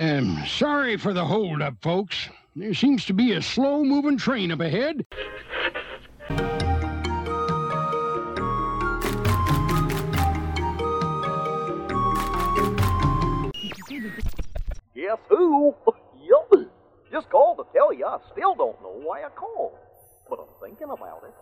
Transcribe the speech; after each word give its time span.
Um, 0.00 0.42
sorry 0.46 0.96
for 0.96 1.12
the 1.12 1.26
holdup, 1.26 1.82
folks. 1.82 2.30
There 2.56 2.72
seems 2.72 3.04
to 3.04 3.12
be 3.12 3.32
a 3.32 3.42
slow 3.42 3.84
moving 3.84 4.16
train 4.16 4.50
up 4.50 4.60
ahead. 4.60 5.04
Guess 14.94 15.18
who? 15.28 15.74
yup. 16.22 16.50
Just 17.12 17.28
called 17.28 17.58
to 17.58 17.64
tell 17.74 17.92
you 17.92 18.06
I 18.06 18.16
still 18.32 18.54
don't 18.54 18.80
know 18.80 19.02
why 19.04 19.24
I 19.24 19.28
called. 19.28 19.74
But 20.30 20.38
I'm 20.38 20.46
thinking 20.62 20.88
about 20.90 21.24
it. 21.24 21.34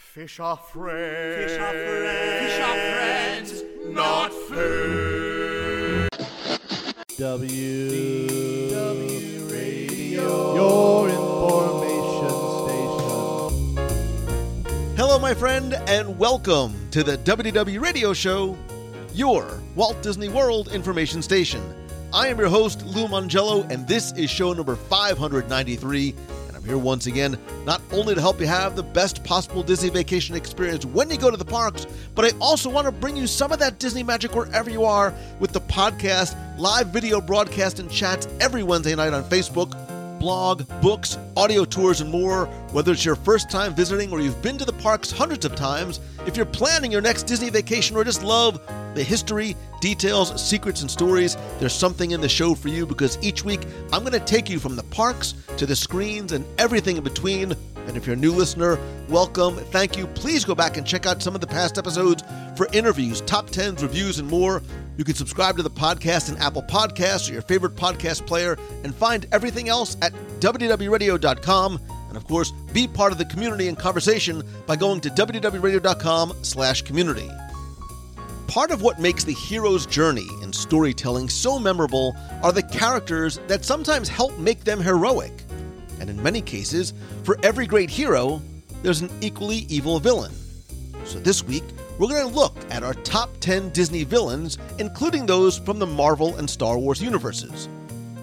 Fish 0.00 0.38
are 0.38 0.58
friends. 0.58 1.52
Fish 1.52 1.58
are 1.58 1.72
friends. 1.72 2.42
Fish 2.44 2.60
are 2.60 2.74
friends, 2.74 3.62
not 3.86 4.32
food. 4.32 5.53
W. 7.16 8.70
W 8.70 9.46
Radio. 9.46 10.54
Your 10.56 11.08
information 11.08 12.28
station. 13.76 14.96
Hello, 14.96 15.20
my 15.20 15.32
friend, 15.32 15.74
and 15.86 16.18
welcome 16.18 16.74
to 16.90 17.04
the 17.04 17.16
WDW 17.18 17.80
Radio 17.80 18.12
Show, 18.12 18.58
your 19.12 19.62
Walt 19.76 20.02
Disney 20.02 20.28
World 20.28 20.72
information 20.72 21.22
station. 21.22 21.62
I 22.12 22.26
am 22.26 22.36
your 22.36 22.48
host, 22.48 22.84
Lou 22.84 23.06
Mongello, 23.06 23.70
and 23.70 23.86
this 23.86 24.10
is 24.14 24.28
show 24.28 24.52
number 24.52 24.74
593. 24.74 26.16
I'm 26.64 26.70
here 26.70 26.78
once 26.78 27.04
again, 27.04 27.36
not 27.66 27.82
only 27.92 28.14
to 28.14 28.20
help 28.22 28.40
you 28.40 28.46
have 28.46 28.74
the 28.74 28.82
best 28.82 29.22
possible 29.22 29.62
Disney 29.62 29.90
vacation 29.90 30.34
experience 30.34 30.86
when 30.86 31.10
you 31.10 31.18
go 31.18 31.30
to 31.30 31.36
the 31.36 31.44
parks, 31.44 31.86
but 32.14 32.24
I 32.24 32.30
also 32.38 32.70
want 32.70 32.86
to 32.86 32.90
bring 32.90 33.18
you 33.18 33.26
some 33.26 33.52
of 33.52 33.58
that 33.58 33.78
Disney 33.78 34.02
magic 34.02 34.34
wherever 34.34 34.70
you 34.70 34.82
are 34.82 35.12
with 35.40 35.52
the 35.52 35.60
podcast, 35.60 36.34
live 36.58 36.86
video 36.86 37.20
broadcast, 37.20 37.80
and 37.80 37.90
chats 37.90 38.28
every 38.40 38.62
Wednesday 38.62 38.94
night 38.94 39.12
on 39.12 39.24
Facebook 39.24 39.83
blog, 40.18 40.68
books, 40.80 41.18
audio 41.36 41.64
tours, 41.64 42.00
and 42.00 42.10
more. 42.10 42.46
Whether 42.72 42.92
it's 42.92 43.04
your 43.04 43.16
first 43.16 43.50
time 43.50 43.74
visiting 43.74 44.10
or 44.10 44.20
you've 44.20 44.40
been 44.42 44.58
to 44.58 44.64
the 44.64 44.72
parks 44.72 45.10
hundreds 45.10 45.44
of 45.44 45.54
times, 45.54 46.00
if 46.26 46.36
you're 46.36 46.46
planning 46.46 46.90
your 46.90 47.00
next 47.00 47.24
Disney 47.24 47.50
vacation 47.50 47.96
or 47.96 48.04
just 48.04 48.22
love 48.22 48.60
the 48.94 49.02
history, 49.02 49.56
details, 49.80 50.40
secrets, 50.42 50.80
and 50.80 50.90
stories, 50.90 51.36
there's 51.58 51.72
something 51.72 52.12
in 52.12 52.20
the 52.20 52.28
show 52.28 52.54
for 52.54 52.68
you 52.68 52.86
because 52.86 53.18
each 53.22 53.44
week 53.44 53.60
I'm 53.92 54.00
going 54.00 54.12
to 54.12 54.20
take 54.20 54.48
you 54.48 54.58
from 54.58 54.76
the 54.76 54.82
parks 54.84 55.34
to 55.56 55.66
the 55.66 55.76
screens 55.76 56.32
and 56.32 56.44
everything 56.58 56.96
in 56.96 57.04
between. 57.04 57.52
And 57.86 57.96
if 57.96 58.06
you're 58.06 58.14
a 58.14 58.18
new 58.18 58.32
listener, 58.32 58.78
welcome, 59.08 59.56
thank 59.56 59.96
you. 59.96 60.06
Please 60.08 60.44
go 60.44 60.54
back 60.54 60.78
and 60.78 60.86
check 60.86 61.04
out 61.04 61.22
some 61.22 61.34
of 61.34 61.40
the 61.40 61.46
past 61.46 61.76
episodes 61.76 62.22
for 62.56 62.66
interviews, 62.72 63.20
top 63.22 63.50
10s, 63.50 63.82
reviews, 63.82 64.18
and 64.18 64.28
more. 64.28 64.62
You 64.96 65.04
can 65.04 65.14
subscribe 65.14 65.56
to 65.56 65.62
the 65.62 65.70
podcast 65.70 66.30
in 66.30 66.38
Apple 66.38 66.62
Podcasts 66.62 67.28
or 67.28 67.32
your 67.32 67.42
favorite 67.42 67.74
podcast 67.74 68.26
player 68.26 68.56
and 68.84 68.94
find 68.94 69.26
everything 69.32 69.68
else 69.68 69.96
at 70.02 70.12
WDWRadio.com. 70.40 71.80
And 72.08 72.16
of 72.16 72.24
course, 72.26 72.52
be 72.72 72.86
part 72.86 73.10
of 73.10 73.18
the 73.18 73.24
community 73.24 73.66
and 73.66 73.76
conversation 73.76 74.42
by 74.66 74.76
going 74.76 75.00
to 75.00 75.10
WDWRadio.com 75.10 76.34
slash 76.42 76.82
community. 76.82 77.28
Part 78.46 78.70
of 78.70 78.82
what 78.82 79.00
makes 79.00 79.24
the 79.24 79.32
hero's 79.32 79.84
journey 79.84 80.28
in 80.42 80.52
storytelling 80.52 81.28
so 81.28 81.58
memorable 81.58 82.14
are 82.42 82.52
the 82.52 82.62
characters 82.62 83.40
that 83.48 83.64
sometimes 83.64 84.08
help 84.08 84.38
make 84.38 84.62
them 84.62 84.80
heroic. 84.80 85.32
And 85.98 86.08
in 86.08 86.22
many 86.22 86.40
cases, 86.40 86.92
for 87.24 87.36
every 87.42 87.66
great 87.66 87.90
hero, 87.90 88.40
there's 88.82 89.00
an 89.00 89.10
equally 89.20 89.66
evil 89.68 89.98
villain. 89.98 90.32
So 91.04 91.18
this 91.18 91.42
week, 91.42 91.64
we're 91.98 92.08
going 92.08 92.28
to 92.28 92.34
look 92.34 92.56
at 92.70 92.82
our 92.82 92.94
top 92.94 93.30
10 93.40 93.70
Disney 93.70 94.02
villains, 94.02 94.58
including 94.78 95.26
those 95.26 95.58
from 95.58 95.78
the 95.78 95.86
Marvel 95.86 96.36
and 96.36 96.50
Star 96.50 96.76
Wars 96.76 97.00
universes. 97.00 97.68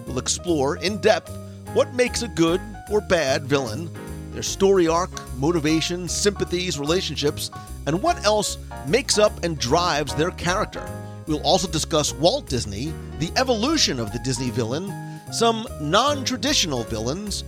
We'll 0.06 0.18
explore 0.18 0.76
in 0.76 0.98
depth 0.98 1.34
what 1.72 1.94
makes 1.94 2.22
a 2.22 2.28
good 2.28 2.60
or 2.90 3.00
bad 3.00 3.44
villain, 3.44 3.90
their 4.32 4.42
story 4.42 4.88
arc, 4.88 5.10
motivations, 5.38 6.12
sympathies, 6.12 6.78
relationships, 6.78 7.50
and 7.86 8.02
what 8.02 8.22
else 8.24 8.58
makes 8.86 9.18
up 9.18 9.42
and 9.42 9.58
drives 9.58 10.14
their 10.14 10.32
character. 10.32 10.86
We'll 11.26 11.42
also 11.42 11.68
discuss 11.68 12.12
Walt 12.12 12.46
Disney, 12.46 12.92
the 13.20 13.32
evolution 13.36 13.98
of 13.98 14.12
the 14.12 14.18
Disney 14.18 14.50
villain, 14.50 14.92
some 15.32 15.66
non 15.80 16.24
traditional 16.24 16.82
villains, 16.82 17.44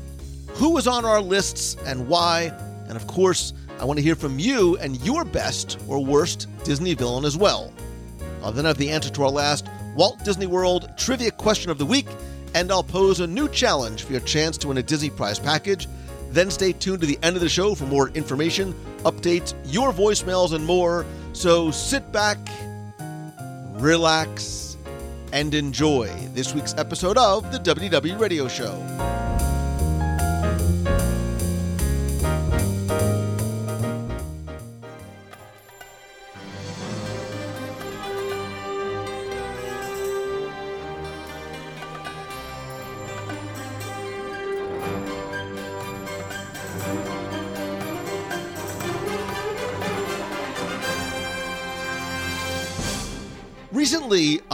who 0.55 0.79
is 0.79 0.87
on 0.87 1.05
our 1.05 1.21
lists 1.21 1.77
and 1.85 2.09
why, 2.09 2.45
and 2.89 2.97
of 2.97 3.06
course, 3.06 3.53
I 3.79 3.85
want 3.85 3.99
to 3.99 4.03
hear 4.03 4.15
from 4.15 4.39
you 4.39 4.77
and 4.79 5.01
your 5.05 5.25
best 5.25 5.79
or 5.89 6.05
worst 6.05 6.49
Disney 6.65 6.95
villain 6.95 7.25
as 7.25 7.37
well. 7.37 7.73
I'll 8.43 8.53
then 8.53 8.65
have 8.65 8.79
the 8.79 8.91
answer 8.91 9.11
to 9.11 9.23
our 9.25 9.31
last 9.31 9.67
Walt 9.97 10.25
Disney 10.25 10.47
World 10.47 10.91
trivia 10.97 11.31
question 11.31 11.71
of 11.71 11.79
the 11.79 11.87
week, 11.87 12.07
and 12.55 12.71
I'll 12.71 12.83
pose 12.85 13.21
a 13.21 13.27
new 13.27 13.49
challenge 13.49 14.05
for 14.05 14.12
your 14.12 14.21
chance 14.21 14.57
to 14.59 14.69
win 14.69 14.79
a 14.79 14.83
Disney 14.83 15.11
Prize 15.11 15.39
package. 15.39 15.89
Then 16.31 16.51
stay 16.51 16.73
tuned 16.73 17.01
to 17.01 17.07
the 17.07 17.19
end 17.23 17.37
of 17.37 17.43
the 17.43 17.49
show 17.49 17.75
for 17.75 17.85
more 17.85 18.09
information, 18.11 18.75
updates, 19.05 19.55
your 19.65 19.93
voicemails, 19.93 20.53
and 20.53 20.65
more. 20.65 21.06
So 21.33 21.71
sit 21.71 22.11
back, 22.11 22.39
relax, 23.75 24.77
and 25.33 25.55
enjoy 25.55 26.09
this 26.33 26.55
week's 26.55 26.75
episode 26.77 27.19
of 27.19 27.51
the 27.53 27.59
WDW 27.59 28.19
Radio 28.19 28.49
Show. 28.49 28.73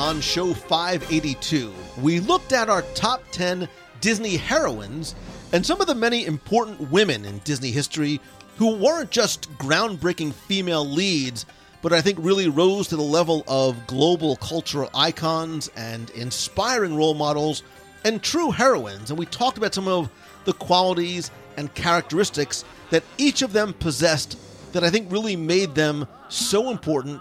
On 0.00 0.18
show 0.18 0.54
582, 0.54 1.70
we 2.00 2.20
looked 2.20 2.54
at 2.54 2.70
our 2.70 2.80
top 2.94 3.22
10 3.32 3.68
Disney 4.00 4.38
heroines 4.38 5.14
and 5.52 5.64
some 5.64 5.78
of 5.78 5.86
the 5.86 5.94
many 5.94 6.24
important 6.24 6.90
women 6.90 7.26
in 7.26 7.36
Disney 7.40 7.70
history 7.70 8.18
who 8.56 8.76
weren't 8.76 9.10
just 9.10 9.52
groundbreaking 9.58 10.32
female 10.32 10.86
leads, 10.86 11.44
but 11.82 11.92
I 11.92 12.00
think 12.00 12.18
really 12.18 12.48
rose 12.48 12.88
to 12.88 12.96
the 12.96 13.02
level 13.02 13.44
of 13.46 13.86
global 13.86 14.36
cultural 14.36 14.88
icons 14.94 15.70
and 15.76 16.08
inspiring 16.10 16.96
role 16.96 17.12
models 17.12 17.62
and 18.02 18.22
true 18.22 18.50
heroines. 18.50 19.10
And 19.10 19.18
we 19.18 19.26
talked 19.26 19.58
about 19.58 19.74
some 19.74 19.86
of 19.86 20.08
the 20.46 20.54
qualities 20.54 21.30
and 21.58 21.74
characteristics 21.74 22.64
that 22.88 23.04
each 23.18 23.42
of 23.42 23.52
them 23.52 23.74
possessed 23.74 24.38
that 24.72 24.82
I 24.82 24.88
think 24.88 25.12
really 25.12 25.36
made 25.36 25.74
them 25.74 26.08
so 26.30 26.70
important 26.70 27.20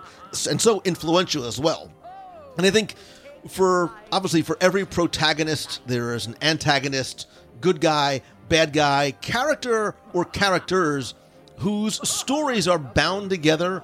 and 0.50 0.62
so 0.62 0.82
influential 0.86 1.44
as 1.44 1.60
well. 1.60 1.92
And 2.59 2.66
I 2.66 2.72
think 2.72 2.96
for 3.47 3.90
obviously 4.12 4.42
for 4.42 4.58
every 4.59 4.86
protagonist 4.86 5.80
there 5.88 6.14
is 6.14 6.25
an 6.25 6.36
antagonist, 6.42 7.25
good 7.62 7.80
guy, 7.80 8.22
bad 8.50 8.74
guy, 8.74 9.12
character 9.12 9.96
or 10.12 10.25
characters 10.25 11.14
whose 11.59 12.06
stories 12.06 12.68
are 12.68 12.78
bound 12.78 13.30
together 13.30 13.81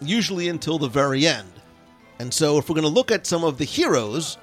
usually 0.00 0.48
until 0.48 0.76
the 0.76 0.88
very 0.88 1.24
end. 1.24 1.52
And 2.18 2.34
so 2.34 2.58
if 2.58 2.68
we're 2.68 2.74
going 2.74 2.82
to 2.82 2.92
look 2.92 3.12
at 3.12 3.28
some 3.28 3.44
of 3.44 3.58
the 3.58 3.64
heroes, 3.64 4.38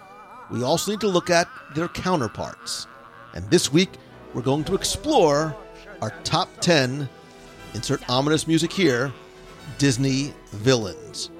we 0.49 0.63
also 0.63 0.91
need 0.91 1.01
to 1.01 1.09
look 1.09 1.29
at 1.29 1.49
their 1.75 1.89
counterparts. 1.89 2.87
And 3.33 3.49
this 3.49 3.73
week 3.73 3.89
we're 4.33 4.43
going 4.43 4.63
to 4.63 4.75
explore 4.75 5.57
our 6.01 6.11
top 6.23 6.47
10 6.61 7.09
insert 7.73 8.09
ominous 8.09 8.47
music 8.47 8.71
here 8.71 9.11
Disney 9.77 10.33
villains. 10.53 11.32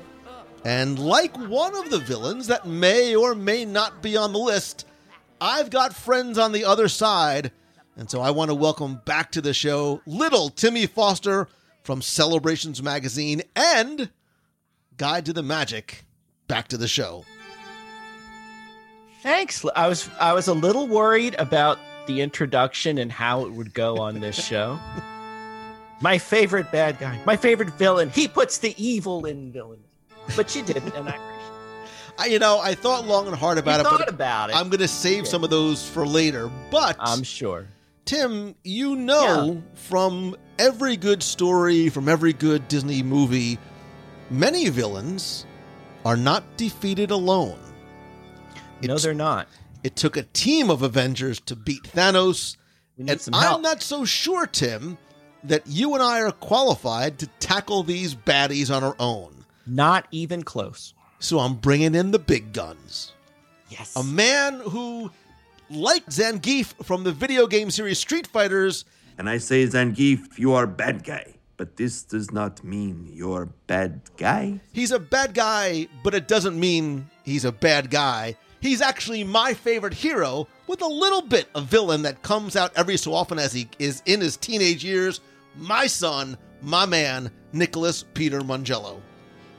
And 0.65 0.97
like 0.97 1.35
one 1.37 1.75
of 1.75 1.89
the 1.89 1.99
villains 1.99 2.47
that 2.47 2.65
may 2.65 3.15
or 3.15 3.35
may 3.35 3.65
not 3.65 4.01
be 4.01 4.15
on 4.15 4.31
the 4.31 4.39
list, 4.39 4.85
I've 5.41 5.69
got 5.69 5.93
friends 5.93 6.37
on 6.37 6.53
the 6.53 6.63
other 6.63 6.87
side. 6.87 7.51
And 7.97 8.09
so 8.09 8.21
I 8.21 8.31
want 8.31 8.49
to 8.49 8.55
welcome 8.55 9.01
back 9.05 9.31
to 9.33 9.41
the 9.41 9.53
show 9.53 10.01
little 10.05 10.49
Timmy 10.49 10.85
Foster 10.87 11.47
from 11.83 12.01
Celebrations 12.01 12.81
Magazine 12.81 13.41
and 13.55 14.09
Guide 14.97 15.25
to 15.25 15.33
the 15.33 15.43
Magic 15.43 16.05
back 16.47 16.69
to 16.69 16.77
the 16.77 16.87
show. 16.87 17.25
Thanks. 19.21 19.65
I 19.75 19.87
was 19.87 20.09
I 20.19 20.33
was 20.33 20.47
a 20.47 20.53
little 20.53 20.87
worried 20.87 21.35
about 21.39 21.79
the 22.07 22.21
introduction 22.21 22.97
and 22.97 23.11
how 23.11 23.45
it 23.45 23.51
would 23.51 23.73
go 23.73 23.97
on 23.97 24.19
this 24.19 24.35
show. 24.35 24.79
my 26.01 26.17
favorite 26.17 26.71
bad 26.71 26.99
guy, 26.99 27.19
my 27.25 27.37
favorite 27.37 27.69
villain. 27.71 28.09
He 28.09 28.27
puts 28.27 28.57
the 28.57 28.75
evil 28.83 29.25
in 29.25 29.51
villains, 29.51 29.85
but 30.35 30.55
you 30.55 30.63
didn't, 30.63 30.93
and 30.95 31.09
I. 31.09 31.17
I, 32.17 32.25
you 32.27 32.37
know, 32.37 32.59
I 32.59 32.75
thought 32.75 33.07
long 33.07 33.25
and 33.27 33.35
hard 33.35 33.57
about 33.57 33.75
You 33.75 33.81
it, 33.81 33.83
thought 33.89 33.99
but 33.99 34.09
about 34.09 34.49
it. 34.51 34.55
I'm 34.55 34.69
going 34.69 34.81
to 34.81 34.87
save 34.87 35.27
some 35.27 35.43
of 35.43 35.49
those 35.49 35.87
for 35.89 36.05
later. 36.05 36.49
But 36.69 36.95
I'm 36.99 37.23
sure. 37.23 37.67
Tim, 38.05 38.53
you 38.63 38.95
know 38.95 39.63
from 39.73 40.35
every 40.59 40.95
good 40.95 41.23
story, 41.23 41.89
from 41.89 42.07
every 42.07 42.33
good 42.33 42.67
Disney 42.67 43.01
movie, 43.01 43.57
many 44.29 44.69
villains 44.69 45.47
are 46.05 46.15
not 46.17 46.43
defeated 46.57 47.09
alone. 47.09 47.57
No, 48.81 48.93
It's- 48.93 49.03
they're 49.03 49.13
not. 49.15 49.47
It 49.83 49.95
took 49.95 50.15
a 50.15 50.23
team 50.23 50.69
of 50.69 50.81
Avengers 50.83 51.39
to 51.47 51.55
beat 51.55 51.83
Thanos. 51.83 52.57
We 52.97 53.05
need 53.05 53.11
And 53.13 53.21
some 53.21 53.33
I'm 53.33 53.41
help. 53.41 53.61
not 53.61 53.81
so 53.81 54.05
sure, 54.05 54.45
Tim, 54.45 54.97
that 55.43 55.63
you 55.65 55.93
and 55.95 56.03
I 56.03 56.21
are 56.21 56.31
qualified 56.31 57.17
to 57.19 57.27
tackle 57.39 57.83
these 57.83 58.13
baddies 58.13 58.73
on 58.73 58.83
our 58.83 58.95
own. 58.99 59.42
Not 59.65 60.07
even 60.11 60.43
close. 60.43 60.93
So 61.19 61.39
I'm 61.39 61.55
bringing 61.55 61.95
in 61.95 62.11
the 62.11 62.19
big 62.19 62.53
guns. 62.53 63.13
Yes. 63.69 63.95
A 63.95 64.03
man 64.03 64.59
who, 64.59 65.09
like 65.69 66.05
Zangief 66.07 66.73
from 66.85 67.03
the 67.03 67.11
video 67.11 67.47
game 67.47 67.71
series 67.71 67.97
Street 67.99 68.27
Fighters, 68.27 68.85
And 69.17 69.29
I 69.29 69.37
say, 69.37 69.65
Zangief, 69.65 70.37
you 70.37 70.53
are 70.53 70.67
bad 70.67 71.03
guy. 71.03 71.35
But 71.55 71.77
this 71.77 72.03
does 72.03 72.31
not 72.31 72.63
mean 72.63 73.09
you're 73.13 73.45
bad 73.67 74.01
guy. 74.17 74.59
he's 74.73 74.91
a 74.91 74.99
bad 74.99 75.33
guy, 75.33 75.87
but 76.03 76.13
it 76.15 76.27
doesn't 76.27 76.59
mean 76.59 77.09
he's 77.23 77.45
a 77.45 77.51
bad 77.51 77.89
guy. 77.91 78.35
He's 78.59 78.81
actually 78.81 79.23
my 79.23 79.53
favorite 79.53 79.93
hero 79.93 80.47
with 80.67 80.81
a 80.81 80.87
little 80.87 81.21
bit 81.21 81.47
of 81.53 81.65
villain 81.65 82.01
that 82.03 82.21
comes 82.23 82.55
out 82.55 82.71
every 82.75 82.97
so 82.97 83.13
often 83.13 83.37
as 83.37 83.53
he 83.53 83.69
is 83.77 84.01
in 84.05 84.19
his 84.19 84.35
teenage 84.35 84.83
years. 84.83 85.21
My 85.55 85.85
son, 85.85 86.37
my 86.61 86.85
man, 86.85 87.29
Nicholas 87.51 88.03
Peter 88.13 88.41
Mongello. 88.41 88.99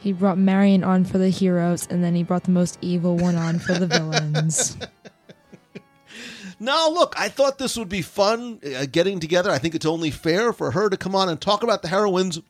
He 0.05 0.12
brought 0.12 0.37
Marion 0.37 0.85
on 0.85 1.06
for 1.06 1.17
the 1.17 1.31
heroes, 1.31 1.87
and 1.89 2.05
then 2.05 2.15
he 2.15 2.23
brought 2.23 2.45
the 2.45 2.51
most 2.51 2.77
evil 2.83 3.17
one 3.17 3.37
on 3.37 3.59
for 3.59 3.73
the 3.73 3.87
villains. 3.87 4.77
Now, 6.61 6.89
look, 6.89 7.15
I 7.19 7.29
thought 7.29 7.59
this 7.59 7.77
would 7.77 7.89
be 7.89 8.01
fun 8.01 8.61
uh, 8.65 8.87
getting 8.91 9.19
together. 9.19 9.51
I 9.51 9.59
think 9.59 9.75
it's 9.75 9.85
only 9.85 10.12
fair 10.12 10.53
for 10.53 10.71
her 10.71 10.89
to 10.89 10.97
come 10.97 11.15
on 11.15 11.29
and 11.29 11.39
talk 11.39 11.65
about 11.65 11.83
the 11.83 11.89
heroines 11.89 12.41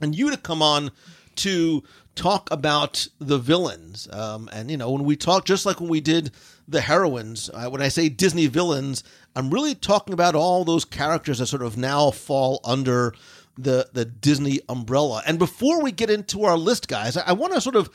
and 0.00 0.14
you 0.14 0.30
to 0.30 0.36
come 0.36 0.62
on 0.62 0.92
to 1.36 1.82
talk 2.14 2.50
about 2.50 3.08
the 3.18 3.38
villains. 3.38 4.08
Um, 4.12 4.48
and, 4.52 4.70
you 4.70 4.76
know, 4.76 4.92
when 4.92 5.04
we 5.04 5.16
talk, 5.16 5.44
just 5.44 5.66
like 5.66 5.80
when 5.80 5.90
we 5.90 6.00
did 6.00 6.30
the 6.68 6.82
heroines, 6.82 7.50
uh, 7.52 7.68
when 7.68 7.82
I 7.82 7.88
say 7.88 8.08
Disney 8.08 8.46
villains, 8.46 9.02
I'm 9.34 9.50
really 9.50 9.74
talking 9.74 10.14
about 10.14 10.34
all 10.34 10.64
those 10.64 10.84
characters 10.84 11.38
that 11.38 11.46
sort 11.46 11.62
of 11.62 11.76
now 11.76 12.12
fall 12.12 12.60
under 12.64 13.12
the, 13.58 13.88
the 13.92 14.04
Disney 14.04 14.60
umbrella. 14.68 15.22
And 15.26 15.38
before 15.38 15.82
we 15.82 15.92
get 15.92 16.10
into 16.10 16.44
our 16.44 16.56
list, 16.56 16.88
guys, 16.88 17.16
I, 17.16 17.22
I 17.28 17.32
want 17.32 17.52
to 17.54 17.60
sort 17.60 17.76
of, 17.76 17.90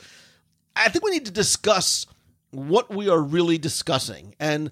I 0.76 0.88
think 0.88 1.04
we 1.04 1.10
need 1.10 1.26
to 1.26 1.32
discuss 1.32 2.06
what 2.50 2.90
we 2.94 3.08
are 3.08 3.20
really 3.20 3.58
discussing. 3.58 4.34
And 4.38 4.70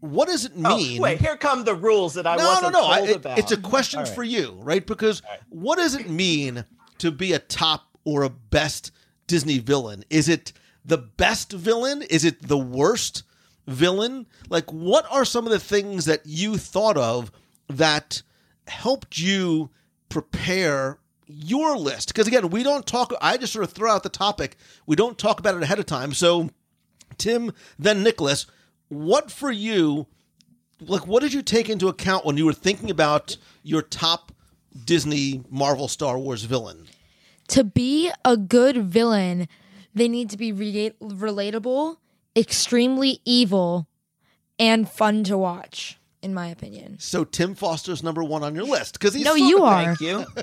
what 0.00 0.28
does 0.28 0.44
it 0.44 0.52
Oh, 0.56 0.76
mean? 0.76 1.00
wait, 1.00 1.20
here 1.20 1.36
come 1.36 1.64
the 1.64 1.74
rules 1.74 2.14
that 2.14 2.26
I 2.26 2.36
no, 2.36 2.42
no, 2.42 2.48
wasn't 2.48 2.72
no. 2.72 2.86
I, 2.86 2.98
told 2.98 3.08
it- 3.10 3.16
about. 3.16 3.38
it's 3.38 3.52
a 3.52 3.56
question 3.56 4.00
right. 4.00 4.08
for 4.08 4.22
you, 4.22 4.52
right? 4.60 4.86
Because 4.86 5.22
what 5.48 5.76
does 5.78 5.94
it 5.94 6.08
mean 6.08 6.64
to 6.98 7.10
be 7.10 7.32
a 7.32 7.38
top 7.38 7.86
or 8.04 8.22
a 8.22 8.30
best 8.30 8.90
Disney 9.26 9.58
villain? 9.58 10.04
Is 10.10 10.28
it 10.28 10.52
the 10.84 10.98
best 10.98 11.52
villain? 11.52 12.02
Is 12.02 12.24
it 12.24 12.46
the 12.48 12.58
worst 12.58 13.22
villain? 13.66 14.26
Like, 14.48 14.72
what 14.72 15.06
are 15.10 15.24
some 15.24 15.46
of 15.46 15.52
the 15.52 15.60
things 15.60 16.06
that 16.06 16.22
you 16.24 16.56
thought 16.58 16.96
of 16.96 17.30
that 17.68 18.22
helped 18.66 19.18
you 19.18 19.70
prepare 20.12 20.98
your 21.26 21.76
list? 21.76 22.08
Because 22.08 22.26
again, 22.26 22.50
we 22.50 22.62
don't 22.62 22.86
talk. 22.86 23.12
I 23.20 23.36
just 23.36 23.52
sort 23.52 23.64
of 23.64 23.72
throw 23.72 23.90
out 23.90 24.02
the 24.02 24.08
topic. 24.08 24.56
We 24.86 24.96
don't 24.96 25.18
talk 25.18 25.40
about 25.40 25.56
it 25.56 25.62
ahead 25.62 25.78
of 25.78 25.86
time. 25.86 26.14
So, 26.14 26.50
Tim, 27.18 27.52
then 27.78 28.02
Nicholas, 28.02 28.46
what 28.88 29.30
for 29.30 29.50
you? 29.50 30.06
like 30.80 31.06
what 31.06 31.22
did 31.22 31.32
you 31.32 31.42
take 31.42 31.68
into 31.68 31.86
account 31.86 32.26
when 32.26 32.36
you 32.36 32.44
were 32.44 32.52
thinking 32.52 32.90
about 32.90 33.36
your 33.62 33.82
top 33.82 34.32
Disney 34.84 35.44
Marvel 35.48 35.86
Star 35.86 36.18
Wars 36.18 36.42
villain? 36.42 36.88
to 37.48 37.64
be 37.64 38.10
a 38.24 38.36
good 38.36 38.78
villain, 38.78 39.46
they 39.94 40.08
need 40.08 40.30
to 40.30 40.38
be 40.38 40.52
re- 40.52 40.94
relatable, 41.02 41.96
extremely 42.34 43.20
evil, 43.26 43.86
and 44.58 44.88
fun 44.88 45.22
to 45.24 45.36
watch, 45.36 45.98
in 46.22 46.32
my 46.34 46.46
opinion. 46.48 46.96
So 46.98 47.24
Tim 47.24 47.54
Foster's 47.54 48.02
number 48.02 48.22
one 48.24 48.42
on 48.42 48.54
your 48.54 48.64
list 48.64 48.94
because 48.94 49.12
he's 49.14 49.24
No, 49.24 49.32
fun. 49.36 49.48
you 49.48 49.62
are. 49.64 49.84
Thank 49.96 50.00
you. 50.00 50.24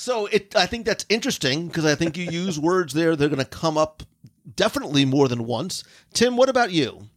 So 0.00 0.26
it, 0.26 0.54
I 0.54 0.66
think 0.66 0.86
that's 0.86 1.04
interesting 1.08 1.66
because 1.66 1.84
I 1.84 1.96
think 1.96 2.16
you 2.16 2.30
use 2.30 2.56
words 2.56 2.94
there. 2.94 3.16
They're 3.16 3.28
going 3.28 3.40
to 3.40 3.44
come 3.44 3.76
up 3.76 4.04
definitely 4.54 5.04
more 5.04 5.26
than 5.26 5.44
once. 5.44 5.82
Tim, 6.14 6.36
what 6.36 6.48
about 6.48 6.70
you? 6.70 7.08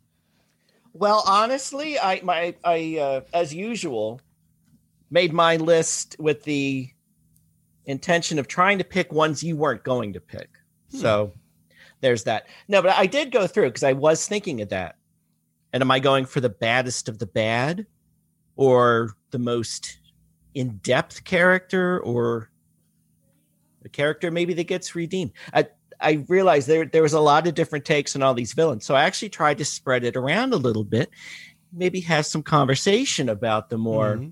Well, 0.94 1.23
honestly, 1.27 2.00
I 2.00 2.21
my 2.23 2.56
I 2.63 2.97
uh, 3.00 3.21
as 3.35 3.53
usual 3.53 4.19
made 5.12 5.31
my 5.31 5.57
list 5.57 6.15
with 6.18 6.41
the 6.44 6.89
intention 7.85 8.39
of 8.39 8.47
trying 8.47 8.79
to 8.79 8.83
pick 8.83 9.13
ones 9.13 9.44
you 9.44 9.56
weren't 9.56 9.83
going 9.83 10.13
to 10.13 10.19
pick. 10.19 10.50
So 10.89 11.33
there's 12.01 12.23
that. 12.23 12.47
No, 12.68 12.81
but 12.81 12.97
I 12.97 13.06
did 13.06 13.31
go 13.31 13.45
through 13.45 13.69
because 13.69 13.83
I 13.83 13.94
was 13.94 14.27
thinking 14.27 14.59
of 14.62 14.69
that. 14.69 14.95
And 15.73 15.81
am 15.81 15.91
I 15.91 16.00
going 16.00 16.25
for 16.25 16.39
the 16.41 16.50
baddest 16.50 17.07
of 17.09 17.19
the 17.19 17.25
bad, 17.25 17.85
or 18.56 19.15
the 19.31 19.39
most 19.39 20.00
in-depth 20.53 21.23
character, 21.23 22.00
or 22.00 22.50
the 23.81 23.89
character 23.89 24.29
maybe 24.31 24.53
that 24.56 24.65
gets 24.68 24.95
redeemed? 24.95 25.31
I 25.53 25.68
I 26.00 26.25
realized 26.27 26.68
there 26.68 26.85
there 26.85 27.03
was 27.03 27.13
a 27.13 27.19
lot 27.19 27.47
of 27.47 27.53
different 27.53 27.85
takes 27.85 28.15
on 28.15 28.23
all 28.23 28.33
these 28.33 28.53
villains, 28.53 28.85
so 28.85 28.95
I 28.95 29.03
actually 29.03 29.29
tried 29.29 29.59
to 29.59 29.65
spread 29.65 30.03
it 30.03 30.15
around 30.18 30.53
a 30.53 30.57
little 30.57 30.83
bit, 30.83 31.09
maybe 31.71 32.01
have 32.01 32.25
some 32.25 32.44
conversation 32.44 33.29
about 33.29 33.69
the 33.69 33.77
more 33.77 34.18
Mhm. 34.18 34.31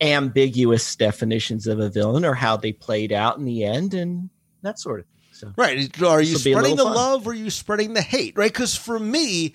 ambiguous 0.00 0.94
definitions 0.94 1.66
of 1.66 1.80
a 1.80 1.88
villain 1.88 2.24
or 2.24 2.34
how 2.34 2.56
they 2.56 2.72
played 2.72 3.12
out 3.12 3.38
in 3.38 3.44
the 3.44 3.64
end, 3.64 3.94
and 3.94 4.28
that 4.62 4.78
sort 4.78 5.00
of 5.00 5.06
thing. 5.06 5.12
So 5.32 5.52
Right. 5.56 6.02
Are 6.02 6.20
you 6.22 6.36
a 6.36 6.38
spreading 6.38 6.76
the 6.76 6.84
fun. 6.84 6.94
love 6.94 7.26
or 7.26 7.30
are 7.30 7.34
you 7.34 7.50
spreading 7.50 7.92
the 7.94 8.02
hate? 8.02 8.34
Right. 8.36 8.52
Because 8.52 8.74
for 8.76 8.98
me, 8.98 9.54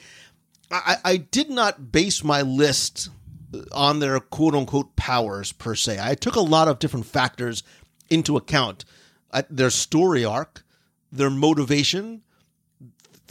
I, 0.71 0.97
I 1.03 1.18
did 1.18 1.50
not 1.50 1.91
base 1.91 2.23
my 2.23 2.41
list 2.41 3.09
on 3.71 4.00
their 4.00 4.19
quote 4.19 4.56
unquote 4.56 4.95
powers 4.95 5.51
per 5.51 5.75
se. 5.75 6.00
I 6.01 6.15
took 6.15 6.35
a 6.35 6.41
lot 6.41 6.68
of 6.68 6.79
different 6.79 7.06
factors 7.06 7.63
into 8.09 8.38
account 8.38 8.85
uh, 9.31 9.44
their 9.50 9.69
story 9.69 10.25
arc, 10.25 10.63
their 11.12 11.29
motivation. 11.29 12.21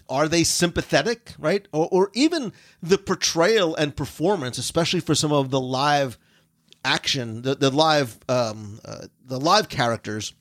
Are 0.09 0.29
they 0.29 0.43
sympathetic, 0.43 1.35
right? 1.39 1.69
Or, 1.73 1.89
or 1.91 2.11
even 2.15 2.53
the 2.83 2.99
portrayal 2.99 3.77
and 3.77 3.95
performance, 3.95 4.59
especially 4.59 5.01
for 5.01 5.15
some 5.15 5.33
of 5.33 5.51
the 5.51 5.61
live 5.61 6.19
action, 6.85 7.43
the, 7.43 7.55
the 7.55 7.71
live, 7.71 8.19
um, 8.29 8.81
uh, 8.85 9.07
the 9.25 9.39
live 9.39 9.69
characters 9.69 10.35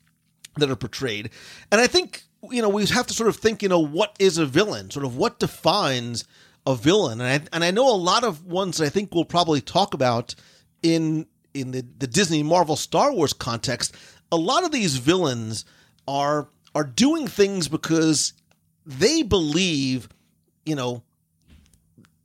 that 0.56 0.70
are 0.70 0.76
portrayed. 0.76 1.30
And 1.70 1.80
I 1.80 1.86
think, 1.86 2.24
you 2.50 2.62
know, 2.62 2.68
we 2.68 2.84
have 2.86 3.06
to 3.06 3.14
sort 3.14 3.28
of 3.28 3.36
think, 3.36 3.62
you 3.62 3.68
know, 3.68 3.78
what 3.78 4.16
is 4.18 4.38
a 4.38 4.46
villain? 4.46 4.90
Sort 4.90 5.04
of 5.04 5.16
what 5.16 5.38
defines 5.38 6.24
a 6.70 6.76
villain? 6.76 7.20
And 7.20 7.42
I, 7.42 7.48
and 7.54 7.64
I 7.64 7.70
know 7.70 7.88
a 7.88 7.96
lot 7.96 8.24
of 8.24 8.46
ones 8.46 8.78
that 8.78 8.86
I 8.86 8.88
think 8.88 9.14
we'll 9.14 9.24
probably 9.24 9.60
talk 9.60 9.94
about 9.94 10.34
in 10.82 11.26
in 11.52 11.72
the, 11.72 11.84
the 11.98 12.06
Disney 12.06 12.42
Marvel 12.42 12.76
Star 12.76 13.12
Wars 13.12 13.32
context. 13.32 13.94
A 14.32 14.36
lot 14.36 14.64
of 14.64 14.70
these 14.70 14.96
villains 14.96 15.64
are 16.06 16.48
are 16.74 16.84
doing 16.84 17.26
things 17.26 17.68
because 17.68 18.32
they 18.86 19.22
believe, 19.22 20.08
you 20.64 20.74
know, 20.74 21.02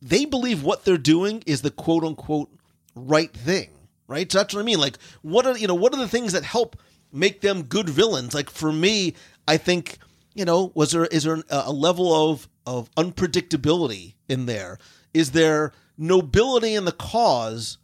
they 0.02 0.26
believe 0.26 0.64
what 0.64 0.86
they're 0.86 0.98
doing 0.98 1.44
is 1.46 1.62
the 1.62 1.72
quote 1.72 2.04
unquote 2.04 2.50
right 2.96 3.34
thing, 3.34 3.70
right? 4.08 4.32
So 4.32 4.40
that's 4.40 4.54
what 4.54 4.62
I 4.62 4.64
mean. 4.64 4.80
Like, 4.80 4.98
what 5.22 5.46
are 5.46 5.58
you 5.58 5.68
know, 5.68 5.76
what 5.76 5.94
are 5.94 6.00
the 6.00 6.08
things 6.08 6.34
that 6.34 6.44
help 6.44 6.78
make 7.12 7.42
them 7.42 7.64
good 7.64 7.90
villains? 7.90 8.34
Like 8.34 8.50
for 8.50 8.72
me, 8.72 9.16
I 9.48 9.58
think 9.58 9.98
you 10.36 10.46
know, 10.46 10.72
was 10.76 10.92
there 10.92 11.06
is 11.06 11.24
there 11.24 11.42
a 11.50 11.72
level 11.72 12.32
of 12.32 12.48
of 12.68 12.94
unpredictability 12.96 14.14
in 14.30 14.46
there? 14.46 14.78
Is 15.14 15.32
there 15.32 15.72
nobility 15.98 16.76
in 16.76 16.86
the 16.86 16.92
cause, 16.92 17.78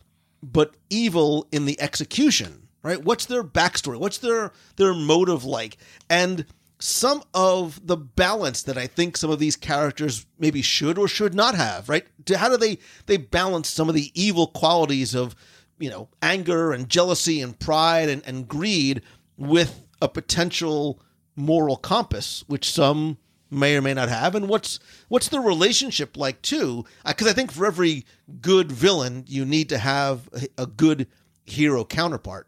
but 0.44 0.76
evil 0.90 1.48
in 1.52 1.66
the 1.66 1.80
execution? 1.82 2.68
Right? 2.84 3.04
What's 3.04 3.26
their 3.26 3.44
backstory? 3.44 3.98
What's 3.98 4.18
their 4.18 4.52
their 4.76 4.94
motive 4.94 5.46
like? 5.46 5.78
And 6.10 6.46
some 6.78 7.24
of 7.34 7.86
the 7.86 7.96
balance 7.96 8.64
that 8.64 8.78
I 8.78 8.88
think 8.88 9.16
some 9.16 9.30
of 9.30 9.40
these 9.40 9.56
characters 9.56 10.26
maybe 10.40 10.62
should 10.62 10.98
or 10.98 11.08
should 11.08 11.34
not 11.34 11.56
have, 11.56 11.88
right? 11.88 12.06
How 12.36 12.50
do 12.50 12.58
they 12.58 12.80
they 13.06 13.18
balance 13.18 13.70
some 13.70 13.88
of 13.88 13.96
the 13.96 14.12
evil 14.14 14.48
qualities 14.48 15.16
of, 15.16 15.36
you 15.80 15.90
know, 15.90 16.10
anger 16.22 16.74
and 16.74 16.90
jealousy 16.90 17.42
and 17.42 17.58
pride 17.58 18.10
and, 18.10 18.22
and 18.26 18.48
greed 18.48 19.04
with 19.38 19.84
a 20.02 20.10
potential 20.10 21.00
moral 21.36 21.78
compass, 21.78 22.44
which 22.48 22.70
some 22.72 23.18
may 23.50 23.76
or 23.76 23.82
may 23.82 23.94
not 23.94 24.10
have, 24.10 24.34
and 24.36 24.48
what's 24.48 24.80
what's 25.10 25.28
the 25.28 25.40
relationship 25.40 26.16
like 26.16 26.42
too? 26.42 26.86
Because 27.06 27.28
I 27.28 27.34
think 27.34 27.52
for 27.52 27.66
every 27.66 28.06
good 28.42 28.72
villain, 28.72 29.26
you 29.28 29.46
need 29.46 29.70
to 29.70 29.78
have 29.78 30.30
a, 30.34 30.64
a 30.64 30.66
good 30.66 31.08
hero 31.46 31.84
counterpart. 31.84 32.48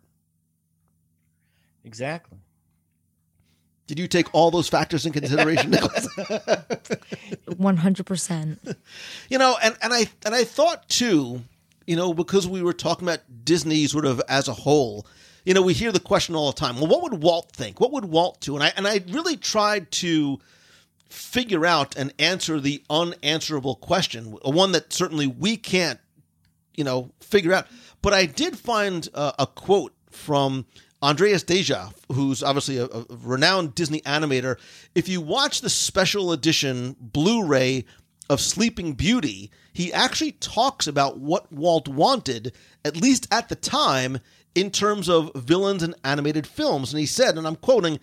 exactly. 1.83 2.37
Did 3.85 3.99
you 3.99 4.07
take 4.07 4.33
all 4.33 4.49
those 4.49 4.69
factors 4.69 5.05
in 5.05 5.11
consideration, 5.11 5.69
Nicholas? 5.75 6.07
100%. 7.49 8.75
you 9.29 9.37
know 9.37 9.57
and, 9.61 9.75
and 9.81 9.93
i 9.93 10.07
and 10.25 10.33
i 10.33 10.43
thought 10.43 10.87
too 10.87 11.41
you 11.85 11.95
know 11.95 12.13
because 12.13 12.47
we 12.47 12.61
were 12.63 12.73
talking 12.73 13.07
about 13.07 13.19
disney 13.43 13.85
sort 13.87 14.05
of 14.05 14.21
as 14.29 14.47
a 14.47 14.53
whole 14.53 15.05
you 15.45 15.53
know 15.53 15.61
we 15.61 15.73
hear 15.73 15.91
the 15.91 15.99
question 15.99 16.35
all 16.35 16.51
the 16.51 16.59
time 16.59 16.75
well 16.77 16.87
what 16.87 17.03
would 17.03 17.21
walt 17.21 17.51
think 17.53 17.79
what 17.79 17.91
would 17.91 18.05
walt 18.05 18.39
do 18.41 18.55
and 18.55 18.63
i 18.63 18.71
and 18.77 18.87
i 18.87 19.01
really 19.09 19.37
tried 19.37 19.91
to 19.91 20.39
figure 21.13 21.65
out 21.65 21.95
and 21.95 22.11
answer 22.17 22.59
the 22.59 22.83
unanswerable 22.89 23.75
question, 23.75 24.25
one 24.43 24.71
that 24.71 24.91
certainly 24.91 25.27
we 25.27 25.55
can't, 25.55 25.99
you 26.75 26.83
know, 26.83 27.11
figure 27.21 27.53
out. 27.53 27.67
But 28.01 28.13
I 28.13 28.25
did 28.25 28.57
find 28.57 29.07
uh, 29.13 29.33
a 29.37 29.45
quote 29.45 29.93
from 30.09 30.65
Andreas 31.03 31.43
Deja, 31.43 31.89
who's 32.11 32.41
obviously 32.41 32.77
a, 32.77 32.85
a 32.85 33.05
renowned 33.09 33.75
Disney 33.75 34.01
animator. 34.01 34.57
If 34.95 35.07
you 35.07 35.21
watch 35.21 35.61
the 35.61 35.69
special 35.69 36.31
edition 36.31 36.95
Blu 36.99 37.45
ray 37.45 37.85
of 38.29 38.41
Sleeping 38.41 38.93
Beauty, 38.93 39.51
he 39.71 39.93
actually 39.93 40.31
talks 40.33 40.87
about 40.87 41.19
what 41.19 41.51
Walt 41.51 41.87
wanted, 41.87 42.53
at 42.83 42.97
least 42.97 43.27
at 43.31 43.49
the 43.49 43.55
time, 43.55 44.19
in 44.55 44.71
terms 44.71 45.09
of 45.09 45.31
villains 45.35 45.83
in 45.83 45.95
animated 46.03 46.45
films. 46.47 46.93
And 46.93 46.99
he 46.99 47.05
said, 47.05 47.37
and 47.37 47.47
I'm 47.47 47.55
quoting, 47.55 47.99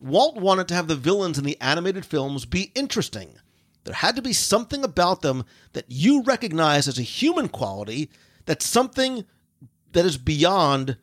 Walt 0.00 0.36
wanted 0.36 0.68
to 0.68 0.74
have 0.74 0.88
the 0.88 0.96
villains 0.96 1.38
in 1.38 1.44
the 1.44 1.60
animated 1.60 2.04
films 2.04 2.44
be 2.44 2.72
interesting. 2.74 3.38
There 3.84 3.94
had 3.94 4.16
to 4.16 4.22
be 4.22 4.32
something 4.32 4.84
about 4.84 5.22
them 5.22 5.44
that 5.72 5.84
you 5.88 6.22
recognize 6.22 6.88
as 6.88 6.98
a 6.98 7.02
human 7.02 7.48
quality 7.48 8.10
that's 8.46 8.66
something 8.66 9.24
that 9.92 10.04
is 10.04 10.16
beyond 10.16 10.96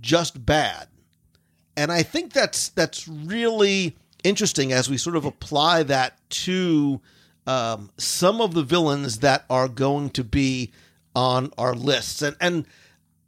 just 0.00 0.44
bad. 0.44 0.88
And 1.76 1.90
I 1.90 2.02
think 2.02 2.32
that's 2.32 2.68
that's 2.68 3.08
really 3.08 3.96
interesting 4.22 4.72
as 4.72 4.88
we 4.88 4.96
sort 4.96 5.16
of 5.16 5.24
apply 5.24 5.82
that 5.84 6.18
to 6.30 7.00
um, 7.46 7.90
some 7.98 8.40
of 8.40 8.54
the 8.54 8.62
villains 8.62 9.18
that 9.18 9.44
are 9.50 9.68
going 9.68 10.10
to 10.10 10.24
be 10.24 10.72
on 11.14 11.52
our 11.58 11.74
lists. 11.74 12.22
And 12.22 12.36
and 12.40 12.66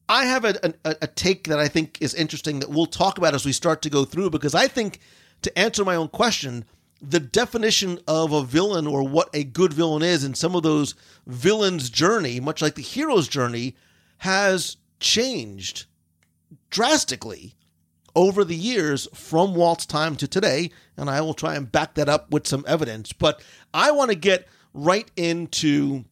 I 0.09 0.25
have 0.25 0.45
a, 0.45 0.75
a, 0.85 0.97
a 1.03 1.07
take 1.07 1.49
that 1.49 1.59
I 1.59 1.69
think 1.69 1.99
is 2.01 2.15
interesting 2.15 2.61
that 2.61 2.71
we'll 2.71 2.87
talk 2.87 3.19
about 3.19 3.35
as 3.35 3.45
we 3.45 3.53
start 3.53 3.83
to 3.83 3.91
go 3.91 4.05
through 4.05 4.31
because 4.31 4.55
I 4.55 4.69
think 4.69 5.01
to 5.43 5.59
answer 5.59 5.85
my 5.85 5.97
own 5.97 6.09
question, 6.09 6.65
the 7.03 7.21
definition 7.21 7.99
of 8.07 8.33
a 8.33 8.45
villain 8.45 8.87
or 8.87 9.03
what 9.03 9.29
a 9.35 9.45
good 9.45 9.73
villain 9.73 10.03
is 10.03 10.25
in 10.25 10.35
some 10.35 10.55
of 10.55 10.63
those 10.63 10.95
villains' 11.27 11.91
journey, 11.91 12.41
much 12.41 12.63
like 12.63 12.75
the 12.75 12.83
hero's 12.83 13.29
journey, 13.29 13.75
has 14.19 14.77
changed 14.99 15.87
drastically 16.71 17.55
over 18.15 18.45
the 18.45 18.57
years 18.57 19.07
from 19.13 19.55
Walt's 19.55 19.85
time 19.85 20.17
to 20.17 20.27
today, 20.27 20.71
and 20.97 21.11
I 21.11 21.21
will 21.21 21.35
try 21.35 21.55
and 21.55 21.71
back 21.71 21.95
that 21.95 22.09
up 22.09 22.31
with 22.31 22.47
some 22.47 22.65
evidence. 22.67 23.13
But 23.13 23.43
I 23.75 23.91
want 23.91 24.11
to 24.11 24.17
get 24.17 24.49
right 24.73 25.11
into 25.17 26.05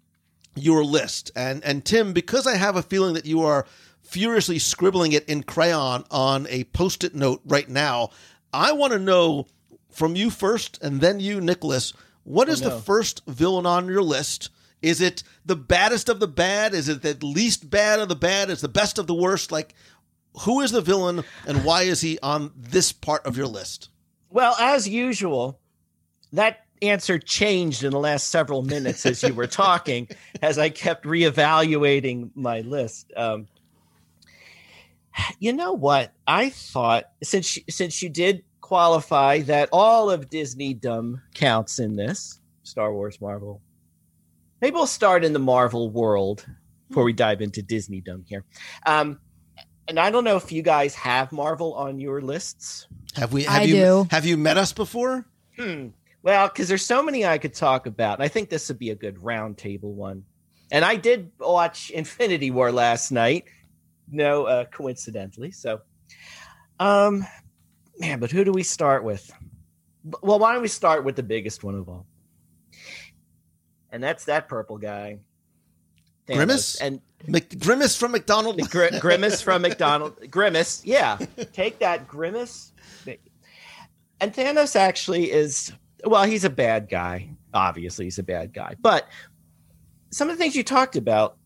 your 0.54 0.84
list. 0.84 1.30
And 1.34 1.64
and 1.64 1.84
Tim, 1.84 2.12
because 2.12 2.46
I 2.46 2.56
have 2.56 2.76
a 2.76 2.82
feeling 2.82 3.14
that 3.14 3.26
you 3.26 3.40
are 3.42 3.66
furiously 4.14 4.60
scribbling 4.60 5.10
it 5.10 5.28
in 5.28 5.42
crayon 5.42 6.04
on 6.08 6.46
a 6.48 6.62
post-it 6.64 7.16
note 7.16 7.40
right 7.44 7.68
now, 7.68 8.10
I 8.52 8.70
want 8.70 8.92
to 8.92 8.98
know 9.00 9.48
from 9.90 10.14
you 10.14 10.30
first 10.30 10.80
and 10.80 11.00
then 11.00 11.18
you, 11.18 11.40
Nicholas, 11.40 11.92
what 12.22 12.48
is 12.48 12.62
Oh, 12.62 12.68
no. 12.68 12.76
the 12.76 12.80
first 12.80 13.22
villain 13.26 13.66
on 13.66 13.86
your 13.88 14.02
list? 14.04 14.50
Is 14.82 15.00
it 15.00 15.24
the 15.44 15.56
baddest 15.56 16.08
of 16.08 16.20
the 16.20 16.28
bad? 16.28 16.74
Is 16.74 16.88
it 16.88 17.02
the 17.02 17.14
least 17.26 17.68
bad 17.68 17.98
of 17.98 18.08
the 18.08 18.14
bad? 18.14 18.50
Is 18.50 18.60
the 18.60 18.68
best 18.68 18.98
of 19.00 19.08
the 19.08 19.14
worst? 19.14 19.50
Like, 19.50 19.74
who 20.42 20.60
is 20.60 20.70
the 20.70 20.80
villain 20.80 21.24
and 21.44 21.64
why 21.64 21.82
is 21.82 22.00
he 22.00 22.16
on 22.22 22.52
this 22.56 22.92
part 22.92 23.26
of 23.26 23.36
your 23.36 23.48
list? 23.48 23.88
Well, 24.30 24.54
as 24.60 24.88
usual, 24.88 25.58
that 26.32 26.66
answer 26.82 27.18
changed 27.18 27.82
in 27.82 27.90
the 27.90 27.98
last 27.98 28.28
several 28.28 28.62
minutes 28.62 29.04
as 29.06 29.24
you 29.24 29.34
were 29.34 29.48
talking, 29.48 30.06
as 30.42 30.56
I 30.56 30.68
kept 30.68 31.04
reevaluating 31.04 32.30
my 32.36 32.60
list. 32.60 33.12
Um, 33.16 33.48
you 35.38 35.52
know 35.52 35.72
what? 35.72 36.12
I 36.26 36.50
thought 36.50 37.04
since 37.22 37.56
you, 37.56 37.62
since 37.68 38.02
you 38.02 38.08
did 38.08 38.44
qualify 38.60 39.40
that 39.42 39.68
all 39.72 40.10
of 40.10 40.30
Disneydom 40.30 41.20
counts 41.34 41.78
in 41.78 41.96
this 41.96 42.40
Star 42.62 42.92
Wars, 42.92 43.20
Marvel. 43.20 43.60
Maybe 44.60 44.74
we'll 44.74 44.86
start 44.86 45.24
in 45.24 45.34
the 45.34 45.38
Marvel 45.38 45.90
world 45.90 46.46
before 46.88 47.04
we 47.04 47.12
dive 47.12 47.42
into 47.42 47.62
Disneydom 47.62 48.26
here. 48.26 48.44
Um, 48.86 49.20
and 49.86 50.00
I 50.00 50.10
don't 50.10 50.24
know 50.24 50.36
if 50.36 50.50
you 50.50 50.62
guys 50.62 50.94
have 50.94 51.30
Marvel 51.30 51.74
on 51.74 52.00
your 52.00 52.22
lists. 52.22 52.86
Have 53.16 53.32
we? 53.32 53.44
Have 53.44 53.62
I 53.62 53.64
you? 53.64 53.74
do. 53.74 54.06
Have 54.10 54.24
you 54.24 54.36
met 54.36 54.56
us 54.56 54.72
before? 54.72 55.26
Hmm. 55.58 55.88
Well, 56.22 56.48
because 56.48 56.68
there's 56.68 56.86
so 56.86 57.02
many 57.02 57.26
I 57.26 57.36
could 57.36 57.52
talk 57.52 57.84
about. 57.86 58.18
And 58.18 58.24
I 58.24 58.28
think 58.28 58.48
this 58.48 58.68
would 58.68 58.78
be 58.78 58.90
a 58.90 58.94
good 58.94 59.16
roundtable 59.16 59.92
one. 59.92 60.24
And 60.70 60.84
I 60.84 60.96
did 60.96 61.30
watch 61.38 61.90
Infinity 61.90 62.50
War 62.50 62.72
last 62.72 63.12
night. 63.12 63.44
No, 64.10 64.44
uh, 64.44 64.64
coincidentally. 64.66 65.50
So, 65.50 65.80
um, 66.78 67.26
man, 67.98 68.20
but 68.20 68.30
who 68.30 68.44
do 68.44 68.52
we 68.52 68.62
start 68.62 69.04
with? 69.04 69.30
Well, 70.22 70.38
why 70.38 70.52
don't 70.52 70.62
we 70.62 70.68
start 70.68 71.04
with 71.04 71.16
the 71.16 71.22
biggest 71.22 71.64
one 71.64 71.74
of 71.74 71.88
all? 71.88 72.06
And 73.90 74.02
that's 74.02 74.24
that 74.26 74.48
purple 74.48 74.76
guy. 74.76 75.18
Thanos. 76.26 76.36
Grimace? 76.36 76.80
And 76.80 77.00
Mc, 77.26 77.58
Grimace 77.58 77.96
from 77.96 78.12
McDonald. 78.12 78.58
Gr- 78.70 78.98
Grimace 79.00 79.40
from 79.40 79.62
McDonald. 79.62 80.18
Grimace, 80.30 80.82
yeah. 80.84 81.18
Take 81.52 81.78
that 81.78 82.08
Grimace. 82.08 82.72
And 84.20 84.32
Thanos 84.32 84.76
actually 84.76 85.30
is 85.30 85.72
well, 86.04 86.24
he's 86.24 86.44
a 86.44 86.50
bad 86.50 86.88
guy. 86.88 87.30
Obviously, 87.52 88.06
he's 88.06 88.18
a 88.18 88.22
bad 88.22 88.52
guy. 88.52 88.74
But 88.80 89.08
some 90.10 90.28
of 90.28 90.36
the 90.36 90.42
things 90.42 90.54
you 90.54 90.62
talked 90.62 90.96
about 90.96 91.36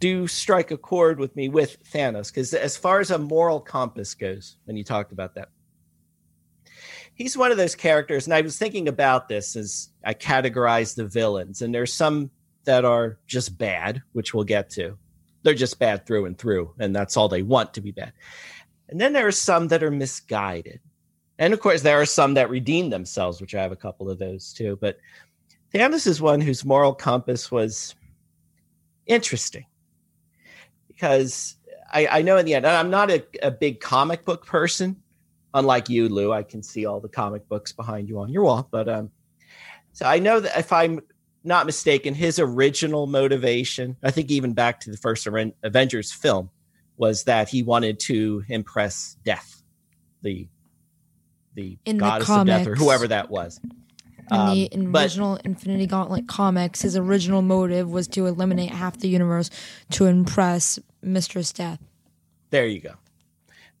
do 0.00 0.26
strike 0.26 0.70
a 0.70 0.76
chord 0.76 1.18
with 1.18 1.34
me 1.36 1.48
with 1.48 1.82
Thanos 1.84 2.28
because 2.28 2.52
as 2.54 2.76
far 2.76 3.00
as 3.00 3.10
a 3.10 3.18
moral 3.18 3.60
compass 3.60 4.14
goes, 4.14 4.56
when 4.64 4.76
you 4.76 4.84
talked 4.84 5.12
about 5.12 5.34
that, 5.34 5.48
he's 7.14 7.36
one 7.36 7.50
of 7.50 7.56
those 7.56 7.74
characters. 7.74 8.26
And 8.26 8.34
I 8.34 8.40
was 8.40 8.58
thinking 8.58 8.88
about 8.88 9.28
this 9.28 9.56
as 9.56 9.90
I 10.04 10.14
categorize 10.14 10.94
the 10.94 11.06
villains, 11.06 11.62
and 11.62 11.74
there's 11.74 11.92
some 11.92 12.30
that 12.64 12.84
are 12.84 13.18
just 13.26 13.56
bad, 13.58 14.02
which 14.12 14.34
we'll 14.34 14.44
get 14.44 14.70
to. 14.70 14.96
They're 15.42 15.54
just 15.54 15.78
bad 15.78 16.06
through 16.06 16.24
and 16.26 16.36
through, 16.36 16.74
and 16.78 16.94
that's 16.94 17.16
all 17.16 17.28
they 17.28 17.42
want 17.42 17.74
to 17.74 17.80
be 17.80 17.90
bad. 17.90 18.12
And 18.88 19.00
then 19.00 19.12
there 19.12 19.26
are 19.26 19.32
some 19.32 19.68
that 19.68 19.82
are 19.82 19.90
misguided. 19.90 20.80
And 21.38 21.52
of 21.52 21.60
course, 21.60 21.82
there 21.82 22.00
are 22.00 22.06
some 22.06 22.34
that 22.34 22.50
redeem 22.50 22.90
themselves, 22.90 23.40
which 23.40 23.54
I 23.54 23.62
have 23.62 23.72
a 23.72 23.76
couple 23.76 24.10
of 24.10 24.18
those 24.18 24.52
too. 24.52 24.78
But 24.80 24.98
Thanos 25.74 26.06
is 26.06 26.20
one 26.20 26.40
whose 26.40 26.64
moral 26.64 26.94
compass 26.94 27.50
was 27.50 27.94
interesting 29.06 29.66
because 31.04 31.56
I, 31.92 32.06
I 32.06 32.22
know 32.22 32.38
in 32.38 32.46
the 32.46 32.54
end, 32.54 32.66
I'm 32.66 32.88
not 32.88 33.10
a, 33.10 33.22
a 33.42 33.50
big 33.50 33.80
comic 33.80 34.24
book 34.24 34.46
person, 34.46 35.02
unlike 35.52 35.90
you, 35.90 36.08
Lou. 36.08 36.32
I 36.32 36.42
can 36.42 36.62
see 36.62 36.86
all 36.86 36.98
the 36.98 37.10
comic 37.10 37.46
books 37.46 37.72
behind 37.72 38.08
you 38.08 38.20
on 38.20 38.30
your 38.30 38.44
wall. 38.44 38.66
But 38.70 38.88
um, 38.88 39.10
so 39.92 40.06
I 40.06 40.18
know 40.18 40.40
that 40.40 40.58
if 40.58 40.72
I'm 40.72 41.00
not 41.44 41.66
mistaken, 41.66 42.14
his 42.14 42.38
original 42.38 43.06
motivation, 43.06 43.98
I 44.02 44.12
think 44.12 44.30
even 44.30 44.54
back 44.54 44.80
to 44.80 44.90
the 44.90 44.96
first 44.96 45.28
Avengers 45.62 46.10
film, 46.10 46.48
was 46.96 47.24
that 47.24 47.50
he 47.50 47.62
wanted 47.62 48.00
to 48.00 48.44
impress 48.48 49.18
Death, 49.26 49.62
the 50.22 50.48
the 51.52 51.76
In 51.84 51.98
the 51.98 52.00
goddess 52.00 52.30
of 52.30 52.46
death 52.46 52.66
or 52.66 52.74
whoever 52.74 53.08
that 53.08 53.28
was. 53.28 53.60
In 54.30 54.46
the 54.46 54.70
Um, 54.72 54.92
but- 54.92 55.02
original 55.02 55.36
Infinity 55.44 55.86
Gauntlet 55.86 56.26
comics, 56.26 56.82
his 56.82 56.96
original 56.96 57.42
motive 57.42 57.90
was 57.90 58.08
to 58.08 58.26
eliminate 58.26 58.70
half 58.70 58.98
the 58.98 59.08
universe 59.08 59.50
to 59.90 60.06
impress 60.06 60.78
Mistress 61.02 61.52
Death. 61.52 61.78
There 62.50 62.66
you 62.66 62.80
go. 62.80 62.94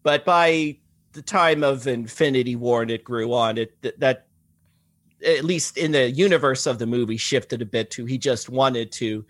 But 0.02 0.24
by 0.24 0.76
the 1.12 1.22
time 1.22 1.62
of 1.64 1.86
Infinity 1.86 2.56
War 2.56 2.82
and 2.82 2.90
it 2.90 3.04
grew 3.04 3.32
on, 3.32 3.56
it 3.56 3.80
that, 3.82 4.00
that 4.00 4.26
at 5.24 5.44
least 5.44 5.78
in 5.78 5.92
the 5.92 6.10
universe 6.10 6.66
of 6.66 6.78
the 6.78 6.86
movie 6.86 7.16
shifted 7.16 7.62
a 7.62 7.66
bit 7.66 7.90
to 7.92 8.04
he 8.04 8.18
just 8.18 8.50
wanted 8.50 8.92
to 8.92 9.24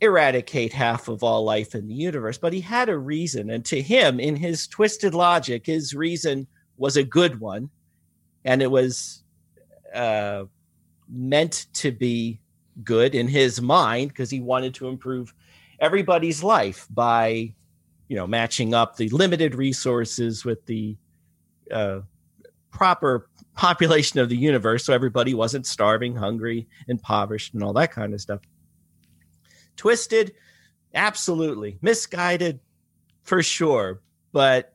eradicate 0.00 0.72
half 0.72 1.08
of 1.08 1.24
all 1.24 1.42
life 1.42 1.74
in 1.74 1.88
the 1.88 1.94
universe. 1.94 2.38
But 2.38 2.52
he 2.52 2.60
had 2.60 2.88
a 2.88 2.96
reason, 2.96 3.50
and 3.50 3.64
to 3.64 3.82
him, 3.82 4.20
in 4.20 4.36
his 4.36 4.68
twisted 4.68 5.14
logic, 5.14 5.66
his 5.66 5.94
reason 5.94 6.46
was 6.76 6.96
a 6.96 7.02
good 7.02 7.40
one, 7.40 7.70
and 8.44 8.62
it 8.62 8.70
was 8.70 9.23
uh, 9.94 10.44
meant 11.08 11.66
to 11.74 11.92
be 11.92 12.40
good 12.82 13.14
in 13.14 13.28
his 13.28 13.60
mind 13.60 14.08
because 14.08 14.30
he 14.30 14.40
wanted 14.40 14.74
to 14.74 14.88
improve 14.88 15.32
everybody's 15.78 16.42
life 16.42 16.86
by 16.90 17.52
you 18.08 18.16
know 18.16 18.26
matching 18.26 18.74
up 18.74 18.96
the 18.96 19.08
limited 19.10 19.54
resources 19.54 20.44
with 20.44 20.64
the 20.66 20.96
uh, 21.70 22.00
proper 22.70 23.28
population 23.54 24.18
of 24.18 24.28
the 24.28 24.36
universe 24.36 24.84
so 24.84 24.92
everybody 24.92 25.32
wasn't 25.32 25.66
starving 25.66 26.14
hungry 26.14 26.66
impoverished 26.88 27.54
and 27.54 27.62
all 27.62 27.72
that 27.72 27.92
kind 27.92 28.12
of 28.12 28.20
stuff. 28.20 28.40
Twisted 29.76 30.34
absolutely. 30.94 31.78
Misguided 31.80 32.60
for 33.22 33.42
sure. 33.42 34.00
But 34.32 34.74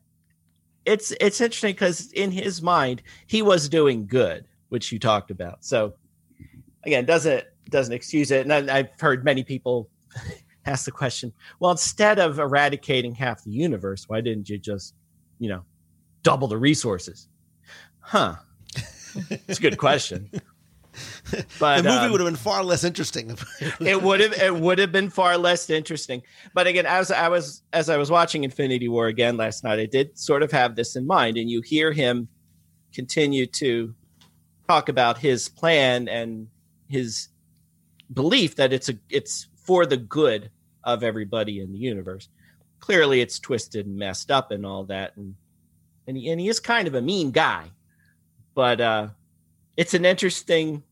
it's 0.85 1.11
it's 1.19 1.41
interesting 1.41 1.73
because 1.73 2.11
in 2.13 2.31
his 2.31 2.61
mind 2.61 3.03
he 3.27 3.41
was 3.41 3.67
doing 3.67 4.07
good 4.07 4.45
which 4.69 4.91
you 4.91 4.99
talked 4.99 5.31
about. 5.31 5.63
So 5.63 5.93
again 6.85 7.05
doesn't 7.05 7.45
doesn't 7.69 7.93
excuse 7.93 8.31
it. 8.31 8.47
And 8.47 8.71
I, 8.71 8.79
i've 8.79 8.89
heard 8.99 9.23
many 9.23 9.43
people 9.43 9.89
ask 10.65 10.85
the 10.85 10.91
question 10.91 11.33
well 11.59 11.71
instead 11.71 12.19
of 12.19 12.39
eradicating 12.39 13.15
half 13.15 13.43
the 13.43 13.51
universe 13.51 14.07
why 14.07 14.21
didn't 14.21 14.49
you 14.49 14.57
just 14.57 14.93
you 15.39 15.49
know 15.49 15.63
double 16.23 16.47
the 16.47 16.57
resources? 16.57 17.27
Huh. 17.99 18.35
It's 19.29 19.59
a 19.59 19.61
good 19.61 19.77
question. 19.77 20.29
But 21.59 21.83
the 21.83 21.89
movie 21.89 22.05
um, 22.05 22.11
would 22.11 22.19
have 22.19 22.27
been 22.27 22.35
far 22.35 22.63
less 22.63 22.83
interesting. 22.83 23.37
it 23.79 24.01
would 24.01 24.19
have 24.19 24.33
it 24.33 24.53
would 24.53 24.79
have 24.79 24.91
been 24.91 25.09
far 25.09 25.37
less 25.37 25.69
interesting. 25.69 26.23
But 26.53 26.67
again, 26.67 26.85
as 26.85 27.11
I 27.11 27.29
was 27.29 27.61
as 27.71 27.89
I 27.89 27.95
was 27.97 28.09
watching 28.09 28.43
Infinity 28.43 28.89
War 28.89 29.07
again 29.07 29.37
last 29.37 29.63
night, 29.63 29.79
I 29.79 29.85
did 29.85 30.17
sort 30.17 30.43
of 30.43 30.51
have 30.51 30.75
this 30.75 30.95
in 30.95 31.05
mind, 31.05 31.37
and 31.37 31.49
you 31.49 31.61
hear 31.61 31.93
him 31.93 32.27
continue 32.91 33.45
to 33.45 33.93
talk 34.69 34.87
about 34.87 35.17
his 35.17 35.49
plan 35.49 36.07
and 36.07 36.47
his 36.87 37.29
belief 38.13 38.55
that 38.55 38.71
it's 38.71 38.87
a 38.87 38.93
it's 39.09 39.47
for 39.55 39.87
the 39.87 39.97
good 39.97 40.51
of 40.83 41.03
everybody 41.03 41.59
in 41.59 41.71
the 41.71 41.77
universe. 41.77 42.29
Clearly, 42.79 43.19
it's 43.19 43.39
twisted 43.39 43.87
and 43.87 43.97
messed 43.97 44.29
up 44.29 44.51
and 44.51 44.65
all 44.65 44.83
that, 44.85 45.17
and 45.17 45.33
and 46.05 46.15
he, 46.15 46.29
and 46.29 46.39
he 46.39 46.47
is 46.47 46.59
kind 46.59 46.87
of 46.87 46.93
a 46.93 47.01
mean 47.01 47.31
guy, 47.31 47.71
but 48.53 48.79
uh, 48.79 49.07
it's 49.75 49.95
an 49.95 50.05
interesting 50.05 50.83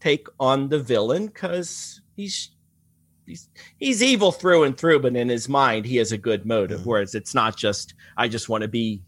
take 0.00 0.26
on 0.40 0.68
the 0.68 0.80
villain 0.80 1.26
because 1.26 2.00
he's 2.16 2.52
he's 3.26 3.50
he's 3.76 4.02
evil 4.02 4.32
through 4.32 4.64
and 4.64 4.78
through, 4.78 5.00
but 5.00 5.14
in 5.14 5.28
his 5.28 5.46
mind 5.46 5.84
he 5.84 5.96
has 5.96 6.10
a 6.10 6.18
good 6.18 6.46
motive. 6.46 6.86
Whereas 6.86 7.14
it's 7.14 7.34
not 7.34 7.54
just 7.54 7.92
I 8.16 8.28
just 8.28 8.48
want 8.48 8.62
to 8.62 8.68
be 8.68 9.02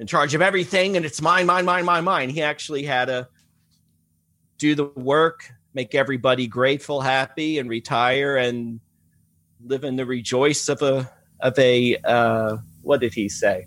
in 0.00 0.06
charge 0.06 0.34
of 0.34 0.40
everything 0.40 0.96
and 0.96 1.04
it's 1.04 1.20
mine, 1.20 1.44
mine, 1.44 1.66
mine, 1.66 1.84
mine, 1.84 2.04
mine. 2.04 2.30
He 2.30 2.42
actually 2.42 2.84
had 2.84 3.04
to 3.04 3.28
do 4.56 4.74
the 4.74 4.86
work, 4.86 5.52
make 5.74 5.94
everybody 5.94 6.46
grateful, 6.46 7.02
happy, 7.02 7.58
and 7.58 7.68
retire 7.68 8.36
and 8.36 8.80
live 9.64 9.84
in 9.84 9.96
the 9.96 10.06
rejoice 10.06 10.68
of 10.70 10.80
a 10.80 11.08
of 11.40 11.58
a 11.58 11.96
uh, 12.02 12.56
what 12.82 13.00
did 13.00 13.12
he 13.12 13.28
say? 13.28 13.66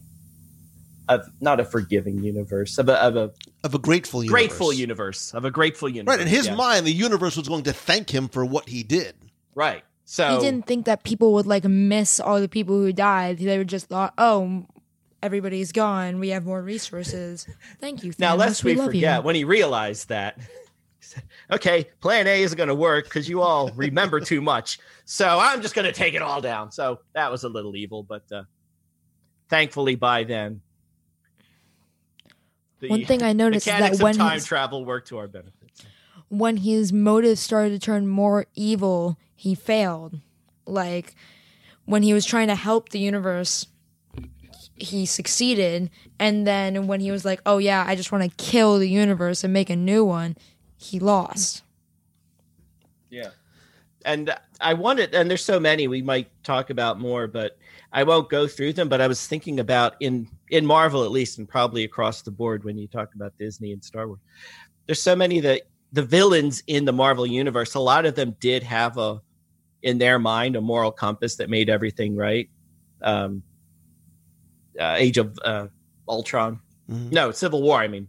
Of 1.08 1.28
not 1.40 1.60
a 1.60 1.66
forgiving 1.66 2.24
universe, 2.24 2.80
of 2.80 2.90
a 2.90 2.96
of 2.96 3.16
a 3.16 3.32
of 3.64 3.76
a 3.76 3.80
grateful 3.80 4.24
universe. 4.24 4.34
grateful 4.34 4.74
universe, 4.74 5.34
of 5.36 5.46
a 5.46 5.52
grateful 5.52 5.88
universe. 5.88 6.18
Right. 6.18 6.22
In 6.22 6.28
his 6.28 6.48
yeah. 6.48 6.56
mind, 6.56 6.88
the 6.88 6.94
universe 6.94 7.38
was 7.38 7.48
going 7.48 7.64
to 7.64 7.74
thank 7.74 8.10
him 8.10 8.28
for 8.28 8.44
what 8.44 8.70
he 8.70 8.82
did. 8.82 9.14
Right. 9.54 9.84
So 10.06 10.36
he 10.36 10.40
didn't 10.40 10.66
think 10.66 10.86
that 10.86 11.04
people 11.04 11.34
would 11.34 11.46
like 11.46 11.64
miss 11.64 12.20
all 12.20 12.42
the 12.42 12.50
people 12.50 12.76
who 12.76 12.92
died. 12.92 13.38
They 13.38 13.58
were 13.58 13.64
just 13.64 13.88
thought, 13.88 14.14
oh, 14.18 14.66
everybody's 15.24 15.72
gone. 15.72 16.20
We 16.20 16.30
have 16.30 16.46
more 16.46 16.62
resources. 16.62 17.48
Thank 17.80 18.04
you. 18.04 18.14
now 18.20 18.36
Thanos. 18.36 18.40
lest 18.40 18.64
we, 18.64 18.76
love 18.76 18.88
forget 18.88 19.18
you. 19.18 19.22
when 19.24 19.36
he 19.36 19.44
realized 19.44 20.10
that 20.10 20.38
he 20.40 20.46
said, 21.00 21.24
okay 21.52 21.88
plan 22.02 22.28
a 22.28 22.42
isn't 22.44 22.58
going 22.58 22.70
to 22.70 22.76
work 22.76 23.06
because 23.06 23.28
you 23.28 23.42
all 23.42 23.70
remember 23.76 24.20
too 24.20 24.42
much 24.42 24.80
so 25.06 25.38
i'm 25.40 25.62
just 25.62 25.76
going 25.76 25.86
to 25.86 25.92
take 25.92 26.14
it 26.14 26.22
all 26.22 26.42
down 26.42 26.72
so 26.72 27.00
that 27.14 27.30
was 27.32 27.44
a 27.44 27.50
little 27.50 27.76
evil 27.76 28.04
but 28.04 28.24
uh 28.32 28.44
thankfully 29.50 29.96
by 29.96 30.24
then 30.24 30.62
the 32.80 32.90
One 32.90 33.06
thing 33.06 33.22
I 33.24 33.34
noticed 33.44 33.68
is 33.68 33.74
that 33.74 34.00
when 34.00 34.16
time 34.16 34.36
his- 34.36 34.46
travel 34.46 34.86
worked 34.86 35.10
to 35.10 35.18
our 35.18 35.28
benefit 35.28 35.54
when 36.30 36.58
his 36.58 36.92
motives 36.92 37.40
started 37.40 37.70
to 37.70 37.80
turn 37.80 38.08
more 38.08 38.48
evil, 38.56 39.20
he 39.36 39.54
failed. 39.54 40.20
Like 40.66 41.14
when 41.86 42.02
he 42.02 42.12
was 42.12 42.26
trying 42.26 42.48
to 42.48 42.56
help 42.56 42.90
the 42.90 42.98
universe, 42.98 43.68
he 44.84 45.06
succeeded. 45.06 45.90
And 46.20 46.46
then 46.46 46.88
when 46.88 47.00
he 47.00 47.12
was 47.12 47.26
like, 47.26 47.42
oh, 47.46 47.58
yeah, 47.58 47.86
I 47.88 47.96
just 47.96 48.12
want 48.12 48.24
to 48.24 48.44
kill 48.44 48.78
the 48.78 48.90
universe 48.90 49.44
and 49.44 49.54
make 49.54 49.70
a 49.70 49.76
new 49.76 50.04
one, 50.04 50.36
he 50.78 51.00
lost. 51.00 51.64
Yeah. 53.10 53.30
And 54.06 54.36
I 54.60 54.74
wanted, 54.74 55.16
and 55.16 55.30
there's 55.30 55.46
so 55.46 55.60
many 55.60 55.88
we 55.88 56.02
might 56.02 56.30
talk 56.44 56.70
about 56.70 57.00
more, 57.00 57.28
but 57.28 57.58
I 57.94 58.04
won't 58.04 58.30
go 58.30 58.48
through 58.48 58.74
them. 58.74 58.90
But 58.90 59.00
I 59.00 59.08
was 59.08 59.26
thinking 59.26 59.60
about 59.60 59.96
in 60.00 60.28
in 60.50 60.66
Marvel 60.66 61.04
at 61.04 61.12
least, 61.12 61.38
and 61.38 61.48
probably 61.48 61.84
across 61.84 62.22
the 62.22 62.32
board 62.32 62.64
when 62.64 62.78
you 62.78 62.88
talk 62.88 63.16
about 63.16 63.38
Disney 63.38 63.72
and 63.72 63.84
Star 63.84 64.08
Wars. 64.08 64.20
There's 64.86 65.02
so 65.02 65.16
many 65.16 65.40
that 65.40 65.62
the 65.94 66.04
villains 66.04 66.64
in 66.68 66.86
the 66.86 66.92
Marvel 66.92 67.26
universe, 67.26 67.76
a 67.76 67.80
lot 67.80 68.06
of 68.06 68.16
them 68.16 68.36
did 68.40 68.64
have 68.64 68.98
a 68.98 69.22
in 69.84 69.98
their 70.00 70.20
mind 70.20 70.56
a 70.56 70.62
moral 70.62 70.92
compass 70.92 71.36
that 71.38 71.50
made 71.50 71.70
everything 71.70 72.16
right. 72.16 72.50
Um, 73.02 73.44
uh, 74.80 74.96
Age 74.98 75.18
of 75.18 75.38
uh, 75.44 75.68
Ultron, 76.08 76.60
Mhm. 76.90 77.12
no 77.12 77.32
Civil 77.32 77.62
War. 77.62 77.80
I 77.80 77.88
mean, 77.88 78.08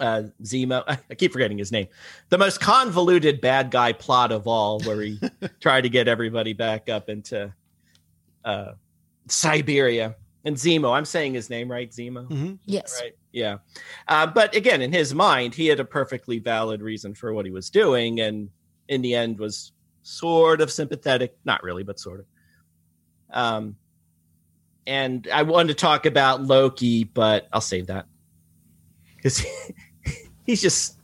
uh, 0.00 0.24
Zemo. 0.42 0.84
I 1.10 1.14
keep 1.14 1.32
forgetting 1.32 1.58
his 1.58 1.72
name. 1.72 1.88
The 2.28 2.38
most 2.38 2.60
convoluted 2.60 3.40
bad 3.40 3.70
guy 3.70 3.92
plot 3.92 4.32
of 4.32 4.46
all, 4.46 4.80
where 4.80 5.00
he 5.00 5.18
tried 5.60 5.82
to 5.82 5.88
get 5.88 6.08
everybody 6.08 6.52
back 6.52 6.88
up 6.88 7.08
into 7.08 7.52
uh, 8.44 8.72
Siberia. 9.28 10.16
And 10.44 10.54
Zemo, 10.56 10.92
I'm 10.96 11.04
saying 11.04 11.34
his 11.34 11.50
name 11.50 11.68
right, 11.70 11.90
Zemo. 11.90 12.28
Mhm. 12.28 12.58
Yes. 12.66 13.00
Right. 13.02 13.16
Yeah. 13.32 13.58
Uh, 14.06 14.26
but 14.28 14.54
again, 14.54 14.80
in 14.80 14.92
his 14.92 15.12
mind, 15.14 15.54
he 15.54 15.66
had 15.66 15.80
a 15.80 15.84
perfectly 15.84 16.38
valid 16.38 16.80
reason 16.82 17.14
for 17.14 17.32
what 17.34 17.44
he 17.44 17.50
was 17.50 17.68
doing, 17.70 18.20
and 18.20 18.48
in 18.88 19.02
the 19.02 19.14
end, 19.14 19.38
was 19.40 19.72
sort 20.02 20.60
of 20.60 20.70
sympathetic. 20.70 21.36
Not 21.44 21.62
really, 21.64 21.82
but 21.82 21.98
sort 21.98 22.20
of. 22.20 22.26
Um, 23.30 23.76
and 24.86 25.26
I 25.32 25.42
wanted 25.42 25.68
to 25.68 25.74
talk 25.74 26.06
about 26.06 26.42
Loki, 26.42 27.04
but 27.04 27.48
I'll 27.52 27.60
save 27.60 27.88
that 27.88 28.06
because 29.16 29.44
he's 30.44 30.62
just 30.62 30.98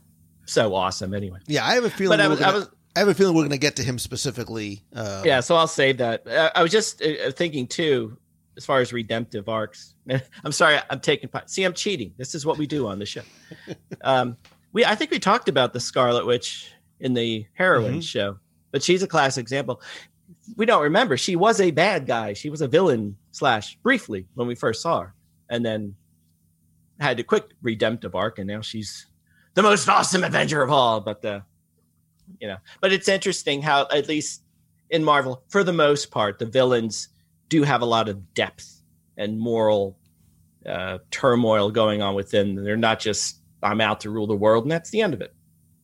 so 0.45 0.73
awesome. 0.75 1.13
Anyway, 1.13 1.39
Yeah, 1.47 1.65
I 1.65 1.75
have 1.75 1.83
a 1.85 1.89
feeling. 1.89 2.19
I 2.19 2.25
we're 2.25 2.31
was, 2.31 2.39
gonna- 2.39 2.57
was 2.59 2.69
I 2.95 2.99
have 2.99 3.07
a 3.07 3.13
feeling 3.15 3.33
we're 3.35 3.41
going 3.41 3.51
to 3.51 3.57
get 3.57 3.77
to 3.77 3.83
him 3.83 3.97
specifically. 3.97 4.83
Uh, 4.95 5.23
yeah, 5.25 5.39
so 5.39 5.55
I'll 5.55 5.67
save 5.67 5.97
that. 5.97 6.27
Uh, 6.27 6.51
I 6.53 6.61
was 6.61 6.71
just 6.71 7.01
uh, 7.01 7.31
thinking 7.31 7.65
too, 7.65 8.17
as 8.55 8.65
far 8.65 8.81
as 8.81 8.93
redemptive 8.93 9.49
arcs. 9.49 9.95
I'm 10.43 10.51
sorry, 10.51 10.77
I'm 10.91 10.99
taking 10.99 11.27
part. 11.29 11.49
See, 11.49 11.63
I'm 11.63 11.73
cheating. 11.73 12.13
This 12.17 12.35
is 12.35 12.45
what 12.45 12.59
we 12.59 12.67
do 12.67 12.87
on 12.87 12.99
the 12.99 13.05
show. 13.07 13.23
um, 14.03 14.37
we, 14.73 14.85
I 14.85 14.93
think 14.93 15.09
we 15.09 15.17
talked 15.17 15.49
about 15.49 15.73
the 15.73 15.79
Scarlet 15.79 16.25
Witch 16.27 16.71
in 16.99 17.13
the 17.15 17.47
heroine 17.53 17.95
Mhm. 17.99 18.03
show, 18.03 18.37
but 18.71 18.83
she's 18.83 19.01
a 19.01 19.07
classic 19.07 19.41
example. 19.41 19.81
We 20.57 20.65
don't 20.65 20.83
remember 20.83 21.17
she 21.17 21.35
was 21.35 21.59
a 21.59 21.71
bad 21.71 22.05
guy. 22.05 22.33
She 22.33 22.49
was 22.49 22.61
a 22.61 22.67
villain 22.67 23.17
slash 23.31 23.77
briefly 23.77 24.27
when 24.35 24.47
we 24.47 24.55
first 24.55 24.81
saw 24.81 25.01
her, 25.01 25.13
and 25.49 25.65
then 25.65 25.95
had 26.99 27.19
a 27.19 27.23
quick 27.23 27.51
redemptive 27.61 28.15
arc, 28.15 28.39
and 28.39 28.47
now 28.47 28.61
she's 28.61 29.07
the 29.53 29.63
most 29.63 29.87
awesome 29.89 30.23
Avenger 30.23 30.61
of 30.61 30.71
all. 30.71 31.01
But 31.01 31.23
uh, 31.23 31.41
you 32.39 32.47
know, 32.47 32.57
but 32.81 32.91
it's 32.91 33.07
interesting 33.07 33.61
how 33.61 33.87
at 33.91 34.07
least 34.07 34.43
in 34.89 35.03
Marvel, 35.03 35.43
for 35.49 35.63
the 35.63 35.73
most 35.73 36.11
part, 36.11 36.39
the 36.39 36.45
villains 36.45 37.09
do 37.49 37.63
have 37.63 37.81
a 37.81 37.85
lot 37.85 38.09
of 38.09 38.33
depth 38.33 38.81
and 39.17 39.39
moral 39.39 39.97
uh, 40.65 40.99
turmoil 41.11 41.71
going 41.71 42.01
on 42.01 42.15
within. 42.15 42.55
They're 42.55 42.77
not 42.77 42.99
just 42.99 43.37
I'm 43.61 43.81
out 43.81 44.01
to 44.01 44.09
rule 44.09 44.27
the 44.27 44.35
world, 44.35 44.65
and 44.65 44.71
that's 44.71 44.89
the 44.89 45.01
end 45.01 45.13
of 45.13 45.21
it. 45.21 45.33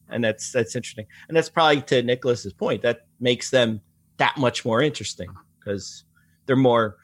And 0.09 0.23
that's 0.23 0.51
that's 0.51 0.75
interesting, 0.75 1.05
and 1.27 1.37
that's 1.37 1.49
probably 1.49 1.81
to 1.83 2.01
Nicholas's 2.01 2.53
point 2.53 2.81
that 2.81 3.01
makes 3.19 3.51
them 3.51 3.81
that 4.19 4.37
much 4.37 4.63
more 4.63 4.81
interesting 4.81 5.29
because 5.59 6.03
they're 6.45 6.55
more. 6.55 6.95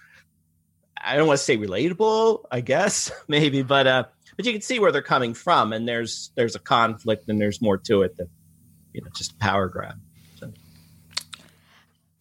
I 0.97 1.17
don't 1.17 1.27
want 1.27 1.37
to 1.39 1.43
say 1.43 1.57
relatable, 1.57 2.45
I 2.51 2.61
guess 2.61 3.11
maybe, 3.27 3.61
but 3.63 3.85
uh, 3.87 4.03
but 4.37 4.45
you 4.45 4.51
can 4.53 4.61
see 4.61 4.79
where 4.79 4.91
they're 4.91 5.01
coming 5.01 5.33
from, 5.33 5.73
and 5.73 5.87
there's 5.87 6.31
there's 6.35 6.55
a 6.55 6.59
conflict, 6.59 7.27
and 7.27 7.41
there's 7.41 7.61
more 7.61 7.77
to 7.79 8.03
it 8.03 8.15
than 8.17 8.29
you 8.93 9.01
know 9.01 9.09
just 9.15 9.31
a 9.33 9.35
power 9.35 9.67
grab. 9.67 9.95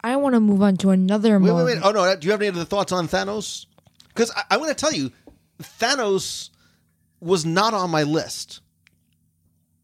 I 0.01 0.17
want 0.17 0.35
to 0.35 0.39
move 0.39 0.61
on 0.61 0.77
to 0.77 0.91
another 0.91 1.39
Wait, 1.39 1.41
wait, 1.41 1.47
moment. 1.51 1.81
wait. 1.81 1.87
Oh 1.87 1.91
no, 1.91 2.15
do 2.15 2.25
you 2.27 2.31
have 2.31 2.41
any 2.41 2.49
other 2.49 2.63
thoughts 2.65 2.91
on 2.91 3.07
Thanos? 3.07 3.65
Because 4.09 4.29
I, 4.31 4.43
I'm 4.51 4.59
going 4.59 4.69
to 4.69 4.75
tell 4.75 4.93
you, 4.93 5.11
Thanos 5.59 6.51
was 7.19 7.43
not 7.43 7.73
on 7.73 7.89
my 7.89 8.03
list. 8.03 8.61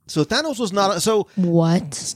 So 0.05 0.23
Thanos 0.23 0.59
was 0.59 0.71
not. 0.71 1.01
So, 1.01 1.27
What? 1.35 2.13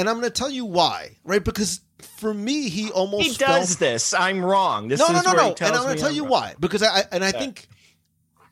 And 0.00 0.08
I'm 0.08 0.16
going 0.16 0.30
to 0.30 0.38
tell 0.38 0.50
you 0.50 0.64
why. 0.64 1.16
Right? 1.24 1.44
Because 1.44 1.80
for 2.18 2.32
me, 2.34 2.68
he 2.68 2.90
almost 2.90 3.28
He 3.30 3.34
does 3.36 3.76
this. 3.76 4.12
I'm 4.14 4.44
wrong. 4.44 4.88
This 4.88 4.98
no, 4.98 5.06
is 5.06 5.24
no, 5.24 5.32
no, 5.32 5.36
no. 5.36 5.54
And 5.60 5.76
I'm 5.76 5.82
going 5.84 5.94
to 5.96 6.00
tell 6.00 6.10
I'm 6.10 6.16
you 6.16 6.22
wrong. 6.22 6.30
why. 6.32 6.54
Because 6.58 6.82
I 6.82 7.04
and 7.12 7.22
I 7.22 7.28
Yeah. 7.28 7.38
think 7.38 7.68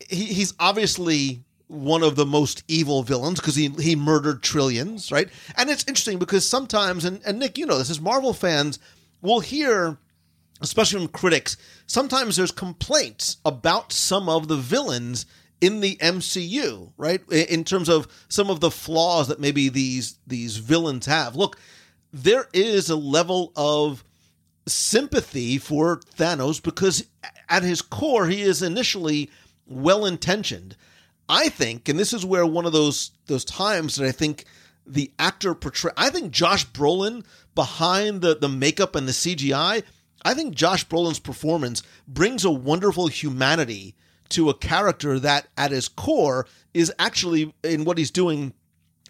he, 0.08 0.24
he's 0.26 0.54
obviously 0.60 1.42
one 1.66 2.02
of 2.02 2.16
the 2.16 2.24
most 2.24 2.62
evil 2.68 3.02
villains 3.02 3.40
because 3.40 3.54
he 3.56 3.68
he 3.80 3.94
murdered 3.96 4.42
trillions, 4.42 5.10
right? 5.12 5.28
And 5.56 5.68
it's 5.70 5.84
interesting 5.88 6.18
because 6.18 6.46
sometimes, 6.48 7.04
and, 7.04 7.20
and 7.26 7.38
Nick, 7.38 7.58
you 7.58 7.66
know 7.66 7.78
this, 7.78 7.90
as 7.90 8.00
Marvel 8.00 8.32
fans 8.32 8.78
will 9.20 9.40
hear, 9.40 9.98
especially 10.60 11.00
from 11.00 11.08
critics, 11.08 11.56
sometimes 11.86 12.36
there's 12.36 12.52
complaints 12.52 13.36
about 13.44 13.92
some 13.92 14.28
of 14.28 14.48
the 14.48 14.56
villains 14.56 15.26
in 15.60 15.80
the 15.80 15.96
MCU, 15.96 16.92
right? 16.96 17.20
In 17.30 17.64
terms 17.64 17.88
of 17.88 18.06
some 18.28 18.50
of 18.50 18.60
the 18.60 18.70
flaws 18.70 19.28
that 19.28 19.40
maybe 19.40 19.68
these 19.68 20.18
these 20.26 20.56
villains 20.56 21.06
have. 21.06 21.36
Look, 21.36 21.58
there 22.12 22.48
is 22.52 22.90
a 22.90 22.96
level 22.96 23.52
of 23.56 24.04
sympathy 24.66 25.58
for 25.58 26.00
Thanos 26.16 26.62
because 26.62 27.04
at 27.48 27.62
his 27.62 27.82
core 27.82 28.26
he 28.26 28.42
is 28.42 28.62
initially 28.62 29.30
well 29.66 30.06
intentioned. 30.06 30.76
I 31.28 31.48
think, 31.48 31.88
and 31.88 31.98
this 31.98 32.12
is 32.12 32.24
where 32.24 32.46
one 32.46 32.66
of 32.66 32.72
those 32.72 33.10
those 33.26 33.44
times 33.44 33.96
that 33.96 34.06
I 34.06 34.12
think 34.12 34.44
the 34.86 35.12
actor 35.18 35.54
portray. 35.54 35.92
I 35.96 36.10
think 36.10 36.32
Josh 36.32 36.66
Brolin 36.68 37.24
behind 37.54 38.22
the 38.22 38.36
the 38.36 38.48
makeup 38.48 38.94
and 38.94 39.06
the 39.06 39.12
CGI. 39.12 39.82
I 40.24 40.34
think 40.34 40.54
Josh 40.54 40.86
Brolin's 40.86 41.20
performance 41.20 41.82
brings 42.06 42.44
a 42.44 42.50
wonderful 42.50 43.06
humanity 43.06 43.94
to 44.30 44.50
a 44.50 44.54
character 44.54 45.18
that, 45.18 45.48
at 45.56 45.70
his 45.70 45.88
core, 45.88 46.46
is 46.74 46.92
actually 46.98 47.54
in 47.62 47.84
what 47.84 47.98
he's 47.98 48.10
doing 48.10 48.52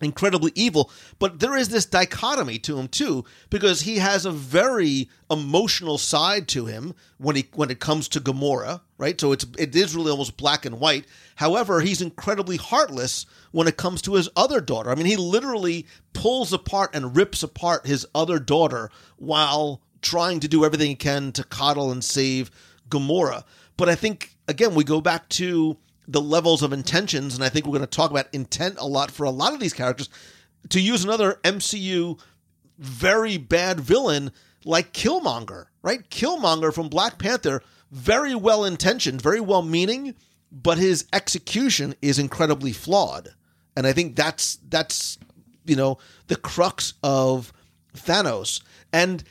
incredibly 0.01 0.53
evil. 0.55 0.91
But 1.19 1.41
there 1.41 1.57
is 1.57 1.69
this 1.69 1.87
dichotomy 1.87 2.59
to 2.61 2.79
him 2.79 2.89
too 2.89 3.25
because 3.51 3.83
he 3.83 3.99
has 3.99 4.25
a 4.25 4.31
very 4.31 5.11
emotional 5.31 5.99
side 5.99 6.47
to 6.49 6.67
him 6.67 6.95
when 7.19 7.37
he 7.37 7.49
when 7.55 7.71
it 7.71 7.81
comes 7.81 8.09
to 8.09 8.21
Gamora 8.21 8.81
right? 8.99 9.19
So 9.21 9.33
it's 9.33 9.47
it 9.57 9.75
is 9.75 9.97
really 9.97 10.11
almost 10.11 10.37
black 10.37 10.67
and 10.67 10.79
white. 10.79 11.07
However 11.37 11.81
he's 11.81 12.03
incredibly 12.03 12.57
heartless 12.57 13.25
when 13.53 13.69
it 13.69 13.77
comes 13.77 14.03
to 14.03 14.15
his 14.15 14.29
other 14.37 14.61
daughter. 14.61 14.91
I 14.91 14.97
mean 14.97 15.07
he 15.07 15.17
literally 15.17 15.87
pulls 16.13 16.53
apart 16.53 16.91
and 16.95 17.17
rips 17.17 17.43
apart 17.43 17.87
his 17.87 18.07
other 18.15 18.39
daughter 18.39 18.91
while 19.17 19.81
trying 20.03 20.41
to 20.41 20.49
do 20.49 20.65
everything 20.65 20.91
he 20.91 20.95
can 20.97 21.33
to 21.33 21.45
coddle 21.45 21.91
and 21.91 22.05
save 22.05 22.51
Gamora. 22.89 23.45
But 23.77 23.89
i 23.89 23.95
think 23.95 24.37
again 24.49 24.75
we 24.75 24.83
go 24.83 25.01
back 25.01 25.29
to 25.31 25.77
the 26.09 26.21
levels 26.21 26.63
of 26.63 26.73
intentions, 26.73 27.35
and 27.35 27.45
I 27.45 27.51
think 27.51 27.67
we're 27.67 27.73
going 27.73 27.83
to 27.83 27.87
talk 27.87 28.11
about 28.11 28.29
intent 28.33 28.77
a 28.79 28.87
lot 28.87 29.11
for 29.11 29.25
a 29.25 29.31
lot 29.31 29.53
of 29.53 29.61
these 29.61 29.75
characters. 29.75 30.09
To 30.71 30.81
use 30.81 31.05
another 31.05 31.39
MCU 31.45 32.19
very 32.79 33.37
bad 33.37 33.81
villain 33.81 34.33
like 34.65 34.93
Killmonger, 34.93 35.67
right? 35.83 36.09
Killmonger 36.11 36.73
from 36.73 36.89
Black 36.89 37.19
Panther, 37.19 37.63
very 37.91 38.35
well 38.35 38.65
intentioned, 38.65 39.21
very 39.21 39.41
well 39.41 39.63
meaning, 39.63 40.15
but 40.51 40.79
his 40.79 41.07
execution 41.13 41.95
is 42.01 42.19
incredibly 42.19 42.73
flawed. 42.73 43.35
And 43.77 43.87
I 43.87 43.93
think 43.93 44.17
that's 44.17 44.59
that's 44.69 45.19
you 45.65 45.77
know 45.77 45.99
the 46.27 46.37
crux 46.37 46.95
of 47.03 47.53
Thanos. 47.95 48.63
And 48.93 49.23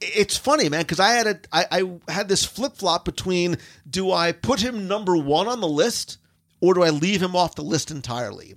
it's 0.00 0.36
funny, 0.36 0.68
man, 0.68 0.82
because 0.82 1.00
I 1.00 1.10
had 1.12 1.26
a 1.26 1.40
I, 1.52 1.66
I 2.08 2.12
had 2.12 2.28
this 2.28 2.44
flip 2.44 2.76
flop 2.76 3.04
between 3.04 3.56
do 3.88 4.12
I 4.12 4.32
put 4.32 4.60
him 4.60 4.88
number 4.88 5.16
one 5.16 5.48
on 5.48 5.60
the 5.60 5.68
list 5.68 6.18
or 6.60 6.74
do 6.74 6.82
I 6.82 6.90
leave 6.90 7.22
him 7.22 7.36
off 7.36 7.54
the 7.54 7.62
list 7.62 7.90
entirely? 7.90 8.54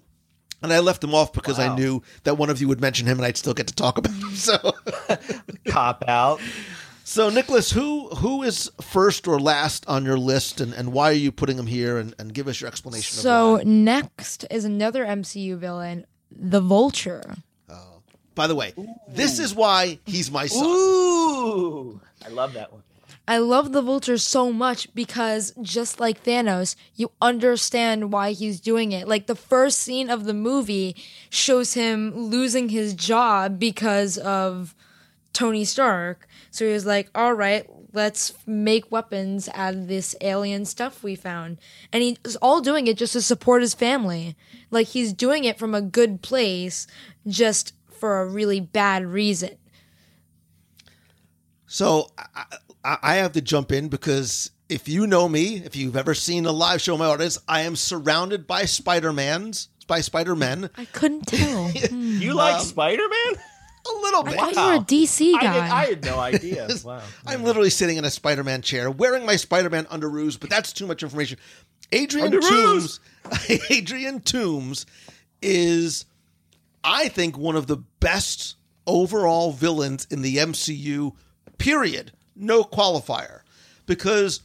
And 0.62 0.74
I 0.74 0.80
left 0.80 1.04
him 1.04 1.14
off 1.14 1.34
because 1.34 1.60
I 1.60 1.76
knew 1.76 2.02
that 2.24 2.36
one 2.38 2.50
of 2.50 2.60
you 2.60 2.68
would 2.68 2.82
mention 2.82 3.06
him 3.06 3.20
and 3.20 3.26
I'd 3.26 3.38
still 3.38 3.54
get 3.54 3.68
to 3.68 3.76
talk 3.76 3.98
about 3.98 4.14
him. 4.14 4.32
So 4.36 4.74
Cop 5.68 6.04
out. 6.08 6.40
So 7.04 7.30
Nicholas, 7.30 7.72
who 7.72 8.10
who 8.10 8.44
is 8.44 8.70
first 8.82 9.28
or 9.28 9.40
last 9.40 9.88
on 9.88 10.04
your 10.04 10.18
list 10.18 10.60
and, 10.60 10.74
and 10.74 10.92
why 10.92 11.10
are 11.10 11.14
you 11.14 11.32
putting 11.32 11.58
him 11.58 11.68
here 11.68 11.98
and, 11.98 12.14
and 12.18 12.34
give 12.34 12.48
us 12.48 12.60
your 12.60 12.68
explanation 12.68 13.18
So 13.18 13.58
of 13.58 13.66
next 13.66 14.46
is 14.50 14.66
another 14.66 15.06
MCU 15.06 15.58
villain, 15.58 16.06
the 16.32 16.60
Vulture. 16.60 17.36
By 18.38 18.46
the 18.46 18.54
way, 18.54 18.76
this 19.08 19.40
is 19.40 19.56
why 19.56 19.98
he's 20.06 20.30
my 20.30 20.46
son. 20.46 20.64
Ooh, 20.64 22.00
I 22.24 22.30
love 22.30 22.54
that 22.54 22.72
one. 22.72 22.84
I 23.28 23.40
love 23.40 23.72
the 23.72 23.82
Vulture 23.82 24.20
so 24.20 24.54
much 24.54 24.94
because 24.94 25.54
just 25.60 26.00
like 26.00 26.24
Thanos, 26.24 26.76
you 26.96 27.12
understand 27.20 28.14
why 28.14 28.34
he's 28.34 28.62
doing 28.62 28.92
it. 28.92 29.08
Like 29.08 29.26
the 29.26 29.36
first 29.36 29.80
scene 29.80 30.12
of 30.12 30.26
the 30.26 30.36
movie 30.36 30.96
shows 31.32 31.74
him 31.74 32.16
losing 32.16 32.70
his 32.70 32.94
job 32.94 33.58
because 33.58 34.20
of 34.20 34.76
Tony 35.34 35.66
Stark. 35.66 36.28
So 36.52 36.64
he 36.64 36.72
was 36.72 36.86
like, 36.86 37.10
"All 37.16 37.34
right, 37.34 37.68
let's 37.92 38.34
make 38.46 38.92
weapons 38.92 39.50
out 39.56 39.74
of 39.74 39.88
this 39.88 40.16
alien 40.22 40.66
stuff 40.66 41.02
we 41.04 41.16
found." 41.16 41.58
And 41.92 42.04
he's 42.04 42.36
all 42.36 42.62
doing 42.62 42.86
it 42.86 42.98
just 42.98 43.14
to 43.14 43.22
support 43.24 43.64
his 43.64 43.74
family. 43.74 44.36
Like 44.70 44.88
he's 44.88 45.12
doing 45.12 45.44
it 45.44 45.58
from 45.58 45.74
a 45.74 45.82
good 45.82 46.22
place 46.22 46.86
just 47.28 47.74
for 48.00 48.22
a 48.22 48.28
really 48.28 48.60
bad 48.60 49.06
reason. 49.06 49.58
So 51.66 52.12
I, 52.18 52.46
I, 52.84 52.98
I 53.02 53.16
have 53.16 53.34
to 53.34 53.42
jump 53.42 53.72
in 53.72 53.90
because 53.90 54.52
if 54.70 54.88
you 54.88 55.08
know 55.08 55.28
me, 55.28 55.58
if 55.58 55.76
you've 55.76 55.96
ever 55.96 56.14
seen 56.14 56.46
a 56.46 56.52
live 56.52 56.82
show 56.82 56.94
of 56.94 57.00
my 57.00 57.08
artists, 57.08 57.42
I 57.48 57.62
am 57.62 57.76
surrounded 57.76 58.48
by 58.48 58.66
Spider 58.66 59.14
Mans, 59.14 59.70
by 59.88 60.02
Spider 60.02 60.36
Men. 60.36 60.70
I 60.78 60.86
couldn't 60.86 61.28
tell. 61.28 61.72
Hmm. 61.88 62.22
You 62.22 62.34
like 62.34 62.62
Spider 62.62 63.04
Man? 63.08 63.42
A 63.90 64.00
little 64.02 64.22
I 64.22 64.30
bit. 64.30 64.40
thought 64.40 64.56
you 64.56 64.62
were 64.62 64.76
a 64.76 64.80
DC 64.80 65.34
I, 65.36 65.42
guy. 65.42 65.54
did, 65.54 65.62
I 65.62 65.86
had 65.86 66.06
no 66.06 66.20
idea. 66.20 66.68
Wow. 66.84 67.02
I'm 67.26 67.44
literally 67.44 67.70
sitting 67.70 67.98
in 67.98 68.06
a 68.06 68.10
Spider 68.10 68.44
Man 68.44 68.62
chair 68.62 68.92
wearing 68.92 69.26
my 69.26 69.36
Spider 69.36 69.70
Man 69.70 69.86
underoos, 69.86 70.40
but 70.40 70.50
that's 70.50 70.74
too 70.74 70.88
much 70.88 71.04
information. 71.04 71.38
Adrian 71.92 72.32
Underoos! 72.32 73.00
Toomes, 73.24 73.66
Adrian 73.72 74.20
Toomes 74.20 74.86
is, 75.42 76.06
I 76.88 77.10
think, 77.10 77.38
one 77.38 77.58
of 77.58 77.68
the 77.68 77.84
best 78.00 78.56
overall 78.88 79.52
villains 79.52 80.08
in 80.10 80.22
the 80.22 80.38
MCU, 80.38 81.14
period. 81.58 82.14
No 82.34 82.64
qualifier. 82.64 83.42
Because, 83.86 84.42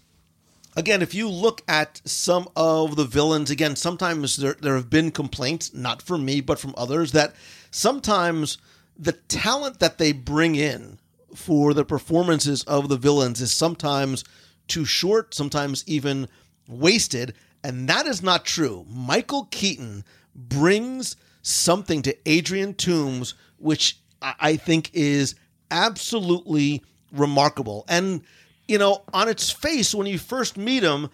again, 0.76 1.02
if 1.02 1.14
you 1.14 1.28
look 1.28 1.62
at 1.68 2.02
some 2.04 2.48
of 2.56 2.96
the 2.96 3.04
villains, 3.04 3.48
again, 3.48 3.76
sometimes 3.76 4.36
there, 4.36 4.56
there 4.60 4.74
have 4.74 4.90
been 4.90 5.12
complaints, 5.12 5.72
not 5.72 6.02
from 6.02 6.24
me, 6.24 6.40
but 6.40 6.58
from 6.58 6.74
others, 6.76 7.12
that 7.12 7.32
sometimes 7.70 8.58
the 8.98 9.12
talent 9.12 9.78
that 9.78 9.98
they 9.98 10.10
bring 10.10 10.56
in 10.56 10.98
for 11.36 11.72
the 11.72 11.84
performances 11.84 12.64
of 12.64 12.88
the 12.88 12.96
villains 12.96 13.40
is 13.40 13.52
sometimes 13.52 14.24
too 14.66 14.84
short, 14.84 15.32
sometimes 15.32 15.84
even 15.86 16.28
wasted, 16.66 17.34
and 17.62 17.88
that 17.88 18.06
is 18.06 18.20
not 18.20 18.44
true. 18.44 18.84
Michael 18.88 19.44
Keaton 19.52 20.04
brings 20.34 21.14
something 21.42 22.02
to 22.02 22.16
Adrian 22.26 22.74
Toomes, 22.74 23.34
which 23.58 23.98
I 24.22 24.56
think 24.56 24.90
is 24.92 25.34
absolutely 25.70 26.82
remarkable. 27.12 27.84
And, 27.88 28.22
you 28.68 28.78
know, 28.78 29.02
on 29.12 29.28
its 29.28 29.50
face, 29.50 29.94
when 29.94 30.06
you 30.06 30.18
first 30.18 30.56
meet 30.56 30.82
him, 30.82 31.10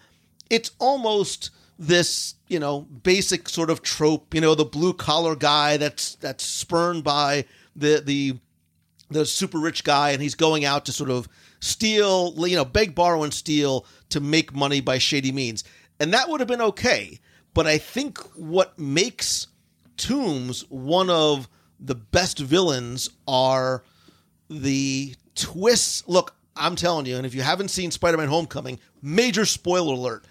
it's 0.49 0.71
almost 0.79 1.51
this 1.79 2.35
you 2.49 2.59
know 2.59 2.81
basic 2.81 3.47
sort 3.47 3.69
of 3.69 3.81
trope 3.81 4.33
you 4.35 4.41
know 4.41 4.53
the 4.53 4.65
blue 4.65 4.93
collar 4.93 5.33
guy 5.33 5.77
that's 5.77 6.15
that's 6.15 6.43
spurned 6.43 7.05
by 7.05 7.45
the 7.73 8.03
the 8.05 8.37
the 9.09 9.25
super 9.25 9.57
rich 9.57 9.85
guy 9.85 10.11
and 10.11 10.21
he's 10.21 10.35
going 10.35 10.65
out 10.65 10.85
to 10.85 10.91
sort 10.91 11.09
of 11.09 11.29
steal 11.61 12.33
you 12.45 12.57
know 12.57 12.65
beg 12.65 12.93
borrow 12.93 13.23
and 13.23 13.33
steal 13.33 13.85
to 14.09 14.19
make 14.19 14.53
money 14.53 14.81
by 14.81 14.97
shady 14.97 15.31
means 15.31 15.63
and 16.01 16.13
that 16.13 16.27
would 16.27 16.41
have 16.41 16.49
been 16.49 16.61
okay 16.61 17.17
but 17.53 17.65
i 17.65 17.77
think 17.77 18.17
what 18.35 18.77
makes 18.77 19.47
Toomes 19.99 20.61
one 20.69 21.09
of 21.09 21.47
the 21.79 21.95
best 21.95 22.39
villains 22.39 23.09
are 23.27 23.83
the 24.49 25.13
twists 25.35 26.03
look 26.07 26.35
i'm 26.55 26.75
telling 26.75 27.05
you 27.05 27.15
and 27.15 27.25
if 27.25 27.35
you 27.35 27.41
haven't 27.41 27.69
seen 27.69 27.91
spider-man 27.91 28.27
homecoming 28.27 28.79
major 29.01 29.45
spoiler 29.45 29.93
alert 29.93 30.25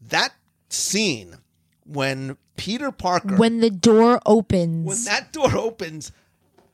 that 0.00 0.32
scene 0.68 1.36
when 1.84 2.36
Peter 2.56 2.92
Parker 2.92 3.36
when 3.36 3.60
the 3.60 3.70
door 3.70 4.20
opens. 4.26 4.86
when 4.86 5.04
that 5.04 5.32
door 5.32 5.56
opens, 5.56 6.12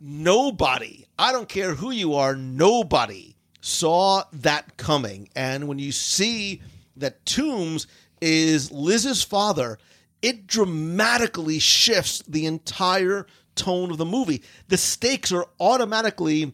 nobody, 0.00 1.06
I 1.18 1.32
don't 1.32 1.48
care 1.48 1.74
who 1.74 1.90
you 1.90 2.14
are, 2.14 2.34
nobody 2.34 3.36
saw 3.60 4.24
that 4.32 4.76
coming. 4.76 5.28
And 5.34 5.68
when 5.68 5.78
you 5.78 5.92
see 5.92 6.60
that 6.96 7.24
Toomes 7.24 7.86
is 8.20 8.70
Liz's 8.72 9.22
father, 9.22 9.78
it 10.22 10.46
dramatically 10.46 11.58
shifts 11.58 12.22
the 12.26 12.46
entire 12.46 13.26
tone 13.54 13.90
of 13.90 13.98
the 13.98 14.04
movie. 14.04 14.42
The 14.68 14.76
stakes 14.76 15.32
are 15.32 15.46
automatically 15.60 16.52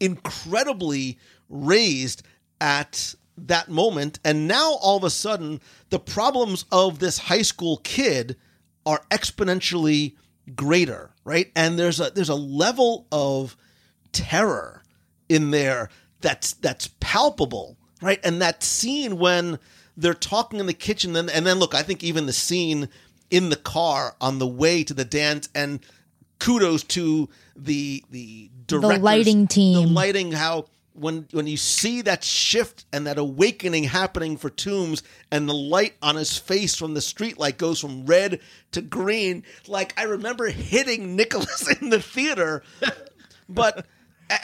incredibly 0.00 1.18
raised 1.48 2.22
at 2.60 3.14
that 3.36 3.68
moment 3.68 4.18
and 4.24 4.46
now 4.46 4.74
all 4.82 4.96
of 4.96 5.04
a 5.04 5.10
sudden 5.10 5.60
the 5.88 5.98
problems 5.98 6.64
of 6.70 6.98
this 6.98 7.16
high 7.18 7.42
school 7.42 7.78
kid 7.78 8.36
are 8.84 9.00
exponentially 9.10 10.14
greater 10.54 11.10
right 11.24 11.50
and 11.56 11.78
there's 11.78 12.00
a 12.00 12.10
there's 12.10 12.28
a 12.28 12.34
level 12.34 13.06
of 13.10 13.56
terror 14.12 14.82
in 15.28 15.50
there 15.50 15.88
that's 16.20 16.52
that's 16.54 16.90
palpable 17.00 17.78
right 18.02 18.20
and 18.24 18.42
that 18.42 18.62
scene 18.62 19.18
when 19.18 19.58
they're 20.00 20.14
talking 20.14 20.58
in 20.58 20.66
the 20.66 20.72
kitchen 20.72 21.12
then 21.12 21.28
and 21.28 21.46
then 21.46 21.58
look 21.58 21.74
i 21.74 21.82
think 21.82 22.02
even 22.02 22.26
the 22.26 22.32
scene 22.32 22.88
in 23.30 23.50
the 23.50 23.56
car 23.56 24.16
on 24.20 24.38
the 24.38 24.46
way 24.46 24.82
to 24.82 24.94
the 24.94 25.04
dance 25.04 25.48
and 25.54 25.80
kudos 26.38 26.82
to 26.82 27.28
the 27.54 28.02
the 28.10 28.50
directors, 28.66 28.98
the 28.98 29.04
lighting 29.04 29.46
team. 29.46 29.74
the 29.74 29.92
lighting 29.92 30.32
how 30.32 30.64
when 30.94 31.28
when 31.32 31.46
you 31.46 31.56
see 31.56 32.02
that 32.02 32.24
shift 32.24 32.84
and 32.92 33.06
that 33.06 33.18
awakening 33.18 33.84
happening 33.84 34.36
for 34.36 34.50
Toomes 34.50 35.02
and 35.30 35.48
the 35.48 35.54
light 35.54 35.94
on 36.02 36.16
his 36.16 36.36
face 36.36 36.74
from 36.74 36.94
the 36.94 37.00
street 37.00 37.38
light 37.38 37.58
goes 37.58 37.78
from 37.78 38.06
red 38.06 38.40
to 38.72 38.82
green 38.82 39.44
like 39.68 39.94
I 39.98 40.04
remember 40.04 40.48
hitting 40.48 41.14
Nicholas 41.14 41.68
in 41.80 41.90
the 41.90 42.00
theater 42.00 42.62
but 43.48 43.86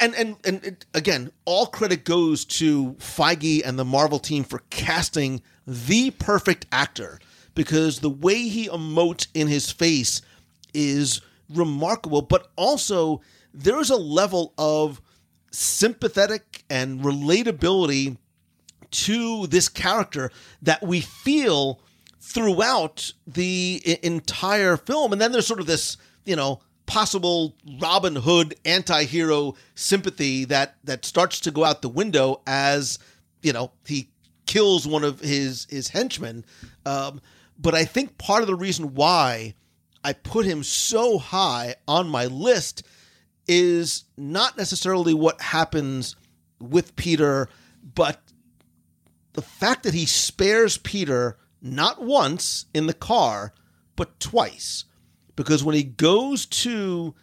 and 0.00 0.14
and 0.14 0.36
and 0.44 0.64
it, 0.64 0.86
again 0.94 1.30
all 1.44 1.66
credit 1.66 2.04
goes 2.04 2.44
to 2.44 2.92
Feige 2.94 3.62
and 3.64 3.78
the 3.78 3.84
Marvel 3.84 4.18
team 4.18 4.44
for 4.44 4.62
casting 4.70 5.42
the 5.66 6.10
perfect 6.10 6.66
actor 6.72 7.18
because 7.54 8.00
the 8.00 8.10
way 8.10 8.48
he 8.48 8.68
emotes 8.68 9.26
in 9.34 9.48
his 9.48 9.70
face 9.70 10.22
is 10.74 11.20
remarkable 11.48 12.22
but 12.22 12.50
also 12.56 13.20
there's 13.54 13.90
a 13.90 13.96
level 13.96 14.52
of 14.58 15.00
sympathetic 15.50 16.64
and 16.68 17.00
relatability 17.00 18.16
to 18.90 19.46
this 19.46 19.68
character 19.68 20.30
that 20.62 20.82
we 20.82 21.00
feel 21.00 21.80
throughout 22.20 23.12
the 23.26 23.80
entire 24.02 24.76
film. 24.76 25.12
And 25.12 25.20
then 25.20 25.32
there's 25.32 25.46
sort 25.46 25.60
of 25.60 25.66
this 25.66 25.96
you 26.26 26.36
know, 26.36 26.60
possible 26.86 27.54
Robin 27.80 28.16
Hood 28.16 28.54
anti-hero 28.64 29.54
sympathy 29.74 30.44
that 30.46 30.76
that 30.84 31.04
starts 31.04 31.40
to 31.40 31.50
go 31.50 31.64
out 31.64 31.82
the 31.82 31.88
window 31.88 32.40
as, 32.46 32.98
you 33.42 33.52
know, 33.52 33.72
he 33.84 34.10
kills 34.46 34.86
one 34.86 35.04
of 35.04 35.20
his 35.20 35.66
his 35.68 35.88
henchmen. 35.88 36.44
Um, 36.84 37.20
but 37.58 37.74
I 37.74 37.84
think 37.84 38.18
part 38.18 38.42
of 38.42 38.46
the 38.46 38.54
reason 38.54 38.94
why 38.94 39.54
I 40.04 40.12
put 40.12 40.46
him 40.46 40.62
so 40.62 41.18
high 41.18 41.74
on 41.88 42.08
my 42.08 42.26
list 42.26 42.84
is 43.48 44.04
not 44.16 44.56
necessarily 44.56 45.14
what 45.14 45.40
happens 45.40 46.16
with 46.60 46.96
Peter, 46.96 47.48
but 47.94 48.20
the 49.32 49.42
fact 49.42 49.82
that 49.82 49.94
he 49.94 50.06
spares 50.06 50.78
Peter 50.78 51.36
not 51.60 52.02
once 52.02 52.66
in 52.72 52.86
the 52.86 52.94
car, 52.94 53.52
but 53.96 54.18
twice. 54.20 54.84
Because 55.36 55.62
when 55.62 55.74
he 55.74 55.82
goes 55.84 56.46
to 56.46 57.14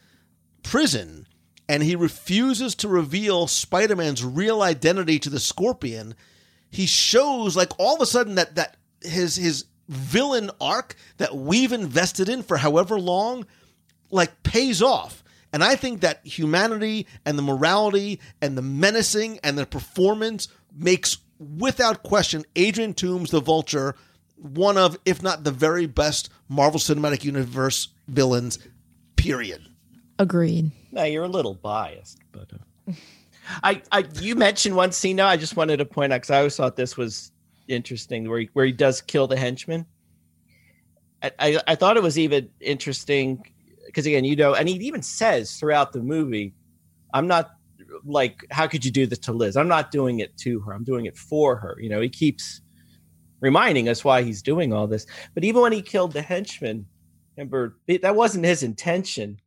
prison 0.62 1.28
and 1.68 1.84
he 1.84 1.96
refuses 1.96 2.76
to 2.76 2.88
reveal 2.88 3.48
Spider 3.48 3.96
Man's 3.96 4.24
real 4.24 4.62
identity 4.62 5.20
to 5.20 5.30
the 5.30 5.40
Scorpion, 5.40 6.16
he 6.70 6.86
shows 6.86 7.58
like 7.58 7.72
all 7.78 7.96
of 7.96 8.02
a 8.02 8.06
sudden 8.06 8.36
that 8.36 8.56
that 8.56 8.78
his 9.02 9.36
his 9.36 9.66
villain 9.90 10.50
arc 10.62 10.96
that 11.18 11.36
we've 11.36 11.74
invested 11.74 12.30
in 12.30 12.42
for 12.42 12.58
however 12.58 13.00
long 13.00 13.46
like 14.12 14.44
pays 14.44 14.82
off. 14.82 15.24
And 15.52 15.64
I 15.64 15.76
think 15.76 16.02
that 16.02 16.26
humanity 16.26 17.06
and 17.26 17.38
the 17.38 17.44
morality 17.44 18.20
and 18.42 18.58
the 18.58 18.62
menacing 18.62 19.40
and 19.44 19.58
the 19.58 19.66
performance 19.66 20.48
makes 20.76 21.18
without 21.40 22.04
question 22.04 22.46
Adrian 22.56 22.94
Toomes 22.94 23.30
the 23.30 23.42
Vulture 23.42 23.96
one 24.38 24.78
of 24.78 24.98
if 25.06 25.22
not 25.22 25.44
the 25.44 25.52
very 25.52 25.86
best 25.86 26.30
Marvel 26.50 26.80
Cinematic 26.80 27.24
Universe 27.24 27.90
villains 28.08 28.60
period. 29.16 29.62
Agreed. 30.20 30.72
No, 30.92 31.04
you're 31.04 31.24
a 31.24 31.30
little 31.30 31.56
biased, 31.56 32.20
but 32.32 32.52
uh, 32.54 32.94
I, 33.64 33.82
I, 33.92 34.06
you 34.20 34.36
mentioned 34.36 34.76
one 34.76 34.92
scene. 34.92 35.16
Now, 35.16 35.28
I 35.28 35.38
just 35.38 35.56
wanted 35.56 35.78
to 35.78 35.86
point 35.86 36.14
out 36.14 36.18
because 36.18 36.30
I 36.30 36.38
always 36.38 36.56
thought 36.56 36.76
this 36.76 36.98
was 36.98 37.32
interesting, 37.68 38.30
where 38.30 38.40
he, 38.40 38.50
where 38.54 38.66
he 38.66 38.72
does 38.72 39.02
kill 39.02 39.28
the 39.28 39.38
henchman. 39.38 39.86
I, 41.22 41.32
I, 41.40 41.60
I 41.68 41.76
thought 41.76 41.98
it 41.98 42.04
was 42.04 42.20
even 42.20 42.50
interesting 42.60 43.44
because 43.86 44.06
again, 44.06 44.26
you 44.26 44.36
know, 44.36 44.54
and 44.54 44.68
he 44.68 44.76
even 44.76 45.02
says 45.02 45.56
throughout 45.58 45.94
the 45.94 46.02
movie, 46.02 46.54
"I'm 47.14 47.28
not 47.28 47.52
like, 48.06 48.46
how 48.52 48.68
could 48.68 48.84
you 48.84 48.92
do 48.92 49.08
this 49.08 49.20
to 49.20 49.34
Liz? 49.34 49.56
I'm 49.56 49.68
not 49.68 49.92
doing 49.92 50.20
it 50.20 50.36
to 50.40 50.60
her. 50.62 50.74
I'm 50.74 50.84
doing 50.84 51.06
it 51.06 51.18
for 51.18 51.56
her." 51.56 51.78
You 51.80 51.90
know, 51.90 52.02
he 52.02 52.10
keeps 52.10 52.62
reminding 53.40 53.90
us 53.90 54.04
why 54.04 54.22
he's 54.22 54.42
doing 54.42 54.74
all 54.74 54.88
this. 54.88 55.06
But 55.34 55.44
even 55.44 55.62
when 55.62 55.74
he 55.74 55.82
killed 55.82 56.14
the 56.14 56.22
henchman, 56.22 56.86
remember 57.38 57.78
that 57.88 58.16
wasn't 58.16 58.46
his 58.46 58.64
intention. 58.64 59.40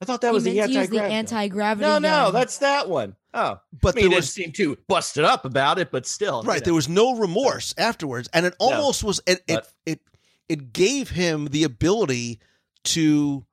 I 0.00 0.04
thought 0.04 0.20
that 0.20 0.28
He 0.28 0.34
was 0.34 0.44
the 0.44 0.54
meant 0.54 0.72
to 0.72 0.78
use 0.78 0.86
anti 0.88 0.96
the 0.98 1.02
anti-gravity. 1.02 1.84
No, 1.86 1.98
no, 1.98 2.08
gun. 2.26 2.32
that's 2.34 2.58
that 2.58 2.88
one. 2.88 3.16
Oh, 3.34 3.60
But 3.80 3.94
I 3.94 4.00
mean, 4.00 4.10
there 4.10 4.12
it 4.18 4.20
was 4.20 4.32
seemed 4.32 4.54
too 4.54 4.78
busted 4.86 5.24
up 5.24 5.44
about 5.44 5.78
it, 5.78 5.90
but 5.90 6.06
still, 6.06 6.42
you 6.42 6.48
right 6.48 6.60
know. 6.60 6.64
there 6.64 6.74
was 6.74 6.88
no 6.88 7.16
remorse 7.16 7.74
afterwards 7.76 8.28
and 8.32 8.46
it 8.46 8.54
almost 8.58 9.02
was 9.04 9.20
it 9.26 9.40
it, 9.48 9.66
it 9.84 10.00
it 10.48 10.72
gave 10.72 11.10
him 11.10 11.46
the 11.46 11.64
ability 11.64 12.38
to 12.84 13.44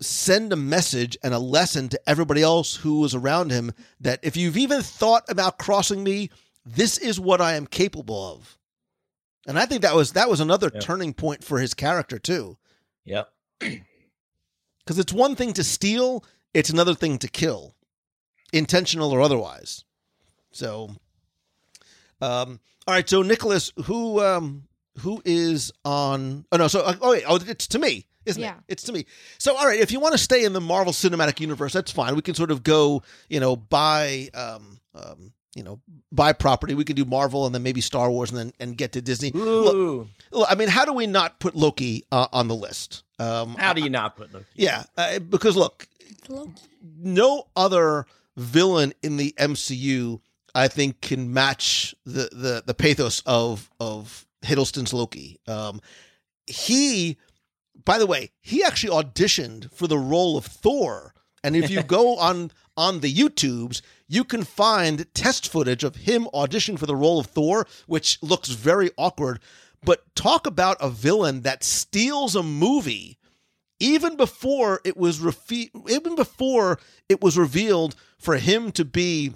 send 0.00 0.52
a 0.52 0.56
message 0.56 1.16
and 1.24 1.32
a 1.32 1.38
lesson 1.38 1.88
to 1.88 2.00
everybody 2.06 2.42
else 2.42 2.76
who 2.76 3.00
was 3.00 3.14
around 3.14 3.50
him 3.50 3.72
that 4.00 4.20
if 4.22 4.36
you've 4.36 4.58
even 4.58 4.82
thought 4.82 5.24
about 5.28 5.58
crossing 5.58 6.04
me 6.04 6.28
this 6.66 6.98
is 6.98 7.18
what 7.18 7.40
i 7.40 7.54
am 7.54 7.66
capable 7.66 8.32
of 8.34 8.58
and 9.46 9.58
i 9.58 9.64
think 9.66 9.82
that 9.82 9.94
was 9.94 10.12
that 10.12 10.28
was 10.28 10.40
another 10.40 10.70
Yeah. 10.74 10.80
turning 10.80 11.14
point 11.14 11.42
for 11.44 11.58
his 11.58 11.74
character 11.74 12.18
too 12.18 12.58
Yep. 13.04 13.28
because 13.60 14.98
it's 14.98 15.12
one 15.12 15.36
thing 15.36 15.52
to 15.54 15.64
steal 15.64 16.24
it's 16.54 16.70
another 16.70 16.94
thing 16.94 17.18
to 17.18 17.28
kill 17.28 17.74
intentional 18.52 19.10
or 19.12 19.20
otherwise 19.20 19.84
so 20.52 20.90
um 22.20 22.60
all 22.86 22.94
right 22.94 23.08
so 23.08 23.22
nicholas 23.22 23.72
who 23.84 24.20
um 24.22 24.64
who 25.00 25.20
is 25.24 25.72
on 25.84 26.44
oh 26.52 26.56
no 26.56 26.68
so 26.68 26.80
uh, 26.80 26.94
oh 27.00 27.10
wait 27.10 27.24
oh 27.26 27.36
it's 27.46 27.66
to 27.66 27.78
me 27.78 28.06
isn't 28.24 28.42
Yeah. 28.42 28.54
it 28.58 28.64
it's 28.68 28.82
to 28.84 28.92
me 28.92 29.04
so 29.38 29.56
all 29.56 29.66
right 29.66 29.78
if 29.80 29.90
you 29.92 30.00
want 30.00 30.12
to 30.12 30.18
stay 30.18 30.44
in 30.44 30.52
the 30.52 30.60
marvel 30.60 30.92
cinematic 30.92 31.40
universe 31.40 31.72
that's 31.72 31.92
fine 31.92 32.14
we 32.16 32.22
can 32.22 32.34
sort 32.34 32.50
of 32.50 32.62
go 32.62 33.02
you 33.28 33.40
know 33.40 33.56
by 33.56 34.28
um 34.34 34.78
um 34.94 35.32
you 35.56 35.62
know 35.62 35.80
buy 36.12 36.32
property 36.32 36.74
we 36.74 36.84
can 36.84 36.94
do 36.94 37.04
marvel 37.04 37.46
and 37.46 37.54
then 37.54 37.62
maybe 37.62 37.80
star 37.80 38.10
wars 38.10 38.30
and 38.30 38.38
then 38.38 38.52
and 38.60 38.76
get 38.76 38.92
to 38.92 39.00
disney 39.00 39.30
Look, 39.30 39.74
Ooh, 39.74 40.08
look, 40.30 40.46
i 40.50 40.54
mean 40.54 40.68
how 40.68 40.84
do 40.84 40.92
we 40.92 41.06
not 41.06 41.40
put 41.40 41.56
loki 41.56 42.04
uh, 42.12 42.28
on 42.32 42.46
the 42.46 42.54
list 42.54 43.02
um 43.18 43.54
how 43.56 43.72
do 43.72 43.80
you 43.80 43.90
not 43.90 44.16
put 44.16 44.32
Loki? 44.32 44.44
yeah, 44.54 44.84
uh, 44.98 45.18
because 45.18 45.56
look, 45.56 45.88
Loki. 46.28 46.52
no 46.98 47.46
other 47.56 48.06
villain 48.36 48.92
in 49.02 49.16
the 49.16 49.32
MCU 49.38 50.20
I 50.54 50.68
think 50.68 51.00
can 51.00 51.32
match 51.32 51.94
the 52.04 52.28
the 52.32 52.62
the 52.66 52.74
pathos 52.74 53.22
of 53.26 53.70
of 53.80 54.26
Hiddleston's 54.42 54.92
Loki. 54.92 55.38
Um, 55.46 55.80
he, 56.46 57.16
by 57.84 57.98
the 57.98 58.06
way, 58.06 58.30
he 58.40 58.62
actually 58.64 59.02
auditioned 59.02 59.72
for 59.72 59.86
the 59.86 59.98
role 59.98 60.36
of 60.36 60.46
Thor, 60.46 61.14
and 61.44 61.56
if 61.56 61.70
you 61.70 61.82
go 61.98 62.16
on 62.16 62.50
on 62.76 63.00
the 63.00 63.12
YouTubes, 63.12 63.82
you 64.08 64.24
can 64.24 64.44
find 64.44 65.12
test 65.14 65.48
footage 65.48 65.84
of 65.84 65.96
him 65.96 66.28
auditioning 66.32 66.78
for 66.78 66.86
the 66.86 66.96
role 66.96 67.18
of 67.18 67.26
Thor, 67.26 67.66
which 67.86 68.22
looks 68.22 68.48
very 68.48 68.90
awkward. 68.96 69.40
But 69.84 70.14
talk 70.14 70.46
about 70.46 70.76
a 70.80 70.90
villain 70.90 71.42
that 71.42 71.64
steals 71.64 72.34
a 72.34 72.42
movie 72.42 73.18
even 73.78 74.16
before 74.16 74.80
it 74.84 74.96
was 74.96 75.20
even 75.88 76.16
before 76.16 76.78
it 77.08 77.22
was 77.22 77.36
revealed 77.36 77.94
for 78.18 78.36
him 78.36 78.72
to 78.72 78.84
be 78.84 79.32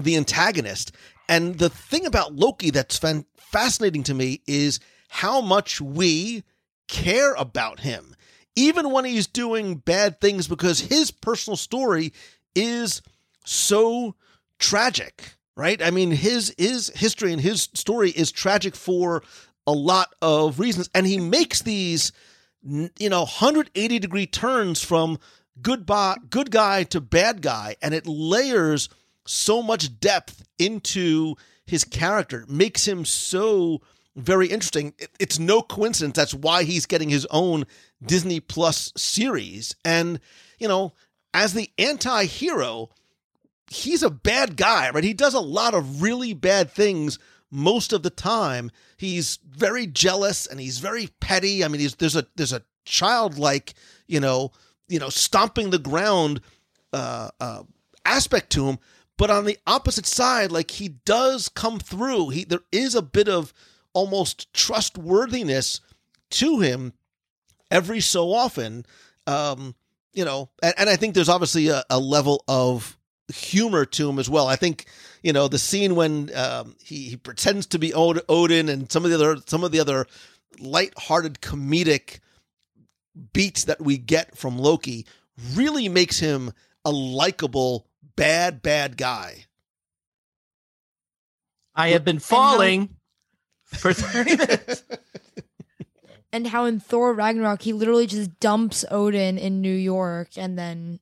the 0.00 0.16
antagonist. 0.16 0.92
And 1.28 1.58
the 1.58 1.68
thing 1.68 2.06
about 2.06 2.34
Loki 2.34 2.70
that's 2.70 2.98
fan- 2.98 3.26
fascinating 3.36 4.02
to 4.04 4.14
me 4.14 4.42
is 4.46 4.80
how 5.08 5.40
much 5.40 5.80
we 5.80 6.44
care 6.88 7.34
about 7.34 7.80
him, 7.80 8.14
even 8.54 8.90
when 8.90 9.04
he's 9.04 9.26
doing 9.26 9.76
bad 9.76 10.20
things, 10.20 10.48
because 10.48 10.80
his 10.80 11.10
personal 11.10 11.56
story 11.56 12.12
is 12.54 13.02
so 13.46 14.14
tragic, 14.58 15.34
right? 15.56 15.80
I 15.80 15.90
mean, 15.90 16.10
his 16.10 16.54
his 16.58 16.90
history 16.94 17.32
and 17.32 17.40
his 17.40 17.68
story 17.74 18.10
is 18.10 18.30
tragic 18.32 18.74
for 18.76 19.22
a 19.66 19.72
lot 19.72 20.14
of 20.20 20.58
reasons, 20.60 20.90
and 20.94 21.06
he 21.06 21.18
makes 21.18 21.62
these 21.62 22.12
you 22.62 23.08
know 23.08 23.20
180 23.20 23.98
degree 23.98 24.26
turns 24.26 24.82
from 24.82 25.18
good 25.62 25.88
good 26.30 26.50
guy 26.50 26.82
to 26.84 27.00
bad 27.00 27.42
guy. 27.42 27.76
And 27.80 27.94
it 27.94 28.06
layers 28.06 28.88
so 29.26 29.62
much 29.62 29.98
depth 30.00 30.44
into 30.58 31.34
his 31.66 31.84
character. 31.84 32.44
Makes 32.48 32.86
him 32.86 33.04
so 33.04 33.80
very 34.14 34.46
interesting. 34.48 34.94
It- 34.98 35.10
it's 35.18 35.38
no 35.38 35.62
coincidence 35.62 36.16
that's 36.16 36.34
why 36.34 36.64
he's 36.64 36.86
getting 36.86 37.10
his 37.10 37.26
own 37.30 37.66
disney 38.04 38.40
plus 38.40 38.92
series. 38.96 39.74
And 39.84 40.20
you 40.58 40.68
know 40.68 40.92
as 41.34 41.52
the 41.52 41.70
anti-hero 41.78 42.90
he's 43.70 44.02
a 44.02 44.10
bad 44.10 44.56
guy, 44.56 44.90
right? 44.90 45.04
He 45.04 45.14
does 45.14 45.34
a 45.34 45.40
lot 45.40 45.74
of 45.74 46.02
really 46.02 46.34
bad 46.34 46.70
things 46.70 47.18
most 47.50 47.92
of 47.92 48.02
the 48.02 48.10
time. 48.10 48.70
He's 48.96 49.38
very 49.46 49.86
jealous 49.86 50.46
and 50.46 50.60
he's 50.60 50.78
very 50.78 51.08
petty. 51.20 51.64
I 51.64 51.68
mean, 51.68 51.88
there's 51.98 52.16
a 52.16 52.26
there's 52.36 52.52
a 52.52 52.62
childlike, 52.84 53.74
you 54.06 54.20
know, 54.20 54.52
you 54.88 54.98
know, 54.98 55.08
stomping 55.08 55.70
the 55.70 55.78
ground 55.78 56.40
uh, 56.92 57.30
uh, 57.40 57.62
aspect 58.04 58.50
to 58.50 58.68
him. 58.68 58.78
But 59.18 59.30
on 59.30 59.46
the 59.46 59.58
opposite 59.66 60.06
side, 60.06 60.52
like 60.52 60.72
he 60.72 60.88
does 60.88 61.48
come 61.48 61.78
through. 61.78 62.30
He 62.30 62.44
there 62.44 62.60
is 62.70 62.94
a 62.94 63.02
bit 63.02 63.28
of 63.28 63.52
almost 63.92 64.52
trustworthiness 64.52 65.80
to 66.30 66.60
him 66.60 66.92
every 67.70 68.00
so 68.00 68.32
often. 68.32 68.84
Um, 69.26 69.74
you 70.12 70.24
know, 70.24 70.50
and, 70.62 70.74
and 70.78 70.90
I 70.90 70.96
think 70.96 71.14
there's 71.14 71.28
obviously 71.28 71.68
a, 71.68 71.82
a 71.90 71.98
level 71.98 72.44
of 72.46 72.96
humor 73.28 73.84
to 73.84 74.08
him 74.08 74.18
as 74.18 74.28
well. 74.28 74.46
I 74.48 74.56
think 74.56 74.86
you 75.22 75.32
know 75.32 75.48
the 75.48 75.58
scene 75.58 75.94
when 75.94 76.30
um, 76.34 76.76
he, 76.82 77.10
he 77.10 77.16
pretends 77.16 77.66
to 77.66 77.78
be 77.78 77.92
Od- 77.94 78.22
Odin 78.28 78.68
and 78.68 78.90
some 78.90 79.04
of 79.04 79.10
the 79.10 79.16
other 79.16 79.36
some 79.46 79.64
of 79.64 79.72
the 79.72 79.80
other 79.80 80.06
light-hearted 80.58 81.40
comedic 81.40 82.20
beats 83.32 83.64
that 83.64 83.80
we 83.80 83.98
get 83.98 84.36
from 84.36 84.58
Loki 84.58 85.06
really 85.54 85.88
makes 85.88 86.18
him 86.18 86.52
a 86.84 86.90
likable 86.90 87.86
bad 88.16 88.62
bad 88.62 88.96
guy. 88.96 89.46
I 91.74 91.88
have 91.88 92.04
been 92.04 92.20
falling 92.20 92.96
for 93.64 93.92
30 93.92 94.36
minutes. 94.36 94.82
And 96.32 96.48
how 96.48 96.66
in 96.66 96.80
Thor 96.80 97.14
Ragnarok 97.14 97.62
he 97.62 97.72
literally 97.72 98.06
just 98.06 98.40
dumps 98.40 98.84
Odin 98.90 99.38
in 99.38 99.62
New 99.62 99.74
York 99.74 100.36
and 100.36 100.58
then 100.58 101.00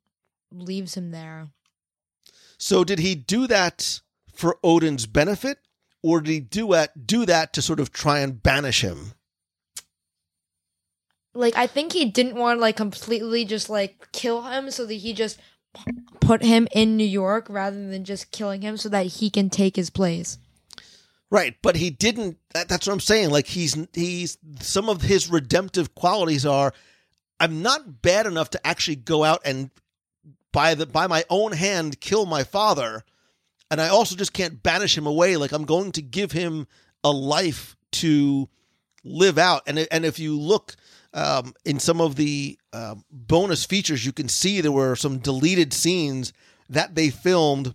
leaves 0.53 0.97
him 0.97 1.11
there. 1.11 1.49
So 2.65 2.83
did 2.83 2.99
he 2.99 3.15
do 3.15 3.47
that 3.49 4.01
for 4.33 4.59
Odin's 4.65 5.07
benefit 5.07 5.59
or 6.03 6.23
did 6.23 6.33
he 6.33 6.41
do 6.41 6.69
that 6.73 7.07
do 7.07 7.27
that 7.27 7.53
to 7.53 7.63
sort 7.63 7.79
of 7.79 7.93
try 7.93 8.21
and 8.21 8.43
banish 8.43 8.81
him? 8.81 9.13
like 11.35 11.57
I 11.57 11.67
think 11.67 11.93
he 11.93 12.07
didn't 12.07 12.37
want 12.37 12.59
to 12.59 12.61
like 12.61 12.77
completely 12.77 13.45
just 13.45 13.69
like 13.69 14.09
kill 14.13 14.43
him, 14.43 14.71
so 14.71 14.87
that 14.87 14.95
he 14.95 15.13
just 15.13 15.39
put 16.21 16.43
him 16.43 16.69
in 16.73 16.97
New 16.97 17.07
York 17.07 17.47
rather 17.51 17.89
than 17.89 18.05
just 18.05 18.31
killing 18.31 18.63
him, 18.63 18.77
so 18.77 18.89
that 18.89 19.07
he 19.07 19.31
can 19.31 19.51
take 19.51 19.77
his 19.77 19.91
place. 19.91 20.39
Right, 21.31 21.57
but 21.63 21.77
he 21.77 21.91
didn't. 21.91 22.39
That, 22.55 22.69
that's 22.69 22.87
what 22.87 22.93
I'm 22.93 23.01
saying. 23.01 23.31
Like 23.31 23.47
he's 23.47 23.77
he's 23.93 24.39
some 24.61 24.89
of 24.89 25.03
his 25.03 25.29
redemptive 25.29 25.95
qualities 25.95 26.47
are, 26.47 26.73
I'm 27.41 27.63
not 27.63 28.01
bad 28.01 28.27
enough 28.27 28.51
to 28.51 28.67
actually 28.67 28.97
go 28.97 29.25
out 29.25 29.41
and 29.45 29.71
by 30.55 30.75
the 30.77 30.87
by 30.87 31.09
my 31.09 31.25
own 31.29 31.53
hand 31.53 32.01
kill 32.01 32.25
my 32.25 32.45
father, 32.45 33.05
and 33.71 33.81
I 33.81 33.89
also 33.89 34.15
just 34.15 34.33
can't 34.33 34.63
banish 34.63 34.97
him 34.97 35.07
away. 35.07 35.37
Like 35.37 35.53
I'm 35.53 35.65
going 35.65 35.91
to 35.93 36.03
give 36.03 36.33
him 36.33 36.69
a 37.03 37.11
life 37.11 37.77
to 37.93 38.49
live 39.03 39.37
out. 39.37 39.63
And 39.67 39.87
and 39.91 40.05
if 40.07 40.19
you 40.19 40.39
look 40.39 40.77
um, 41.13 41.55
in 41.65 41.81
some 41.81 42.01
of 42.01 42.15
the 42.15 42.57
uh, 42.73 42.95
bonus 43.11 43.65
features, 43.65 44.07
you 44.07 44.13
can 44.13 44.29
see 44.29 44.61
there 44.61 44.73
were 44.73 44.95
some 44.95 45.19
deleted 45.19 45.73
scenes 45.73 46.33
that 46.71 46.95
they 46.95 47.11
filmed 47.11 47.75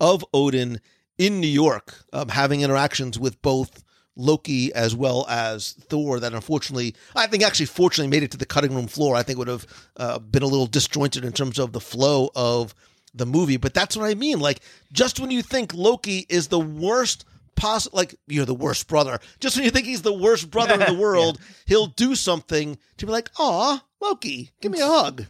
of 0.00 0.24
Odin 0.32 0.80
in 1.18 1.40
New 1.40 1.46
York, 1.46 2.04
um, 2.14 2.30
having 2.30 2.62
interactions 2.62 3.18
with 3.18 3.40
both 3.42 3.84
Loki 4.16 4.72
as 4.74 4.94
well 4.94 5.26
as 5.28 5.72
Thor. 5.72 6.20
That 6.20 6.34
unfortunately, 6.34 6.94
I 7.14 7.26
think 7.26 7.42
actually 7.42 7.66
fortunately 7.66 8.10
made 8.10 8.22
it 8.22 8.30
to 8.32 8.36
the 8.36 8.46
cutting 8.46 8.74
room 8.74 8.86
floor. 8.86 9.16
I 9.16 9.22
think 9.22 9.38
would 9.38 9.48
have 9.48 9.66
uh, 9.96 10.18
been 10.18 10.42
a 10.42 10.46
little 10.46 10.66
disjointed 10.66 11.24
in 11.24 11.32
terms 11.32 11.58
of 11.58 11.72
the 11.72 11.80
flow 11.80 12.30
of 12.34 12.74
the 13.14 13.26
movie. 13.26 13.56
But 13.56 13.74
that's 13.74 13.96
what 13.96 14.08
I 14.08 14.14
mean. 14.14 14.40
Like 14.40 14.60
just 14.92 15.20
when 15.20 15.30
you 15.30 15.42
think 15.42 15.74
Loki 15.74 16.26
is 16.28 16.48
the 16.48 16.60
worst 16.60 17.24
possible, 17.56 17.96
like 17.96 18.14
you're 18.26 18.44
the 18.44 18.54
worst 18.54 18.88
brother. 18.88 19.18
Just 19.40 19.56
when 19.56 19.64
you 19.64 19.70
think 19.70 19.86
he's 19.86 20.02
the 20.02 20.12
worst 20.12 20.50
brother 20.50 20.74
in 20.74 20.94
the 20.94 21.00
world, 21.00 21.38
he'll 21.66 21.86
do 21.86 22.14
something 22.14 22.78
to 22.98 23.06
be 23.06 23.12
like, 23.12 23.30
"Aw, 23.38 23.84
Loki, 24.00 24.50
give 24.60 24.72
me 24.72 24.80
a 24.80 24.86
hug." 24.86 25.26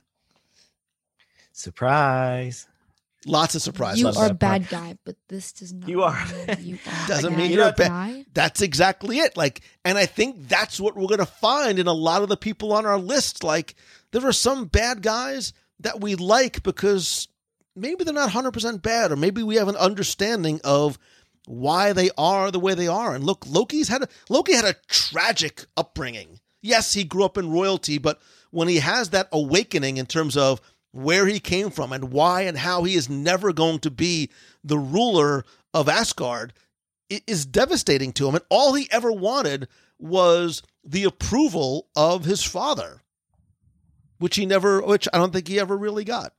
Surprise. 1.53 2.67
Lots 3.25 3.55
of 3.55 3.63
surprises. 3.63 4.01
you 4.01 4.09
are 4.09 4.31
a 4.31 4.35
bad 4.35 4.69
guy, 4.69 4.97
but 5.05 5.17
this 5.29 5.53
does 5.53 5.73
not. 5.73 5.89
You 5.89 6.03
are. 6.03 6.19
You 6.59 6.79
are 6.87 7.09
Doesn't 7.09 7.37
mean 7.37 7.53
you're 7.53 7.69
a 7.69 7.73
bad 7.73 7.89
guy. 7.89 8.25
That's 8.35 8.61
exactly 8.61 9.19
it. 9.19 9.37
Like, 9.37 9.61
and 9.85 9.97
I 9.97 10.07
think 10.07 10.49
that's 10.49 10.81
what 10.81 10.97
we're 10.97 11.07
going 11.07 11.19
to 11.19 11.27
find 11.27 11.79
in 11.79 11.87
a 11.87 11.93
lot 11.93 12.23
of 12.23 12.29
the 12.29 12.37
people 12.37 12.73
on 12.73 12.85
our 12.85 12.99
list. 12.99 13.45
Like, 13.45 13.77
there 14.11 14.27
are 14.27 14.33
some 14.33 14.65
bad 14.65 15.03
guys 15.03 15.53
that 15.81 16.01
we 16.01 16.17
like 16.17 16.63
because 16.65 17.29
maybe 17.77 18.03
they're 18.05 18.13
not 18.13 18.31
100% 18.31 18.83
bad, 18.83 19.13
or 19.13 19.17
maybe 19.17 19.43
we 19.43 19.57
have 19.57 19.69
an 19.69 19.77
understanding 19.77 20.61
of 20.65 20.99
why 21.47 21.93
they 21.93 22.11
are 22.19 22.51
the 22.51 22.61
way 22.61 22.75
they 22.75 22.89
are. 22.89 23.15
And 23.15 23.25
look, 23.25 23.47
Loki's 23.47 23.89
had 23.89 24.03
a, 24.03 24.09
Loki 24.29 24.55
had 24.55 24.65
a 24.65 24.77
tragic 24.89 25.65
upbringing. 25.77 26.41
Yes, 26.61 26.93
he 26.93 27.05
grew 27.05 27.25
up 27.25 27.39
in 27.39 27.51
royalty, 27.51 27.99
but 27.99 28.21
when 28.51 28.69
he 28.69 28.79
has 28.79 29.11
that 29.11 29.29
awakening 29.33 29.97
in 29.97 30.07
terms 30.07 30.37
of 30.37 30.61
where 30.93 31.27
he 31.27 31.41
came 31.41 31.71
from 31.71 31.93
and 31.93 32.13
why 32.13 32.43
and 32.43 32.57
how 32.57 32.85
he 32.85 32.95
is 32.95 33.09
never 33.09 33.53
going 33.53 33.81
to 33.81 33.91
be 33.91 34.31
the 34.63 34.79
ruler 34.79 35.45
of 35.75 35.89
Asgard, 35.89 36.53
is 37.27 37.45
devastating 37.45 38.13
to 38.13 38.29
him. 38.29 38.35
And 38.35 38.45
all 38.49 38.75
he 38.75 38.89
ever 38.91 39.13
wanted 39.13 39.69
was 39.99 40.63
the 40.85 41.05
approval 41.05 41.89
of 41.97 42.25
his 42.25 42.43
father, 42.43 43.01
which 44.19 44.37
he 44.37 44.47
never, 44.47 44.81
which 44.83 45.09
I 45.13 45.19
don't 45.19 45.33
think 45.33 45.49
he 45.49 45.61
ever 45.61 45.77
really 45.77 46.05
got. 46.05 46.33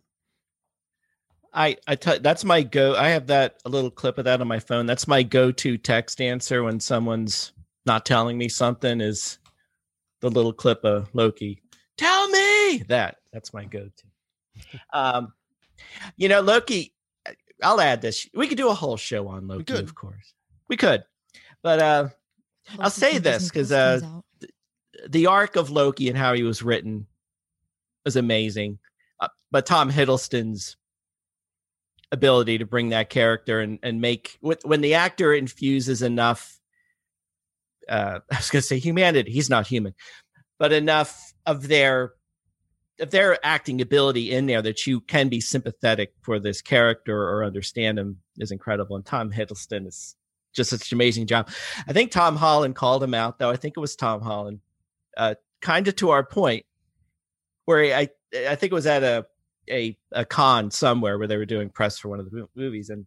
I 1.54 1.78
I 1.88 1.96
t- 1.96 2.18
that's 2.18 2.44
my 2.44 2.64
go. 2.64 2.96
I 2.96 3.10
have 3.10 3.28
that 3.28 3.62
a 3.66 3.70
little 3.70 3.92
clip 3.92 4.18
of 4.18 4.26
that 4.26 4.42
on 4.42 4.48
my 4.48 4.60
phone. 4.60 4.86
That's 4.88 5.08
my 5.08 5.22
go-to 5.22 5.78
text 5.78 6.20
answer 6.20 6.64
when 6.64 6.80
someone's 6.80 7.52
not 7.86 8.06
telling 8.06 8.38
me 8.38 8.50
something. 8.50 9.02
Is 9.02 9.38
the 10.22 10.32
little 10.32 10.54
clip 10.54 10.84
of 10.84 11.14
Loki? 11.14 11.62
Tell 11.98 12.28
me 12.30 12.84
that. 12.88 13.18
That's 13.32 13.54
my 13.54 13.66
go-to. 13.66 14.13
Um, 14.92 15.34
you 16.18 16.30
know, 16.30 16.42
Loki. 16.42 16.94
I'll 17.62 17.80
add 17.80 18.02
this. 18.02 18.28
We 18.34 18.48
could 18.48 18.58
do 18.58 18.70
a 18.70 18.74
whole 18.74 18.98
show 18.98 19.28
on 19.30 19.48
Loki, 19.48 19.64
of 19.84 19.96
course. 19.96 20.34
We 20.68 20.76
could, 20.76 21.04
but 21.62 21.80
uh, 21.80 22.10
I'll 22.78 22.90
say 22.90 23.20
this, 23.20 23.48
because 23.48 23.72
uh, 23.72 24.00
comes 24.02 24.04
out. 24.04 24.26
the 25.10 25.28
arc 25.28 25.56
of 25.56 25.70
Loki 25.70 26.10
and 26.10 26.18
how 26.18 26.34
he 26.34 26.44
was 26.44 26.62
written 26.62 27.08
was 28.04 28.16
amazing. 28.18 28.80
Uh, 29.20 29.30
but 29.50 29.66
Tom 29.66 29.90
Hiddleston's 29.92 30.76
ability 32.12 32.58
to 32.58 32.66
bring 32.66 32.90
that 32.90 33.10
character 33.10 33.60
and 33.62 33.80
and 33.82 34.02
make 34.02 34.38
wh- 34.46 34.64
when 34.66 34.82
the 34.82 34.94
actor 34.96 35.34
infuses 35.34 36.02
enough 36.02 36.60
uh 37.90 38.20
I 38.32 38.36
was 38.36 38.50
going 38.50 38.62
to 38.62 38.68
say 38.68 38.78
humanity, 38.80 39.32
he's 39.32 39.50
not 39.50 39.68
human, 39.68 39.96
but 40.60 40.74
enough 40.74 41.34
of 41.46 41.68
their 41.68 42.14
of 43.04 43.12
their 43.12 43.38
acting 43.46 43.82
ability 43.82 44.32
in 44.32 44.48
there 44.48 44.62
that 44.62 44.88
you 44.88 45.00
can 45.02 45.30
be 45.30 45.40
sympathetic 45.40 46.14
for 46.22 46.40
this 46.40 46.62
character 46.62 47.30
or 47.30 47.44
understand 47.44 48.00
him 48.00 48.18
is 48.38 48.52
incredible 48.52 48.96
and 48.96 49.06
Tom 49.06 49.32
Hiddleston 49.32 49.88
is 49.88 50.16
just 50.54 50.70
such 50.70 50.92
an 50.92 50.96
amazing 50.96 51.28
job. 51.28 51.50
I 51.88 51.94
think 51.94 52.12
Tom 52.12 52.36
Holland 52.36 52.76
called 52.76 53.04
him 53.04 53.14
out 53.14 53.40
though. 53.40 53.50
I 53.50 53.56
think 53.56 53.76
it 53.78 53.80
was 53.80 53.96
Tom 53.96 54.22
Holland 54.22 54.60
uh, 55.18 55.36
kind 55.62 55.88
of 55.88 55.96
to 55.98 56.12
our 56.12 56.24
point, 56.24 56.66
where 57.66 57.96
I 57.96 58.10
I 58.48 58.56
think 58.56 58.72
it 58.72 58.76
was 58.76 58.88
at 58.88 59.04
a 59.04 59.26
a 59.70 59.98
a 60.12 60.26
con 60.26 60.72
somewhere 60.72 61.18
where 61.18 61.28
they 61.28 61.38
were 61.38 61.46
doing 61.46 61.70
press 61.70 61.98
for 61.98 62.10
one 62.10 62.20
of 62.20 62.30
the 62.30 62.48
movies, 62.56 62.90
and 62.90 63.06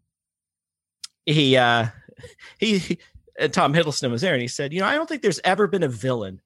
he 1.25 1.57
uh 1.57 1.87
he, 2.59 2.79
he 2.79 2.99
and 3.39 3.53
Tom 3.53 3.75
Hiddleston 3.75 4.11
was 4.11 4.23
there, 4.23 4.33
and 4.33 4.43
he 4.43 4.49
said, 4.49 4.73
you 4.73 4.81
know, 4.81 4.87
I 4.87 4.95
don't 4.95 5.09
think 5.09 5.23
there's 5.23 5.41
ever 5.45 5.67
been 5.67 5.83
a 5.83 5.89
villain 5.89 6.41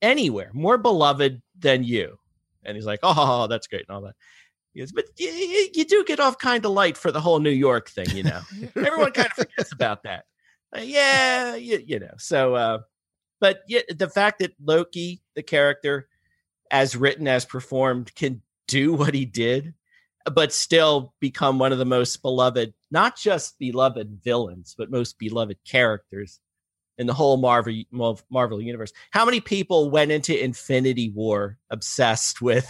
anywhere 0.00 0.50
more 0.52 0.78
beloved 0.78 1.42
than 1.58 1.84
you, 1.84 2.18
and 2.64 2.76
he's 2.76 2.86
like, 2.86 3.00
oh, 3.02 3.46
that's 3.50 3.66
great 3.66 3.86
and 3.88 3.94
all 3.94 4.02
that. 4.02 4.14
He 4.72 4.80
goes, 4.80 4.92
but 4.92 5.04
you, 5.18 5.28
you, 5.28 5.68
you 5.74 5.84
do 5.84 6.04
get 6.04 6.20
off 6.20 6.38
kind 6.38 6.64
of 6.64 6.70
light 6.70 6.96
for 6.96 7.12
the 7.12 7.20
whole 7.20 7.40
New 7.40 7.50
York 7.50 7.90
thing, 7.90 8.06
you 8.14 8.22
know. 8.22 8.40
Everyone 8.74 9.12
kind 9.12 9.28
of 9.28 9.32
forgets 9.36 9.72
about 9.72 10.02
that. 10.04 10.24
Uh, 10.74 10.80
yeah, 10.80 11.54
you, 11.56 11.82
you 11.84 11.98
know. 11.98 12.14
So, 12.16 12.54
uh, 12.54 12.78
but 13.38 13.60
yeah, 13.68 13.80
the 13.90 14.08
fact 14.08 14.38
that 14.38 14.54
Loki, 14.64 15.20
the 15.34 15.42
character, 15.42 16.08
as 16.70 16.96
written, 16.96 17.28
as 17.28 17.44
performed, 17.44 18.14
can 18.14 18.40
do 18.66 18.94
what 18.94 19.12
he 19.12 19.26
did, 19.26 19.74
but 20.32 20.52
still 20.52 21.12
become 21.20 21.58
one 21.58 21.72
of 21.72 21.78
the 21.78 21.84
most 21.84 22.22
beloved, 22.22 22.72
not 22.90 23.18
just 23.18 23.58
beloved 23.58 24.20
villains, 24.24 24.74
but 24.78 24.90
most 24.90 25.18
beloved 25.18 25.58
characters 25.66 26.40
in 26.98 27.06
the 27.06 27.14
whole 27.14 27.36
Marvel 27.36 27.74
Marvel 28.30 28.60
universe. 28.60 28.92
How 29.10 29.24
many 29.24 29.40
people 29.40 29.90
went 29.90 30.12
into 30.12 30.42
Infinity 30.42 31.10
War 31.10 31.58
obsessed 31.70 32.42
with, 32.42 32.68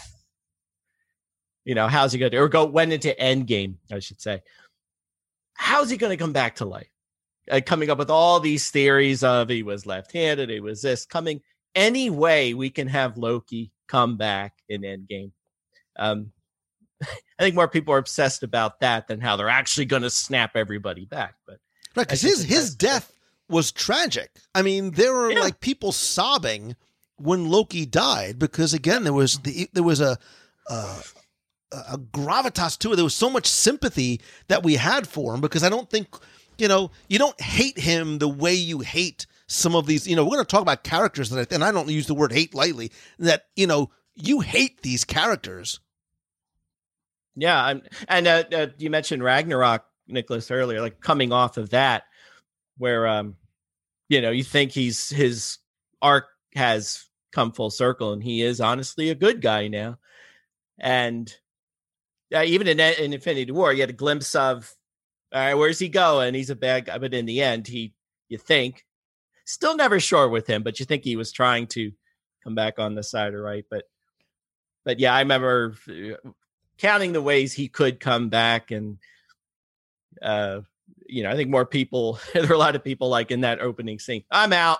you 1.64 1.74
know, 1.74 1.88
how's 1.88 2.12
he 2.12 2.18
going 2.18 2.32
to, 2.32 2.38
or 2.38 2.48
go 2.48 2.64
went 2.66 2.92
into 2.92 3.14
Endgame, 3.20 3.76
I 3.90 3.98
should 3.98 4.20
say. 4.20 4.42
How's 5.54 5.90
he 5.90 5.96
going 5.96 6.10
to 6.10 6.22
come 6.22 6.32
back 6.32 6.56
to 6.56 6.64
life? 6.64 6.92
uh, 7.50 7.60
coming 7.64 7.90
up 7.90 7.98
with 7.98 8.10
all 8.10 8.40
these 8.40 8.70
theories 8.70 9.24
of 9.24 9.48
he 9.48 9.62
was 9.62 9.86
left-handed, 9.86 10.50
he 10.50 10.60
was 10.60 10.82
this 10.82 11.06
coming 11.06 11.40
any 11.74 12.10
way 12.10 12.54
we 12.54 12.70
can 12.70 12.86
have 12.88 13.16
Loki 13.16 13.72
come 13.88 14.16
back 14.16 14.54
in 14.68 14.82
Endgame. 14.82 15.32
Um, 15.98 16.32
I 17.02 17.06
think 17.42 17.54
more 17.54 17.68
people 17.68 17.94
are 17.94 17.98
obsessed 17.98 18.42
about 18.42 18.80
that 18.80 19.08
than 19.08 19.20
how 19.20 19.36
they're 19.36 19.48
actually 19.48 19.86
going 19.86 20.02
to 20.02 20.10
snap 20.10 20.52
everybody 20.54 21.04
back. 21.04 21.34
But 21.46 21.58
Right, 21.94 22.06
because 22.06 22.22
his 22.22 22.42
his 22.44 22.74
death 22.74 23.12
was 23.52 23.70
tragic. 23.70 24.30
I 24.54 24.62
mean, 24.62 24.90
there 24.92 25.12
were 25.12 25.30
Yeah. 25.30 25.40
like 25.40 25.60
people 25.60 25.92
sobbing 25.92 26.74
when 27.16 27.48
Loki 27.48 27.86
died 27.86 28.38
because 28.38 28.74
again, 28.74 29.04
there 29.04 29.12
was 29.12 29.38
the 29.40 29.68
there 29.72 29.84
was 29.84 30.00
a 30.00 30.18
a, 30.68 31.02
a 31.72 31.98
gravitas 31.98 32.76
to 32.78 32.92
it. 32.92 32.96
There 32.96 33.04
was 33.04 33.14
so 33.14 33.30
much 33.30 33.46
sympathy 33.46 34.20
that 34.48 34.62
we 34.64 34.74
had 34.76 35.06
for 35.06 35.34
him 35.34 35.40
because 35.40 35.62
I 35.62 35.68
don't 35.68 35.88
think 35.88 36.08
you 36.58 36.66
know 36.68 36.90
you 37.08 37.18
don't 37.18 37.40
hate 37.40 37.78
him 37.78 38.18
the 38.18 38.28
way 38.28 38.54
you 38.54 38.80
hate 38.80 39.26
some 39.46 39.76
of 39.76 39.86
these. 39.86 40.06
You 40.08 40.16
know, 40.16 40.24
we're 40.24 40.36
going 40.36 40.46
to 40.46 40.50
talk 40.50 40.62
about 40.62 40.82
characters 40.82 41.30
that, 41.30 41.52
I, 41.52 41.54
and 41.54 41.62
I 41.64 41.70
don't 41.70 41.88
use 41.88 42.06
the 42.06 42.14
word 42.14 42.32
hate 42.32 42.54
lightly. 42.54 42.90
That 43.18 43.46
you 43.54 43.66
know 43.68 43.90
you 44.14 44.40
hate 44.40 44.82
these 44.82 45.04
characters. 45.04 45.80
yeah, 47.36 47.64
I'm, 47.64 47.82
and 48.08 48.26
uh, 48.26 48.44
uh, 48.52 48.66
you 48.76 48.90
mentioned 48.90 49.22
Ragnarok, 49.24 49.84
Nicholas, 50.06 50.50
earlier, 50.50 50.80
like 50.80 51.00
coming 51.00 51.32
off 51.32 51.56
of 51.56 51.70
that, 51.70 52.02
where 52.76 53.06
um, 53.06 53.36
you 54.12 54.20
know, 54.20 54.30
you 54.30 54.44
think 54.44 54.72
he's 54.72 55.08
his 55.08 55.58
arc 56.02 56.26
has 56.54 57.06
come 57.32 57.52
full 57.52 57.70
circle, 57.70 58.12
and 58.12 58.22
he 58.22 58.42
is 58.42 58.60
honestly 58.60 59.08
a 59.08 59.14
good 59.14 59.40
guy 59.40 59.68
now, 59.68 59.98
and 60.78 61.34
uh, 62.34 62.42
even 62.42 62.68
in, 62.68 62.78
in 62.78 63.12
Infinity 63.12 63.52
War, 63.52 63.72
you 63.72 63.80
had 63.80 63.90
a 63.90 63.94
glimpse 63.94 64.34
of, 64.34 64.70
all 65.32 65.40
right, 65.40 65.54
where's 65.54 65.78
he 65.78 65.88
going? 65.88 66.34
He's 66.34 66.50
a 66.50 66.56
bad 66.56 66.84
guy, 66.86 66.98
but 66.98 67.14
in 67.14 67.24
the 67.26 67.40
end, 67.40 67.66
he, 67.66 67.94
you 68.28 68.38
think, 68.38 68.84
still 69.46 69.76
never 69.76 69.98
sure 69.98 70.28
with 70.28 70.46
him, 70.46 70.62
but 70.62 70.78
you 70.78 70.86
think 70.86 71.04
he 71.04 71.16
was 71.16 71.32
trying 71.32 71.66
to 71.68 71.92
come 72.44 72.54
back 72.54 72.78
on 72.78 72.94
the 72.94 73.02
side 73.02 73.34
of 73.34 73.40
right, 73.40 73.64
but. 73.70 73.84
But 74.84 74.98
yeah, 74.98 75.14
I 75.14 75.20
remember 75.20 75.76
uh, 75.88 76.30
counting 76.76 77.12
the 77.12 77.22
ways 77.22 77.52
he 77.52 77.68
could 77.68 78.00
come 78.00 78.28
back 78.28 78.72
and 78.72 78.98
uh 80.20 80.62
you 81.12 81.22
know 81.22 81.30
i 81.30 81.36
think 81.36 81.50
more 81.50 81.66
people 81.66 82.18
there 82.34 82.46
were 82.46 82.54
a 82.54 82.58
lot 82.58 82.74
of 82.74 82.82
people 82.82 83.08
like 83.08 83.30
in 83.30 83.42
that 83.42 83.60
opening 83.60 83.98
scene 83.98 84.24
i'm 84.30 84.52
out 84.52 84.78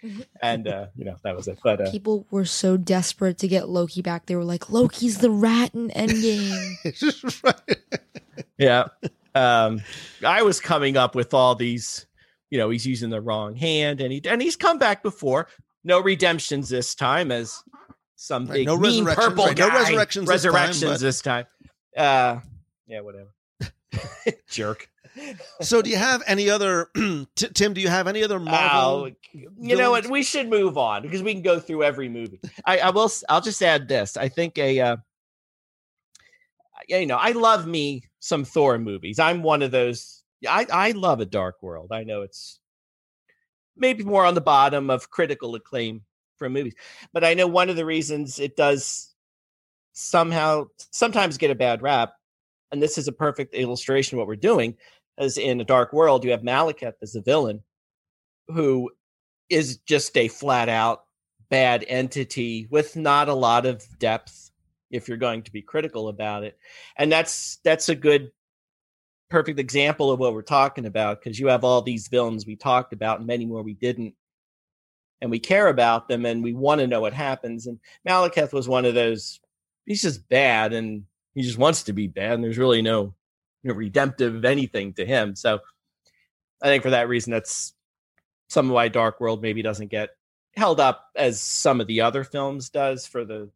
and 0.42 0.68
uh, 0.68 0.86
you 0.94 1.04
know 1.04 1.16
that 1.24 1.34
was 1.34 1.48
it. 1.48 1.58
But 1.60 1.80
uh, 1.80 1.90
People 1.90 2.24
were 2.30 2.44
so 2.44 2.76
desperate 2.76 3.36
to 3.38 3.48
get 3.48 3.68
Loki 3.68 4.00
back. 4.00 4.26
They 4.26 4.36
were 4.36 4.44
like, 4.44 4.70
Loki's 4.70 5.18
the 5.18 5.28
rat 5.28 5.74
in 5.74 5.88
Endgame. 5.88 7.42
Right. 7.42 7.78
yeah, 8.58 8.84
um, 9.34 9.82
I 10.24 10.42
was 10.42 10.60
coming 10.60 10.96
up 10.96 11.16
with 11.16 11.34
all 11.34 11.56
these. 11.56 12.06
You 12.48 12.58
know, 12.58 12.70
he's 12.70 12.86
using 12.86 13.10
the 13.10 13.20
wrong 13.20 13.56
hand, 13.56 14.00
and 14.00 14.12
he 14.12 14.22
and 14.24 14.40
he's 14.40 14.54
come 14.54 14.78
back 14.78 15.02
before. 15.02 15.48
No 15.82 15.98
redemptions 16.00 16.68
this 16.68 16.94
time, 16.94 17.32
as 17.32 17.60
some 18.14 18.46
Right, 18.46 18.58
big 18.58 18.66
no 18.68 18.76
mean 18.76 19.04
purple 19.04 19.46
right, 19.46 19.58
no 19.58 19.68
guy. 19.68 19.78
resurrections 19.80 20.28
this 20.28 20.42
time, 20.44 20.90
but- 20.92 21.00
this 21.00 21.22
time. 21.22 21.46
Uh, 21.96 22.38
yeah, 22.86 23.00
whatever. 23.00 23.30
Jerk. 24.48 24.88
So, 25.60 25.82
do 25.82 25.90
you 25.90 25.96
have 25.96 26.22
any 26.26 26.50
other 26.50 26.90
T- 26.94 27.26
Tim? 27.54 27.74
Do 27.74 27.80
you 27.80 27.88
have 27.88 28.06
any 28.06 28.22
other 28.22 28.38
Marvel? 28.38 28.80
Oh, 28.80 29.10
you 29.32 29.76
know 29.76 29.90
what? 29.90 30.08
We 30.08 30.22
should 30.22 30.48
move 30.48 30.78
on 30.78 31.02
because 31.02 31.22
we 31.22 31.32
can 31.32 31.42
go 31.42 31.60
through 31.60 31.84
every 31.84 32.08
movie. 32.08 32.40
I, 32.64 32.78
I 32.78 32.90
will. 32.90 33.10
I'll 33.28 33.40
just 33.40 33.62
add 33.62 33.88
this. 33.88 34.16
I 34.16 34.28
think 34.28 34.58
a. 34.58 34.80
Uh, 34.80 34.96
you 36.88 37.06
know, 37.06 37.16
I 37.16 37.32
love 37.32 37.66
me 37.66 38.04
some 38.20 38.44
Thor 38.44 38.78
movies. 38.78 39.18
I'm 39.18 39.42
one 39.42 39.62
of 39.62 39.70
those. 39.70 40.22
I 40.48 40.66
I 40.72 40.90
love 40.92 41.20
a 41.20 41.26
Dark 41.26 41.62
World. 41.62 41.92
I 41.92 42.04
know 42.04 42.22
it's 42.22 42.60
maybe 43.76 44.04
more 44.04 44.24
on 44.24 44.34
the 44.34 44.40
bottom 44.40 44.90
of 44.90 45.10
critical 45.10 45.54
acclaim 45.54 46.02
for 46.36 46.48
movies, 46.48 46.74
but 47.12 47.24
I 47.24 47.34
know 47.34 47.46
one 47.46 47.68
of 47.68 47.76
the 47.76 47.84
reasons 47.84 48.38
it 48.38 48.56
does 48.56 49.14
somehow 49.92 50.66
sometimes 50.92 51.38
get 51.38 51.50
a 51.50 51.56
bad 51.56 51.82
rap, 51.82 52.12
and 52.70 52.80
this 52.82 52.98
is 52.98 53.08
a 53.08 53.12
perfect 53.12 53.54
illustration 53.54 54.16
of 54.16 54.20
what 54.20 54.28
we're 54.28 54.36
doing. 54.36 54.76
As 55.18 55.36
in 55.36 55.60
a 55.60 55.64
Dark 55.64 55.92
World, 55.92 56.24
you 56.24 56.30
have 56.30 56.42
Malekith 56.42 56.94
as 57.02 57.14
a 57.14 57.20
villain 57.20 57.62
who 58.48 58.90
is 59.50 59.78
just 59.78 60.16
a 60.16 60.28
flat 60.28 60.68
out 60.68 61.04
bad 61.50 61.84
entity 61.88 62.68
with 62.70 62.96
not 62.96 63.28
a 63.28 63.34
lot 63.34 63.66
of 63.66 63.84
depth 63.98 64.50
if 64.90 65.08
you're 65.08 65.16
going 65.16 65.42
to 65.42 65.52
be 65.52 65.62
critical 65.62 66.08
about 66.08 66.44
it. 66.44 66.58
And 66.96 67.10
that's 67.10 67.58
that's 67.64 67.88
a 67.88 67.94
good 67.94 68.30
perfect 69.28 69.58
example 69.58 70.10
of 70.10 70.18
what 70.18 70.32
we're 70.32 70.42
talking 70.42 70.86
about 70.86 71.20
because 71.20 71.38
you 71.38 71.48
have 71.48 71.64
all 71.64 71.82
these 71.82 72.08
villains 72.08 72.46
we 72.46 72.56
talked 72.56 72.92
about 72.92 73.18
and 73.18 73.26
many 73.26 73.44
more 73.44 73.62
we 73.62 73.74
didn't 73.74 74.14
and 75.20 75.30
we 75.30 75.38
care 75.38 75.68
about 75.68 76.08
them 76.08 76.24
and 76.24 76.42
we 76.42 76.54
want 76.54 76.80
to 76.80 76.86
know 76.86 77.00
what 77.00 77.12
happens 77.12 77.66
and 77.66 77.78
malekith 78.08 78.54
was 78.54 78.68
one 78.68 78.86
of 78.86 78.94
those 78.94 79.38
he's 79.84 80.00
just 80.00 80.26
bad 80.30 80.72
and 80.72 81.02
he 81.34 81.42
just 81.42 81.58
wants 81.58 81.82
to 81.82 81.92
be 81.92 82.06
bad 82.06 82.32
and 82.32 82.44
there's 82.44 82.56
really 82.56 82.80
no 82.80 83.14
you 83.68 83.74
know, 83.74 83.78
redemptive 83.78 84.44
anything 84.44 84.92
to 84.94 85.04
him 85.04 85.36
so 85.36 85.58
i 86.62 86.66
think 86.66 86.82
for 86.82 86.90
that 86.90 87.08
reason 87.08 87.30
that's 87.32 87.74
some 88.48 88.66
of 88.68 88.72
why 88.72 88.88
Dark 88.88 89.20
World 89.20 89.42
maybe 89.42 89.60
doesn't 89.60 89.88
get 89.90 90.08
held 90.56 90.80
up 90.80 91.04
as 91.14 91.38
some 91.38 91.82
of 91.82 91.86
the 91.86 92.00
other 92.00 92.24
films 92.24 92.70
does 92.70 93.06
for 93.06 93.24
the 93.26 93.50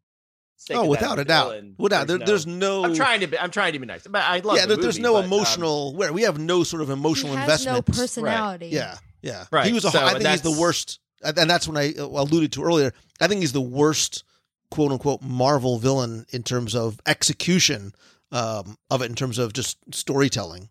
sake 0.55 0.77
Oh, 0.77 0.83
of 0.83 0.87
without 0.87 1.15
that 1.15 1.21
a 1.21 1.25
doubt, 1.25 1.49
villain. 1.49 1.75
without 1.79 2.05
there, 2.07 2.19
there's 2.19 2.45
no. 2.45 2.85
I'm 2.85 2.93
trying 2.93 3.21
to 3.21 3.27
be. 3.27 3.39
I'm 3.39 3.49
trying 3.49 3.73
to 3.73 3.79
be 3.79 3.87
nice, 3.87 4.05
but 4.05 4.21
I 4.23 4.39
love. 4.41 4.55
yeah, 4.57 4.67
the 4.67 4.75
there's 4.75 4.99
movie, 4.99 5.01
no 5.01 5.13
but, 5.13 5.19
um, 5.19 5.25
emotional. 5.25 5.95
where 5.95 6.13
we 6.13 6.21
have 6.21 6.37
no 6.37 6.63
sort 6.63 6.83
of 6.83 6.89
he 6.89 6.93
emotional 6.93 7.33
investment. 7.33 7.73
no 7.73 7.77
investment. 7.79 7.97
personality. 8.03 8.67
Yeah, 8.67 8.97
yeah. 9.23 9.45
Right, 9.51 9.65
He 9.65 9.73
was. 9.73 9.83
A, 9.85 9.89
so, 9.89 10.05
I 10.05 10.13
think 10.13 10.27
he's 10.27 10.41
the 10.43 10.51
worst, 10.61 10.99
and 11.23 11.35
and 11.39 11.49
that's 11.49 11.67
when 11.67 11.75
I 11.75 11.93
uh, 11.97 12.03
alluded 12.05 12.51
to 12.53 12.63
earlier. 12.63 12.93
I 13.19 13.27
think 13.27 13.41
he's 13.41 13.51
the 13.53 13.61
worst, 13.61 14.23
quote 14.69 14.91
unquote, 14.91 15.23
Marvel 15.23 15.79
villain 15.79 16.27
in 16.29 16.43
terms 16.43 16.75
of 16.75 16.99
execution 17.07 17.93
um, 18.33 18.77
of 18.89 19.01
it, 19.01 19.05
in 19.09 19.15
terms 19.15 19.37
of 19.39 19.53
just 19.53 19.77
storytelling. 19.93 20.67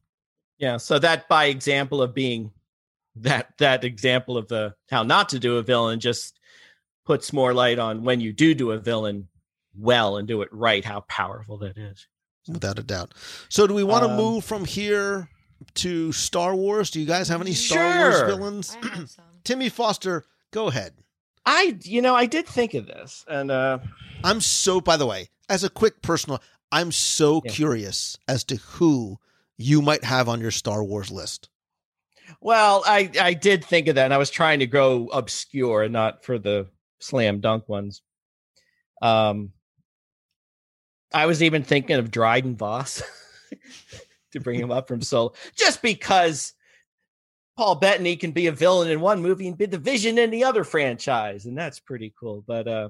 yeah. 0.58 0.76
So 0.76 0.98
that 0.98 1.28
by 1.28 1.46
example 1.46 2.02
of 2.02 2.12
being 2.14 2.50
that 3.16 3.54
that 3.58 3.84
example 3.84 4.36
of 4.36 4.48
the 4.48 4.74
how 4.90 5.02
not 5.02 5.28
to 5.30 5.38
do 5.38 5.56
a 5.58 5.62
villain 5.62 6.00
just 6.00 6.38
puts 7.06 7.32
more 7.32 7.52
light 7.54 7.78
on 7.78 8.04
when 8.04 8.20
you 8.20 8.32
do 8.32 8.54
do 8.54 8.70
a 8.72 8.78
villain 8.78 9.28
well 9.78 10.16
and 10.18 10.28
do 10.28 10.42
it 10.42 10.48
right 10.52 10.84
how 10.84 11.00
powerful 11.08 11.56
that 11.58 11.76
is. 11.78 12.06
without 12.48 12.78
a 12.78 12.82
doubt. 12.82 13.14
So, 13.48 13.66
do 13.66 13.74
we 13.74 13.84
want 13.84 14.04
to 14.04 14.10
Um, 14.10 14.16
move 14.16 14.44
from 14.44 14.64
here 14.64 15.28
to 15.74 16.12
Star 16.12 16.54
Wars? 16.54 16.90
Do 16.90 17.00
you 17.00 17.06
guys 17.06 17.28
have 17.28 17.40
any 17.40 17.54
Star 17.54 17.98
Wars 18.00 18.20
villains? 18.22 18.76
I 18.82 18.86
have 18.88 19.10
some. 19.10 19.24
Timmy 19.44 19.68
Foster, 19.68 20.24
go 20.52 20.68
ahead. 20.68 20.92
I 21.44 21.76
you 21.82 22.00
know 22.02 22.14
I 22.14 22.26
did 22.26 22.46
think 22.46 22.74
of 22.74 22.86
this 22.86 23.24
and 23.28 23.50
uh 23.50 23.78
I'm 24.24 24.40
so. 24.40 24.80
By 24.80 24.96
the 24.96 25.06
way, 25.06 25.28
as 25.48 25.64
a 25.64 25.68
quick 25.70 26.00
personal, 26.00 26.40
I'm 26.72 26.90
so 26.90 27.42
Yeah. 27.44 27.52
curious 27.52 28.18
as 28.26 28.42
to 28.44 28.56
who 28.56 29.18
you 29.56 29.82
might 29.82 30.02
have 30.04 30.28
on 30.28 30.40
your 30.40 30.50
Star 30.50 30.82
Wars 30.82 31.10
list. 31.10 31.48
Well, 32.40 32.82
I 32.86 33.10
I 33.20 33.34
did 33.34 33.64
think 33.64 33.88
of 33.88 33.94
that, 33.96 34.06
and 34.06 34.14
I 34.14 34.18
was 34.18 34.30
trying 34.30 34.60
to 34.60 34.66
go 34.66 35.08
obscure, 35.08 35.82
and 35.82 35.92
not 35.92 36.24
for 36.24 36.38
the 36.38 36.68
slam 36.98 37.40
dunk 37.40 37.68
ones. 37.68 38.02
Um, 39.02 39.52
I 41.12 41.26
was 41.26 41.42
even 41.42 41.62
thinking 41.62 41.96
of 41.96 42.10
Dryden 42.10 42.56
Voss 42.56 43.02
to 44.32 44.40
bring 44.40 44.58
him 44.58 44.70
up 44.70 44.88
from 44.88 45.02
Solo, 45.02 45.34
just 45.54 45.82
because 45.82 46.54
Paul 47.58 47.74
Bettany 47.74 48.16
can 48.16 48.30
be 48.30 48.46
a 48.46 48.52
villain 48.52 48.90
in 48.90 49.00
one 49.00 49.20
movie 49.20 49.46
and 49.46 49.58
be 49.58 49.66
the 49.66 49.78
Vision 49.78 50.16
in 50.18 50.30
the 50.30 50.44
other 50.44 50.64
franchise, 50.64 51.44
and 51.44 51.58
that's 51.58 51.80
pretty 51.80 52.14
cool. 52.18 52.42
But 52.46 52.66
uh, 52.66 52.88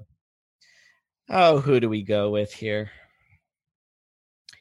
oh, 1.28 1.58
who 1.60 1.80
do 1.80 1.88
we 1.88 2.02
go 2.02 2.30
with 2.30 2.52
here? 2.52 2.90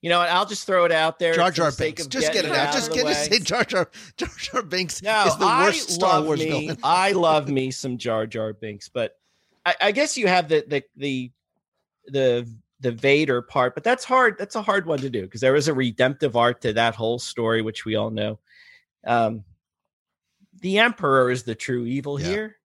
You 0.02 0.10
know 0.10 0.20
what? 0.20 0.30
I'll 0.30 0.46
just 0.48 0.66
throw 0.66 0.86
it 0.86 0.92
out 0.92 1.20
there. 1.20 1.34
Jar 1.36 1.52
Jar 1.52 1.72
Binks. 1.72 2.08
Just 2.08 2.34
get 2.34 2.46
it 2.46 2.52
out. 2.52 2.74
Just 2.74 2.92
get 2.92 3.06
way. 3.06 3.14
say 3.14 3.40
Jar 3.40 3.64
Jar 3.64 3.90
Jar 4.18 4.30
Jar 4.38 4.62
Binks 4.64 5.02
No, 5.04 5.26
is 5.28 5.38
the 5.38 5.46
I 5.46 5.64
worst 5.66 5.92
Star 5.92 6.22
Wars 6.24 6.40
me. 6.40 6.50
villain. 6.50 6.78
I 6.84 7.12
love 7.14 7.48
me 7.50 7.70
some 7.72 7.98
Jar 8.00 8.26
Jar 8.26 8.54
Binks, 8.54 8.90
but 8.90 9.16
I, 9.66 9.76
I 9.80 9.92
guess 9.92 10.18
you 10.18 10.28
have 10.28 10.50
the 10.50 10.66
the 10.68 10.84
the 10.96 11.32
the 12.08 12.48
the 12.80 12.92
Vader 12.92 13.44
part, 13.44 13.76
but 13.76 13.84
that's 13.84 14.04
hard. 14.04 14.38
That's 14.40 14.56
a 14.56 14.64
hard 14.64 14.88
one 14.88 14.98
to 15.00 15.10
do 15.12 15.22
because 15.22 15.42
there 15.42 15.56
is 15.56 15.68
a 15.68 15.74
redemptive 15.76 16.36
art 16.36 16.62
to 16.62 16.74
that 16.74 16.96
whole 16.96 17.20
story, 17.20 17.62
which 17.62 17.86
we 17.86 17.96
all 17.96 18.10
know. 18.10 18.40
Um, 19.06 19.44
the 20.62 20.80
Emperor 20.80 21.30
is 21.30 21.44
the 21.44 21.54
true 21.54 21.86
evil 21.86 22.20
Yeah. 22.20 22.28
here. 22.28 22.56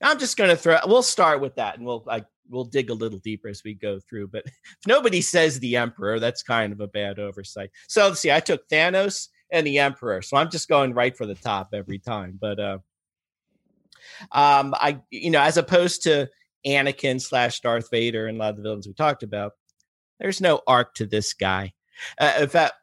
I'm 0.00 0.18
just 0.20 0.36
going 0.36 0.50
to 0.50 0.56
throw. 0.56 0.78
We'll 0.86 1.02
start 1.02 1.40
with 1.40 1.56
that, 1.56 1.76
and 1.76 1.84
we'll 1.84 2.04
like 2.06 2.26
we'll 2.54 2.64
dig 2.64 2.90
a 2.90 2.94
little 2.94 3.18
deeper 3.18 3.48
as 3.48 3.62
we 3.64 3.74
go 3.74 3.98
through. 4.00 4.28
But 4.28 4.44
if 4.46 4.54
nobody 4.86 5.20
says 5.20 5.58
the 5.58 5.76
Emperor, 5.76 6.18
that's 6.18 6.42
kind 6.42 6.72
of 6.72 6.80
a 6.80 6.88
bad 6.88 7.18
oversight. 7.18 7.70
So 7.88 8.06
let's 8.06 8.20
see. 8.20 8.32
I 8.32 8.40
took 8.40 8.68
Thanos 8.68 9.28
and 9.50 9.66
the 9.66 9.78
Emperor, 9.78 10.22
so 10.22 10.36
I'm 10.36 10.50
just 10.50 10.68
going 10.68 10.94
right 10.94 11.16
for 11.16 11.26
the 11.26 11.34
top 11.34 11.70
every 11.72 11.98
time. 11.98 12.38
But 12.40 12.60
uh, 12.60 12.78
um, 14.32 14.74
I 14.74 15.00
you 15.10 15.30
know, 15.30 15.40
as 15.40 15.56
opposed 15.56 16.02
to 16.04 16.28
Anakin 16.66 17.20
slash 17.20 17.60
Darth 17.60 17.90
Vader 17.90 18.26
and 18.26 18.38
a 18.38 18.40
lot 18.40 18.50
of 18.50 18.56
the 18.56 18.62
villains 18.62 18.86
we 18.86 18.94
talked 18.94 19.22
about, 19.22 19.52
there's 20.18 20.40
no 20.40 20.60
arc 20.66 20.94
to 20.94 21.06
this 21.06 21.34
guy. 21.34 21.72
Uh, 22.18 22.32
in 22.40 22.48
fact, 22.48 22.74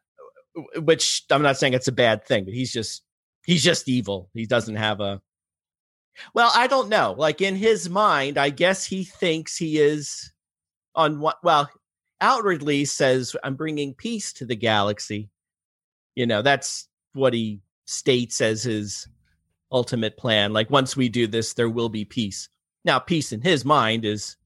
which 0.78 1.24
I'm 1.32 1.42
not 1.42 1.58
saying 1.58 1.74
it's 1.74 1.88
a 1.88 1.94
bad 1.94 2.26
thing, 2.26 2.46
but 2.46 2.54
he's 2.54 2.72
just 2.72 3.04
he's 3.46 3.64
just 3.64 3.88
evil. 3.88 4.30
He 4.34 4.46
doesn't 4.46 4.76
have 4.76 5.00
a 5.00 5.22
well, 6.34 6.52
I 6.56 6.68
don't 6.68 6.90
know. 6.90 7.16
Like 7.18 7.42
in 7.42 7.56
his 7.56 7.90
mind, 7.90 8.38
I 8.38 8.50
guess 8.50 8.86
he 8.86 9.04
thinks 9.04 9.58
he 9.58 9.80
is 9.80 10.32
on 10.96 11.20
what 11.20 11.38
well, 11.44 11.70
outwardly 12.20 12.86
says 12.86 13.36
I'm 13.44 13.56
bringing 13.56 13.94
peace 13.94 14.34
to 14.34 14.46
the 14.46 14.56
galaxy. 14.56 15.30
You 16.16 16.26
know, 16.26 16.42
that's 16.42 16.88
what 17.14 17.34
he 17.34 17.62
states 17.86 18.42
as 18.42 18.64
his 18.64 19.08
ultimate 19.72 20.18
plan. 20.18 20.54
Like 20.54 20.70
once 20.70 20.96
we 20.96 21.10
do 21.10 21.28
this, 21.28 21.54
there 21.54 21.70
will 21.70 21.90
be 21.90 22.06
peace. 22.06 22.50
Now, 22.84 23.00
peace 23.00 23.32
in 23.32 23.42
his 23.42 23.64
mind 23.64 24.06
is 24.06 24.38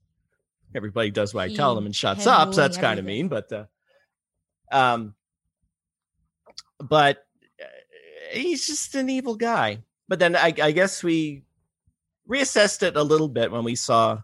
everybody 0.76 1.09
does 1.09 1.34
what 1.34 1.45
I 1.45 1.53
tell 1.53 1.74
them 1.74 1.86
and 1.86 1.95
shuts 1.95 2.28
up. 2.28 2.53
So 2.53 2.61
that's 2.61 2.78
kind 2.78 2.99
of 2.99 3.05
mean, 3.05 3.28
but 3.28 3.51
uh, 3.51 3.66
um, 4.72 5.16
but 6.80 7.26
uh, 7.61 7.66
he's 8.32 8.68
just 8.68 8.93
an 8.95 9.09
evil 9.09 9.36
guy. 9.36 9.80
But 10.07 10.20
then 10.20 10.36
I, 10.36 10.53
I 10.61 10.72
guess 10.72 11.01
we 11.01 11.45
reassessed 12.30 12.84
it 12.84 12.95
a 12.95 13.03
little 13.03 13.28
bit 13.28 13.51
when 13.51 13.63
we 13.63 13.76
saw 13.76 14.21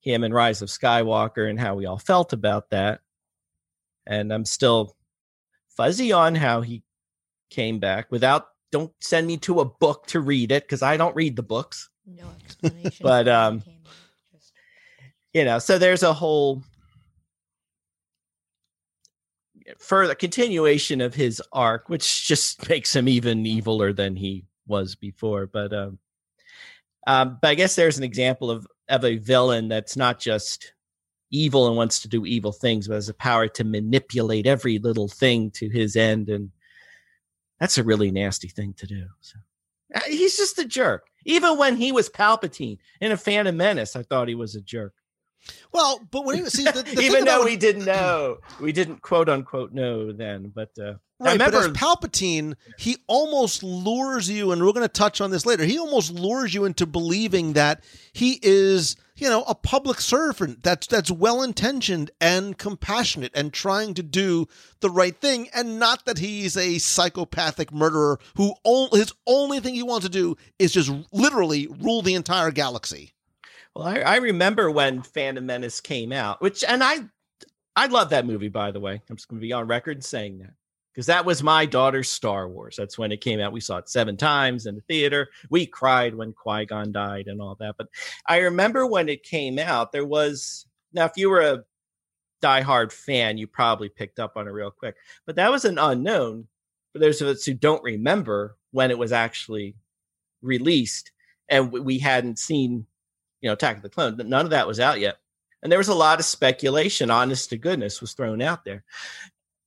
him 0.00 0.24
in 0.24 0.32
Rise 0.32 0.62
of 0.62 0.68
Skywalker 0.68 1.48
and 1.48 1.60
how 1.60 1.74
we 1.74 1.86
all 1.86 1.98
felt 1.98 2.32
about 2.32 2.70
that. 2.70 3.00
And 4.06 4.32
I'm 4.32 4.44
still 4.44 4.96
fuzzy 5.76 6.12
on 6.12 6.34
how 6.34 6.62
he 6.62 6.82
came 7.50 7.78
back 7.78 8.10
without 8.10 8.48
don't 8.72 8.92
send 9.00 9.26
me 9.26 9.36
to 9.36 9.60
a 9.60 9.64
book 9.64 10.06
to 10.06 10.20
read 10.20 10.52
it 10.52 10.62
because 10.64 10.82
I 10.82 10.96
don't 10.96 11.16
read 11.16 11.36
the 11.36 11.42
books. 11.42 11.90
No 12.06 12.24
explanation. 12.44 12.92
But, 13.02 13.28
um, 13.28 13.58
it 13.58 13.64
came 13.64 13.74
out. 13.86 13.92
Just- 14.32 14.52
You 15.34 15.44
know, 15.44 15.58
so 15.58 15.76
there's 15.78 16.02
a 16.04 16.12
whole 16.12 16.62
further 19.78 20.14
continuation 20.14 21.00
of 21.00 21.14
his 21.14 21.42
arc, 21.52 21.88
which 21.88 22.26
just 22.26 22.68
makes 22.68 22.94
him 22.94 23.08
even 23.08 23.44
eviler 23.44 23.94
than 23.94 24.16
he 24.16 24.44
was 24.66 24.94
before. 24.94 25.46
But 25.46 25.72
um, 25.72 25.98
um, 27.06 27.38
but 27.40 27.48
I 27.48 27.54
guess 27.54 27.76
there's 27.76 27.98
an 27.98 28.04
example 28.04 28.50
of 28.50 28.66
of 28.88 29.04
a 29.04 29.16
villain 29.18 29.68
that's 29.68 29.96
not 29.96 30.18
just 30.18 30.72
evil 31.30 31.68
and 31.68 31.76
wants 31.76 32.00
to 32.00 32.08
do 32.08 32.26
evil 32.26 32.50
things, 32.52 32.88
but 32.88 32.94
has 32.94 33.06
the 33.06 33.14
power 33.14 33.46
to 33.46 33.62
manipulate 33.64 34.46
every 34.46 34.78
little 34.78 35.06
thing 35.08 35.50
to 35.52 35.68
his 35.68 35.94
end, 35.96 36.28
and 36.28 36.50
that's 37.60 37.78
a 37.78 37.84
really 37.84 38.10
nasty 38.10 38.48
thing 38.48 38.74
to 38.74 38.86
do. 38.86 39.06
So 39.20 39.38
Uh, 39.94 40.00
He's 40.06 40.36
just 40.36 40.58
a 40.58 40.64
jerk. 40.64 41.06
Even 41.26 41.58
when 41.58 41.76
he 41.76 41.92
was 41.92 42.08
Palpatine 42.08 42.78
in 43.00 43.12
a 43.12 43.16
Phantom 43.16 43.56
Menace, 43.56 43.94
I 43.94 44.02
thought 44.02 44.28
he 44.28 44.34
was 44.34 44.54
a 44.54 44.60
jerk. 44.60 44.94
Well, 45.72 46.00
but 46.10 46.24
when 46.24 46.48
see 46.50 46.64
the, 46.64 46.82
the 46.82 47.00
Even 47.02 47.24
though 47.24 47.36
about- 47.36 47.44
we 47.46 47.56
didn't 47.56 47.84
know, 47.84 48.38
we 48.60 48.72
didn't 48.72 49.02
quote 49.02 49.28
unquote 49.28 49.72
know 49.72 50.12
then. 50.12 50.52
But 50.54 50.70
uh, 50.78 50.94
I 51.20 51.24
Right, 51.24 51.32
remember 51.32 51.58
but 51.58 51.70
as 51.70 51.76
Palpatine, 51.76 52.54
he 52.78 52.96
almost 53.06 53.62
lures 53.62 54.30
you, 54.30 54.52
and 54.52 54.64
we're 54.64 54.72
going 54.72 54.86
to 54.86 54.88
touch 54.88 55.20
on 55.20 55.30
this 55.30 55.44
later. 55.44 55.64
He 55.64 55.78
almost 55.78 56.12
lures 56.12 56.54
you 56.54 56.64
into 56.64 56.86
believing 56.86 57.52
that 57.52 57.84
he 58.14 58.38
is, 58.42 58.96
you 59.16 59.28
know, 59.28 59.42
a 59.42 59.54
public 59.54 60.00
servant 60.00 60.62
that's 60.62 60.86
that's 60.86 61.10
well 61.10 61.42
intentioned 61.42 62.10
and 62.22 62.56
compassionate 62.56 63.32
and 63.34 63.52
trying 63.52 63.92
to 63.94 64.02
do 64.02 64.48
the 64.80 64.88
right 64.88 65.14
thing, 65.14 65.48
and 65.54 65.78
not 65.78 66.06
that 66.06 66.18
he's 66.18 66.56
a 66.56 66.78
psychopathic 66.78 67.70
murderer 67.70 68.18
who 68.36 68.54
on, 68.64 68.88
his 68.98 69.12
only 69.26 69.60
thing 69.60 69.74
he 69.74 69.82
wants 69.82 70.06
to 70.06 70.10
do 70.10 70.38
is 70.58 70.72
just 70.72 70.90
literally 71.12 71.68
rule 71.80 72.00
the 72.00 72.14
entire 72.14 72.50
galaxy. 72.50 73.12
Well, 73.74 73.86
I, 73.86 73.96
I 73.98 74.16
remember 74.16 74.70
when 74.70 75.02
Phantom 75.02 75.44
Menace 75.44 75.82
came 75.82 76.12
out, 76.12 76.40
which 76.40 76.64
and 76.64 76.82
I 76.82 77.00
I 77.76 77.86
love 77.86 78.08
that 78.10 78.24
movie, 78.24 78.48
by 78.48 78.70
the 78.70 78.80
way. 78.80 79.02
I'm 79.10 79.16
just 79.16 79.28
gonna 79.28 79.40
be 79.40 79.52
on 79.52 79.66
record 79.66 80.02
saying 80.02 80.38
that. 80.38 80.54
Because 81.00 81.06
that 81.06 81.24
was 81.24 81.42
my 81.42 81.64
daughter's 81.64 82.10
Star 82.10 82.46
Wars. 82.46 82.76
That's 82.76 82.98
when 82.98 83.10
it 83.10 83.22
came 83.22 83.40
out. 83.40 83.54
We 83.54 83.60
saw 83.62 83.78
it 83.78 83.88
seven 83.88 84.18
times 84.18 84.66
in 84.66 84.74
the 84.74 84.82
theater. 84.82 85.30
We 85.48 85.64
cried 85.64 86.14
when 86.14 86.34
Qui-Gon 86.34 86.92
died 86.92 87.26
and 87.26 87.40
all 87.40 87.56
that. 87.58 87.76
But 87.78 87.86
I 88.26 88.40
remember 88.40 88.86
when 88.86 89.08
it 89.08 89.22
came 89.22 89.58
out, 89.58 89.92
there 89.92 90.04
was 90.04 90.66
now 90.92 91.06
if 91.06 91.12
you 91.16 91.30
were 91.30 91.40
a 91.40 91.64
diehard 92.42 92.92
fan, 92.92 93.38
you 93.38 93.46
probably 93.46 93.88
picked 93.88 94.18
up 94.18 94.36
on 94.36 94.46
it 94.46 94.50
real 94.50 94.70
quick. 94.70 94.94
But 95.24 95.36
that 95.36 95.50
was 95.50 95.64
an 95.64 95.78
unknown 95.78 96.48
for 96.92 96.98
those 96.98 97.22
of 97.22 97.28
us 97.28 97.46
who 97.46 97.54
don't 97.54 97.82
remember 97.82 98.58
when 98.70 98.90
it 98.90 98.98
was 98.98 99.10
actually 99.10 99.76
released 100.42 101.12
and 101.48 101.72
we- 101.72 101.80
we 101.80 101.98
hadn't 101.98 102.38
seen 102.38 102.84
you 103.40 103.48
know 103.48 103.54
attack 103.54 103.78
of 103.78 103.82
the 103.82 103.88
clone 103.88 104.18
none 104.28 104.44
of 104.44 104.50
that 104.50 104.66
was 104.66 104.78
out 104.78 105.00
yet 105.00 105.16
and 105.62 105.72
there 105.72 105.78
was 105.78 105.88
a 105.88 105.94
lot 105.94 106.18
of 106.18 106.26
speculation 106.26 107.10
honest 107.10 107.48
to 107.48 107.56
goodness 107.56 108.02
was 108.02 108.12
thrown 108.12 108.42
out 108.42 108.64
there 108.64 108.84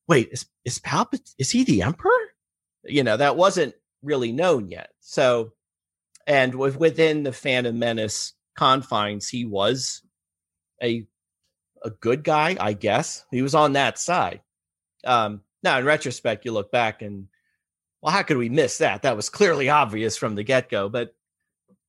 wait 0.07 0.29
is 0.31 0.45
is 0.65 0.79
palpatine 0.79 1.33
is 1.37 1.51
he 1.51 1.63
the 1.63 1.81
emperor? 1.81 2.11
You 2.83 3.03
know 3.03 3.17
that 3.17 3.37
wasn't 3.37 3.75
really 4.01 4.31
known 4.31 4.69
yet. 4.69 4.89
So 4.99 5.53
and 6.27 6.55
with, 6.55 6.77
within 6.77 7.23
the 7.23 7.33
phantom 7.33 7.79
menace 7.79 8.33
confines 8.55 9.27
he 9.27 9.45
was 9.45 10.01
a 10.81 11.05
a 11.83 11.89
good 11.89 12.23
guy 12.23 12.55
i 12.59 12.73
guess. 12.73 13.25
He 13.31 13.41
was 13.41 13.55
on 13.55 13.73
that 13.73 13.97
side. 13.97 14.41
Um 15.05 15.41
now 15.63 15.79
in 15.79 15.85
retrospect 15.85 16.45
you 16.45 16.51
look 16.51 16.71
back 16.71 17.01
and 17.01 17.27
well 18.01 18.13
how 18.13 18.23
could 18.23 18.37
we 18.37 18.49
miss 18.49 18.79
that? 18.79 19.03
That 19.03 19.15
was 19.15 19.29
clearly 19.29 19.69
obvious 19.69 20.17
from 20.17 20.35
the 20.35 20.43
get-go 20.43 20.89
but 20.89 21.15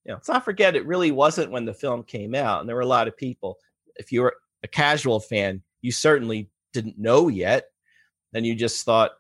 you 0.05 0.11
know, 0.11 0.17
let's 0.17 0.29
not 0.29 0.45
forget 0.45 0.77
it 0.77 0.87
really 0.87 1.11
wasn't 1.11 1.51
when 1.51 1.65
the 1.65 1.75
film 1.75 2.03
came 2.03 2.35
out, 2.35 2.61
and 2.61 2.69
there 2.69 2.77
were 2.77 2.83
a 2.83 2.87
lot 2.87 3.09
of 3.09 3.17
people. 3.17 3.57
If 3.97 4.13
you 4.13 4.23
were 4.23 4.37
a 4.63 4.69
casual 4.69 5.21
fan, 5.21 5.63
you 5.81 5.93
certainly 5.93 6.51
didn't 6.73 6.99
know 6.99 7.29
yet, 7.29 7.67
and 8.35 8.45
you 8.45 8.55
just 8.55 8.85
thought, 8.85 9.13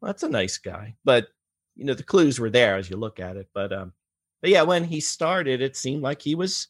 well, 0.00 0.08
"That's 0.08 0.24
a 0.24 0.28
nice 0.28 0.58
guy." 0.58 0.96
But 1.04 1.28
you 1.76 1.84
know, 1.84 1.94
the 1.94 2.02
clues 2.02 2.38
were 2.38 2.50
there 2.50 2.76
as 2.76 2.90
you 2.90 2.96
look 2.96 3.20
at 3.20 3.36
it. 3.36 3.48
But 3.54 3.72
um, 3.72 3.92
but 4.40 4.50
yeah, 4.50 4.62
when 4.62 4.84
he 4.84 5.00
started, 5.00 5.62
it 5.62 5.76
seemed 5.76 6.02
like 6.02 6.20
he 6.20 6.34
was 6.34 6.68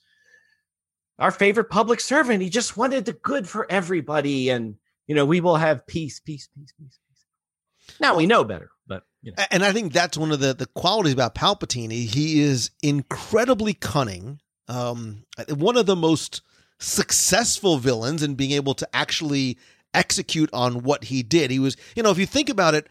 our 1.18 1.31
favorite 1.31 1.70
public 1.70 2.01
servant. 2.01 2.43
He 2.43 2.51
just 2.51 2.77
wanted 2.77 3.05
the 3.05 3.12
good 3.12 3.49
for 3.49 3.66
everybody, 3.70 4.51
and 4.51 4.77
you 5.07 5.14
know, 5.14 5.25
we 5.25 5.41
will 5.41 5.57
have 5.57 5.87
peace, 5.87 6.20
peace, 6.20 6.49
peace, 6.55 6.73
peace, 6.79 6.99
peace. 7.09 7.99
Now 8.01 8.16
we 8.16 8.27
know 8.27 8.45
better, 8.45 8.70
but 8.87 9.05
you 9.23 9.33
know. 9.33 9.45
And 9.51 9.64
I 9.64 9.73
think 9.73 9.93
that's 9.93 10.16
one 10.16 10.33
of 10.33 10.41
the, 10.41 10.55
the 10.55 10.66
qualities 10.66 11.14
about 11.14 11.35
Palpatine. 11.35 11.91
He, 11.91 12.07
he 12.07 12.41
is 12.41 12.70
incredibly 12.83 13.75
cunning. 13.75 14.41
Um, 14.68 15.25
one 15.49 15.77
of 15.77 15.87
the 15.87 15.97
most 15.97 16.43
successful 16.79 17.79
villains 17.79 18.23
in 18.23 18.35
being 18.35 18.53
able 18.53 18.75
to 18.75 18.89
actually 18.95 19.59
execute 19.95 20.51
on 20.53 20.82
what 20.82 21.05
he 21.05 21.22
did. 21.22 21.51
He 21.51 21.59
was, 21.59 21.76
you 21.97 22.03
know, 22.03 22.11
if 22.11 22.18
you 22.18 22.26
think 22.26 22.49
about 22.49 22.74
it, 22.74 22.88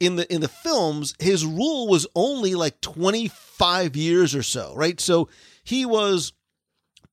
in 0.00 0.16
the 0.16 0.32
in 0.32 0.40
the 0.40 0.48
films, 0.48 1.14
his 1.18 1.46
rule 1.46 1.88
was 1.88 2.06
only 2.14 2.54
like 2.54 2.80
25 2.80 3.96
years 3.96 4.34
or 4.34 4.42
so, 4.42 4.74
right? 4.74 5.00
So 5.00 5.28
he 5.62 5.86
was 5.86 6.32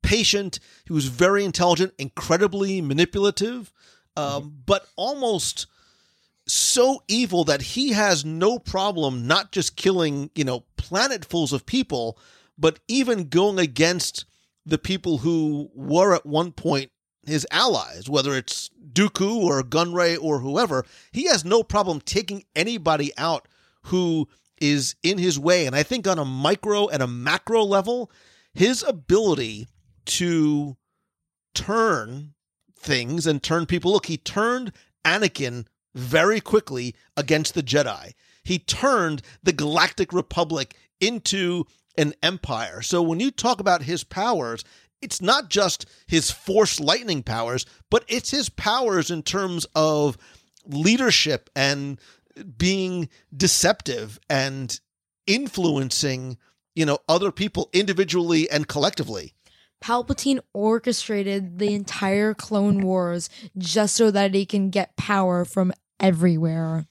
patient, 0.02 0.60
he 0.86 0.94
was 0.94 1.06
very 1.06 1.46
intelligent, 1.46 1.94
incredibly 1.98 2.82
manipulative, 2.82 3.72
um, 4.18 4.58
but 4.66 4.88
almost 4.96 5.68
so 6.48 7.04
evil 7.08 7.44
that 7.46 7.62
he 7.62 7.92
has 7.92 8.26
no 8.26 8.58
problem 8.58 9.28
not 9.28 9.52
just 9.52 9.76
killing, 9.76 10.32
you 10.36 10.44
know, 10.44 10.66
planetfuls 10.76 11.54
of 11.54 11.66
people, 11.66 12.18
but 12.58 12.80
even 12.88 13.30
going 13.30 13.60
against 13.60 14.26
the 14.66 14.78
people 14.78 15.20
who 15.20 15.70
were 15.74 16.16
at 16.16 16.26
one 16.26 16.52
point 16.52 16.92
his 17.26 17.46
allies, 17.52 18.10
whether 18.10 18.36
it's 18.36 18.70
Dooku 18.92 19.36
or 19.36 19.62
Gunray 19.64 20.18
or 20.22 20.40
whoever. 20.40 20.86
He 21.12 21.26
has 21.26 21.46
no 21.46 21.64
problem 21.64 22.02
taking 22.02 22.44
anybody 22.56 23.12
out 23.18 23.48
who 23.84 24.28
is 24.60 24.96
in 25.04 25.18
his 25.18 25.40
way. 25.40 25.66
And 25.66 25.76
I 25.76 25.84
think 25.84 26.08
on 26.08 26.20
a 26.20 26.26
micro 26.26 26.88
and 26.88 27.02
a 27.02 27.08
macro 27.08 27.64
level, 27.64 28.12
his 28.54 28.84
ability 28.84 29.68
to 30.06 30.78
turn 31.54 32.34
things 32.78 33.28
and 33.28 33.42
turn 33.42 33.66
people. 33.66 33.92
Look, 33.92 34.08
he 34.08 34.18
turned 34.18 34.72
Anakin 35.06 35.66
very 35.94 36.40
quickly 36.40 36.96
against 37.18 37.54
the 37.54 37.64
Jedi. 37.64 38.14
He 38.44 38.60
turned 38.60 39.22
the 39.44 39.54
Galactic 39.54 40.14
Republic 40.14 40.76
into 41.00 41.66
an 41.98 42.14
empire. 42.24 42.82
So 42.82 43.02
when 43.02 43.20
you 43.20 43.32
talk 43.32 43.60
about 43.60 43.84
his 43.84 44.04
powers, 44.04 44.64
it's 45.02 45.22
not 45.22 45.50
just 45.50 45.86
his 46.08 46.32
force 46.32 46.80
lightning 46.80 47.24
powers, 47.24 47.66
but 47.90 48.04
it's 48.08 48.32
his 48.32 48.50
powers 48.50 49.10
in 49.12 49.24
terms 49.24 49.66
of 49.76 50.18
leadership 50.66 51.50
and 51.56 52.00
being 52.58 53.10
deceptive 53.36 54.20
and 54.30 54.80
influencing, 55.28 56.38
you 56.76 56.86
know, 56.86 57.00
other 57.10 57.32
people 57.32 57.70
individually 57.74 58.50
and 58.50 58.68
collectively. 58.68 59.34
Palpatine 59.84 60.40
orchestrated 60.54 61.58
the 61.58 61.74
entire 61.74 62.34
Clone 62.36 62.82
Wars 62.82 63.30
just 63.58 63.96
so 63.96 64.12
that 64.12 64.36
he 64.36 64.46
can 64.46 64.70
get 64.70 64.96
power 64.96 65.44
from 65.44 65.74
everywhere. 66.00 66.86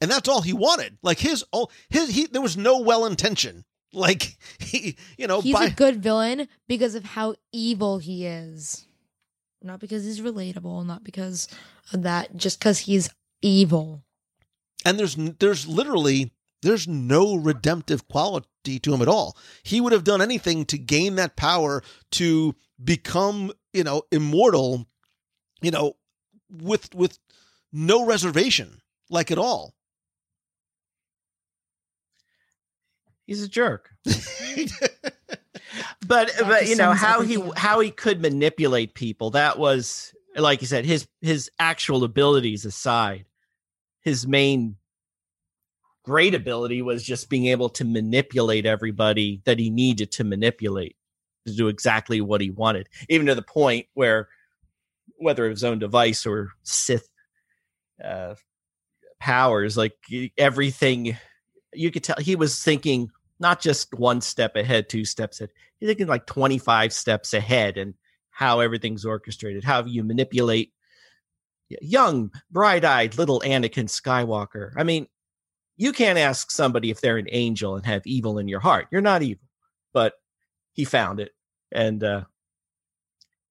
and 0.00 0.10
that's 0.10 0.28
all 0.28 0.42
he 0.42 0.52
wanted. 0.52 0.98
Like 1.02 1.18
his, 1.18 1.44
all 1.50 1.72
his, 1.88 2.10
he, 2.10 2.26
there 2.26 2.42
was 2.42 2.56
no 2.56 2.78
well 2.80 3.06
intention. 3.06 3.64
Like 3.92 4.36
he, 4.58 4.96
you 5.16 5.26
know, 5.26 5.40
He's 5.40 5.54
by 5.54 5.66
a 5.66 5.70
good 5.70 6.02
villain 6.02 6.48
because 6.66 6.94
of 6.94 7.04
how 7.04 7.34
evil 7.52 7.98
he 7.98 8.26
is. 8.26 8.86
Not 9.62 9.80
because 9.80 10.04
he's 10.04 10.20
relatable, 10.20 10.86
not 10.86 11.02
because 11.02 11.48
of 11.92 12.02
that, 12.02 12.36
just 12.36 12.60
because 12.60 12.80
he's 12.80 13.10
evil. 13.42 14.02
and 14.84 14.98
there's 14.98 15.16
there's 15.16 15.66
literally 15.66 16.32
there's 16.62 16.86
no 16.86 17.34
redemptive 17.34 18.06
quality 18.08 18.78
to 18.80 18.94
him 18.94 19.02
at 19.02 19.08
all. 19.08 19.36
He 19.62 19.80
would 19.80 19.92
have 19.92 20.04
done 20.04 20.20
anything 20.22 20.64
to 20.66 20.78
gain 20.78 21.14
that 21.16 21.36
power 21.36 21.82
to 22.12 22.54
become, 22.82 23.52
you 23.72 23.82
know, 23.84 24.02
immortal, 24.12 24.86
you 25.60 25.70
know, 25.72 25.94
with 26.50 26.94
with 26.94 27.18
no 27.72 28.04
reservation, 28.04 28.80
like 29.10 29.30
at 29.30 29.38
all. 29.38 29.74
He's 33.28 33.42
a 33.42 33.48
jerk. 33.48 33.90
but 36.06 36.28
That 36.28 36.34
but 36.40 36.66
you 36.66 36.76
know 36.76 36.92
how 36.92 37.20
he 37.20 37.38
how 37.56 37.78
he 37.80 37.90
could 37.90 38.22
manipulate 38.22 38.94
people 38.94 39.30
that 39.32 39.58
was 39.58 40.14
like 40.34 40.62
you 40.62 40.66
said 40.66 40.86
his 40.86 41.06
his 41.20 41.50
actual 41.58 42.04
abilities 42.04 42.64
aside 42.64 43.26
his 44.00 44.26
main 44.26 44.76
great 46.04 46.34
ability 46.34 46.80
was 46.80 47.04
just 47.04 47.28
being 47.28 47.46
able 47.46 47.68
to 47.68 47.84
manipulate 47.84 48.64
everybody 48.64 49.42
that 49.44 49.58
he 49.58 49.68
needed 49.68 50.10
to 50.12 50.24
manipulate 50.24 50.96
to 51.46 51.54
do 51.54 51.68
exactly 51.68 52.22
what 52.22 52.40
he 52.40 52.50
wanted 52.50 52.88
even 53.10 53.26
to 53.26 53.34
the 53.34 53.42
point 53.42 53.86
where 53.92 54.28
whether 55.18 55.44
it 55.44 55.50
was 55.50 55.60
his 55.60 55.64
own 55.64 55.78
device 55.78 56.24
or 56.24 56.48
sith 56.62 57.10
uh 58.02 58.34
powers 59.20 59.76
like 59.76 59.96
everything 60.38 61.16
you 61.74 61.90
could 61.90 62.02
tell 62.02 62.16
he 62.18 62.36
was 62.36 62.62
thinking 62.62 63.10
not 63.40 63.60
just 63.60 63.94
one 63.94 64.20
step 64.20 64.56
ahead, 64.56 64.88
two 64.88 65.04
steps 65.04 65.40
ahead. 65.40 65.50
He's 65.78 65.88
thinking 65.88 66.06
like 66.06 66.26
25 66.26 66.92
steps 66.92 67.34
ahead 67.34 67.78
and 67.78 67.94
how 68.30 68.60
everything's 68.60 69.04
orchestrated, 69.04 69.64
how 69.64 69.84
you 69.84 70.04
manipulate 70.04 70.72
young, 71.80 72.30
bright 72.50 72.84
eyed 72.84 73.18
little 73.18 73.40
Anakin 73.40 73.88
Skywalker. 73.88 74.72
I 74.76 74.84
mean, 74.84 75.06
you 75.76 75.92
can't 75.92 76.18
ask 76.18 76.50
somebody 76.50 76.90
if 76.90 77.00
they're 77.00 77.18
an 77.18 77.28
angel 77.30 77.76
and 77.76 77.86
have 77.86 78.06
evil 78.06 78.38
in 78.38 78.48
your 78.48 78.60
heart. 78.60 78.88
You're 78.90 79.00
not 79.00 79.22
evil, 79.22 79.46
but 79.92 80.14
he 80.72 80.84
found 80.84 81.20
it. 81.20 81.32
And, 81.70 82.02
uh, 82.02 82.24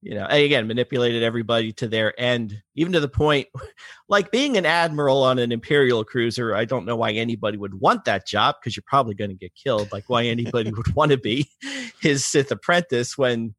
you 0.08 0.16
know, 0.16 0.24
and 0.24 0.42
again, 0.42 0.68
manipulated 0.68 1.22
everybody 1.22 1.74
to 1.74 1.86
their 1.86 2.18
end, 2.18 2.64
even 2.76 2.94
to 2.94 3.02
the 3.02 3.10
point 3.10 3.50
like 4.08 4.32
being 4.32 4.56
an 4.56 4.66
admiral 4.66 5.22
on 5.22 5.38
an 5.38 5.52
imperial 5.52 6.06
cruiser. 6.06 6.56
I 6.56 6.64
don't 6.64 6.86
know 6.86 6.96
why 6.96 7.12
anybody 7.12 7.58
would 7.58 7.82
want 7.82 8.06
that 8.06 8.26
job 8.26 8.56
because 8.56 8.78
you're 8.78 8.86
probably 8.88 9.16
going 9.16 9.32
to 9.32 9.36
get 9.36 9.54
killed. 9.54 9.92
Like 9.92 10.06
why 10.08 10.24
anybody 10.24 10.72
would 10.72 10.96
want 10.96 11.12
to 11.12 11.18
be 11.18 11.50
his 12.02 12.24
Sith 12.26 12.50
apprentice 12.52 13.18
when 13.18 13.54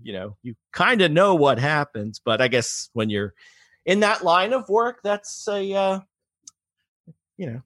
you 0.00 0.12
know 0.12 0.36
you 0.44 0.54
kind 0.72 1.02
of 1.02 1.10
know 1.10 1.34
what 1.34 1.58
happens. 1.58 2.20
But 2.24 2.40
I 2.40 2.46
guess 2.46 2.88
when 2.92 3.10
you're 3.10 3.34
in 3.84 3.98
that 4.00 4.22
line 4.22 4.52
of 4.52 4.68
work, 4.68 5.00
that's 5.02 5.48
a 5.48 5.74
uh, 5.74 6.00
you 7.36 7.50
know 7.50 7.62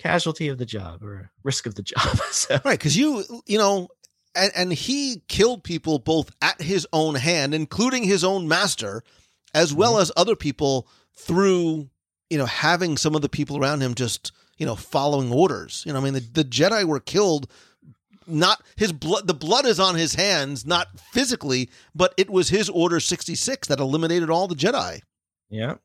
casualty 0.00 0.48
of 0.48 0.58
the 0.58 0.66
job 0.66 1.04
or 1.04 1.30
risk 1.44 1.66
of 1.66 1.76
the 1.76 1.84
job. 1.84 2.16
so 2.32 2.58
Right, 2.64 2.76
because 2.76 2.96
you 2.96 3.22
you 3.46 3.58
know, 3.58 3.90
and 4.34 4.52
and 4.54 4.72
he 4.72 5.22
killed 5.28 5.64
people 5.64 5.98
both 5.98 6.30
at 6.40 6.60
his 6.60 6.86
own 6.92 7.16
hand, 7.16 7.54
including 7.54 8.04
his 8.04 8.24
own 8.24 8.48
master, 8.48 9.02
as 9.54 9.74
well 9.74 9.92
mm-hmm. 9.94 10.02
as 10.02 10.12
other 10.16 10.36
people 10.36 10.88
through 11.14 11.88
you 12.28 12.38
know 12.38 12.46
having 12.46 12.96
some 12.96 13.14
of 13.14 13.22
the 13.22 13.28
people 13.28 13.58
around 13.58 13.80
him 13.80 13.94
just 13.94 14.32
you 14.58 14.66
know 14.66 14.76
following 14.76 15.32
orders. 15.32 15.82
You 15.86 15.92
know, 15.92 16.00
I 16.00 16.02
mean, 16.02 16.14
the, 16.14 16.20
the 16.20 16.44
Jedi 16.44 16.84
were 16.84 17.00
killed. 17.00 17.50
Not 18.26 18.62
his 18.76 18.92
blood. 18.92 19.26
The 19.26 19.34
blood 19.34 19.66
is 19.66 19.80
on 19.80 19.96
his 19.96 20.14
hands, 20.14 20.64
not 20.64 20.86
physically, 21.12 21.68
but 21.96 22.14
it 22.16 22.30
was 22.30 22.50
his 22.50 22.68
Order 22.68 23.00
sixty 23.00 23.34
six 23.34 23.66
that 23.66 23.80
eliminated 23.80 24.30
all 24.30 24.46
the 24.46 24.54
Jedi. 24.54 25.00
yeah. 25.48 25.76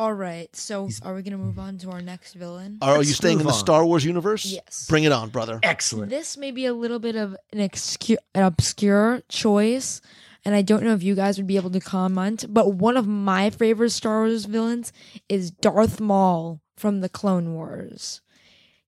All 0.00 0.14
right. 0.14 0.48
So 0.56 0.88
are 1.02 1.14
we 1.14 1.20
gonna 1.20 1.36
move 1.36 1.58
on 1.58 1.76
to 1.76 1.90
our 1.90 2.00
next 2.00 2.32
villain? 2.32 2.78
Are 2.80 2.96
Let's 2.96 3.10
you 3.10 3.14
staying 3.14 3.38
in 3.38 3.44
the 3.44 3.52
on. 3.52 3.58
Star 3.58 3.84
Wars 3.84 4.02
universe? 4.02 4.46
Yes. 4.46 4.86
Bring 4.88 5.04
it 5.04 5.12
on, 5.12 5.28
brother. 5.28 5.60
Excellent. 5.62 6.08
This 6.08 6.38
may 6.38 6.52
be 6.52 6.64
a 6.64 6.72
little 6.72 6.98
bit 6.98 7.16
of 7.16 7.36
an, 7.52 7.58
excu- 7.58 8.16
an 8.34 8.44
obscure 8.44 9.20
choice, 9.28 10.00
and 10.42 10.54
I 10.54 10.62
don't 10.62 10.84
know 10.84 10.94
if 10.94 11.02
you 11.02 11.14
guys 11.14 11.36
would 11.36 11.46
be 11.46 11.56
able 11.56 11.68
to 11.72 11.80
comment, 11.80 12.46
but 12.48 12.72
one 12.72 12.96
of 12.96 13.06
my 13.06 13.50
favorite 13.50 13.90
Star 13.90 14.20
Wars 14.20 14.46
villains 14.46 14.90
is 15.28 15.50
Darth 15.50 16.00
Maul 16.00 16.62
from 16.78 17.02
the 17.02 17.10
Clone 17.10 17.52
Wars. 17.52 18.22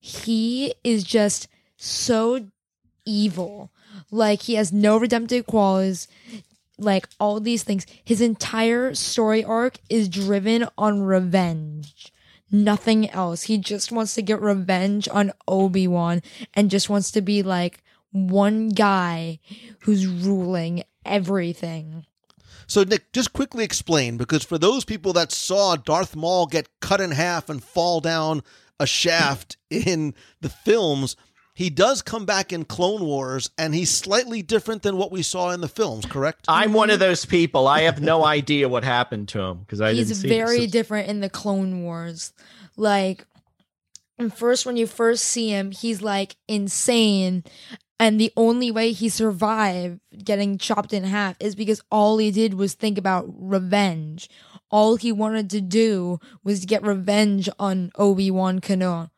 He 0.00 0.72
is 0.82 1.04
just 1.04 1.46
so 1.76 2.46
evil. 3.04 3.70
Like, 4.10 4.40
he 4.40 4.54
has 4.54 4.72
no 4.72 4.96
redemptive 4.96 5.44
qualities. 5.44 6.08
Like, 6.82 7.08
all 7.18 7.40
these 7.40 7.62
things. 7.62 7.86
His 8.04 8.20
entire 8.20 8.94
story 8.94 9.44
arc 9.44 9.78
is 9.88 10.08
driven 10.08 10.66
on 10.76 11.02
revenge 11.02 12.12
nothing 12.52 13.08
else. 13.10 13.44
He 13.44 13.56
just 13.58 13.90
wants 13.90 14.14
to 14.14 14.22
get 14.22 14.40
revenge 14.40 15.08
on 15.10 15.32
Obi 15.48 15.88
Wan 15.88 16.22
and 16.54 16.70
just 16.70 16.90
wants 16.90 17.10
to 17.12 17.22
be 17.22 17.42
like 17.42 17.82
one 18.12 18.68
guy 18.68 19.40
who's 19.80 20.06
ruling 20.06 20.84
everything. 21.04 22.04
So, 22.66 22.84
Nick, 22.84 23.12
just 23.12 23.32
quickly 23.32 23.64
explain 23.64 24.16
because 24.16 24.44
for 24.44 24.58
those 24.58 24.84
people 24.84 25.12
that 25.14 25.32
saw 25.32 25.76
Darth 25.76 26.14
Maul 26.14 26.46
get 26.46 26.68
cut 26.80 27.00
in 27.00 27.10
half 27.10 27.48
and 27.48 27.62
fall 27.62 28.00
down 28.00 28.42
a 28.78 28.86
shaft 28.86 29.56
in 29.70 30.14
the 30.40 30.48
films, 30.48 31.16
he 31.54 31.68
does 31.68 32.00
come 32.00 32.24
back 32.24 32.52
in 32.52 32.64
Clone 32.64 33.04
Wars 33.04 33.50
and 33.58 33.74
he's 33.74 33.90
slightly 33.90 34.40
different 34.42 34.82
than 34.82 34.96
what 34.96 35.12
we 35.12 35.22
saw 35.22 35.50
in 35.50 35.60
the 35.60 35.68
films, 35.68 36.06
correct? 36.06 36.46
I'm 36.48 36.72
one 36.72 36.88
of 36.90 36.98
those 36.98 37.26
people. 37.26 37.68
I 37.68 37.82
have 37.82 38.00
no 38.00 38.24
idea 38.24 38.68
what 38.68 38.84
happened 38.84 39.28
to 39.28 39.40
him 39.40 39.58
because 39.58 39.80
I 39.80 39.92
He's 39.92 40.08
didn't 40.08 40.22
see 40.22 40.28
very 40.28 40.60
this. 40.60 40.70
different 40.70 41.08
in 41.08 41.20
the 41.20 41.28
Clone 41.28 41.82
Wars. 41.82 42.32
Like, 42.76 43.26
and 44.18 44.32
first, 44.32 44.64
when 44.64 44.76
you 44.78 44.86
first 44.86 45.24
see 45.24 45.50
him, 45.50 45.72
he's 45.72 46.00
like 46.00 46.36
insane. 46.48 47.44
And 48.00 48.18
the 48.18 48.32
only 48.36 48.70
way 48.70 48.92
he 48.92 49.08
survived 49.10 50.00
getting 50.24 50.58
chopped 50.58 50.92
in 50.92 51.04
half 51.04 51.36
is 51.38 51.54
because 51.54 51.82
all 51.90 52.18
he 52.18 52.30
did 52.30 52.54
was 52.54 52.74
think 52.74 52.96
about 52.98 53.26
revenge. 53.28 54.28
All 54.70 54.96
he 54.96 55.12
wanted 55.12 55.50
to 55.50 55.60
do 55.60 56.18
was 56.42 56.60
to 56.60 56.66
get 56.66 56.82
revenge 56.82 57.48
on 57.58 57.92
Obi 57.96 58.30
Wan 58.30 58.60
Kenobi. 58.60 59.10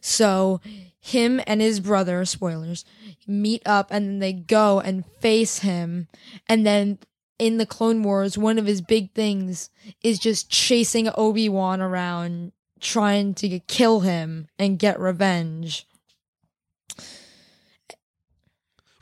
So 0.00 0.60
him 1.04 1.38
and 1.46 1.60
his 1.60 1.80
brother, 1.80 2.24
spoilers, 2.24 2.84
meet 3.26 3.62
up 3.66 3.88
and 3.90 4.06
then 4.06 4.18
they 4.20 4.32
go 4.32 4.80
and 4.80 5.04
face 5.20 5.58
him. 5.58 6.08
And 6.48 6.66
then 6.66 6.98
in 7.38 7.58
the 7.58 7.66
Clone 7.66 8.02
Wars, 8.02 8.38
one 8.38 8.58
of 8.58 8.64
his 8.64 8.80
big 8.80 9.12
things 9.12 9.68
is 10.02 10.18
just 10.18 10.50
chasing 10.50 11.10
Obi 11.14 11.46
Wan 11.48 11.82
around, 11.82 12.52
trying 12.80 13.34
to 13.34 13.58
kill 13.60 14.00
him 14.00 14.48
and 14.58 14.78
get 14.78 14.98
revenge. 14.98 15.86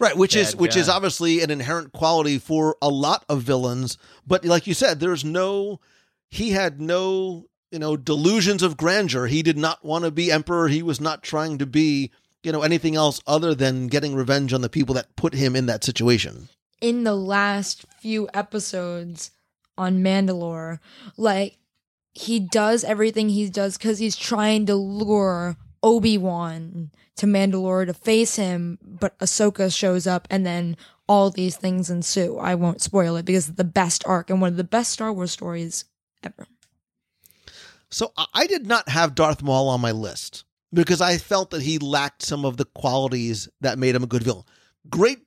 Right, 0.00 0.16
which 0.16 0.34
is 0.34 0.54
Bad 0.54 0.60
which 0.60 0.76
is 0.76 0.88
obviously 0.88 1.40
an 1.40 1.52
inherent 1.52 1.92
quality 1.92 2.38
for 2.38 2.76
a 2.82 2.88
lot 2.88 3.24
of 3.28 3.42
villains, 3.42 3.96
but 4.26 4.44
like 4.44 4.66
you 4.66 4.74
said, 4.74 4.98
there's 4.98 5.24
no 5.24 5.78
he 6.32 6.50
had 6.50 6.80
no, 6.80 7.44
you 7.72 7.78
know, 7.78 7.96
delusions 7.96 8.62
of 8.62 8.76
grandeur. 8.76 9.26
He 9.26 9.42
did 9.42 9.56
not 9.56 9.84
want 9.84 10.04
to 10.04 10.10
be 10.10 10.30
emperor. 10.30 10.68
He 10.68 10.82
was 10.82 11.00
not 11.00 11.22
trying 11.22 11.56
to 11.58 11.66
be, 11.66 12.12
you 12.44 12.52
know, 12.52 12.62
anything 12.62 12.94
else 12.94 13.20
other 13.26 13.54
than 13.54 13.88
getting 13.88 14.14
revenge 14.14 14.52
on 14.52 14.60
the 14.60 14.68
people 14.68 14.94
that 14.94 15.16
put 15.16 15.32
him 15.32 15.56
in 15.56 15.66
that 15.66 15.82
situation. 15.82 16.50
In 16.82 17.04
the 17.04 17.16
last 17.16 17.86
few 17.98 18.28
episodes 18.34 19.30
on 19.78 20.02
Mandalore, 20.02 20.80
like 21.16 21.56
he 22.12 22.38
does 22.38 22.84
everything 22.84 23.30
he 23.30 23.48
does 23.48 23.78
because 23.78 23.98
he's 23.98 24.16
trying 24.16 24.66
to 24.66 24.74
lure 24.74 25.56
Obi 25.82 26.18
Wan 26.18 26.90
to 27.16 27.26
Mandalore 27.26 27.86
to 27.86 27.94
face 27.94 28.36
him, 28.36 28.78
but 28.82 29.18
Ahsoka 29.18 29.74
shows 29.74 30.06
up 30.06 30.28
and 30.30 30.44
then 30.44 30.76
all 31.08 31.30
these 31.30 31.56
things 31.56 31.88
ensue. 31.88 32.36
I 32.38 32.54
won't 32.54 32.82
spoil 32.82 33.16
it 33.16 33.24
because 33.24 33.48
it's 33.48 33.56
the 33.56 33.64
best 33.64 34.06
arc 34.06 34.28
and 34.28 34.42
one 34.42 34.50
of 34.50 34.56
the 34.56 34.64
best 34.64 34.92
Star 34.92 35.12
Wars 35.12 35.30
stories 35.30 35.86
ever. 36.22 36.46
So 37.92 38.12
I- 38.34 38.46
did 38.46 38.66
not 38.66 38.88
have 38.88 39.14
Darth 39.14 39.42
Maul 39.42 39.68
on 39.68 39.80
my 39.80 39.92
list 39.92 40.44
because 40.72 41.00
I 41.00 41.18
felt 41.18 41.50
that 41.50 41.62
he 41.62 41.78
lacked 41.78 42.22
some 42.22 42.44
of 42.44 42.56
the 42.56 42.64
qualities 42.64 43.48
that 43.60 43.78
made 43.78 43.94
him 43.94 44.02
a 44.02 44.06
good 44.06 44.22
villain. 44.22 44.44
Great, 44.90 45.18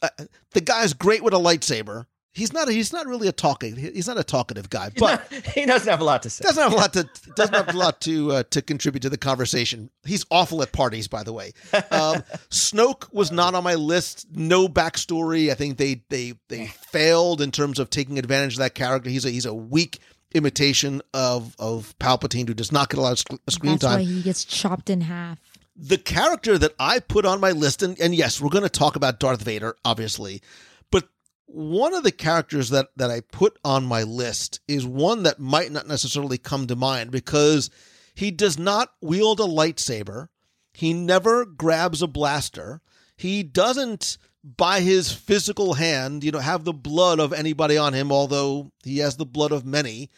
uh, 0.00 0.08
the 0.52 0.60
guy's 0.60 0.92
great 0.92 1.22
with 1.24 1.34
a 1.34 1.38
lightsaber. 1.38 2.06
He's 2.34 2.50
not. 2.50 2.68
He's 2.68 2.94
not 2.94 3.06
really 3.06 3.28
a 3.28 3.32
talking. 3.32 3.76
He's 3.76 4.08
not 4.08 4.16
a 4.18 4.24
talkative 4.24 4.70
guy, 4.70 4.90
but 4.96 5.30
he 5.54 5.66
doesn't 5.66 5.90
have 5.90 6.00
a 6.00 6.04
lot 6.04 6.22
to 6.22 6.30
say. 6.30 6.42
doesn't 6.42 6.62
have 6.62 6.72
a 6.72 6.76
lot 6.76 6.94
to 6.94 7.06
doesn't 7.36 7.54
have 7.54 7.74
a 7.74 7.76
lot 7.76 8.00
to 8.02 8.32
uh, 8.32 8.42
to 8.52 8.62
contribute 8.62 9.02
to 9.02 9.10
the 9.10 9.18
conversation. 9.18 9.90
He's 10.06 10.24
awful 10.30 10.62
at 10.62 10.72
parties, 10.72 11.08
by 11.08 11.24
the 11.24 11.32
way. 11.34 11.52
Um, 11.74 11.82
Snoke 12.50 13.12
was 13.12 13.30
not 13.32 13.54
on 13.54 13.62
my 13.64 13.74
list. 13.74 14.28
No 14.34 14.66
backstory. 14.66 15.50
I 15.50 15.54
think 15.54 15.76
they 15.76 16.04
they 16.08 16.32
they 16.48 16.66
failed 16.90 17.42
in 17.42 17.50
terms 17.50 17.78
of 17.78 17.90
taking 17.90 18.18
advantage 18.18 18.54
of 18.54 18.60
that 18.60 18.74
character. 18.74 19.10
He's 19.10 19.26
a 19.26 19.30
he's 19.30 19.44
a 19.44 19.52
weak 19.52 19.98
imitation 20.34 21.02
of 21.14 21.54
of 21.58 21.94
Palpatine 21.98 22.48
who 22.48 22.54
does 22.54 22.72
not 22.72 22.88
get 22.90 22.98
a 22.98 23.02
lot 23.02 23.12
of 23.12 23.18
sc- 23.18 23.32
screen 23.50 23.72
That's 23.72 23.84
time 23.84 23.98
why 24.00 24.04
he 24.04 24.22
gets 24.22 24.44
chopped 24.44 24.90
in 24.90 25.02
half. 25.02 25.38
the 25.76 25.98
character 25.98 26.58
that 26.58 26.74
I 26.78 26.98
put 27.00 27.24
on 27.24 27.40
my 27.40 27.50
list, 27.52 27.82
and, 27.82 27.98
and 28.00 28.14
yes, 28.14 28.40
we're 28.40 28.50
going 28.50 28.62
to 28.64 28.68
talk 28.68 28.96
about 28.96 29.18
Darth 29.20 29.42
Vader, 29.42 29.76
obviously, 29.84 30.42
but 30.90 31.08
one 31.46 31.94
of 31.94 32.02
the 32.04 32.12
characters 32.12 32.70
that, 32.70 32.88
that 32.96 33.10
I 33.10 33.20
put 33.20 33.58
on 33.64 33.84
my 33.84 34.02
list 34.02 34.60
is 34.68 34.86
one 34.86 35.22
that 35.24 35.38
might 35.38 35.72
not 35.72 35.86
necessarily 35.88 36.38
come 36.38 36.66
to 36.66 36.76
mind 36.76 37.10
because 37.10 37.70
he 38.14 38.30
does 38.30 38.58
not 38.58 38.90
wield 39.00 39.40
a 39.40 39.44
lightsaber. 39.44 40.28
He 40.74 40.92
never 40.94 41.44
grabs 41.44 42.00
a 42.02 42.06
blaster. 42.06 42.80
He 43.16 43.42
doesn't, 43.42 44.16
by 44.44 44.80
his 44.80 45.12
physical 45.12 45.74
hand, 45.74 46.24
you 46.24 46.32
know, 46.32 46.38
have 46.38 46.64
the 46.64 46.72
blood 46.72 47.20
of 47.20 47.32
anybody 47.32 47.76
on 47.76 47.92
him, 47.92 48.10
although 48.10 48.72
he 48.82 48.98
has 48.98 49.16
the 49.16 49.26
blood 49.26 49.52
of 49.52 49.64
many. 49.64 50.10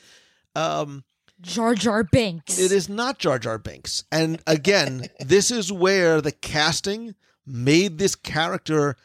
Um, 0.54 1.04
Jar 1.40 1.74
Jar 1.74 2.04
Binks. 2.04 2.58
it 2.58 2.72
is 2.72 2.88
not 2.88 3.18
Jar 3.18 3.38
Jar 3.38 3.58
Binks. 3.58 4.04
And 4.10 4.40
again, 4.46 5.08
this 5.20 5.50
is 5.50 5.70
where 5.70 6.20
the 6.20 6.32
casting 6.32 7.14
made 7.46 7.98
this 7.98 8.14
character 8.14 8.96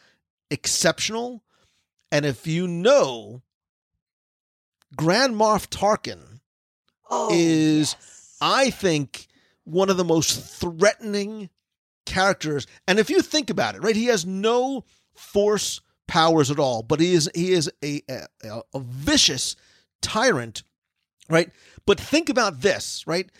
exceptional. 0.50 1.42
And 2.10 2.24
if 2.24 2.46
you 2.46 2.66
know, 2.66 3.42
Grand 4.96 5.34
Moff 5.36 5.68
Tarkin 5.68 6.40
is, 7.30 7.96
I 8.40 8.70
think, 8.70 9.26
one 9.64 9.90
of 9.90 9.96
the 9.96 10.04
most 10.04 10.40
threatening 10.60 11.50
characters. 12.06 12.66
And 12.88 12.98
if 12.98 13.10
you 13.10 13.22
think 13.22 13.50
about 13.50 13.74
it, 13.74 13.82
right, 13.82 13.94
he 13.94 14.06
has 14.06 14.26
no 14.26 14.84
force 15.14 15.80
powers 16.06 16.50
at 16.50 16.58
all, 16.58 16.82
but 16.82 17.00
he 17.00 17.14
is 17.14 17.30
he 17.34 17.52
is 17.52 17.70
a 17.84 18.02
a, 18.08 18.26
a 18.74 18.80
vicious 18.80 19.56
tyrant, 20.02 20.62
right? 21.28 21.50
But 21.86 22.00
think 22.00 22.28
about 22.28 22.60
this, 22.60 23.06
right? 23.06 23.30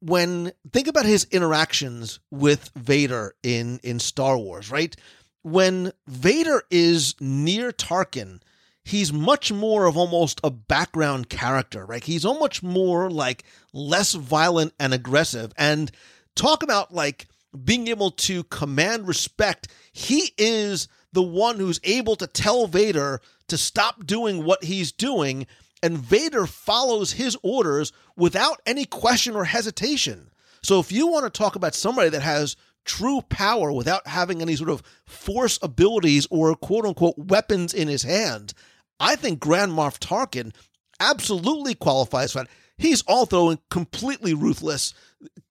When 0.00 0.52
think 0.72 0.86
about 0.86 1.06
his 1.06 1.26
interactions 1.30 2.20
with 2.30 2.70
Vader 2.76 3.34
in 3.42 3.80
in 3.82 3.98
Star 3.98 4.36
Wars, 4.36 4.70
right? 4.70 4.94
When 5.42 5.92
Vader 6.06 6.62
is 6.70 7.14
near 7.20 7.72
Tarkin, 7.72 8.40
he's 8.88 9.12
much 9.12 9.52
more 9.52 9.86
of 9.86 9.96
almost 9.96 10.40
a 10.42 10.50
background 10.50 11.28
character, 11.28 11.84
right? 11.84 12.02
He's 12.02 12.24
much 12.24 12.62
more 12.62 13.10
like 13.10 13.44
less 13.72 14.14
violent 14.14 14.72
and 14.80 14.94
aggressive. 14.94 15.52
And 15.56 15.90
talk 16.34 16.62
about 16.62 16.92
like 16.92 17.28
being 17.64 17.88
able 17.88 18.10
to 18.10 18.44
command 18.44 19.08
respect. 19.08 19.68
He 19.92 20.32
is 20.36 20.88
the 21.12 21.22
one 21.22 21.58
who's 21.58 21.80
able 21.84 22.16
to 22.16 22.26
tell 22.26 22.66
Vader 22.66 23.20
to 23.48 23.56
stop 23.56 24.06
doing 24.06 24.44
what 24.44 24.64
he's 24.64 24.92
doing, 24.92 25.46
and 25.82 25.98
Vader 25.98 26.46
follows 26.46 27.12
his 27.12 27.36
orders 27.42 27.92
without 28.16 28.60
any 28.66 28.84
question 28.84 29.34
or 29.34 29.44
hesitation. 29.44 30.30
So 30.62 30.80
if 30.80 30.92
you 30.92 31.06
want 31.06 31.24
to 31.24 31.30
talk 31.30 31.56
about 31.56 31.74
somebody 31.74 32.10
that 32.10 32.22
has 32.22 32.56
true 32.84 33.22
power 33.28 33.72
without 33.72 34.06
having 34.06 34.42
any 34.42 34.56
sort 34.56 34.70
of 34.70 34.82
force 35.06 35.58
abilities 35.62 36.26
or 36.30 36.54
quote 36.56 36.84
unquote 36.84 37.16
weapons 37.16 37.72
in 37.72 37.88
his 37.88 38.02
hand, 38.02 38.54
I 39.00 39.16
think 39.16 39.38
Grand 39.38 39.72
Moff 39.72 39.98
Tarkin 39.98 40.52
absolutely 41.00 41.74
qualifies 41.74 42.32
for 42.32 42.40
that. 42.40 42.48
He's 42.78 43.02
also 43.02 43.56
completely 43.70 44.32
ruthless, 44.34 44.94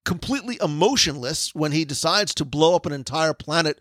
completely 0.05 0.57
emotionless 0.63 1.53
when 1.53 1.73
he 1.73 1.85
decides 1.85 2.33
to 2.35 2.45
blow 2.45 2.75
up 2.75 2.85
an 2.85 2.93
entire 2.93 3.33
planet 3.33 3.79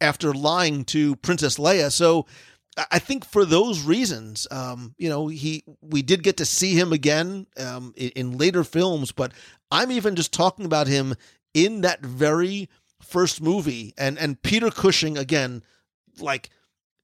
after 0.00 0.32
lying 0.32 0.84
to 0.86 1.16
Princess 1.16 1.58
Leia. 1.58 1.92
So 1.92 2.26
I 2.90 2.98
think 2.98 3.24
for 3.24 3.44
those 3.44 3.82
reasons, 3.82 4.46
um, 4.50 4.94
you 4.98 5.08
know, 5.08 5.28
he 5.28 5.64
we 5.80 6.02
did 6.02 6.22
get 6.22 6.38
to 6.38 6.44
see 6.44 6.74
him 6.74 6.92
again 6.92 7.46
um, 7.58 7.94
in, 7.96 8.10
in 8.10 8.38
later 8.38 8.64
films, 8.64 9.12
but 9.12 9.32
I'm 9.70 9.90
even 9.90 10.16
just 10.16 10.32
talking 10.32 10.64
about 10.64 10.86
him 10.86 11.14
in 11.54 11.82
that 11.82 12.00
very 12.04 12.68
first 13.00 13.40
movie, 13.40 13.94
and 13.96 14.18
and 14.18 14.40
Peter 14.42 14.70
Cushing 14.70 15.16
again, 15.16 15.62
like 16.18 16.50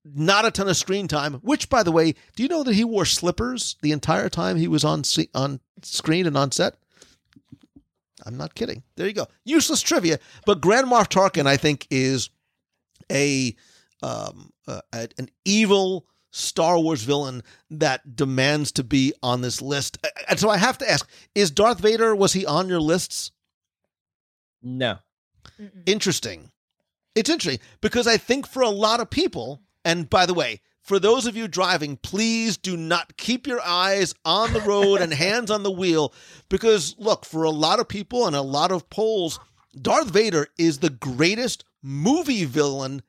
not 0.04 0.44
a 0.44 0.50
ton 0.50 0.68
of 0.68 0.76
screen 0.76 1.08
time. 1.08 1.34
Which, 1.34 1.68
by 1.68 1.82
the 1.82 1.92
way, 1.92 2.14
do 2.36 2.42
you 2.42 2.48
know 2.48 2.62
that 2.62 2.74
he 2.74 2.84
wore 2.84 3.04
slippers 3.04 3.76
the 3.82 3.92
entire 3.92 4.28
time 4.28 4.56
he 4.56 4.68
was 4.68 4.84
on 4.84 5.02
on 5.34 5.60
screen 5.82 6.26
and 6.26 6.36
on 6.36 6.52
set? 6.52 6.74
I'm 8.24 8.36
not 8.36 8.54
kidding. 8.54 8.82
There 8.96 9.06
you 9.06 9.14
go. 9.14 9.26
Useless 9.44 9.82
trivia, 9.82 10.18
but 10.46 10.60
Grand 10.60 10.86
Moff 10.86 11.08
Tarkin, 11.08 11.46
I 11.46 11.56
think, 11.56 11.86
is 11.90 12.30
a 13.10 13.54
um, 14.02 14.52
uh, 14.66 14.80
an 14.92 15.28
evil 15.44 16.06
Star 16.30 16.78
Wars 16.78 17.02
villain 17.02 17.42
that 17.70 18.16
demands 18.16 18.72
to 18.72 18.84
be 18.84 19.12
on 19.22 19.42
this 19.42 19.60
list. 19.60 19.98
And 20.28 20.38
so 20.38 20.48
I 20.48 20.56
have 20.56 20.78
to 20.78 20.90
ask: 20.90 21.08
Is 21.34 21.50
Darth 21.50 21.80
Vader 21.80 22.14
was 22.14 22.32
he 22.32 22.46
on 22.46 22.68
your 22.68 22.80
lists? 22.80 23.32
No. 24.62 24.98
Mm-mm. 25.60 25.82
Interesting. 25.86 26.50
It's 27.14 27.28
interesting 27.28 27.64
because 27.80 28.06
I 28.06 28.16
think 28.16 28.46
for 28.46 28.62
a 28.62 28.70
lot 28.70 29.00
of 29.00 29.10
people, 29.10 29.60
and 29.84 30.08
by 30.08 30.26
the 30.26 30.34
way, 30.34 30.60
for 30.82 30.98
those 30.98 31.26
of 31.26 31.36
you 31.36 31.46
driving, 31.46 31.96
please 31.96 32.56
do 32.56 32.76
not 32.76 33.16
keep 33.16 33.46
your 33.46 33.60
eyes 33.60 34.14
on 34.24 34.52
the 34.52 34.60
road 34.60 35.00
and 35.00 35.12
hands 35.14 35.50
on 35.50 35.62
the 35.62 35.70
wheel 35.70 36.12
because, 36.48 36.96
look, 36.98 37.24
for 37.24 37.44
a 37.44 37.50
lot 37.50 37.78
of 37.78 37.88
people 37.88 38.26
and 38.26 38.34
a 38.34 38.42
lot 38.42 38.72
of 38.72 38.90
polls, 38.90 39.38
Darth 39.80 40.10
Vader 40.10 40.48
is 40.58 40.78
the 40.78 40.90
greatest 40.90 41.64
movie 41.82 42.44
villain 42.44 43.02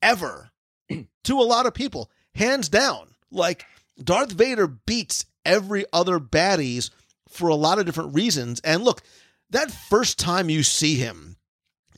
ever 0.00 0.50
to 1.24 1.40
a 1.40 1.42
lot 1.42 1.66
of 1.66 1.74
people, 1.74 2.10
hands 2.34 2.68
down. 2.68 3.08
Like, 3.30 3.66
Darth 4.02 4.32
Vader 4.32 4.66
beats 4.66 5.26
every 5.44 5.84
other 5.92 6.18
baddies 6.18 6.90
for 7.28 7.48
a 7.48 7.54
lot 7.54 7.78
of 7.78 7.86
different 7.86 8.14
reasons. 8.14 8.60
And 8.60 8.84
look, 8.84 9.02
that 9.50 9.70
first 9.70 10.18
time 10.18 10.48
you 10.48 10.62
see 10.62 10.94
him 10.94 11.36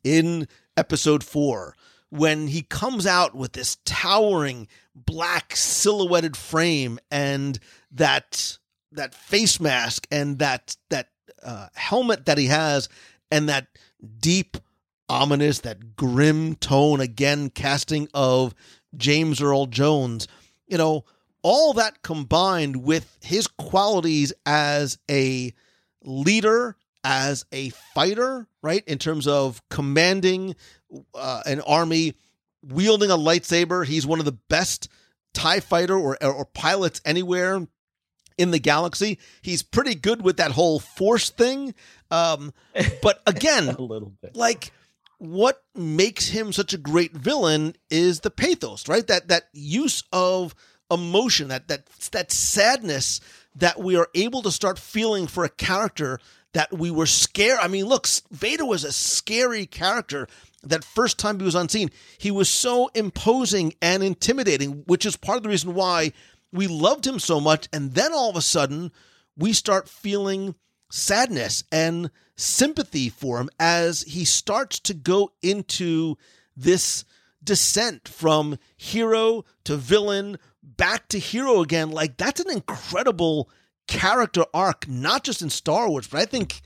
in 0.02 0.48
episode 0.76 1.22
four, 1.22 1.76
when 2.12 2.46
he 2.46 2.60
comes 2.60 3.06
out 3.06 3.34
with 3.34 3.52
this 3.52 3.78
towering 3.86 4.68
black 4.94 5.56
silhouetted 5.56 6.36
frame 6.36 6.98
and 7.10 7.58
that 7.90 8.58
that 8.90 9.14
face 9.14 9.58
mask 9.58 10.06
and 10.10 10.38
that 10.38 10.76
that 10.90 11.08
uh, 11.42 11.68
helmet 11.74 12.26
that 12.26 12.36
he 12.36 12.48
has 12.48 12.90
and 13.30 13.48
that 13.48 13.66
deep 14.18 14.58
ominous 15.08 15.60
that 15.60 15.96
grim 15.96 16.54
tone 16.56 17.00
again 17.00 17.48
casting 17.48 18.06
of 18.12 18.54
James 18.94 19.40
Earl 19.40 19.64
Jones 19.64 20.28
you 20.66 20.76
know 20.76 21.06
all 21.40 21.72
that 21.72 22.02
combined 22.02 22.84
with 22.84 23.16
his 23.22 23.46
qualities 23.46 24.34
as 24.44 24.98
a 25.10 25.54
leader 26.04 26.76
as 27.04 27.46
a 27.52 27.70
fighter 27.70 28.46
right 28.60 28.84
in 28.86 28.98
terms 28.98 29.26
of 29.26 29.66
commanding 29.70 30.54
uh, 31.14 31.42
an 31.46 31.60
army 31.60 32.14
wielding 32.62 33.10
a 33.10 33.16
lightsaber. 33.16 33.84
He's 33.84 34.06
one 34.06 34.18
of 34.18 34.24
the 34.24 34.38
best 34.48 34.88
TIE 35.34 35.60
fighter 35.60 35.96
or, 35.96 36.22
or 36.22 36.44
pilots 36.44 37.00
anywhere 37.04 37.66
in 38.38 38.50
the 38.50 38.58
galaxy. 38.58 39.18
He's 39.40 39.62
pretty 39.62 39.94
good 39.94 40.22
with 40.22 40.36
that 40.38 40.52
whole 40.52 40.80
force 40.80 41.30
thing. 41.30 41.74
Um, 42.10 42.52
but 43.02 43.22
again, 43.26 43.68
a 43.68 43.80
little 43.80 44.12
bit. 44.20 44.36
like 44.36 44.72
what 45.18 45.62
makes 45.76 46.28
him 46.28 46.52
such 46.52 46.74
a 46.74 46.78
great 46.78 47.12
villain 47.12 47.76
is 47.90 48.20
the 48.20 48.30
pathos, 48.30 48.88
right? 48.88 49.06
That 49.06 49.28
that 49.28 49.44
use 49.52 50.02
of 50.12 50.54
emotion, 50.90 51.48
that 51.48 51.68
that 51.68 51.86
that 52.10 52.32
sadness 52.32 53.20
that 53.54 53.78
we 53.78 53.96
are 53.96 54.08
able 54.14 54.42
to 54.42 54.50
start 54.50 54.78
feeling 54.78 55.26
for 55.26 55.44
a 55.44 55.48
character 55.48 56.18
that 56.54 56.72
we 56.72 56.90
were 56.90 57.06
scared. 57.06 57.58
I 57.62 57.68
mean, 57.68 57.86
look, 57.86 58.06
Vader 58.30 58.64
was 58.64 58.84
a 58.84 58.92
scary 58.92 59.64
character 59.66 60.26
that 60.64 60.84
first 60.84 61.18
time 61.18 61.38
he 61.38 61.44
was 61.44 61.56
on 61.56 61.68
scene, 61.68 61.90
he 62.18 62.30
was 62.30 62.48
so 62.48 62.88
imposing 62.94 63.74
and 63.82 64.02
intimidating, 64.02 64.84
which 64.86 65.06
is 65.06 65.16
part 65.16 65.36
of 65.36 65.42
the 65.42 65.48
reason 65.48 65.74
why 65.74 66.12
we 66.52 66.66
loved 66.66 67.06
him 67.06 67.18
so 67.18 67.40
much. 67.40 67.68
And 67.72 67.94
then 67.94 68.12
all 68.12 68.30
of 68.30 68.36
a 68.36 68.42
sudden, 68.42 68.92
we 69.36 69.52
start 69.52 69.88
feeling 69.88 70.54
sadness 70.90 71.64
and 71.72 72.10
sympathy 72.36 73.08
for 73.08 73.38
him 73.40 73.48
as 73.58 74.02
he 74.02 74.24
starts 74.24 74.78
to 74.80 74.94
go 74.94 75.32
into 75.42 76.16
this 76.56 77.04
descent 77.42 78.08
from 78.08 78.58
hero 78.76 79.44
to 79.64 79.76
villain 79.76 80.38
back 80.62 81.08
to 81.08 81.18
hero 81.18 81.60
again. 81.60 81.90
Like, 81.90 82.16
that's 82.16 82.40
an 82.40 82.50
incredible 82.50 83.50
character 83.88 84.44
arc, 84.54 84.88
not 84.88 85.24
just 85.24 85.42
in 85.42 85.50
Star 85.50 85.88
Wars, 85.88 86.06
but 86.06 86.20
I 86.20 86.24
think 86.24 86.60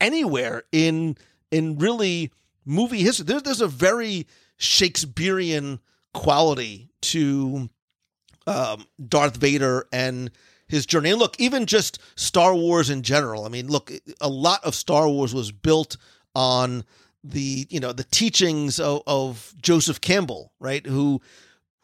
anywhere 0.00 0.64
in 0.72 1.16
in 1.50 1.78
really 1.78 2.32
movie 2.66 3.02
history. 3.02 3.24
There's 3.24 3.42
there's 3.42 3.60
a 3.62 3.68
very 3.68 4.26
Shakespearean 4.58 5.80
quality 6.12 6.90
to 7.02 7.70
um, 8.46 8.86
Darth 9.08 9.36
Vader 9.36 9.86
and 9.92 10.30
his 10.68 10.86
journey. 10.86 11.10
And 11.10 11.18
look, 11.18 11.38
even 11.38 11.66
just 11.66 12.00
Star 12.16 12.54
Wars 12.54 12.90
in 12.90 13.02
general. 13.02 13.44
I 13.44 13.48
mean, 13.48 13.68
look, 13.68 13.92
a 14.20 14.28
lot 14.28 14.64
of 14.64 14.74
Star 14.74 15.08
Wars 15.08 15.32
was 15.34 15.52
built 15.52 15.96
on 16.34 16.84
the 17.24 17.66
you 17.70 17.80
know 17.80 17.92
the 17.92 18.04
teachings 18.04 18.78
of, 18.78 19.02
of 19.06 19.54
Joseph 19.60 20.00
Campbell, 20.00 20.52
right? 20.60 20.84
Who 20.86 21.20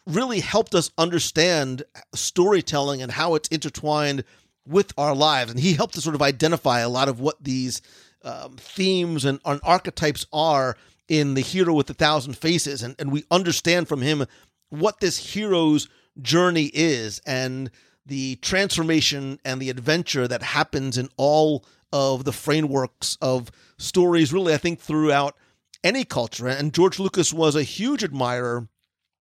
really 0.06 0.40
helped 0.40 0.74
us 0.74 0.90
understand 0.98 1.84
storytelling 2.14 3.02
and 3.02 3.12
how 3.12 3.34
it's 3.34 3.48
intertwined 3.48 4.24
with 4.66 4.92
our 4.96 5.14
lives, 5.14 5.50
and 5.50 5.58
he 5.58 5.74
helped 5.74 5.96
us 5.96 6.04
sort 6.04 6.14
of 6.14 6.22
identify 6.22 6.80
a 6.80 6.88
lot 6.88 7.08
of 7.08 7.20
what 7.20 7.42
these 7.42 7.82
um, 8.24 8.56
themes 8.56 9.24
and, 9.24 9.40
and, 9.44 9.60
archetypes 9.62 10.26
are 10.32 10.76
in 11.08 11.34
the 11.34 11.40
hero 11.40 11.74
with 11.74 11.90
a 11.90 11.94
thousand 11.94 12.36
faces 12.36 12.82
and, 12.82 12.94
and 12.98 13.10
we 13.10 13.24
understand 13.30 13.88
from 13.88 14.00
him 14.00 14.24
what 14.70 15.00
this 15.00 15.34
hero's 15.34 15.88
journey 16.20 16.70
is 16.72 17.20
and 17.26 17.70
the 18.06 18.36
transformation 18.36 19.38
and 19.44 19.60
the 19.60 19.70
adventure 19.70 20.26
that 20.28 20.42
happens 20.42 20.98
in 20.98 21.08
all 21.16 21.64
of 21.92 22.24
the 22.24 22.32
frameworks 22.32 23.18
of 23.20 23.50
stories 23.78 24.32
really 24.32 24.54
i 24.54 24.58
think 24.58 24.80
throughout 24.80 25.36
any 25.84 26.04
culture. 26.04 26.46
And 26.46 26.72
george 26.72 26.98
lucas 26.98 27.32
was 27.32 27.56
a 27.56 27.62
huge 27.62 28.04
admirer 28.04 28.68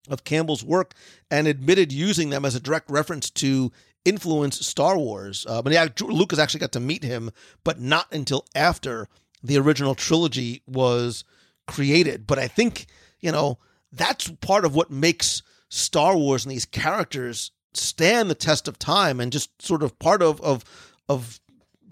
of 0.10 0.24
campbell's 0.24 0.64
work 0.64 0.94
and 1.30 1.48
admitted 1.48 1.92
using 1.92 2.30
them 2.30 2.46
as 2.46 2.56
a 2.56 2.60
direct 2.60 2.90
reference 2.90 3.30
to 3.32 3.72
influence 4.08 4.66
Star 4.66 4.98
Wars. 4.98 5.46
Uh, 5.48 5.62
but 5.62 5.74
yeah, 5.74 5.88
Lucas 6.00 6.40
actually 6.40 6.62
got 6.62 6.72
to 6.72 6.80
meet 6.80 7.04
him, 7.04 7.32
but 7.64 7.80
not 7.80 8.08
until 8.14 8.46
after 8.56 9.10
the 9.44 9.58
original 9.58 9.96
trilogy 9.96 10.62
was 10.66 11.24
created. 11.68 12.26
But 12.26 12.40
I 12.40 12.48
think, 12.48 12.88
you 13.20 13.32
know, 13.32 13.58
that's 13.92 14.30
part 14.42 14.66
of 14.66 14.76
what 14.76 14.90
makes 14.90 15.44
Star 15.70 16.16
Wars 16.16 16.46
and 16.46 16.52
these 16.52 16.66
characters 16.66 17.52
stand 17.74 18.30
the 18.30 18.36
test 18.36 18.68
of 18.68 18.80
time 18.80 19.20
and 19.20 19.32
just 19.32 19.62
sort 19.62 19.84
of 19.84 20.00
part 20.00 20.22
of 20.22 20.42
of 20.42 20.64
of 21.10 21.40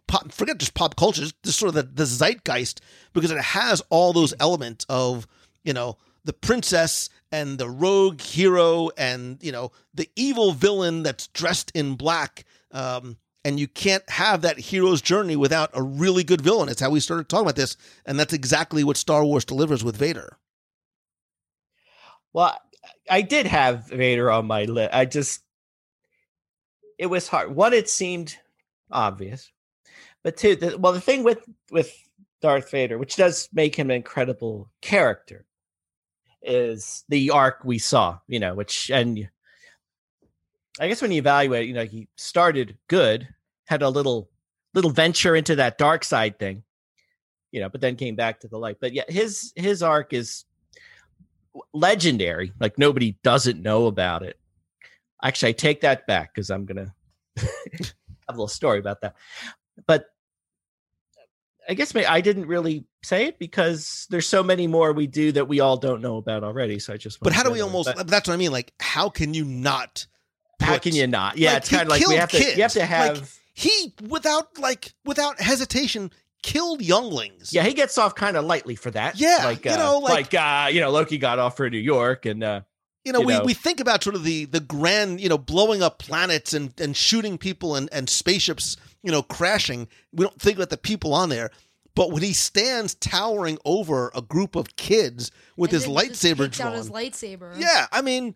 pop, 0.08 0.32
forget 0.32 0.58
just 0.58 0.74
pop 0.74 0.96
culture, 0.96 1.26
just 1.44 1.60
sort 1.60 1.70
of 1.70 1.76
the, 1.76 1.84
the 1.84 2.06
zeitgeist 2.06 2.80
because 3.14 3.32
it 3.32 3.40
has 3.40 3.82
all 3.90 4.14
those 4.14 4.34
elements 4.40 4.86
of, 4.90 5.28
you 5.64 5.74
know, 5.74 5.98
the 6.26 6.34
princess 6.34 7.10
and 7.32 7.58
the 7.58 7.70
rogue 7.70 8.20
hero 8.20 8.90
and 8.98 9.38
you 9.42 9.52
know 9.52 9.72
the 9.94 10.10
evil 10.16 10.52
villain 10.52 11.04
that's 11.04 11.28
dressed 11.28 11.72
in 11.74 11.96
black 11.96 12.44
um, 12.72 13.18
and 13.46 13.60
you 13.60 13.68
can't 13.68 14.08
have 14.10 14.42
that 14.42 14.58
hero's 14.60 15.02
journey 15.02 15.36
without 15.36 15.70
a 15.74 15.82
really 15.82 16.24
good 16.24 16.42
villain. 16.42 16.68
It's 16.68 16.82
how 16.82 16.90
we 16.90 17.00
started 17.00 17.30
talking 17.30 17.46
about 17.46 17.56
this 17.56 17.78
and 18.06 18.20
that's 18.20 18.34
exactly 18.34 18.84
what 18.84 18.98
star 18.98 19.24
wars 19.24 19.46
delivers 19.46 19.84
with 19.84 19.96
vader. 19.96 20.38
Well 22.34 22.58
i 23.10 23.22
did 23.22 23.46
have 23.48 23.88
vader 23.88 24.30
on 24.32 24.46
my 24.46 24.64
list 24.64 24.94
i 24.94 25.06
just 25.06 25.42
it 26.98 27.08
was 27.08 27.28
hard. 27.28 27.56
One 27.56 27.74
it 27.74 27.90
seemed 27.90 28.38
obvious 28.92 29.52
but 30.24 30.38
two 30.38 30.56
the, 30.56 30.78
well 30.78 30.94
the 30.94 31.02
thing 31.02 31.24
with 31.24 31.44
with 31.72 31.94
darth 32.42 32.70
vader 32.72 32.98
which 32.98 33.16
does 33.16 33.50
make 33.54 33.76
him 33.76 33.90
an 33.90 33.96
incredible 33.96 34.70
character 34.82 35.46
is 36.46 37.04
the 37.10 37.32
arc 37.32 37.64
we 37.64 37.80
saw, 37.80 38.20
you 38.28 38.40
know, 38.40 38.56
which 38.56 38.90
and 38.92 39.30
I 40.80 40.88
guess 40.88 41.02
when 41.02 41.12
you 41.12 41.20
evaluate, 41.20 41.68
you 41.68 41.74
know, 41.74 41.86
he 41.86 42.08
started 42.16 42.78
good, 42.88 43.28
had 43.66 43.82
a 43.82 43.90
little 43.90 44.30
little 44.74 44.92
venture 44.92 45.36
into 45.36 45.56
that 45.56 45.78
dark 45.78 46.04
side 46.04 46.38
thing, 46.38 46.64
you 47.52 47.62
know, 47.62 47.70
but 47.70 47.82
then 47.82 47.96
came 47.96 48.16
back 48.16 48.42
to 48.42 48.48
the 48.48 48.58
light. 48.58 48.78
But 48.80 48.94
yeah, 48.94 49.04
his 49.08 49.54
his 49.56 49.82
arc 49.82 50.14
is 50.14 50.46
legendary. 51.74 52.52
Like 52.60 52.78
nobody 52.78 53.18
doesn't 53.24 53.62
know 53.62 53.88
about 53.88 54.24
it. 54.24 54.38
Actually, 55.24 55.50
I 55.50 55.54
take 55.54 55.82
that 55.82 56.06
back 56.08 56.34
because 56.34 56.50
I'm 56.50 56.66
gonna 56.66 56.94
have 57.38 57.94
a 58.28 58.32
little 58.32 58.48
story 58.48 58.80
about 58.80 59.02
that. 59.02 59.16
But 59.88 60.08
I 61.68 61.74
guess 61.74 61.96
I 61.96 62.22
didn't 62.22 62.48
really 62.48 62.86
say 63.04 63.26
it 63.26 63.40
because 63.40 64.08
there's 64.10 64.28
so 64.28 64.44
many 64.44 64.68
more 64.68 64.94
we 64.94 65.08
do 65.08 65.32
that 65.34 65.48
we 65.48 65.60
all 65.60 65.78
don't 65.78 66.02
know 66.02 66.18
about 66.18 66.44
already. 66.44 66.80
So 66.80 66.94
I 66.94 66.98
just. 66.98 67.20
But 67.20 67.34
how 67.34 67.44
do 67.44 67.52
we 67.52 67.62
almost? 67.62 67.90
But 67.96 68.08
That's 68.08 68.28
what 68.28 68.34
I 68.34 68.38
mean. 68.38 68.52
Like, 68.52 68.74
how 68.80 69.10
can 69.10 69.34
you 69.34 69.46
not? 69.46 70.08
how 70.62 70.78
can 70.78 70.96
you 70.96 71.08
not? 71.08 71.38
Yeah, 71.38 71.54
like, 71.54 71.58
it's 71.58 71.70
kind 71.70 71.84
of 71.84 71.90
like 71.90 72.08
we 72.08 72.16
have 72.16 72.32
to. 72.32 72.56
You 72.56 72.62
have 72.62 72.74
to 72.74 72.86
have. 72.86 73.20
Like, 73.20 73.28
He 73.54 73.94
without 74.08 74.58
like 74.60 74.94
without 75.06 75.40
hesitation 75.40 76.12
killed 76.44 76.82
younglings. 76.82 77.54
yeah, 77.54 77.64
he 77.64 77.74
gets 77.74 77.98
off 77.98 78.16
kind 78.16 78.38
of 78.38 78.46
lightly 78.46 78.76
for 78.76 78.92
that. 78.92 79.20
Yeah, 79.20 79.42
like 79.46 79.66
you 79.66 79.72
uh, 79.72 79.78
know, 79.78 80.00
like, 80.00 80.34
like- 80.34 80.68
uh, 80.68 80.70
you 80.70 80.82
know, 80.82 80.92
Loki 80.92 81.18
got 81.18 81.40
off 81.40 81.58
for 81.58 81.70
New 81.70 81.80
York, 81.80 82.26
and 82.26 82.44
uh, 82.44 82.62
you 83.06 83.12
know, 83.14 83.20
you 83.22 83.28
we, 83.28 83.34
know. 83.34 83.44
we 83.46 83.54
think 83.54 83.80
about 83.80 84.04
sort 84.04 84.16
of 84.16 84.24
the 84.24 84.46
the 84.46 84.60
grand, 84.60 85.22
you 85.22 85.30
know, 85.30 85.38
blowing 85.38 85.82
up 85.82 86.00
planets 86.00 86.54
and 86.54 86.74
and 86.80 86.98
shooting 86.98 87.38
people 87.38 87.76
and 87.76 87.88
and 87.94 88.10
spaceships, 88.10 88.76
you 89.04 89.12
know, 89.12 89.22
crashing. 89.22 89.88
We 90.12 90.26
don't 90.26 90.42
think 90.42 90.58
about 90.58 90.70
the 90.72 90.78
people 90.78 91.14
on 91.14 91.30
there. 91.30 91.52
But 91.96 92.12
when 92.12 92.24
he 92.24 92.34
stands 92.34 92.94
towering 92.96 93.58
over 93.64 94.12
a 94.14 94.22
group 94.22 94.58
of 94.58 94.76
kids 94.76 95.32
with 95.56 95.70
And 95.72 95.76
his 95.82 95.86
then 95.86 95.96
lightsaber 95.96 96.46
takes 96.46 96.60
out 96.60 96.64
drawn, 96.72 96.76
his 96.76 96.90
lightsaber. 96.90 97.58
yeah, 97.58 97.86
I 97.90 98.02
mean, 98.02 98.36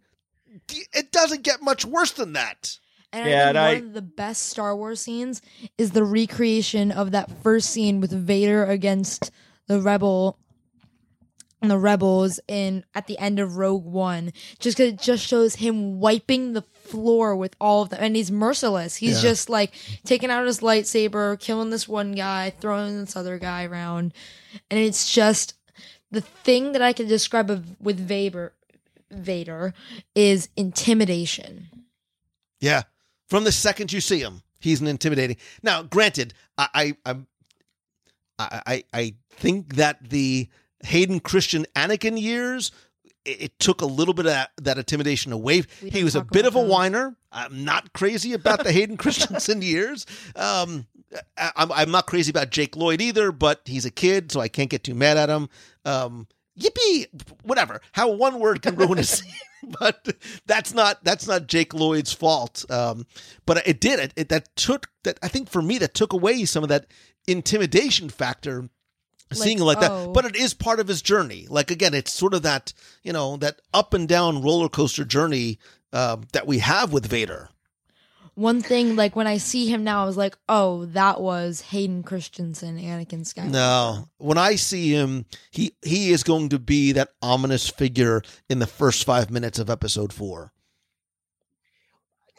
it 0.93 1.11
doesn't 1.11 1.43
get 1.43 1.61
much 1.61 1.83
worse 1.83 2.11
than 2.11 2.33
that. 2.33 2.77
And 3.11 3.27
Yeah, 3.29 3.35
I 3.35 3.45
think 3.45 3.47
and 3.47 3.57
one 3.57 3.65
I- 3.65 3.87
of 3.89 3.93
the 3.93 4.01
best 4.01 4.45
Star 4.45 4.75
Wars 4.77 5.01
scenes 5.01 5.41
is 5.77 5.91
the 5.91 6.03
recreation 6.05 6.91
of 6.91 7.11
that 7.11 7.29
first 7.43 7.71
scene 7.71 7.99
with 7.99 8.11
Vader 8.11 8.63
against 8.65 9.31
the 9.67 9.81
rebel 9.81 10.37
and 10.47 10.48
the 11.61 11.77
rebels 11.77 12.39
in 12.47 12.85
at 12.95 13.07
the 13.07 13.17
end 13.19 13.37
of 13.39 13.57
Rogue 13.57 13.83
One. 13.85 14.31
Just 14.59 14.77
because 14.77 14.93
it 14.93 14.99
just 15.01 15.25
shows 15.27 15.55
him 15.55 15.99
wiping 15.99 16.53
the 16.53 16.61
floor 16.61 17.35
with 17.35 17.55
all 17.59 17.81
of 17.81 17.89
them, 17.89 17.99
and 18.01 18.15
he's 18.15 18.31
merciless. 18.31 18.95
He's 18.95 19.21
Yeah. 19.23 19.29
just 19.31 19.49
like 19.49 19.73
taking 20.05 20.29
out 20.31 20.45
his 20.47 20.61
lightsaber, 20.61 21.37
killing 21.39 21.69
this 21.69 21.87
one 21.87 22.13
guy, 22.13 22.51
throwing 22.61 22.99
this 23.01 23.15
other 23.15 23.37
guy 23.37 23.65
around, 23.65 24.13
and 24.71 24.79
it's 24.79 25.11
just 25.13 25.55
the 26.11 26.21
thing 26.21 26.71
that 26.71 26.81
I 26.81 26.93
can 26.93 27.07
describe 27.07 27.49
of, 27.51 27.79
with 27.81 27.99
Vader. 27.99 28.53
Vader 29.11 29.73
is 30.15 30.49
intimidation. 30.55 31.67
Yeah, 32.59 32.83
from 33.27 33.43
the 33.43 33.51
second 33.51 33.91
you 33.91 34.01
see 34.01 34.19
him, 34.19 34.43
he's 34.59 34.81
an 34.81 34.87
intimidating. 34.87 35.37
Now, 35.63 35.81
granted, 35.83 36.33
I 36.57 36.67
I 36.73 36.95
I'm, 37.05 37.27
I 38.37 38.61
I 38.65 38.83
I 38.93 39.13
think 39.31 39.75
that 39.75 40.09
the 40.09 40.47
Hayden 40.83 41.19
Christensen 41.19 41.71
Anakin 41.75 42.19
years. 42.19 42.71
It 43.25 43.59
took 43.59 43.81
a 43.81 43.85
little 43.85 44.13
bit 44.13 44.25
of 44.25 44.31
that, 44.31 44.51
that 44.61 44.77
intimidation 44.77 45.31
away. 45.31 45.63
He 45.81 46.03
was 46.03 46.15
a 46.15 46.23
bit 46.23 46.45
of 46.45 46.55
a 46.55 46.61
whiner. 46.61 47.15
I'm 47.31 47.63
not 47.63 47.93
crazy 47.93 48.33
about 48.33 48.63
the 48.63 48.71
Hayden 48.71 48.97
Christensen 48.97 49.61
years. 49.61 50.05
Um, 50.35 50.87
I, 51.37 51.51
I'm, 51.55 51.71
I'm 51.71 51.91
not 51.91 52.07
crazy 52.07 52.31
about 52.31 52.49
Jake 52.49 52.75
Lloyd 52.75 53.01
either, 53.01 53.31
but 53.31 53.61
he's 53.65 53.85
a 53.85 53.91
kid, 53.91 54.31
so 54.31 54.39
I 54.39 54.47
can't 54.47 54.69
get 54.69 54.83
too 54.83 54.95
mad 54.95 55.17
at 55.17 55.29
him. 55.29 55.49
Um, 55.85 56.27
yippee, 56.59 57.07
whatever. 57.43 57.81
How 57.91 58.09
one 58.09 58.39
word 58.39 58.61
can 58.61 58.75
ruin 58.75 58.99
a 58.99 59.03
scene, 59.03 59.31
but 59.79 60.15
that's 60.45 60.73
not 60.73 61.03
that's 61.03 61.27
not 61.27 61.47
Jake 61.47 61.73
Lloyd's 61.73 62.13
fault. 62.13 62.65
Um, 62.69 63.05
but 63.45 63.65
it 63.67 63.79
did 63.79 63.99
it, 63.99 64.13
it. 64.15 64.29
That 64.29 64.55
took 64.55 64.87
that. 65.03 65.19
I 65.21 65.27
think 65.27 65.49
for 65.49 65.61
me, 65.61 65.77
that 65.79 65.93
took 65.93 66.13
away 66.13 66.45
some 66.45 66.63
of 66.63 66.69
that 66.69 66.87
intimidation 67.27 68.09
factor. 68.09 68.69
Seeing 69.33 69.59
it 69.59 69.63
like 69.63 69.79
that, 69.79 69.91
oh. 69.91 70.11
but 70.11 70.25
it 70.25 70.35
is 70.35 70.53
part 70.53 70.79
of 70.79 70.87
his 70.87 71.01
journey. 71.01 71.47
Like 71.49 71.71
again, 71.71 71.93
it's 71.93 72.13
sort 72.13 72.33
of 72.33 72.41
that 72.43 72.73
you 73.03 73.13
know 73.13 73.37
that 73.37 73.59
up 73.73 73.93
and 73.93 74.07
down 74.07 74.41
roller 74.41 74.69
coaster 74.69 75.05
journey 75.05 75.59
um, 75.93 76.27
that 76.33 76.47
we 76.47 76.59
have 76.59 76.93
with 76.93 77.05
Vader. 77.05 77.49
One 78.35 78.61
thing, 78.61 78.95
like 78.95 79.17
when 79.17 79.27
I 79.27 79.37
see 79.37 79.67
him 79.67 79.83
now, 79.83 80.03
I 80.03 80.05
was 80.05 80.15
like, 80.15 80.37
"Oh, 80.47 80.85
that 80.85 81.19
was 81.19 81.59
Hayden 81.61 82.03
Christensen, 82.03 82.79
Anakin 82.79 83.21
Skywalker." 83.21 83.51
No, 83.51 84.07
when 84.17 84.37
I 84.37 84.55
see 84.55 84.93
him, 84.93 85.25
he 85.51 85.73
he 85.83 86.11
is 86.11 86.23
going 86.23 86.49
to 86.49 86.59
be 86.59 86.93
that 86.93 87.09
ominous 87.21 87.67
figure 87.69 88.21
in 88.47 88.59
the 88.59 88.67
first 88.67 89.03
five 89.03 89.29
minutes 89.29 89.59
of 89.59 89.69
Episode 89.69 90.13
Four. 90.13 90.53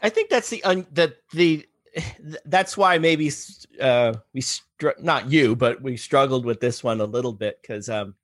I 0.03 0.09
think 0.09 0.31
that's 0.31 0.49
the 0.49 0.65
un, 0.65 0.87
that 0.93 1.17
the 1.33 1.67
that's 2.47 2.77
why 2.77 2.99
maybe 2.99 3.31
uh 3.81 4.15
we 4.33 4.41
str- 4.41 4.65
not 5.01 5.31
you 5.31 5.55
but 5.57 5.81
we 5.83 5.97
struggled 5.97 6.45
with 6.45 6.61
this 6.61 6.83
one 6.83 7.01
a 7.01 7.05
little 7.05 7.33
bit 7.33 7.59
because 7.61 7.89
um 7.89 8.15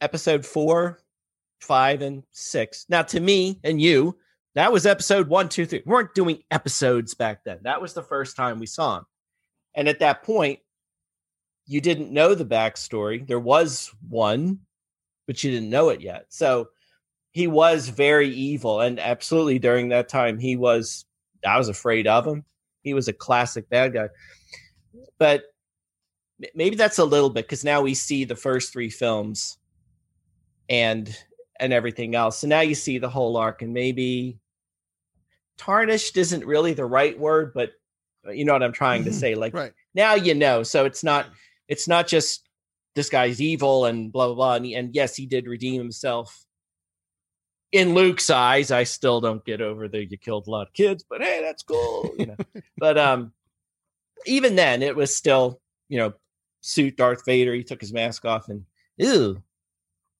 episode 0.00 0.44
four 0.44 1.00
five 1.60 2.02
and 2.02 2.22
six. 2.30 2.86
Now 2.88 3.02
to 3.02 3.20
me 3.20 3.58
and 3.64 3.80
you 3.80 4.18
that 4.54 4.72
was 4.72 4.86
episode 4.86 5.28
one 5.28 5.48
two 5.48 5.66
three. 5.66 5.82
We 5.84 5.90
weren't 5.90 6.14
doing 6.14 6.42
episodes 6.50 7.14
back 7.14 7.42
then. 7.44 7.58
That 7.62 7.80
was 7.80 7.94
the 7.94 8.02
first 8.02 8.36
time 8.36 8.58
we 8.58 8.66
saw 8.66 8.98
him 8.98 9.04
and 9.74 9.88
at 9.88 10.00
that 10.00 10.22
point 10.22 10.60
you 11.66 11.80
didn't 11.80 12.12
know 12.12 12.34
the 12.34 12.44
backstory. 12.44 13.26
There 13.26 13.40
was 13.40 13.92
one 14.08 14.60
but 15.26 15.42
you 15.42 15.50
didn't 15.50 15.70
know 15.70 15.88
it 15.88 16.02
yet. 16.02 16.26
So 16.28 16.68
he 17.30 17.46
was 17.46 17.88
very 17.88 18.28
evil 18.28 18.80
and 18.80 19.00
absolutely 19.00 19.58
during 19.58 19.88
that 19.88 20.08
time 20.08 20.38
he 20.38 20.56
was 20.56 21.06
i 21.46 21.56
was 21.56 21.68
afraid 21.68 22.06
of 22.06 22.26
him. 22.26 22.44
He 22.82 22.92
was 22.92 23.08
a 23.08 23.14
classic 23.14 23.70
bad 23.70 23.94
guy 23.94 24.08
but 25.18 25.44
maybe 26.54 26.76
that's 26.76 26.98
a 26.98 27.04
little 27.04 27.30
bit 27.30 27.44
because 27.46 27.64
now 27.64 27.80
we 27.82 27.94
see 27.94 28.24
the 28.24 28.36
first 28.36 28.72
three 28.72 28.90
films 28.90 29.58
and 30.68 31.16
and 31.60 31.72
everything 31.72 32.14
else 32.14 32.38
so 32.38 32.46
now 32.48 32.60
you 32.60 32.74
see 32.74 32.98
the 32.98 33.08
whole 33.08 33.36
arc 33.36 33.62
and 33.62 33.72
maybe 33.72 34.38
tarnished 35.56 36.16
isn't 36.16 36.44
really 36.44 36.72
the 36.74 36.84
right 36.84 37.18
word 37.18 37.52
but 37.54 37.70
uh, 38.26 38.30
you 38.32 38.44
know 38.44 38.52
what 38.52 38.62
i'm 38.62 38.72
trying 38.72 39.04
to 39.04 39.10
Mhm. 39.10 39.14
say 39.14 39.34
like 39.34 39.54
Right. 39.54 39.72
now 39.94 40.14
you 40.14 40.34
know 40.34 40.62
so 40.62 40.84
it's 40.84 41.04
not 41.04 41.26
it's 41.68 41.86
not 41.86 42.08
just 42.08 42.48
this 42.94 43.08
guy's 43.08 43.40
evil 43.40 43.84
and 43.86 44.10
blah 44.12 44.26
blah 44.26 44.34
blah 44.34 44.54
and, 44.54 44.64
he- 44.66 44.74
and 44.74 44.94
yes 44.94 45.14
he 45.14 45.26
did 45.26 45.46
redeem 45.46 45.80
himself 45.80 46.44
in 47.72 47.94
luke's 47.94 48.30
eyes 48.30 48.70
i 48.72 48.82
still 48.84 49.20
don't 49.20 49.44
get 49.44 49.60
over 49.60 49.86
the 49.88 50.04
you 50.04 50.16
killed 50.18 50.46
a 50.48 50.50
lot 50.50 50.66
of 50.66 50.72
kids 50.72 51.04
but 51.08 51.22
hey 51.22 51.40
that's 51.42 51.62
cool 51.62 52.14
you 52.18 52.26
know 52.26 52.36
but 52.78 52.98
um 52.98 53.32
even 54.26 54.56
then 54.56 54.82
it 54.82 54.96
was 54.96 55.14
still 55.14 55.60
you 55.88 55.98
know 55.98 56.12
suit 56.60 56.96
darth 56.96 57.24
vader 57.24 57.54
he 57.54 57.62
took 57.62 57.80
his 57.80 57.92
mask 57.92 58.24
off 58.24 58.48
and 58.48 58.64
ew 58.96 59.42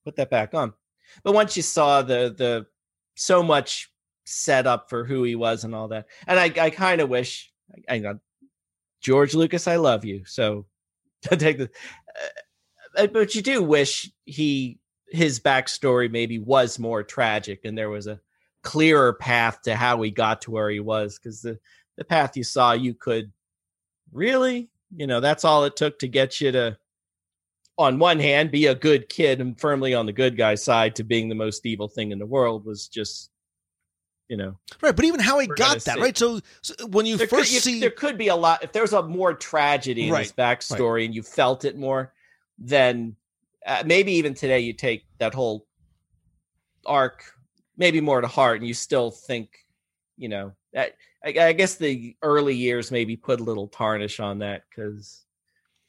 put 0.05 0.15
that 0.15 0.29
back 0.29 0.53
on. 0.53 0.71
But 1.23 1.33
once 1.33 1.57
you 1.57 1.63
saw 1.63 2.01
the 2.01 2.33
the 2.37 2.67
so 3.15 3.43
much 3.43 3.91
set 4.25 4.67
up 4.67 4.89
for 4.89 5.03
who 5.03 5.23
he 5.23 5.35
was 5.35 5.63
and 5.63 5.75
all 5.75 5.87
that 5.87 6.07
and 6.25 6.39
i 6.39 6.51
i 6.59 6.69
kind 6.71 6.99
of 6.99 7.09
wish 7.09 7.53
I, 7.87 7.95
I 7.95 8.13
george 8.99 9.35
lucas 9.35 9.67
i 9.67 9.75
love 9.75 10.03
you 10.03 10.25
so 10.25 10.65
take 11.21 11.59
the 11.59 11.69
uh, 12.97 13.05
but 13.07 13.35
you 13.35 13.43
do 13.43 13.61
wish 13.61 14.11
he 14.25 14.79
his 15.09 15.39
backstory 15.39 16.11
maybe 16.11 16.39
was 16.39 16.79
more 16.79 17.03
tragic 17.03 17.65
and 17.65 17.77
there 17.77 17.91
was 17.91 18.07
a 18.07 18.19
clearer 18.63 19.13
path 19.13 19.61
to 19.61 19.75
how 19.75 20.01
he 20.01 20.09
got 20.09 20.41
to 20.41 20.51
where 20.51 20.71
he 20.71 20.79
was 20.79 21.19
because 21.19 21.41
the 21.41 21.59
the 21.97 22.03
path 22.03 22.35
you 22.35 22.43
saw 22.43 22.73
you 22.73 22.95
could 22.95 23.31
really 24.11 24.69
you 24.95 25.07
know 25.07 25.19
that's 25.19 25.43
all 25.43 25.63
it 25.65 25.75
took 25.75 25.99
to 25.99 26.07
get 26.07 26.39
you 26.39 26.51
to 26.51 26.77
on 27.77 27.99
one 27.99 28.19
hand 28.19 28.51
be 28.51 28.67
a 28.67 28.75
good 28.75 29.09
kid 29.09 29.41
and 29.41 29.59
firmly 29.59 29.93
on 29.93 30.05
the 30.05 30.13
good 30.13 30.37
guy 30.37 30.55
side 30.55 30.95
to 30.95 31.03
being 31.03 31.27
the 31.27 31.35
most 31.35 31.65
evil 31.65 31.87
thing 31.87 32.11
in 32.11 32.19
the 32.19 32.25
world 32.25 32.65
was 32.65 32.87
just 32.87 33.31
you 34.29 34.37
know 34.37 34.57
Right, 34.81 34.95
but 34.95 35.05
even 35.05 35.19
how 35.19 35.39
he 35.39 35.47
got 35.47 35.81
that, 35.81 35.95
see. 35.95 36.01
right? 36.01 36.17
So, 36.17 36.39
so 36.61 36.73
when 36.87 37.05
you 37.05 37.17
there 37.17 37.27
first 37.27 37.53
could, 37.53 37.61
see, 37.61 37.79
there 37.79 37.91
could 37.91 38.17
be 38.17 38.29
a 38.29 38.35
lot 38.35 38.63
if 38.63 38.71
there's 38.71 38.93
a 38.93 39.03
more 39.03 39.33
tragedy 39.33 40.07
in 40.07 40.15
his 40.15 40.31
backstory 40.31 41.05
and 41.05 41.13
you 41.13 41.21
felt 41.21 41.65
it 41.65 41.77
more 41.77 42.13
then 42.57 43.15
uh, 43.65 43.83
maybe 43.85 44.13
even 44.13 44.33
today 44.33 44.59
you 44.59 44.73
take 44.73 45.05
that 45.19 45.33
whole 45.33 45.67
arc 46.85 47.23
maybe 47.77 47.99
more 47.99 48.21
to 48.21 48.27
heart 48.27 48.59
and 48.59 48.67
you 48.67 48.73
still 48.73 49.11
think 49.11 49.49
you 50.17 50.29
know 50.29 50.53
I, 50.75 50.91
I 51.23 51.53
guess 51.53 51.75
the 51.75 52.15
early 52.21 52.55
years 52.55 52.91
maybe 52.91 53.15
put 53.15 53.39
a 53.39 53.43
little 53.43 53.67
tarnish 53.67 54.19
on 54.19 54.39
that 54.39 54.63
because 54.69 55.23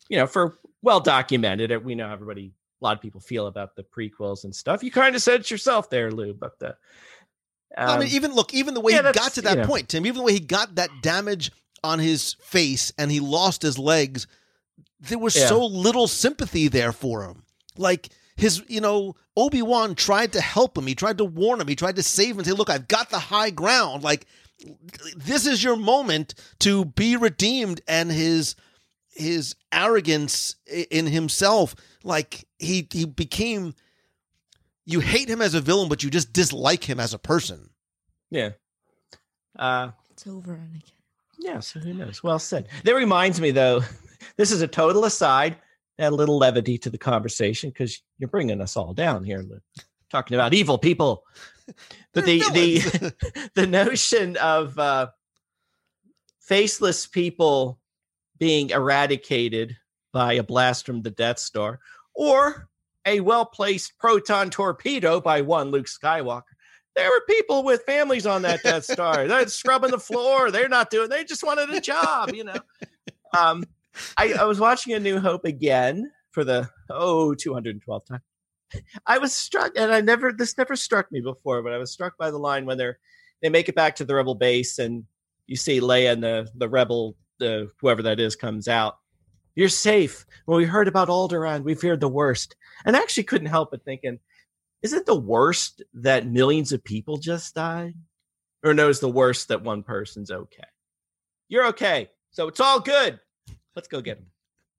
you 0.09 0.17
know 0.19 0.27
for 0.27 0.59
well 0.83 1.01
documented 1.01 1.71
it 1.71 1.85
we 1.85 1.95
know 1.95 2.11
everybody 2.11 2.53
a 2.81 2.85
lot 2.85 2.97
of 2.97 3.03
people 3.03 3.21
feel 3.21 3.47
about 3.49 3.75
the 3.75 3.83
prequels 3.83 4.45
and 4.45 4.55
stuff 4.55 4.83
you 4.83 4.91
kind 4.91 5.17
of 5.17 5.23
said 5.23 5.41
it 5.41 5.51
yourself 5.51 5.91
there 5.91 6.11
lou 6.13 6.33
but 6.33 6.59
the 6.59 6.77
I 7.77 7.99
mean, 7.99 8.09
um, 8.09 8.15
even 8.15 8.35
look, 8.35 8.55
even 8.55 8.73
the 8.75 8.81
way 8.81 8.93
yeah, 8.93 9.07
he 9.07 9.13
got 9.13 9.33
to 9.35 9.43
that 9.43 9.57
you 9.57 9.63
know. 9.63 9.67
point, 9.67 9.91
Tim, 9.91 10.07
even 10.07 10.19
the 10.19 10.23
way 10.25 10.33
he 10.33 10.41
got 10.41 10.77
that 10.77 10.89
damage 11.03 11.51
on 11.85 11.99
his 11.99 12.35
face 12.41 12.91
and 12.97 13.11
he 13.11 13.21
lost 13.21 13.61
his 13.61 13.79
legs, 13.79 14.27
there 15.01 15.19
was 15.19 15.37
Yeah. 15.37 15.49
so 15.49 15.67
little 15.67 16.09
sympathy 16.09 16.69
there 16.69 16.93
for 16.93 17.25
him. 17.25 17.43
Like 17.77 18.09
his, 18.37 18.63
you 18.69 18.81
know, 18.81 19.17
Obi 19.37 19.61
Wan 19.61 19.95
tried 19.95 20.33
to 20.33 20.41
help 20.41 20.79
him. 20.79 20.87
He 20.87 20.95
tried 20.95 21.19
to 21.19 21.25
warn 21.27 21.61
him. 21.61 21.69
He 21.69 21.77
tried 21.77 21.97
to 21.97 22.03
save 22.03 22.31
him. 22.31 22.39
and 22.39 22.47
Say, 22.47 22.53
look, 22.55 22.71
I've 22.71 22.89
got 22.89 23.11
the 23.11 23.19
high 23.19 23.51
ground. 23.51 24.03
Like, 24.03 24.27
this 25.17 25.47
is 25.47 25.63
your 25.63 25.77
moment 25.77 26.35
to 26.61 26.85
be 26.85 27.17
redeemed. 27.17 27.81
And 27.89 28.11
his 28.11 28.57
his 29.11 29.55
arrogance 29.73 30.57
in 30.91 31.07
himself, 31.07 31.75
like 32.05 32.47
he 32.59 32.87
he 32.91 33.05
became. 33.05 33.75
You 34.89 35.01
hate 35.01 35.29
him 35.29 35.43
as 35.43 35.55
a 35.55 35.61
villain, 35.61 35.89
but 35.89 36.05
you 36.05 36.11
just 36.11 36.33
dislike 36.33 36.85
him 36.85 37.01
as 37.01 37.13
a 37.13 37.19
person. 37.19 37.71
Yeah. 38.31 38.51
Uh, 39.59 39.91
It's 40.11 40.27
over, 40.29 40.55
Anakin. 40.55 40.93
yeah. 41.41 41.59
So 41.59 41.81
who 41.81 41.93
knows? 41.93 42.23
Well 42.23 42.39
said. 42.39 42.69
That 42.85 42.95
reminds 42.95 43.41
me, 43.41 43.51
though. 43.51 43.83
This 44.37 44.51
is 44.53 44.61
a 44.63 44.67
total 44.69 45.05
aside. 45.05 45.57
Add 45.99 46.13
a 46.13 46.17
little 46.17 46.37
levity 46.39 46.79
to 46.79 46.91
the 46.91 46.99
conversation 46.99 47.71
because 47.71 48.03
you're 48.19 48.29
bringing 48.29 48.61
us 48.61 48.77
all 48.77 48.93
down 48.95 49.25
here, 49.25 49.39
Lou. 49.41 49.61
talking 50.11 50.35
about 50.35 50.53
evil 50.55 50.79
people. 50.79 51.23
But 52.15 52.25
the 52.25 52.39
the 52.53 53.51
the 53.55 53.67
notion 53.67 54.37
of 54.39 54.79
uh, 54.79 55.09
faceless 56.41 57.07
people 57.07 57.79
being 58.39 58.71
eradicated 58.71 59.77
by 60.13 60.35
a 60.35 60.43
blast 60.43 60.87
from 60.87 61.03
the 61.03 61.11
Death 61.11 61.39
Star, 61.39 61.81
or 62.15 62.69
a 63.05 63.21
well 63.21 63.45
placed 63.45 63.99
proton 63.99 64.51
torpedo 64.51 65.21
by 65.21 65.43
one 65.43 65.71
Luke 65.71 65.87
Skywalker. 65.87 66.43
There 66.95 67.11
were 67.11 67.23
people 67.29 67.63
with 67.63 67.83
families 67.83 68.27
on 68.27 68.43
that 68.43 68.63
Death 68.63 68.85
Star. 68.85 69.29
They're 69.29 69.47
scrubbing 69.49 69.91
the 69.91 69.99
floor. 69.99 70.51
They're 70.51 70.69
not 70.69 70.89
doing. 70.89 71.11
They 71.11 71.25
just 71.25 71.45
wanted 71.45 71.69
a 71.71 71.81
job, 71.81 72.33
you 72.33 72.45
know. 72.45 72.59
Um, 73.39 73.65
I, 74.17 74.33
I 74.33 74.45
was 74.45 74.59
watching 74.59 74.95
A 74.95 75.01
New 75.01 75.21
Hope 75.21 75.45
again 75.45 76.11
for 76.31 76.45
the 76.45 76.71
oh 76.89 77.35
212th 77.39 78.07
time. 78.07 78.23
I 79.07 79.19
was 79.19 79.35
struck, 79.35 79.73
and 79.77 79.93
I 79.93 80.01
never 80.01 80.33
this 80.33 80.57
never 80.59 80.77
struck 80.77 81.11
me 81.13 81.21
before, 81.21 81.63
but 81.63 81.73
I 81.73 81.79
was 81.79 81.93
struck 81.93 82.17
by 82.19 82.31
the 82.31 82.39
line 82.39 82.67
when 82.67 82.79
they're 82.79 82.99
they 83.43 83.49
make 83.49 83.69
it 83.69 83.75
back 83.75 83.97
to 83.97 84.05
the 84.05 84.15
rebel 84.15 84.35
base, 84.35 84.79
and 84.79 85.05
you 85.47 85.57
see 85.57 85.81
Leia 85.81 86.13
and 86.13 86.23
the 86.23 86.49
the 86.57 86.69
rebel, 86.69 87.17
the 87.39 87.71
whoever 87.81 88.03
that 88.03 88.21
is, 88.21 88.37
comes 88.37 88.69
out. 88.69 88.99
You're 89.55 89.69
safe. 89.69 90.27
When 90.45 90.59
we 90.59 90.65
heard 90.65 90.89
about 90.89 91.09
Alderaan, 91.09 91.63
we 91.63 91.75
feared 91.75 92.01
the 92.01 92.09
worst, 92.09 92.57
and 92.85 92.97
I 92.97 93.01
actually 93.01 93.25
couldn't 93.25 93.49
help 93.49 93.71
but 93.71 93.85
thinking, 93.85 94.19
is 94.83 94.93
it 94.93 95.07
the 95.07 95.19
worst 95.19 95.83
that 95.95 96.27
millions 96.27 96.73
of 96.73 96.85
people 96.85 97.17
just 97.17 97.55
died, 97.55 97.95
or 98.65 98.75
no, 98.75 98.89
is 98.89 99.01
the 99.01 99.09
worst 99.09 99.49
that 99.49 99.63
one 99.63 99.83
person's 99.83 100.31
okay? 100.31 100.65
You're 101.49 101.67
okay, 101.67 102.11
so 102.33 102.49
it's 102.49 102.61
all 102.61 102.81
good. 102.81 103.21
Let's 103.75 103.89
go 103.89 104.01
get 104.01 104.19
him. 104.19 104.27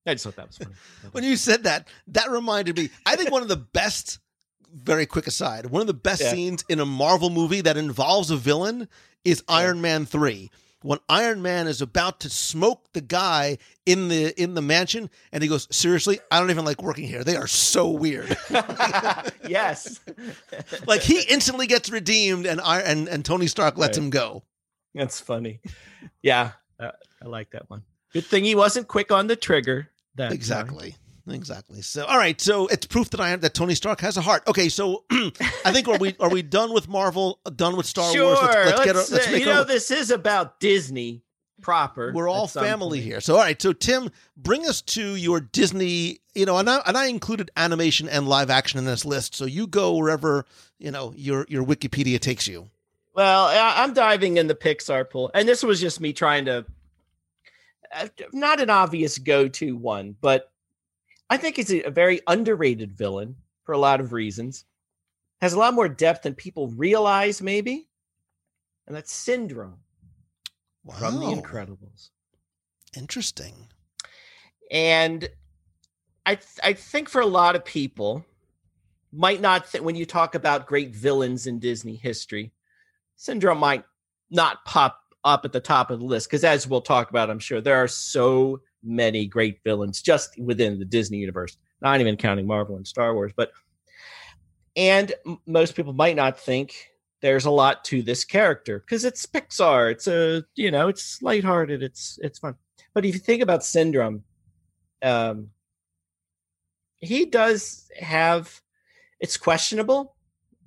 I 0.08 0.14
just 0.14 0.24
thought 0.24 0.36
that 0.38 0.48
was 0.48 0.58
funny. 0.58 0.72
when 1.12 1.24
you 1.24 1.36
said 1.36 1.64
that, 1.66 1.88
that 2.08 2.32
reminded 2.32 2.78
me. 2.78 2.90
I 3.06 3.16
think 3.16 3.30
one 3.32 3.42
of 3.42 3.48
the 3.50 3.58
best, 3.58 4.20
very 4.74 5.06
quick 5.06 5.28
aside, 5.28 5.66
one 5.68 5.82
of 5.82 5.88
the 5.88 5.94
best 5.94 6.22
Yeah. 6.22 6.32
scenes 6.32 6.64
in 6.70 6.80
a 6.80 6.86
Marvel 6.86 7.30
movie 7.30 7.62
that 7.62 7.78
involves 7.78 8.32
a 8.32 8.38
villain 8.38 8.88
is 9.26 9.44
Iron 9.48 9.82
Man 9.82 10.06
3. 10.06 10.50
When 10.84 11.00
Iron 11.10 11.42
Man 11.42 11.68
is 11.68 11.82
about 11.82 12.20
to 12.22 12.30
smoke 12.30 12.86
the 12.94 13.02
guy 13.02 13.58
in 13.86 14.08
the 14.10 14.40
in 14.42 14.54
the 14.54 14.62
mansion 14.62 15.10
and 15.32 15.42
he 15.42 15.50
goes, 15.50 15.68
"Seriously, 15.76 16.20
I 16.32 16.40
don't 16.40 16.52
even 16.52 16.66
like 16.66 16.82
working 16.84 17.08
here. 17.08 17.24
They 17.24 17.36
are 17.36 17.48
so 17.48 17.90
weird." 17.90 18.38
yes. 19.48 20.00
like 20.86 21.02
he 21.02 21.22
instantly 21.30 21.68
gets 21.68 21.90
redeemed 21.90 22.46
and 22.46 22.62
I, 22.62 22.82
and 22.82 23.08
and 23.08 23.26
Tony 23.26 23.48
Stark 23.48 23.78
lets 23.78 23.98
Right. 23.98 24.04
him 24.06 24.10
go. 24.12 24.44
That's 24.94 25.20
funny. 25.20 25.60
Yeah, 26.22 26.52
uh, 26.80 26.92
I 27.22 27.26
like 27.28 27.50
that 27.52 27.70
one. 27.70 27.84
Good 28.14 28.26
thing 28.26 28.44
he 28.46 28.56
wasn't 28.56 28.88
quick 28.88 29.12
on 29.12 29.28
the 29.28 29.36
trigger. 29.36 29.90
That 30.18 30.28
time. 30.28 30.34
Exactly. 30.34 30.96
Exactly. 31.30 31.82
So, 31.82 32.06
all 32.06 32.18
right. 32.18 32.40
So 32.40 32.68
it's 32.68 32.86
proof 32.86 33.10
that 33.10 33.20
I 33.20 33.30
am 33.30 33.42
that 33.42 33.54
Tony 33.54 33.76
Stark 33.76 34.02
has 34.02 34.18
a 34.18 34.22
heart. 34.22 34.44
Okay. 34.48 34.70
So 34.70 35.04
I 35.12 35.74
think 35.74 35.88
are 35.88 35.98
we 35.98 36.16
are 36.20 36.30
we 36.30 36.42
done 36.42 36.74
with 36.74 36.88
Marvel? 36.88 37.40
Done 37.56 37.76
with 37.76 37.86
Star 37.86 38.14
sure. 38.14 38.26
Wars? 38.26 38.40
Let's, 38.42 38.86
get. 38.86 38.96
A, 38.96 39.00
let's, 39.00 39.12
let's 39.12 39.28
uh, 39.28 39.32
make 39.32 39.40
you 39.42 39.46
know, 39.48 39.60
our, 39.60 39.66
this 39.66 39.92
is 39.92 40.12
about 40.12 40.60
Disney 40.60 41.24
proper. 41.62 42.12
We're 42.14 42.30
all 42.30 42.48
family 42.48 43.00
point. 43.00 43.04
here. 43.04 43.22
So, 43.22 43.36
all 43.36 43.42
right. 43.42 43.62
So, 43.62 43.74
Tim, 43.74 44.10
bring 44.38 44.68
us 44.68 44.82
to 44.84 45.16
your 45.16 45.40
Disney. 45.40 46.20
You 46.34 46.46
know, 46.46 46.58
and 46.58 46.70
I, 46.70 46.82
and 46.86 46.98
I 46.98 47.08
included 47.08 47.52
animation 47.58 48.08
and 48.08 48.28
live 48.28 48.50
action 48.50 48.80
in 48.80 48.86
this 48.86 49.04
list. 49.06 49.36
So 49.36 49.46
you 49.46 49.68
go 49.68 49.96
wherever 49.96 50.46
you 50.80 50.92
know 50.92 51.14
your 51.16 51.46
your 51.50 51.66
Wikipedia 51.66 52.20
takes 52.20 52.48
you. 52.48 52.70
Well, 53.14 53.48
I- 53.48 53.84
I'm 53.84 53.94
diving 53.94 54.38
in 54.38 54.46
the 54.48 54.56
Pixar 54.56 55.10
pool, 55.10 55.32
and 55.34 55.50
this 55.50 55.64
was 55.64 55.82
just 55.82 56.00
me 56.00 56.14
trying 56.14 56.46
to, 56.46 56.66
Uh, 57.94 58.08
not 58.34 58.60
an 58.60 58.70
obvious 58.70 59.18
go-to 59.18 59.76
one, 59.76 60.16
but 60.22 60.52
I 61.30 61.38
think 61.38 61.60
it's 61.60 61.72
a, 61.72 61.90
very 61.90 62.22
underrated 62.28 62.98
villain 62.98 63.36
for 63.64 63.74
a 63.74 63.78
lot 63.78 64.00
of 64.00 64.14
reasons. 64.14 64.66
Has 65.42 65.54
a 65.54 65.60
lot 65.60 65.74
more 65.74 65.90
depth 65.90 66.24
than 66.24 66.34
people 66.34 66.70
realize, 66.70 67.42
maybe, 67.42 67.88
and 68.88 68.96
that's 68.96 69.14
Syndrome 69.14 69.78
from 70.98 71.20
The 71.20 71.28
Incredibles. 71.28 72.10
Interesting. 72.96 73.68
And 74.72 75.30
I 76.26 76.36
th- 76.36 76.60
I 76.64 76.74
think 76.74 77.08
for 77.10 77.22
a 77.22 77.26
lot 77.26 77.56
of 77.56 77.64
people, 77.64 78.26
might 79.12 79.42
not 79.42 79.72
th- 79.72 79.84
when 79.84 79.96
you 79.96 80.06
talk 80.06 80.36
about 80.36 80.68
great 80.68 80.90
villains 80.90 81.48
in 81.48 81.60
Disney 81.60 81.96
history, 81.96 82.52
Syndrome 83.16 83.60
might 83.60 83.84
not 84.30 84.66
pop 84.66 85.02
up 85.28 85.44
at 85.44 85.52
the 85.52 85.60
top 85.60 85.92
of 85.92 86.00
the 86.00 86.06
list 86.06 86.30
because 86.30 86.44
as 86.44 86.68
we'll 86.68 86.82
talk 86.82 87.10
about, 87.10 87.30
I'm 87.30 87.40
sure 87.40 87.60
there 87.62 87.76
are 87.76 87.88
so 87.88 88.62
many 88.84 89.28
great 89.28 89.60
villains 89.64 90.02
just 90.02 90.40
within 90.40 90.80
the 90.80 90.86
Disney 90.86 91.18
universe, 91.18 91.58
not 91.82 92.00
even 92.00 92.16
counting 92.16 92.48
Marvel 92.48 92.78
and 92.78 92.88
Star 92.88 93.14
Wars, 93.14 93.34
but 93.36 93.52
and 94.78 95.14
most 95.46 95.76
people 95.76 95.92
might 95.92 96.16
not 96.16 96.40
think 96.40 96.88
there's 97.22 97.46
a 97.46 97.52
lot 97.52 97.84
to 97.86 98.02
this 98.02 98.24
character 98.24 98.80
because 98.80 99.04
it's 99.04 99.26
Pixar. 99.26 99.92
It's 99.92 100.08
a 100.08 100.44
you 100.56 100.72
know 100.72 100.88
it's 100.88 101.22
lighthearted. 101.22 101.84
It's 101.84 102.18
it's 102.22 102.40
fun. 102.40 102.56
But 102.94 103.06
if 103.06 103.14
you 103.14 103.20
think 103.20 103.44
about 103.44 103.66
Syndrome, 103.66 104.24
um, 105.04 105.50
he 106.98 107.26
does 107.26 107.90
have 108.00 108.62
it's 109.20 109.36
questionable, 109.36 110.16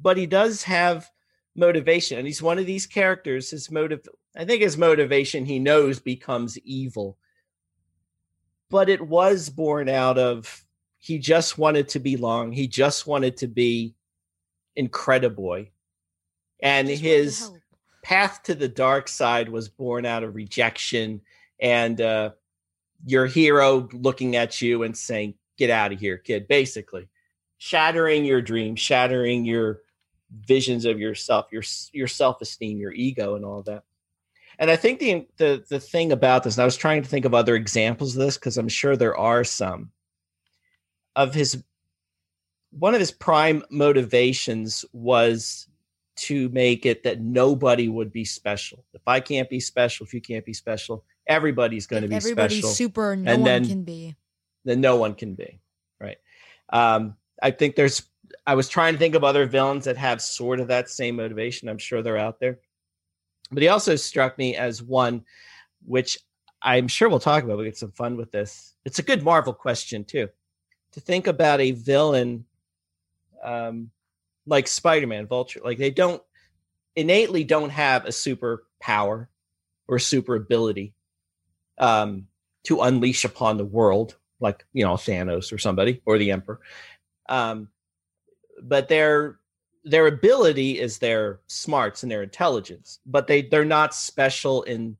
but 0.00 0.16
he 0.16 0.26
does 0.26 0.64
have 0.64 1.08
motivation, 1.56 2.18
and 2.18 2.26
he's 2.26 2.42
one 2.42 2.58
of 2.58 2.66
these 2.66 2.86
characters. 2.86 3.50
His 3.50 3.70
motive, 3.70 4.06
I 4.36 4.44
think, 4.44 4.62
his 4.62 4.78
motivation 4.78 5.44
he 5.44 5.58
knows 5.58 5.98
becomes 5.98 6.58
evil, 6.58 7.18
but 8.68 8.88
it 8.88 9.00
was 9.00 9.48
born 9.50 9.88
out 9.88 10.18
of 10.18 10.64
he 10.98 11.18
just 11.18 11.58
wanted 11.58 11.88
to 11.90 11.98
belong. 11.98 12.52
He 12.52 12.68
just 12.68 13.06
wanted 13.06 13.38
to 13.38 13.48
be 13.48 13.94
Incrediboy, 14.78 15.68
and 16.62 16.88
Just 16.88 17.02
wanted 17.02 17.04
to 17.04 17.08
his 17.08 17.50
path 18.02 18.42
to 18.44 18.54
the 18.54 18.68
dark 18.68 19.08
side 19.08 19.48
was 19.48 19.68
born 19.68 20.06
out 20.06 20.22
of 20.22 20.34
rejection 20.34 21.20
and 21.60 22.00
uh, 22.00 22.30
your 23.04 23.26
hero 23.26 23.88
looking 23.92 24.36
at 24.36 24.62
you 24.62 24.82
and 24.84 24.96
saying, 24.96 25.34
"Get 25.58 25.70
out 25.70 25.92
of 25.92 25.98
here, 25.98 26.18
kid." 26.18 26.48
Basically, 26.48 27.08
shattering 27.58 28.24
your 28.24 28.40
dreams, 28.40 28.80
shattering 28.80 29.44
your 29.44 29.80
visions 30.46 30.84
of 30.84 31.00
yourself, 31.00 31.46
your 31.50 31.64
your 31.92 32.08
self 32.08 32.40
esteem, 32.40 32.78
your 32.78 32.92
ego, 32.92 33.34
and 33.34 33.44
all 33.44 33.62
that. 33.62 33.84
And 34.60 34.70
I 34.70 34.76
think 34.76 35.00
the 35.00 35.26
the 35.38 35.64
the 35.68 35.80
thing 35.80 36.12
about 36.12 36.44
this, 36.44 36.54
and 36.56 36.62
I 36.62 36.66
was 36.66 36.76
trying 36.76 37.02
to 37.02 37.08
think 37.08 37.24
of 37.24 37.34
other 37.34 37.56
examples 37.56 38.14
of 38.14 38.22
this 38.22 38.36
because 38.36 38.56
I'm 38.58 38.68
sure 38.68 38.94
there 38.96 39.16
are 39.16 39.42
some 39.42 39.90
of 41.16 41.34
his. 41.34 41.64
One 42.72 42.94
of 42.94 43.00
his 43.00 43.10
prime 43.10 43.64
motivations 43.70 44.84
was 44.92 45.66
to 46.18 46.48
make 46.50 46.86
it 46.86 47.02
that 47.02 47.20
nobody 47.20 47.88
would 47.88 48.12
be 48.12 48.24
special. 48.24 48.84
If 48.92 49.00
I 49.08 49.18
can't 49.20 49.48
be 49.50 49.58
special, 49.58 50.06
if 50.06 50.14
you 50.14 50.20
can't 50.20 50.44
be 50.44 50.52
special, 50.52 51.04
everybody's 51.26 51.86
going 51.88 52.02
to 52.02 52.08
be 52.08 52.14
everybody's 52.14 52.58
special. 52.58 52.74
super, 52.74 53.16
no 53.16 53.32
And 53.32 53.42
one 53.42 53.44
then- 53.48 53.66
can 53.66 53.82
be. 53.84 54.14
then 54.64 54.80
no 54.80 54.96
one 54.96 55.14
can 55.14 55.34
be 55.34 55.58
right. 56.00 56.18
Um, 56.72 57.16
I 57.42 57.50
think 57.50 57.74
there's. 57.76 58.02
I 58.46 58.54
was 58.54 58.68
trying 58.68 58.92
to 58.92 58.98
think 58.98 59.14
of 59.16 59.24
other 59.24 59.46
villains 59.46 59.86
that 59.86 59.96
have 59.96 60.20
sort 60.22 60.60
of 60.60 60.68
that 60.68 60.88
same 60.90 61.16
motivation. 61.16 61.68
I'm 61.68 61.78
sure 61.78 62.02
they're 62.02 62.16
out 62.18 62.38
there, 62.38 62.60
but 63.50 63.62
he 63.62 63.68
also 63.68 63.96
struck 63.96 64.38
me 64.38 64.56
as 64.56 64.82
one, 64.82 65.24
which 65.84 66.18
I'm 66.62 66.88
sure 66.88 67.08
we'll 67.08 67.18
talk 67.18 67.44
about. 67.44 67.58
We 67.58 67.64
get 67.64 67.76
some 67.76 67.92
fun 67.92 68.16
with 68.16 68.30
this. 68.30 68.74
It's 68.84 68.98
a 68.98 69.04
good 69.04 69.22
Marvel 69.22 69.52
question 69.52 70.04
too, 70.04 70.28
to 70.92 71.00
think 71.00 71.26
about 71.26 71.60
a 71.60 71.72
villain, 71.72 72.44
um, 73.42 73.90
like 74.46 74.68
Spider-Man, 74.68 75.26
Vulture. 75.26 75.60
Like 75.64 75.78
they 75.78 75.90
don't 75.90 76.22
innately 76.96 77.44
don't 77.44 77.70
have 77.70 78.04
a 78.04 78.12
super 78.12 78.64
power 78.80 79.28
or 79.88 79.98
super 79.98 80.36
ability 80.36 80.94
um, 81.78 82.26
to 82.64 82.82
unleash 82.82 83.24
upon 83.24 83.56
the 83.56 83.64
world, 83.64 84.16
like 84.38 84.64
you 84.72 84.84
know 84.84 84.94
Thanos 84.94 85.52
or 85.52 85.58
somebody 85.58 86.02
or 86.04 86.18
the 86.18 86.30
Emperor. 86.30 86.60
Um, 87.28 87.68
but 88.62 88.88
their 88.88 89.39
their 89.84 90.06
ability 90.06 90.78
is 90.78 90.98
their 90.98 91.40
smarts 91.46 92.02
and 92.02 92.12
their 92.12 92.22
intelligence, 92.22 93.00
but 93.06 93.26
they 93.26 93.42
they're 93.42 93.64
not 93.64 93.94
special 93.94 94.62
in 94.64 94.96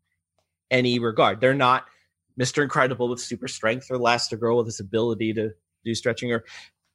any 0.70 0.99
regard. 0.99 1.41
They're 1.41 1.55
not 1.55 1.87
Mister 2.37 2.62
Incredible 2.62 3.09
with 3.09 3.20
super 3.20 3.49
strength 3.49 3.91
or 3.91 3.99
Elastigirl 3.99 4.57
with 4.57 4.66
his 4.66 4.81
ability 4.81 5.35
to 5.35 5.51
do 5.85 5.95
stretching 5.95 6.33
or 6.33 6.45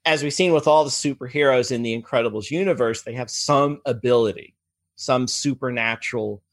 as 0.05 0.21
we've 0.21 0.33
seen 0.33 0.53
with 0.53 0.67
all 0.67 0.83
the 0.83 0.89
superheroes 0.89 1.71
in 1.71 1.81
the 1.81 1.99
Incredibles 1.99 2.51
universe, 2.51 3.01
they 3.01 3.13
have 3.13 3.29
some 3.29 3.81
ability, 3.85 4.55
some 4.95 5.27
supernatural, 5.27 6.43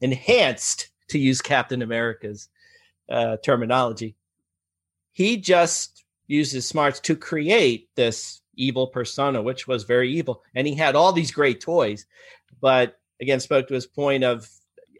enhanced, 0.00 0.90
to 1.08 1.18
use 1.18 1.40
Captain 1.40 1.82
America's 1.82 2.48
uh, 3.08 3.36
terminology. 3.44 4.16
He 5.12 5.36
just 5.36 6.04
uses 6.26 6.66
smarts 6.66 6.98
to 7.00 7.14
create 7.14 7.88
this 7.94 8.42
evil 8.56 8.86
persona, 8.86 9.42
which 9.42 9.66
was 9.66 9.84
very 9.84 10.12
evil. 10.12 10.42
And 10.54 10.66
he 10.66 10.74
had 10.74 10.96
all 10.96 11.12
these 11.12 11.30
great 11.30 11.60
toys, 11.60 12.06
but 12.60 12.98
again, 13.20 13.40
spoke 13.40 13.68
to 13.68 13.74
his 13.74 13.86
point 13.86 14.24
of 14.24 14.48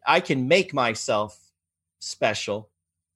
I 0.06 0.20
can 0.20 0.48
make 0.48 0.72
myself 0.72 1.38
special 1.98 2.70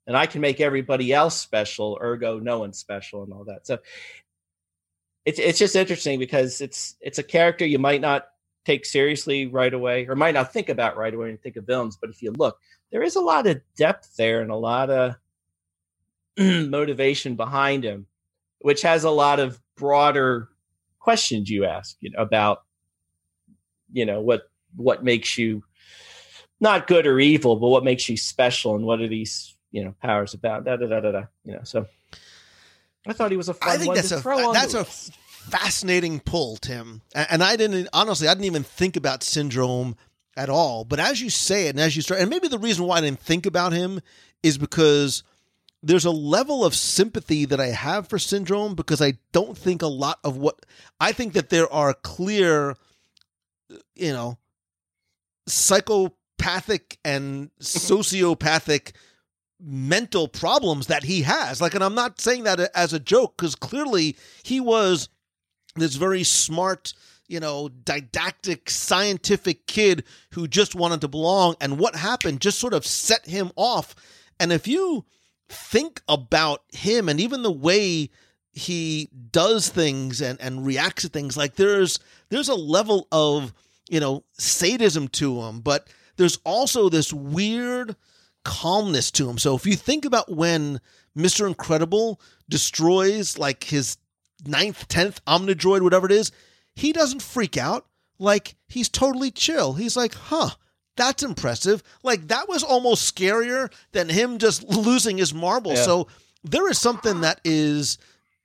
and 0.07 0.16
I 0.16 0.26
can 0.26 0.41
make 0.41 0.61
everybody 0.61 1.12
else 1.12 1.36
special, 1.36 1.99
ergo 2.03 2.38
no 2.38 2.59
one's 2.59 2.78
special 2.78 3.22
and 3.22 3.32
all 3.32 3.45
that. 3.45 3.66
So 3.66 3.78
it's 5.24 5.38
it's 5.38 5.59
just 5.59 5.76
interesting 5.76 6.18
because 6.18 6.61
it's 6.61 6.97
it's 7.01 7.18
a 7.18 7.22
character 7.22 7.64
you 7.64 7.78
might 7.78 8.01
not 8.01 8.26
take 8.64 8.84
seriously 8.84 9.47
right 9.47 9.72
away 9.72 10.07
or 10.07 10.14
might 10.14 10.34
not 10.34 10.53
think 10.53 10.68
about 10.68 10.97
right 10.97 11.14
away 11.14 11.30
and 11.30 11.41
think 11.41 11.57
of 11.57 11.66
villains, 11.66 11.97
but 11.97 12.11
if 12.11 12.22
you 12.22 12.32
look, 12.32 12.59
there 12.91 13.03
is 13.03 13.16
a 13.16 13.20
lot 13.20 13.47
of 13.47 13.61
depth 13.76 14.16
there 14.16 14.41
and 14.41 14.51
a 14.51 14.57
lot 14.57 14.91
of 14.91 15.14
motivation 16.38 17.36
behind 17.36 17.84
him, 17.84 18.07
which 18.61 18.82
has 18.82 19.05
a 19.05 19.11
lot 19.11 19.41
of 19.41 19.61
broader 19.81 20.49
questions 20.99 21.49
you 21.49 21.64
ask 21.64 21.97
you 22.01 22.11
know, 22.11 22.20
about 22.20 22.62
you 23.91 24.05
know 24.05 24.20
what 24.20 24.43
what 24.76 25.03
makes 25.03 25.37
you 25.39 25.64
not 26.61 26.87
good 26.87 27.07
or 27.07 27.18
evil, 27.18 27.57
but 27.57 27.68
what 27.68 27.83
makes 27.83 28.09
you 28.09 28.16
special 28.16 28.76
and 28.76 28.85
what 28.85 29.01
are 29.01 29.09
these 29.09 29.57
you 29.72 29.83
know 29.83 29.95
powers 30.03 30.35
about? 30.35 30.64
Da 30.64 30.76
da 30.76 30.87
da 30.87 31.01
da 31.01 31.11
da. 31.11 31.22
You 31.45 31.55
know, 31.55 31.64
so 31.64 31.87
I 33.07 33.14
thought 33.14 33.31
he 33.31 33.37
was 33.37 33.49
a 33.49 33.55
fun 33.55 33.70
I 33.70 33.76
think 33.78 33.89
one 33.89 33.97
that's 33.97 34.11
to 34.11 34.18
a 34.18 34.20
throw 34.20 34.49
on 34.49 34.55
that's 34.55 34.74
a 34.74 34.81
list. 34.81 35.16
fascinating 35.49 36.20
pull, 36.20 36.59
Tim. 36.59 37.01
And 37.14 37.43
I 37.43 37.57
didn't 37.57 37.89
honestly, 37.93 38.28
I 38.28 38.35
didn't 38.35 38.45
even 38.45 38.62
think 38.62 38.97
about 38.97 39.22
Syndrome 39.22 39.97
at 40.37 40.51
all. 40.51 40.85
But 40.85 41.01
as 41.01 41.20
you 41.20 41.31
say 41.31 41.66
it, 41.66 41.70
and 41.70 41.81
as 41.81 41.97
you 41.97 42.03
start, 42.03 42.20
and 42.20 42.31
maybe 42.31 42.49
the 42.49 42.59
reason 42.59 42.85
why 42.85 42.99
I 42.99 43.01
didn't 43.01 43.20
think 43.20 43.47
about 43.47 43.72
him 43.72 44.01
is 44.43 44.59
because 44.59 45.22
there's 45.83 46.05
a 46.05 46.11
level 46.11 46.64
of 46.64 46.74
sympathy 46.74 47.45
that 47.47 47.61
I 47.61 47.68
have 47.68 48.09
for 48.09 48.18
Syndrome 48.18 48.74
because 48.74 49.01
I 49.01 49.14
don't 49.33 49.57
think 49.57 49.83
a 49.83 49.87
lot 49.87 50.18
of 50.24 50.37
what 50.37 50.66
I 50.99 51.12
think 51.12 51.33
that 51.33 51.49
there 51.49 51.72
are 51.72 51.95
clear, 51.95 52.76
you 53.95 54.12
know, 54.12 54.39
psychopathic 55.47 56.99
and 57.05 57.51
mm-hmm. 57.51 57.95
sociopathic 57.95 58.93
mental 59.59 60.28
problems 60.28 60.87
that 60.89 61.05
he 61.05 61.22
has. 61.22 61.61
Like, 61.61 61.74
and 61.74 61.85
I'm 61.85 61.95
not 61.95 62.20
saying 62.20 62.45
that 62.45 62.61
as 62.74 62.93
a 62.93 63.01
joke 63.01 63.37
because 63.37 63.55
clearly 63.55 64.16
he 64.43 64.61
was 64.61 65.09
this 65.76 65.95
very 65.95 66.24
smart, 66.24 66.93
you 67.26 67.41
know, 67.41 67.68
didactic, 67.68 68.68
scientific 68.68 69.66
kid 69.66 70.05
who 70.33 70.47
just 70.47 70.74
wanted 70.74 71.01
to 71.03 71.09
belong. 71.09 71.57
And 71.61 71.78
what 71.78 71.97
happened 71.97 72.41
just 72.41 72.59
sort 72.59 72.74
of 72.74 72.87
set 72.87 73.26
him 73.26 73.51
off. 73.57 73.95
And 74.39 74.53
if 74.53 74.66
you 74.66 75.05
think 75.51 76.01
about 76.09 76.63
him 76.73 77.09
and 77.09 77.21
even 77.21 77.43
the 77.43 77.51
way 77.51 78.11
he 78.53 79.09
does 79.31 79.69
things 79.69 80.21
and, 80.21 80.41
and 80.41 80.65
reacts 80.65 81.03
to 81.03 81.09
things, 81.09 81.37
like 81.37 81.57
there's 81.57 81.99
there's 82.29 82.49
a 82.49 82.55
level 82.55 83.07
of, 83.13 83.53
you 83.89 84.01
know, 84.01 84.25
sadism 84.39 85.09
to 85.09 85.41
him, 85.43 85.61
but 85.61 85.89
there's 86.17 86.39
also 86.45 86.89
this 86.89 87.13
weird 87.13 87.97
calmness 88.45 89.11
to 89.13 89.29
him. 89.29 89.39
So 89.39 89.55
if 89.55 89.67
you 89.67 89.77
think 89.77 90.05
about 90.05 90.35
when 90.35 90.81
Mr. 91.17 91.47
Incredible 91.47 92.21
destroys 92.49 93.39
like 93.39 93.65
his 93.65 93.97
ninth, 94.47 94.89
tenth 94.89 95.25
Omnidroid, 95.25 95.83
whatever 95.83 96.07
it 96.07 96.13
is, 96.13 96.33
he 96.75 96.93
doesn't 96.93 97.23
freak 97.23 97.57
out. 97.57 97.87
Like 98.19 98.55
he's 98.69 98.89
totally 98.89 99.31
chill. 99.31 99.75
He's 99.75 99.97
like, 99.97 100.15
huh, 100.15 100.51
that's 100.97 101.22
impressive. 101.22 101.82
Like 102.03 102.28
that 102.28 102.49
was 102.49 102.62
almost 102.62 103.14
scarier 103.14 103.72
than 103.93 104.09
him 104.09 104.38
just 104.38 104.62
losing 104.64 105.18
his 105.18 105.32
marble. 105.32 105.74
Yeah. 105.74 105.82
So 105.82 106.09
there 106.45 106.68
is 106.70 106.78
something 106.78 107.20
that 107.22 107.41
is 107.45 107.99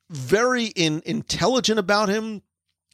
very 0.10 0.66
in, 0.66 1.02
intelligent 1.06 1.80
about 1.80 2.10
him, 2.10 2.42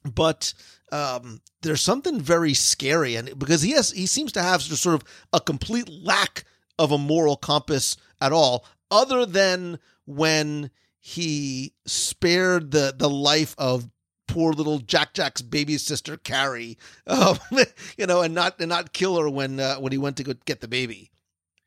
but 0.04 0.54
um, 0.92 1.42
there's 1.62 1.82
something 1.82 2.20
very 2.20 2.54
scary, 2.54 3.16
and 3.16 3.38
because 3.38 3.62
he 3.62 3.72
has, 3.72 3.92
he 3.92 4.06
seems 4.06 4.32
to 4.34 4.42
have 4.42 4.62
just 4.62 4.82
sort 4.82 4.96
of 4.96 5.04
a 5.34 5.40
complete 5.40 5.90
lack 5.90 6.44
of 6.80 6.92
a 6.92 6.98
moral 6.98 7.36
compass 7.36 7.98
at 8.20 8.32
all, 8.32 8.66
other 8.90 9.26
than 9.26 9.80
when 10.06 10.72
he 11.00 11.74
spared 11.86 12.72
the 12.72 12.94
the 12.96 13.10
life 13.10 13.56
of 13.58 13.90
poor 14.32 14.54
little 14.54 14.80
Jack 14.80 15.14
Jack's 15.14 15.42
baby 15.42 15.78
sister 15.78 16.16
Kari, 16.16 16.78
um, 17.06 17.38
you 17.98 18.08
know, 18.08 18.22
and 18.22 18.34
not 18.34 18.60
and 18.60 18.70
not 18.70 18.94
kill 18.94 19.20
her 19.20 19.30
when 19.30 19.60
uh, 19.60 19.76
when 19.76 19.92
he 19.92 19.98
went 19.98 20.18
to 20.18 20.24
go 20.24 20.34
get 20.46 20.62
the 20.62 20.68
baby. 20.68 21.12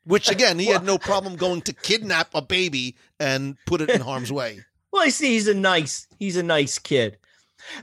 Which 0.03 0.29
again, 0.29 0.59
he 0.59 0.65
had 0.65 0.83
no 0.85 0.97
problem 0.97 1.35
going 1.35 1.61
to 1.61 1.73
kidnap 1.73 2.33
a 2.33 2.41
baby 2.41 2.97
and 3.19 3.57
put 3.65 3.81
it 3.81 3.89
in 3.89 4.01
harm's 4.09 4.31
way. 4.31 4.61
Well, 4.91 5.03
I 5.03 5.09
see 5.09 5.33
he's 5.33 5.47
a 5.47 5.53
nice 5.53 6.07
he's 6.17 6.37
a 6.37 6.43
nice 6.43 6.79
kid, 6.79 7.17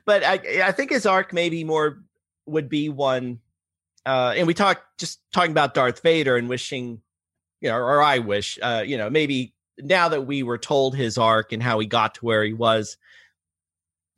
but 0.04 0.24
I 0.24 0.62
I 0.64 0.72
think 0.72 0.90
his 0.90 1.06
arc 1.06 1.32
maybe 1.32 1.62
more 1.62 2.02
would 2.46 2.68
be 2.68 2.88
one, 2.88 3.38
uh, 4.04 4.34
and 4.36 4.46
we 4.46 4.54
talked 4.54 4.98
just 4.98 5.20
talking 5.32 5.52
about 5.52 5.74
Darth 5.74 6.02
Vader 6.02 6.36
and 6.36 6.48
wishing, 6.48 7.00
you 7.60 7.68
know, 7.68 7.76
or 7.76 8.02
I 8.02 8.18
wish, 8.18 8.58
uh, 8.60 8.82
you 8.84 8.98
know, 8.98 9.08
maybe 9.08 9.54
now 9.78 10.08
that 10.08 10.26
we 10.26 10.42
were 10.42 10.58
told 10.58 10.96
his 10.96 11.18
arc 11.18 11.52
and 11.52 11.62
how 11.62 11.78
he 11.78 11.86
got 11.86 12.16
to 12.16 12.24
where 12.24 12.42
he 12.42 12.52
was, 12.52 12.96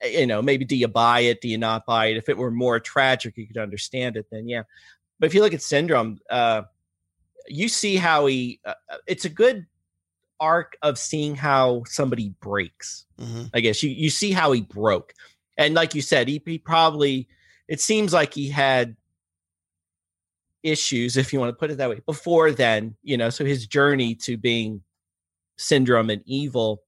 you 0.05 0.27
know, 0.27 0.43
maybe 0.43 0.65
do 0.65 0.77
you 0.77 0.89
buy 0.89 1.21
it? 1.21 1.41
Do 1.41 1.49
you 1.49 1.59
not 1.59 1.87
buy 1.87 2.07
it? 2.07 2.17
If 2.17 2.29
it 2.29 2.37
were 2.37 2.51
more 2.51 2.81
tragic, 2.81 3.37
you 3.37 3.47
could 3.47 3.59
understand 3.59 4.17
it. 4.17 4.27
Then 4.31 4.49
yeah, 4.49 4.63
but 5.19 5.27
if 5.27 5.35
you 5.35 5.41
look 5.41 5.55
at 5.55 5.63
Syndrome, 5.63 6.19
uh, 6.31 6.63
you 7.47 7.69
see 7.69 7.97
how 7.97 8.27
he. 8.27 8.61
Uh, 8.65 8.75
it's 9.07 9.25
a 9.25 9.29
good 9.31 9.67
arc 10.41 10.77
of 10.83 10.99
seeing 10.99 11.35
how 11.35 11.83
somebody 11.87 12.35
breaks. 12.41 13.07
Mhm. 13.21 13.51
I 13.55 13.61
guess 13.61 13.83
you 13.83 13.91
you 13.91 14.11
see 14.11 14.33
how 14.33 14.53
he 14.53 14.63
broke, 14.63 15.15
and 15.57 15.75
like 15.75 15.95
you 15.95 16.03
said, 16.03 16.29
he, 16.29 16.43
he 16.45 16.59
probably 16.59 17.29
it 17.69 17.81
seems 17.81 18.13
like 18.13 18.35
he 18.35 18.49
had 18.49 18.97
issues, 20.63 21.17
if 21.17 21.33
you 21.33 21.39
want 21.39 21.51
to 21.51 21.59
put 21.59 21.71
it 21.71 21.77
that 21.77 21.91
way, 21.91 22.01
before 22.07 22.51
then. 22.51 22.97
You 23.03 23.17
know, 23.17 23.31
so 23.31 23.45
his 23.45 23.67
journey 23.67 24.15
to 24.17 24.37
being 24.37 24.83
syndrome 25.57 26.11
and 26.11 26.23
evil 26.27 26.83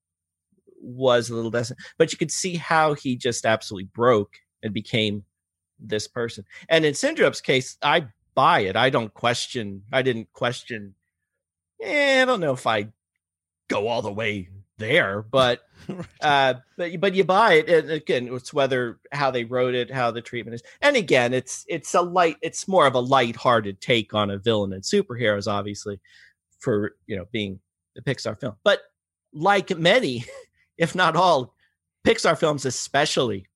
was 0.86 1.28
a 1.28 1.34
little 1.34 1.50
less, 1.50 1.72
but 1.98 2.12
you 2.12 2.18
could 2.18 2.30
see 2.30 2.54
how 2.54 2.94
he 2.94 3.16
just 3.16 3.44
absolutely 3.44 3.88
broke 3.94 4.36
and 4.62 4.72
became 4.72 5.24
this 5.78 6.08
person. 6.08 6.44
And 6.68 6.84
in 6.84 6.94
Syndrome's 6.94 7.40
case, 7.40 7.76
I 7.82 8.06
buy 8.34 8.60
it. 8.60 8.76
I 8.76 8.90
don't 8.90 9.12
question. 9.12 9.82
I 9.92 10.02
didn't 10.02 10.32
question. 10.32 10.94
Eh, 11.82 12.22
I 12.22 12.24
don't 12.24 12.40
know 12.40 12.52
if 12.52 12.66
I 12.66 12.88
go 13.68 13.88
all 13.88 14.02
the 14.02 14.12
way 14.12 14.48
there, 14.78 15.22
but 15.22 15.62
uh, 16.20 16.54
but 16.76 17.00
but 17.00 17.14
you 17.14 17.24
buy 17.24 17.54
it. 17.54 17.68
And 17.68 17.90
again, 17.90 18.28
it's 18.32 18.52
whether 18.52 18.98
how 19.12 19.30
they 19.30 19.44
wrote 19.44 19.74
it, 19.74 19.90
how 19.90 20.10
the 20.10 20.22
treatment 20.22 20.54
is, 20.54 20.62
and 20.80 20.96
again, 20.96 21.34
it's 21.34 21.64
it's 21.68 21.94
a 21.94 22.02
light. 22.02 22.36
It's 22.42 22.68
more 22.68 22.86
of 22.86 22.94
a 22.94 23.00
light-hearted 23.00 23.80
take 23.80 24.14
on 24.14 24.30
a 24.30 24.38
villain 24.38 24.72
and 24.72 24.82
superheroes, 24.82 25.50
obviously, 25.50 26.00
for 26.58 26.94
you 27.06 27.16
know 27.16 27.26
being 27.32 27.60
the 27.94 28.02
Pixar 28.02 28.38
film. 28.38 28.56
But 28.64 28.80
like 29.32 29.76
many, 29.76 30.24
if 30.78 30.94
not 30.94 31.16
all, 31.16 31.54
Pixar 32.06 32.38
films, 32.38 32.64
especially, 32.64 33.46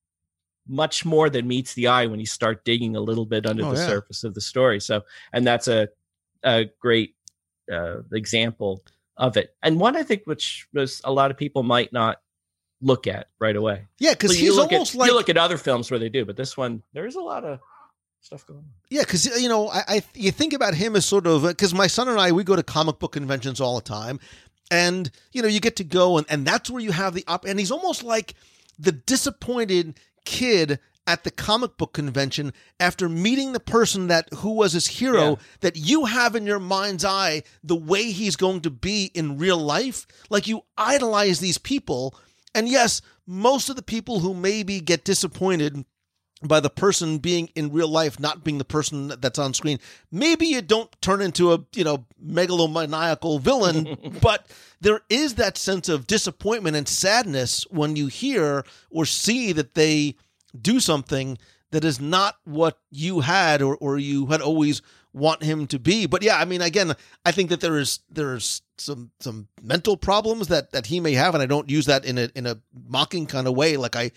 much 0.68 1.04
more 1.04 1.30
than 1.30 1.48
meets 1.48 1.74
the 1.74 1.88
eye 1.88 2.06
when 2.06 2.20
you 2.20 2.26
start 2.26 2.64
digging 2.64 2.94
a 2.96 3.00
little 3.00 3.26
bit 3.26 3.46
under 3.46 3.64
Oh, 3.64 3.70
the 3.72 3.80
yeah. 3.80 3.86
surface 3.86 4.24
of 4.24 4.34
the 4.34 4.40
story. 4.40 4.80
So, 4.80 5.02
and 5.32 5.46
that's 5.46 5.68
a 5.68 5.88
a 6.42 6.66
great 6.80 7.14
uh, 7.70 7.98
example 8.12 8.82
of 9.16 9.36
it, 9.36 9.54
and 9.62 9.78
one 9.78 9.96
I 9.96 10.02
think 10.02 10.22
which 10.24 10.66
was 10.72 11.00
a 11.04 11.12
lot 11.12 11.30
of 11.30 11.36
people 11.36 11.62
might 11.62 11.92
not 11.92 12.20
look 12.80 13.06
at 13.06 13.28
right 13.38 13.56
away. 13.56 13.86
Yeah, 13.98 14.12
because 14.12 14.32
So 14.32 14.38
he's 14.38 14.56
look 14.56 14.72
almost 14.72 14.94
at, 14.94 14.98
like 15.00 15.08
you 15.10 15.14
look 15.14 15.28
at 15.28 15.36
other 15.36 15.58
films 15.58 15.90
where 15.90 16.00
they 16.00 16.08
do, 16.08 16.24
but 16.24 16.36
this 16.36 16.56
one 16.56 16.82
there 16.94 17.06
is 17.06 17.14
a 17.16 17.20
lot 17.20 17.44
of 17.44 17.60
stuff 18.22 18.46
going 18.46 18.60
on. 18.60 18.64
Yeah, 18.90 19.02
because 19.02 19.26
you 19.40 19.48
know, 19.48 19.68
I, 19.68 19.82
I 19.88 20.02
you 20.14 20.30
think 20.30 20.52
about 20.54 20.74
him 20.74 20.96
as 20.96 21.04
sort 21.04 21.26
of 21.26 21.42
because 21.42 21.74
my 21.74 21.86
son 21.88 22.08
and 22.08 22.18
I 22.18 22.32
we 22.32 22.42
go 22.44 22.56
to 22.56 22.62
comic 22.62 22.98
book 22.98 23.12
conventions 23.12 23.60
all 23.60 23.74
the 23.76 23.82
time, 23.82 24.18
and 24.70 25.10
you 25.32 25.42
know 25.42 25.48
you 25.48 25.60
get 25.60 25.76
to 25.76 25.84
go 25.84 26.18
and 26.18 26.26
and 26.30 26.46
that's 26.46 26.70
where 26.70 26.82
you 26.82 26.92
have 26.92 27.14
the 27.14 27.24
up, 27.26 27.44
and 27.44 27.58
he's 27.58 27.70
almost 27.70 28.02
like 28.02 28.34
the 28.78 28.92
disappointed 28.92 29.98
kid 30.24 30.78
at 31.06 31.24
the 31.24 31.30
comic 31.30 31.76
book 31.76 31.92
convention 31.92 32.52
after 32.78 33.08
meeting 33.08 33.52
the 33.52 33.60
person 33.60 34.06
that 34.08 34.28
who 34.34 34.52
was 34.52 34.72
his 34.74 34.86
hero 34.86 35.30
Yeah. 35.30 35.34
that 35.60 35.76
you 35.76 36.04
have 36.04 36.36
in 36.36 36.46
your 36.46 36.60
mind's 36.60 37.04
eye 37.04 37.42
the 37.64 37.74
way 37.76 38.12
he's 38.12 38.36
going 38.36 38.60
to 38.60 38.70
be 38.70 39.10
in 39.14 39.38
real 39.38 39.56
life 39.58 40.06
like 40.28 40.46
you 40.46 40.62
idolize 40.76 41.40
these 41.40 41.58
people 41.58 42.14
and 42.54 42.68
yes 42.68 43.00
most 43.26 43.70
of 43.70 43.76
the 43.76 43.82
people 43.82 44.20
who 44.20 44.34
maybe 44.34 44.80
get 44.80 45.04
disappointed 45.04 45.84
by 46.42 46.60
the 46.60 46.70
person 46.70 47.18
being 47.18 47.50
in 47.54 47.72
real 47.72 47.88
life 47.88 48.18
not 48.18 48.42
being 48.42 48.58
the 48.58 48.64
person 48.64 49.08
that's 49.20 49.38
on 49.38 49.52
screen. 49.52 49.78
Maybe 50.10 50.46
you 50.46 50.62
don't 50.62 50.90
turn 51.02 51.20
into 51.20 51.52
a, 51.52 51.64
you 51.74 51.84
know, 51.84 52.06
megalomaniacal 52.24 53.40
villain, 53.40 54.18
but 54.22 54.46
there 54.80 55.02
is 55.10 55.34
that 55.34 55.58
sense 55.58 55.88
of 55.88 56.06
disappointment 56.06 56.76
and 56.76 56.88
sadness 56.88 57.66
when 57.70 57.96
you 57.96 58.06
hear 58.06 58.64
or 58.90 59.04
see 59.04 59.52
that 59.52 59.74
they 59.74 60.16
do 60.60 60.80
something 60.80 61.38
that 61.70 61.84
is 61.84 62.00
not 62.00 62.36
what 62.44 62.78
you 62.90 63.20
had 63.20 63.62
or, 63.62 63.76
or 63.76 63.98
you 63.98 64.26
had 64.26 64.40
always 64.40 64.82
want 65.12 65.42
him 65.42 65.66
to 65.68 65.78
be. 65.78 66.06
But 66.06 66.22
yeah, 66.22 66.38
I 66.38 66.44
mean, 66.44 66.62
again, 66.62 66.94
I 67.24 67.32
think 67.32 67.50
that 67.50 67.60
there 67.60 67.78
is 67.78 68.00
there's 68.10 68.62
some 68.78 69.10
some 69.20 69.48
mental 69.62 69.96
problems 69.96 70.48
that 70.48 70.72
that 70.72 70.86
he 70.86 71.00
may 71.00 71.12
have, 71.14 71.34
and 71.34 71.42
I 71.42 71.46
don't 71.46 71.70
use 71.70 71.86
that 71.86 72.04
in 72.04 72.18
a 72.18 72.30
in 72.34 72.46
a 72.46 72.58
mocking 72.88 73.26
kind 73.26 73.46
of 73.46 73.56
way. 73.56 73.76
Like 73.76 73.96
I 73.96 74.12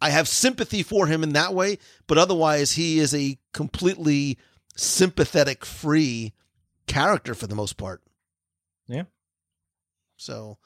I 0.00 0.10
have 0.10 0.28
sympathy 0.28 0.82
for 0.82 1.06
him 1.06 1.22
in 1.22 1.32
that 1.32 1.54
way, 1.54 1.78
but 2.06 2.18
otherwise 2.18 2.72
he 2.72 2.98
is 2.98 3.14
a 3.14 3.38
completely 3.52 4.38
sympathetic 4.76 5.64
free 5.64 6.32
character 6.86 7.34
for 7.34 7.46
the 7.46 7.56
most 7.56 7.76
part. 7.76 8.02
Yeah. 8.86 9.04
So, 10.16 10.58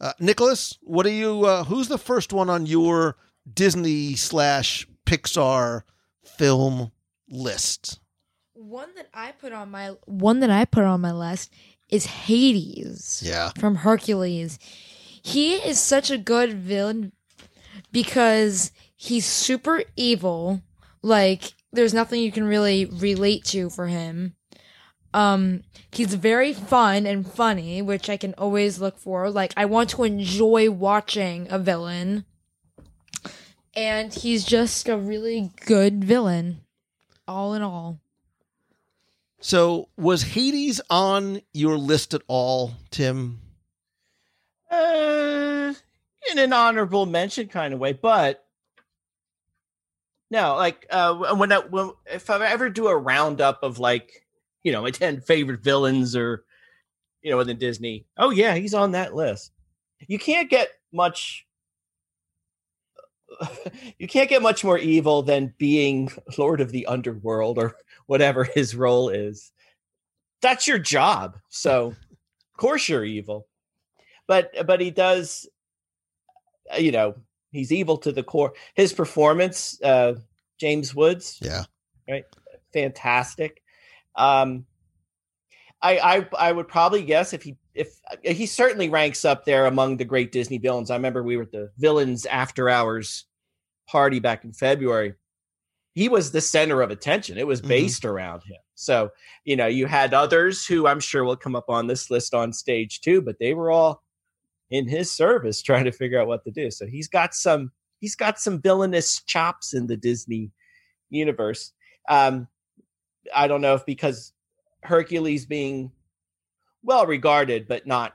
uh, 0.00 0.12
Nicholas, 0.18 0.78
what 0.82 1.06
are 1.06 1.10
you? 1.10 1.44
Uh, 1.44 1.64
who's 1.64 1.88
the 1.88 1.98
first 1.98 2.32
one 2.32 2.50
on 2.50 2.66
your 2.66 3.16
Disney 3.52 4.14
slash 4.14 4.86
Pixar 5.06 5.82
film 6.24 6.92
list? 7.28 8.00
One 8.54 8.94
that 8.96 9.08
I 9.14 9.32
put 9.32 9.52
on 9.52 9.70
my 9.70 9.94
one 10.04 10.40
that 10.40 10.50
I 10.50 10.64
put 10.64 10.84
on 10.84 11.00
my 11.00 11.12
list 11.12 11.52
is 11.88 12.06
Hades. 12.06 13.22
Yeah. 13.24 13.50
From 13.58 13.76
Hercules. 13.76 14.58
He 15.22 15.56
is 15.56 15.78
such 15.78 16.10
a 16.10 16.18
good 16.18 16.54
villain 16.54 17.12
because 17.92 18.72
he's 18.96 19.26
super 19.26 19.82
evil. 19.96 20.62
Like 21.02 21.54
there's 21.72 21.94
nothing 21.94 22.22
you 22.22 22.32
can 22.32 22.44
really 22.44 22.84
relate 22.84 23.44
to 23.46 23.70
for 23.70 23.86
him. 23.86 24.34
Um 25.12 25.62
he's 25.92 26.14
very 26.14 26.52
fun 26.52 27.06
and 27.06 27.26
funny, 27.26 27.82
which 27.82 28.08
I 28.08 28.16
can 28.16 28.34
always 28.34 28.80
look 28.80 28.98
for. 28.98 29.30
Like 29.30 29.52
I 29.56 29.64
want 29.64 29.90
to 29.90 30.04
enjoy 30.04 30.70
watching 30.70 31.46
a 31.50 31.58
villain. 31.58 32.24
And 33.74 34.12
he's 34.12 34.44
just 34.44 34.88
a 34.88 34.96
really 34.96 35.52
good 35.64 36.04
villain 36.04 36.62
all 37.30 37.54
in 37.54 37.62
all. 37.62 38.00
So, 39.40 39.88
was 39.96 40.22
Hades 40.22 40.80
on 40.90 41.40
your 41.54 41.78
list 41.78 42.12
at 42.12 42.22
all, 42.26 42.72
Tim? 42.90 43.40
Uh, 44.70 45.49
in 46.30 46.38
an 46.38 46.52
honorable 46.52 47.06
mention 47.06 47.48
kind 47.48 47.72
of 47.72 47.80
way, 47.80 47.92
but 47.92 48.44
no, 50.30 50.54
like 50.54 50.86
uh, 50.90 51.34
when 51.34 51.50
I 51.50 51.58
when, 51.58 51.92
if 52.06 52.30
I 52.30 52.46
ever 52.46 52.70
do 52.70 52.86
a 52.86 52.96
roundup 52.96 53.62
of 53.62 53.78
like 53.78 54.26
you 54.62 54.70
know 54.72 54.82
my 54.82 54.90
ten 54.90 55.20
favorite 55.20 55.62
villains 55.62 56.14
or 56.14 56.44
you 57.22 57.30
know 57.30 57.36
within 57.36 57.58
Disney, 57.58 58.06
oh 58.16 58.30
yeah, 58.30 58.54
he's 58.54 58.74
on 58.74 58.92
that 58.92 59.14
list. 59.14 59.52
You 60.06 60.18
can't 60.18 60.48
get 60.50 60.70
much. 60.92 61.46
You 63.98 64.08
can't 64.08 64.28
get 64.28 64.42
much 64.42 64.64
more 64.64 64.78
evil 64.78 65.22
than 65.22 65.54
being 65.58 66.10
Lord 66.38 66.60
of 66.60 66.72
the 66.72 66.86
Underworld 66.86 67.58
or 67.58 67.76
whatever 68.06 68.44
his 68.44 68.74
role 68.74 69.08
is. 69.08 69.52
That's 70.42 70.66
your 70.66 70.78
job. 70.78 71.38
So, 71.48 71.88
of 71.88 72.56
course 72.56 72.88
you're 72.88 73.04
evil. 73.04 73.46
But 74.26 74.66
but 74.66 74.80
he 74.80 74.90
does 74.90 75.48
you 76.78 76.92
know, 76.92 77.14
he's 77.50 77.72
evil 77.72 77.96
to 77.98 78.12
the 78.12 78.22
core. 78.22 78.52
His 78.74 78.92
performance 78.92 79.80
uh 79.82 80.14
James 80.58 80.94
Woods, 80.94 81.38
Yeah. 81.42 81.64
right? 82.08 82.24
Fantastic. 82.72 83.62
Um 84.16 84.66
I 85.82 85.98
I 85.98 86.28
I 86.38 86.52
would 86.52 86.68
probably 86.68 87.02
guess 87.02 87.32
if 87.32 87.42
he 87.42 87.56
if 87.74 87.98
uh, 88.10 88.16
he 88.32 88.46
certainly 88.46 88.88
ranks 88.88 89.24
up 89.24 89.44
there 89.44 89.66
among 89.66 89.96
the 89.96 90.04
great 90.04 90.32
Disney 90.32 90.58
villains. 90.58 90.90
I 90.90 90.96
remember 90.96 91.22
we 91.22 91.36
were 91.36 91.44
at 91.44 91.52
the 91.52 91.70
villains 91.78 92.26
after 92.26 92.68
hours 92.68 93.24
party 93.88 94.20
back 94.20 94.44
in 94.44 94.52
February 94.52 95.14
he 95.94 96.08
was 96.08 96.30
the 96.30 96.40
center 96.40 96.82
of 96.82 96.90
attention. 96.92 97.36
It 97.36 97.48
was 97.48 97.60
Mhm. 97.60 97.68
based 97.68 98.04
around 98.04 98.44
him. 98.44 98.58
So, 98.76 99.10
you 99.44 99.56
know, 99.56 99.66
you 99.66 99.86
had 99.86 100.14
others 100.14 100.64
who 100.64 100.86
I'm 100.86 101.00
sure 101.00 101.24
will 101.24 101.36
come 101.36 101.56
up 101.56 101.68
on 101.68 101.88
this 101.88 102.10
list 102.10 102.32
on 102.32 102.52
stage 102.52 103.00
too, 103.00 103.20
but 103.20 103.40
they 103.40 103.54
were 103.54 103.72
all 103.72 104.04
in 104.70 104.88
his 104.88 105.10
service 105.12 105.62
trying 105.62 105.84
to 105.84 105.92
figure 105.92 106.20
out 106.20 106.28
what 106.28 106.44
to 106.44 106.50
do. 106.50 106.70
So 106.70 106.86
he's 106.86 107.08
got 107.08 107.34
some 107.34 107.72
he's 108.00 108.16
got 108.16 108.38
some 108.38 108.60
villainous 108.60 109.22
chops 109.22 109.74
in 109.74 109.86
the 109.86 109.96
Disney 109.96 110.52
universe. 111.10 111.72
Um 112.08 112.48
I 113.34 113.48
don't 113.48 113.60
know 113.60 113.74
if 113.74 113.84
because 113.84 114.32
Hercules 114.82 115.46
being 115.46 115.92
well 116.82 117.06
regarded 117.06 117.68
but 117.68 117.86
not 117.86 118.14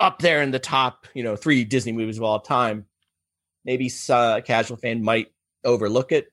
up 0.00 0.18
there 0.20 0.42
in 0.42 0.50
the 0.50 0.58
top, 0.58 1.06
you 1.14 1.22
know, 1.22 1.36
three 1.36 1.64
Disney 1.64 1.92
movies 1.92 2.18
of 2.18 2.22
all 2.22 2.40
time, 2.40 2.86
maybe 3.64 3.90
uh, 4.08 4.36
a 4.38 4.42
casual 4.42 4.76
fan 4.76 5.02
might 5.02 5.28
overlook 5.64 6.12
it 6.12 6.28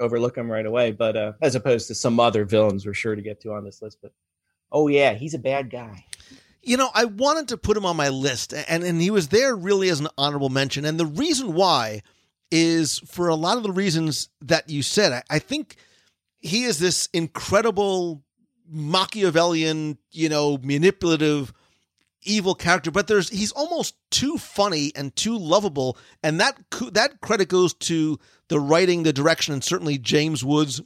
overlook 0.00 0.36
him 0.36 0.50
right 0.50 0.66
away. 0.66 0.92
But 0.92 1.16
uh, 1.16 1.32
as 1.42 1.54
opposed 1.54 1.88
to 1.88 1.94
some 1.94 2.20
other 2.20 2.44
villains 2.44 2.86
we're 2.86 2.94
sure 2.94 3.14
to 3.14 3.22
get 3.22 3.40
to 3.42 3.52
on 3.52 3.64
this 3.64 3.82
list. 3.82 3.98
But 4.02 4.12
oh 4.72 4.88
yeah, 4.88 5.14
he's 5.14 5.34
a 5.34 5.38
bad 5.38 5.70
guy. 5.70 6.04
You 6.68 6.76
know, 6.76 6.90
I 6.94 7.06
wanted 7.06 7.48
to 7.48 7.56
put 7.56 7.76
him 7.76 7.86
on 7.86 7.96
my 7.96 8.10
list, 8.10 8.52
and, 8.52 8.84
and 8.84 9.00
he 9.00 9.10
was 9.10 9.28
there 9.28 9.56
really 9.56 9.88
as 9.88 10.00
an 10.00 10.08
honorable 10.18 10.50
mention. 10.50 10.84
And 10.84 11.00
the 11.00 11.06
reason 11.06 11.54
why 11.54 12.02
is 12.50 12.98
for 13.00 13.28
a 13.28 13.34
lot 13.34 13.56
of 13.56 13.62
the 13.62 13.72
reasons 13.72 14.28
that 14.42 14.68
you 14.70 14.82
said. 14.82 15.12
I, 15.12 15.22
I 15.30 15.38
think 15.38 15.76
he 16.38 16.64
is 16.64 16.78
this 16.78 17.08
incredible 17.12 18.22
Machiavellian, 18.70 19.98
you 20.10 20.28
know, 20.28 20.58
manipulative, 20.62 21.52
evil 22.22 22.54
character, 22.54 22.90
but 22.90 23.06
there's 23.06 23.28
he's 23.28 23.52
almost 23.52 23.94
too 24.10 24.36
funny 24.36 24.92
and 24.94 25.14
too 25.16 25.38
lovable, 25.38 25.96
and 26.22 26.40
that 26.40 26.58
that 26.92 27.20
credit 27.20 27.48
goes 27.48 27.74
to 27.74 28.18
the 28.48 28.60
writing, 28.60 29.02
the 29.02 29.12
direction, 29.12 29.54
and 29.54 29.64
certainly 29.64 29.98
James 29.98 30.44
Woods' 30.44 30.82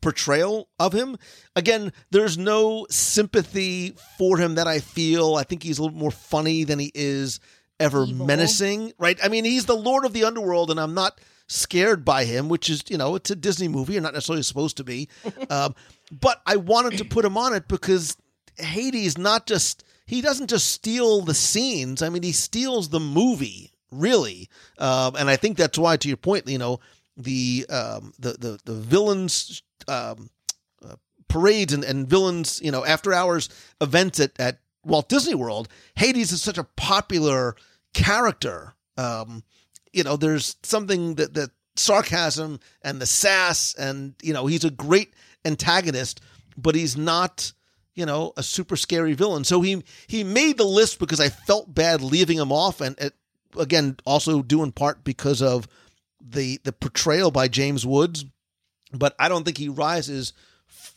portrayal 0.00 0.68
of 0.78 0.92
him. 0.92 1.16
Again, 1.56 1.92
there's 2.10 2.38
no 2.38 2.86
sympathy 2.90 3.94
for 4.18 4.38
him 4.38 4.54
that 4.54 4.66
I 4.66 4.80
feel. 4.80 5.34
I 5.34 5.44
think 5.44 5.62
he's 5.62 5.78
a 5.78 5.82
little 5.82 5.98
more 5.98 6.10
funny 6.10 6.64
than 6.64 6.78
he 6.78 6.90
is 6.94 7.40
ever 7.78 8.04
Evil. 8.04 8.26
menacing, 8.26 8.92
right? 8.98 9.18
I 9.22 9.28
mean, 9.28 9.44
he's 9.44 9.66
the 9.66 9.76
Lord 9.76 10.04
of 10.04 10.12
the 10.12 10.24
Underworld, 10.24 10.70
and 10.70 10.80
I'm 10.80 10.94
not 10.94 11.20
scared 11.48 12.04
by 12.04 12.24
him, 12.24 12.48
which 12.48 12.70
is, 12.70 12.84
you 12.88 12.96
know, 12.96 13.16
it's 13.16 13.30
a 13.30 13.36
Disney 13.36 13.68
movie. 13.68 13.94
You're 13.94 14.02
not 14.02 14.14
necessarily 14.14 14.42
supposed 14.42 14.76
to 14.76 14.84
be. 14.84 15.08
um, 15.50 15.74
but 16.12 16.40
I 16.46 16.56
wanted 16.56 16.98
to 16.98 17.04
put 17.04 17.24
him 17.24 17.36
on 17.36 17.54
it 17.54 17.68
because 17.68 18.16
Hades 18.56 19.18
not 19.18 19.46
just 19.46 19.84
he 20.06 20.20
doesn't 20.20 20.50
just 20.50 20.68
steal 20.72 21.22
the 21.22 21.34
scenes. 21.34 22.02
I 22.02 22.08
mean, 22.08 22.22
he 22.22 22.32
steals 22.32 22.88
the 22.88 23.00
movie, 23.00 23.72
really. 23.92 24.48
Um, 24.78 25.14
and 25.16 25.30
I 25.30 25.36
think 25.36 25.56
that's 25.56 25.78
why, 25.78 25.96
to 25.98 26.08
your 26.08 26.16
point, 26.16 26.48
you 26.48 26.58
know, 26.58 26.80
the 27.22 27.66
um, 27.68 28.12
the 28.18 28.32
the 28.32 28.60
the 28.64 28.74
villains 28.74 29.62
um, 29.88 30.30
uh, 30.84 30.96
parades 31.28 31.72
and, 31.72 31.84
and 31.84 32.08
villains, 32.08 32.60
you 32.62 32.70
know, 32.70 32.84
after 32.84 33.12
hours 33.12 33.48
events 33.80 34.20
at, 34.20 34.32
at 34.38 34.58
Walt 34.84 35.08
Disney 35.08 35.34
World. 35.34 35.68
Hades 35.94 36.32
is 36.32 36.42
such 36.42 36.58
a 36.58 36.64
popular 36.64 37.56
character. 37.94 38.74
Um, 38.96 39.44
you 39.92 40.04
know, 40.04 40.16
there's 40.16 40.56
something 40.62 41.14
that 41.16 41.34
that 41.34 41.50
sarcasm 41.76 42.60
and 42.82 43.00
the 43.00 43.06
sass, 43.06 43.74
and 43.74 44.14
you 44.22 44.32
know, 44.32 44.46
he's 44.46 44.64
a 44.64 44.70
great 44.70 45.14
antagonist, 45.44 46.20
but 46.56 46.74
he's 46.74 46.96
not 46.96 47.52
you 47.94 48.06
know 48.06 48.32
a 48.36 48.42
super 48.42 48.76
scary 48.76 49.14
villain. 49.14 49.44
So 49.44 49.60
he 49.60 49.82
he 50.06 50.24
made 50.24 50.56
the 50.58 50.64
list 50.64 50.98
because 50.98 51.20
I 51.20 51.28
felt 51.28 51.74
bad 51.74 52.02
leaving 52.02 52.38
him 52.38 52.52
off, 52.52 52.80
and 52.80 52.98
it, 52.98 53.14
again, 53.58 53.96
also 54.04 54.42
due 54.42 54.62
in 54.62 54.72
part 54.72 55.04
because 55.04 55.42
of 55.42 55.68
the 56.20 56.60
the 56.64 56.72
portrayal 56.72 57.30
by 57.30 57.48
James 57.48 57.86
Woods. 57.86 58.24
But 58.92 59.14
I 59.18 59.28
don't 59.28 59.44
think 59.44 59.58
he 59.58 59.68
rises 59.68 60.32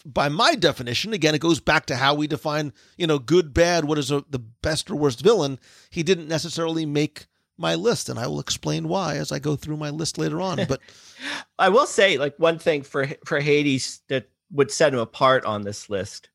by 0.06 0.30
my 0.30 0.56
definition. 0.56 1.14
Again, 1.14 1.36
it 1.36 1.42
goes 1.42 1.60
back 1.60 1.86
to 1.88 1.96
how 1.96 2.14
we 2.14 2.28
define 2.28 2.74
you 2.98 3.08
know 3.08 3.20
good 3.20 3.54
bad. 3.54 3.86
What 3.86 3.98
is 3.98 4.12
a, 4.12 4.24
the 4.30 4.40
best 4.40 4.90
or 4.90 4.96
worst 4.96 5.22
villain? 5.22 5.60
He 5.90 6.04
didn't 6.04 6.28
necessarily 6.28 6.86
make 6.86 7.28
my 7.58 7.76
list, 7.76 8.10
and 8.10 8.20
I 8.20 8.28
will 8.28 8.40
explain 8.40 8.88
why 8.88 9.18
as 9.18 9.32
I 9.32 9.40
go 9.40 9.56
through 9.56 9.78
my 9.78 9.90
list 9.90 10.18
later 10.18 10.42
on. 10.42 10.66
But 10.68 10.80
I 11.60 11.70
will 11.70 11.86
say, 11.86 12.18
like 12.18 12.38
one 12.38 12.60
thing 12.60 12.84
for 12.84 13.08
for 13.26 13.40
Hades 13.40 14.02
that 14.10 14.30
would 14.52 14.72
set 14.72 14.94
him 14.94 15.00
apart 15.00 15.46
on 15.46 15.64
this 15.64 15.90
list, 15.90 16.30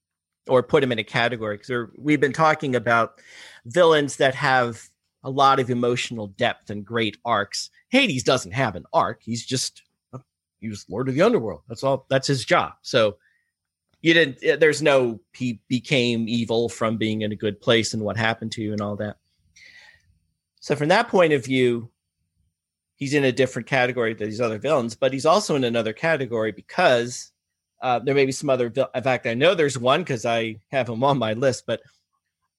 or 0.49 0.63
put 0.63 0.83
him 0.83 0.93
in 0.93 0.99
a 0.99 1.05
category, 1.05 1.57
because 1.57 1.91
we've 1.97 2.21
been 2.21 2.33
talking 2.33 2.75
about 2.75 3.21
villains 3.67 4.17
that 4.17 4.35
have 4.35 4.89
a 5.29 5.31
lot 5.31 5.61
of 5.61 5.69
emotional 5.69 6.29
depth 6.29 6.71
and 6.71 6.85
great 6.85 7.19
arcs. 7.25 7.71
Hades 7.91 8.25
doesn't 8.25 8.53
have 8.53 8.77
an 8.77 8.87
arc; 8.95 9.23
he's 9.23 9.45
just 9.45 9.83
he 10.61 10.69
was 10.69 10.87
Lord 10.89 11.09
of 11.09 11.15
the 11.15 11.23
Underworld. 11.23 11.61
That's 11.69 11.85
all. 11.85 12.07
That's 12.09 12.27
his 12.27 12.45
job. 12.45 12.73
So 12.83 13.19
you 14.01 14.15
didn't. 14.15 14.61
There's 14.61 14.83
no 14.83 15.21
he 15.35 15.61
became 15.69 16.29
evil 16.29 16.69
from 16.69 16.97
being 16.97 17.23
in 17.23 17.33
a 17.33 17.37
good 17.37 17.61
place 17.61 17.93
and 17.95 18.03
what 18.03 18.17
happened 18.17 18.53
to 18.53 18.63
you 18.63 18.73
and 18.73 18.81
all 18.81 18.97
that. 18.97 19.17
So 20.61 20.75
from 20.75 20.89
that 20.89 21.09
point 21.09 21.35
of 21.35 21.45
view, 21.45 21.91
he's 22.97 23.15
in 23.15 23.25
a 23.25 23.33
different 23.33 23.69
category 23.69 24.15
than 24.15 24.29
these 24.29 24.41
other 24.41 24.59
villains, 24.59 24.97
but 24.97 25.13
he's 25.13 25.27
also 25.27 25.55
in 25.57 25.65
another 25.65 25.93
category 25.93 26.53
because 26.53 27.33
uh, 27.83 27.99
there 27.99 28.15
may 28.15 28.27
be 28.27 28.33
some 28.33 28.51
other. 28.51 28.71
vil- 28.71 28.91
In 28.95 29.03
fact, 29.03 29.27
I 29.27 29.35
know 29.35 29.55
there's 29.55 29.79
one 29.79 30.01
because 30.01 30.25
I 30.25 30.57
have 30.73 30.89
him 30.89 31.05
on 31.05 31.19
my 31.19 31.35
list, 31.35 31.65
but 31.67 31.81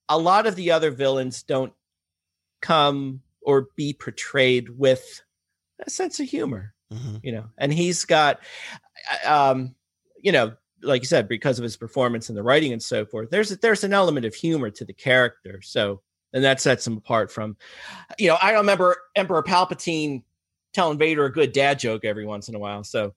a 0.08 0.18
lot 0.18 0.48
of 0.48 0.56
the 0.56 0.72
other 0.72 0.92
villains 0.92 1.44
don't 1.44 1.74
come 2.62 3.22
or 3.42 3.68
be 3.76 3.94
portrayed 3.94 4.70
with 4.78 5.22
a 5.86 5.90
sense 5.90 6.20
of 6.20 6.28
humor 6.28 6.74
Mhm. 6.92 7.20
you 7.24 7.32
know 7.32 7.46
and 7.58 7.72
he's 7.72 8.04
got 8.06 8.40
um 9.26 9.76
you 10.22 10.32
know 10.32 10.54
like 10.82 11.02
you 11.04 11.08
said 11.08 11.28
because 11.28 11.60
of 11.60 11.64
his 11.64 11.78
performance 11.78 12.30
and 12.30 12.38
the 12.38 12.42
writing 12.44 12.72
and 12.74 12.82
so 12.82 13.06
forth 13.06 13.30
there's 13.30 13.52
a, 13.52 13.58
there's 13.58 13.84
an 13.84 13.94
element 13.94 14.26
of 14.26 14.34
humor 14.34 14.70
to 14.72 14.86
the 14.86 14.94
character 14.94 15.62
so 15.62 16.02
and 16.34 16.44
that 16.44 16.60
sets 16.60 16.88
him 16.88 16.98
apart 16.98 17.32
from 17.32 17.56
you 18.18 18.28
know 18.28 18.38
i 18.42 18.54
remember 18.54 18.96
emperor 19.16 19.44
palpatine 19.44 20.24
telling 20.74 20.98
vader 20.98 21.26
a 21.26 21.32
good 21.32 21.52
dad 21.52 21.78
joke 21.78 22.04
every 22.04 22.26
once 22.26 22.50
in 22.50 22.56
a 22.56 22.60
while 22.60 22.84
so 22.84 23.14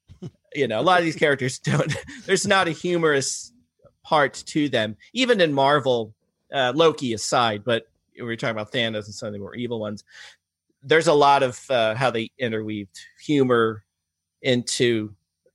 you 0.54 0.66
know 0.66 0.80
a 0.80 0.82
lot 0.82 0.98
of 0.98 1.04
these 1.04 1.16
characters 1.16 1.58
don't 1.60 1.94
there's 2.26 2.46
not 2.48 2.66
a 2.66 2.72
humorous 2.72 3.52
part 4.02 4.34
to 4.46 4.68
them 4.68 4.96
even 5.12 5.40
in 5.40 5.52
marvel 5.52 6.14
uh, 6.52 6.72
loki 6.74 7.12
aside 7.14 7.62
but 7.64 7.86
we 8.16 8.22
were 8.22 8.36
talking 8.36 8.56
about 8.56 8.72
thanos 8.72 9.06
and 9.06 9.14
some 9.14 9.28
of 9.28 9.32
the 9.32 9.38
more 9.38 9.54
evil 9.54 9.80
ones 9.80 10.04
there's 10.84 11.06
a 11.06 11.14
lot 11.14 11.42
of 11.42 11.70
uh, 11.70 11.94
how 11.94 12.10
they 12.10 12.30
interweaved 12.38 13.00
humor 13.20 13.84
into 14.42 15.14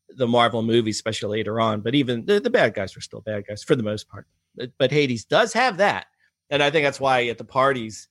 the 0.10 0.28
Marvel 0.28 0.64
movies, 0.64 0.96
especially 0.96 1.38
later 1.38 1.62
on. 1.62 1.82
But 1.82 1.96
even 1.96 2.26
the, 2.26 2.40
the 2.40 2.50
bad 2.50 2.74
guys 2.74 2.96
were 2.96 3.02
still 3.02 3.22
bad 3.22 3.46
guys 3.48 3.64
for 3.64 3.76
the 3.76 3.84
most 3.84 4.10
part. 4.10 4.28
But, 4.56 4.72
but 4.78 4.92
Hades 4.92 5.24
does 5.24 5.54
have 5.54 5.78
that, 5.78 6.08
and 6.50 6.64
I 6.64 6.72
think 6.72 6.84
that's 6.84 7.00
why 7.00 7.28
at 7.28 7.38
the 7.38 7.44
parties 7.44 8.08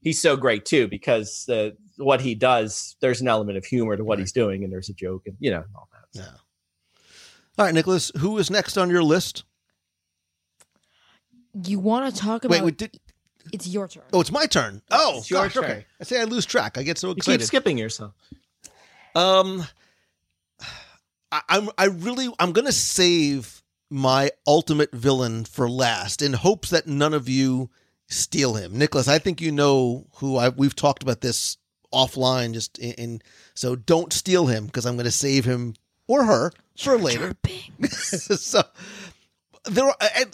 he's 0.00 0.20
so 0.20 0.36
great 0.36 0.64
too, 0.64 0.86
because 0.86 1.48
uh, 1.48 1.70
what 1.96 2.20
he 2.20 2.34
does, 2.34 2.96
there's 3.00 3.20
an 3.20 3.28
element 3.28 3.58
of 3.58 3.64
humor 3.64 3.96
to 3.96 4.04
what 4.04 4.20
he's 4.20 4.32
doing, 4.32 4.62
and 4.62 4.72
there's 4.72 4.88
a 4.88 4.94
joke, 4.94 5.22
and 5.26 5.36
you 5.40 5.50
know 5.50 5.64
all 5.74 5.88
that. 5.92 6.20
Yeah. 6.20 6.38
All 7.58 7.66
right, 7.66 7.74
Nicholas, 7.74 8.12
who 8.18 8.38
is 8.38 8.50
next 8.50 8.78
on 8.78 8.88
your 8.88 9.02
list? 9.02 9.44
You 11.66 11.80
want 11.80 12.14
to 12.14 12.18
talk 12.18 12.44
about? 12.44 12.54
Wait, 12.54 12.64
wait, 12.64 12.76
did, 12.78 12.98
it's 13.52 13.66
your 13.66 13.88
turn. 13.88 14.02
oh, 14.12 14.20
it's 14.20 14.30
my 14.32 14.46
turn. 14.46 14.82
Oh, 14.90 15.18
It's 15.18 15.30
your 15.30 15.42
gosh, 15.44 15.54
turn. 15.54 15.64
okay. 15.64 15.86
I 16.00 16.04
say 16.04 16.20
I 16.20 16.24
lose 16.24 16.44
track. 16.46 16.78
I 16.78 16.82
get 16.82 16.98
so 16.98 17.08
You 17.08 17.14
keep 17.14 17.18
excited. 17.18 17.46
skipping 17.46 17.78
yourself. 17.78 18.12
Um, 19.14 19.64
I, 21.30 21.40
I'm 21.48 21.68
I 21.78 21.86
really 21.86 22.28
I'm 22.38 22.52
gonna 22.52 22.72
save 22.72 23.62
my 23.90 24.30
ultimate 24.46 24.92
villain 24.92 25.44
for 25.44 25.68
last 25.68 26.22
in 26.22 26.32
hopes 26.32 26.70
that 26.70 26.86
none 26.86 27.14
of 27.14 27.28
you 27.28 27.70
steal 28.08 28.54
him. 28.54 28.78
Nicholas, 28.78 29.08
I 29.08 29.18
think 29.18 29.40
you 29.40 29.52
know 29.52 30.06
who 30.16 30.36
I 30.36 30.48
we've 30.50 30.74
talked 30.76 31.02
about 31.02 31.20
this 31.20 31.56
offline. 31.92 32.52
Just 32.54 32.78
in, 32.78 32.92
in 32.92 33.22
so 33.54 33.76
don't 33.76 34.12
steal 34.12 34.46
him 34.46 34.66
because 34.66 34.86
I'm 34.86 34.96
gonna 34.96 35.10
save 35.10 35.44
him 35.44 35.74
or 36.06 36.24
her 36.24 36.52
for 36.78 36.96
later. 36.98 37.34
so 37.90 38.62
there 39.64 39.84
are. 39.86 39.96
I, 40.00 40.24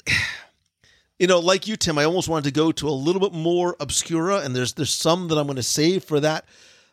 you 1.18 1.26
know, 1.26 1.38
like 1.40 1.66
you, 1.66 1.76
Tim, 1.76 1.98
I 1.98 2.04
almost 2.04 2.28
wanted 2.28 2.44
to 2.44 2.52
go 2.52 2.72
to 2.72 2.88
a 2.88 2.90
little 2.90 3.20
bit 3.20 3.32
more 3.32 3.76
obscura, 3.80 4.38
and 4.40 4.54
there's 4.54 4.74
there's 4.74 4.94
some 4.94 5.28
that 5.28 5.38
I'm 5.38 5.46
going 5.46 5.56
to 5.56 5.62
save 5.62 6.04
for 6.04 6.20
that. 6.20 6.44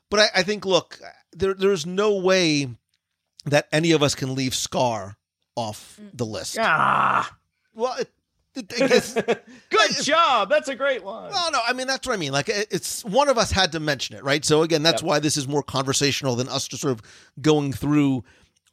But 0.10 0.20
I, 0.20 0.28
I 0.38 0.44
think, 0.44 0.66
look, 0.66 1.00
there 1.34 1.54
there's 1.54 1.86
no 1.86 2.16
way 2.18 2.68
that 3.46 3.68
any 3.72 3.92
of 3.92 4.02
us 4.04 4.16
can 4.16 4.36
leave 4.36 4.56
Scar 4.56 5.18
off 5.56 6.00
the 6.14 6.26
list. 6.26 6.58
Ah, 6.60 7.38
Well, 7.74 7.96
it, 8.00 8.10
it, 8.56 8.74
I 8.82 8.88
guess. 8.88 9.14
good 9.70 9.92
job. 10.04 10.50
That's 10.50 10.68
a 10.70 10.76
great 10.76 11.04
one. 11.04 11.32
No, 11.32 11.50
no. 11.52 11.60
I 11.68 11.74
mean, 11.74 11.88
that's 11.88 12.08
what 12.08 12.14
I 12.14 12.18
mean. 12.18 12.32
Like, 12.32 12.50
it- 12.50 12.68
it's 12.72 13.06
one 13.06 13.30
of 13.30 13.38
us 13.38 13.52
had 13.52 13.72
to 13.74 13.80
mention 13.80 14.16
it, 14.18 14.24
right? 14.24 14.44
So 14.44 14.64
again, 14.64 14.82
that's 14.84 15.02
Yep. 15.02 15.08
why 15.08 15.20
this 15.20 15.38
is 15.38 15.48
more 15.48 15.62
conversational 15.64 16.36
than 16.36 16.48
us 16.50 16.68
just 16.68 16.82
sort 16.82 16.94
of 16.94 17.02
going 17.42 17.72
through 17.74 18.24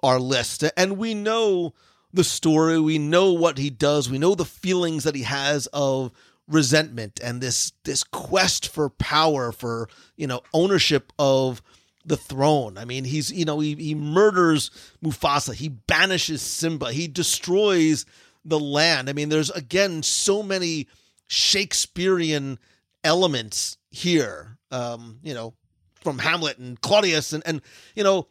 our 0.03 0.19
list. 0.19 0.65
And 0.77 0.97
we 0.97 1.15
know 1.15 1.75
the 2.13 2.25
story. 2.25 2.79
We 2.79 2.99
know 2.99 3.33
what 3.33 3.59
he 3.59 3.71
does. 3.71 4.11
We 4.11 4.19
know 4.19 4.35
the 4.35 4.45
feelings 4.45 5.05
that 5.05 5.15
he 5.15 5.23
has 5.23 5.67
of 5.69 6.13
resentment 6.49 7.21
and 7.23 7.41
this 7.41 7.73
this 7.85 8.05
quest 8.05 8.69
for 8.69 8.91
power, 8.91 9.53
for 9.53 9.89
you 10.17 10.27
know 10.27 10.43
ownership 10.53 11.13
of 11.19 11.63
the 12.05 12.17
throne. 12.17 12.77
I 12.79 12.85
mean, 12.85 13.05
he's 13.05 13.33
you 13.33 13.45
know 13.45 13.61
he 13.61 13.75
he 13.75 13.95
murders 13.95 14.71
Mufasa. 15.05 15.55
He 15.55 15.69
banishes 15.69 16.43
Simba. 16.43 16.93
He 16.93 17.09
destroys 17.09 18.05
the 18.45 18.59
land. 18.59 19.09
I 19.09 19.13
mean, 19.13 19.29
there's 19.29 19.51
again 19.51 20.03
so 20.03 20.43
many 20.43 20.89
Shakespearean 21.29 22.59
elements 23.05 23.79
here. 23.91 24.59
Um, 24.71 25.19
you 25.23 25.35
know, 25.35 25.55
from 26.03 26.19
Hamlet 26.19 26.59
and 26.59 26.81
Claudius 26.81 27.33
and 27.33 27.43
and 27.47 27.63
you 27.95 28.05
know, 28.05 28.29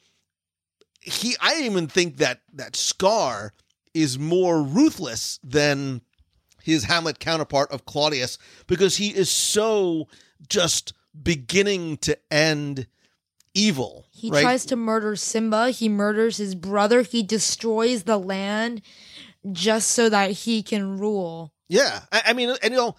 he 0.99 1.35
I 1.39 1.61
even 1.61 1.87
think 1.87 2.17
that 2.17 2.41
that 2.53 2.75
Scar 2.75 3.53
is 3.93 4.19
more 4.19 4.61
ruthless 4.61 5.39
than 5.43 6.01
his 6.63 6.85
Hamlet 6.85 7.19
counterpart 7.19 7.71
of 7.71 7.85
Claudius 7.85 8.37
because 8.67 8.97
he 8.97 9.09
is 9.09 9.29
so 9.29 10.07
just 10.47 10.93
beginning 11.21 11.97
to 11.97 12.17
end 12.31 12.87
evil. 13.53 14.05
He 14.11 14.29
right? 14.29 14.41
tries 14.41 14.65
to 14.67 14.75
murder 14.75 15.15
Simba. 15.15 15.71
He 15.71 15.89
murders 15.89 16.37
his 16.37 16.55
brother. 16.55 17.01
He 17.01 17.23
destroys 17.23 18.03
the 18.03 18.17
land 18.17 18.81
just 19.51 19.89
so 19.89 20.09
that 20.09 20.31
he 20.31 20.63
can 20.63 20.97
rule. 20.99 21.53
Yeah, 21.67 22.01
I, 22.11 22.21
I 22.27 22.33
mean, 22.33 22.49
and 22.61 22.73
you 22.73 22.77
know, 22.79 22.95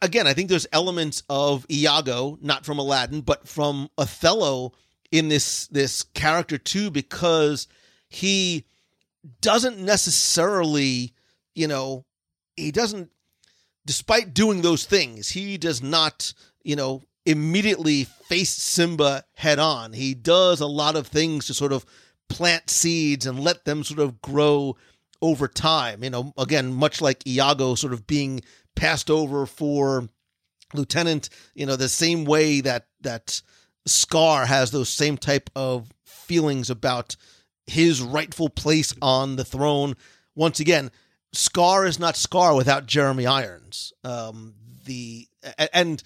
again, 0.00 0.26
I 0.26 0.32
think 0.32 0.48
there's 0.48 0.66
elements 0.72 1.22
of 1.28 1.66
Iago, 1.70 2.38
not 2.40 2.64
from 2.64 2.78
Aladdin, 2.78 3.22
but 3.22 3.48
from 3.48 3.88
Othello 3.98 4.72
in 5.10 5.28
this 5.28 5.66
this 5.68 6.02
character 6.02 6.58
too, 6.58 6.90
because 6.90 7.66
he 8.08 8.66
doesn't 9.40 9.78
necessarily, 9.78 11.14
you 11.54 11.68
know, 11.68 12.04
he 12.56 12.70
doesn't, 12.70 13.10
despite 13.86 14.34
doing 14.34 14.62
those 14.62 14.84
things, 14.84 15.30
he 15.30 15.58
does 15.58 15.82
not, 15.82 16.32
you 16.62 16.76
know, 16.76 17.02
immediately 17.26 18.04
face 18.04 18.52
Simba 18.52 19.24
head 19.34 19.58
on. 19.58 19.92
He 19.92 20.14
does 20.14 20.60
a 20.60 20.66
lot 20.66 20.96
of 20.96 21.06
things 21.06 21.46
to 21.46 21.54
sort 21.54 21.72
of 21.72 21.86
plant 22.28 22.70
seeds 22.70 23.26
and 23.26 23.40
let 23.40 23.64
them 23.64 23.84
sort 23.84 24.00
of 24.00 24.20
grow 24.20 24.76
over 25.22 25.48
time. 25.48 26.04
You 26.04 26.10
know, 26.10 26.32
again, 26.36 26.72
much 26.72 27.00
like 27.00 27.26
Iago 27.26 27.74
sort 27.74 27.92
of 27.92 28.06
being 28.06 28.42
passed 28.76 29.10
over 29.10 29.46
for 29.46 30.08
lieutenant, 30.72 31.30
you 31.54 31.66
know, 31.66 31.76
the 31.76 31.88
same 31.88 32.24
way 32.24 32.60
that 32.60 32.86
that 33.00 33.40
Scar 33.86 34.46
has 34.46 34.70
those 34.70 34.88
same 34.88 35.16
type 35.16 35.50
of 35.54 35.92
feelings 36.04 36.70
about 36.70 37.16
his 37.66 38.00
rightful 38.02 38.48
place 38.48 38.94
on 39.00 39.36
the 39.36 39.44
throne. 39.44 39.94
Once 40.34 40.60
again, 40.60 40.90
Scar 41.32 41.86
is 41.86 41.98
not 41.98 42.16
Scar 42.16 42.54
without 42.54 42.86
Jeremy 42.86 43.26
Irons. 43.26 43.92
Um, 44.04 44.54
the 44.84 45.26
and 45.72 46.02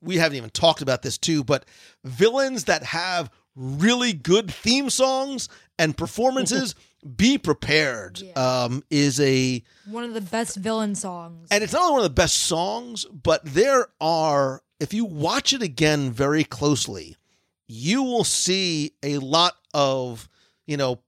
we 0.00 0.16
haven't 0.16 0.36
even 0.36 0.50
talked 0.50 0.82
about 0.82 1.02
this 1.02 1.16
too, 1.18 1.44
but 1.44 1.64
villains 2.04 2.64
that 2.64 2.82
have 2.82 3.30
really 3.54 4.12
good 4.12 4.50
theme 4.50 4.90
songs 4.90 5.48
and 5.78 5.96
performances, 5.96 6.74
be 7.16 7.38
prepared. 7.38 8.22
Um, 8.36 8.82
is 8.90 9.20
a 9.20 9.62
One 9.86 10.04
of 10.04 10.14
the 10.14 10.20
best 10.20 10.56
villain 10.56 10.94
songs. 10.94 11.48
and 11.50 11.62
it's 11.62 11.72
not 11.72 11.82
only 11.82 11.92
one 11.92 12.00
of 12.00 12.04
the 12.04 12.10
best 12.22 12.36
songs, 12.36 13.04
but 13.06 13.44
there 13.44 13.86
are, 14.00 14.62
if 14.80 14.92
you 14.92 15.04
watch 15.04 15.52
it 15.52 15.62
again 15.62 16.10
very 16.10 16.44
closely, 16.44 17.16
you 17.68 18.02
will 18.02 18.24
see 18.24 18.92
a 19.02 19.18
lot 19.18 19.54
of, 19.72 20.28
you 20.72 20.78
know, 20.78 21.00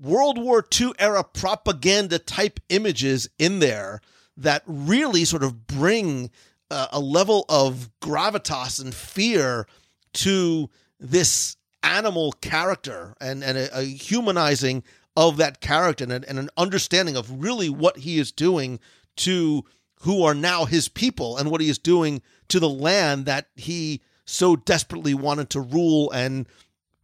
World 0.00 0.38
War 0.38 0.64
II 0.80 0.92
era 0.98 1.22
propaganda 1.22 2.18
type 2.18 2.58
images 2.70 3.28
in 3.38 3.58
there 3.58 4.00
that 4.38 4.62
really 4.66 5.26
sort 5.26 5.44
of 5.44 5.66
bring 5.66 6.30
uh, 6.70 6.88
a 6.90 6.98
level 6.98 7.44
of 7.50 7.90
gravitas 8.00 8.80
and 8.80 8.94
fear 8.94 9.66
to 10.14 10.70
this 10.98 11.58
animal 11.82 12.32
character 12.40 13.14
and, 13.20 13.44
and 13.44 13.58
a, 13.58 13.80
a 13.80 13.82
humanizing 13.82 14.82
of 15.14 15.36
that 15.36 15.60
character 15.60 16.04
and, 16.04 16.24
and 16.24 16.38
an 16.38 16.48
understanding 16.56 17.16
of 17.16 17.42
really 17.42 17.68
what 17.68 17.98
he 17.98 18.18
is 18.18 18.32
doing 18.32 18.80
to 19.16 19.62
who 20.00 20.24
are 20.24 20.34
now 20.34 20.64
his 20.64 20.88
people 20.88 21.36
and 21.36 21.50
what 21.50 21.60
he 21.60 21.68
is 21.68 21.78
doing 21.78 22.22
to 22.48 22.58
the 22.58 22.68
land 22.68 23.26
that 23.26 23.48
he 23.56 24.00
so 24.24 24.56
desperately 24.56 25.12
wanted 25.12 25.50
to 25.50 25.60
rule 25.60 26.10
and 26.12 26.46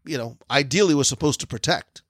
you 0.04 0.16
know 0.18 0.36
ideally 0.50 0.94
was 0.94 1.08
supposed 1.08 1.40
to 1.40 1.46
protect 1.46 2.02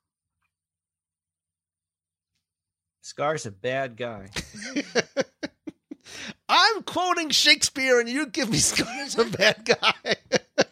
Scar's 3.02 3.46
a 3.46 3.50
bad 3.50 3.96
guy. 3.96 4.28
i'm 6.48 6.82
quoting 6.82 7.30
shakespeare 7.30 8.00
and 8.00 8.08
you 8.08 8.26
give 8.26 8.50
me 8.50 8.58
Scar's 8.58 9.16
a 9.18 9.24
bad 9.24 9.64
guy 9.64 10.14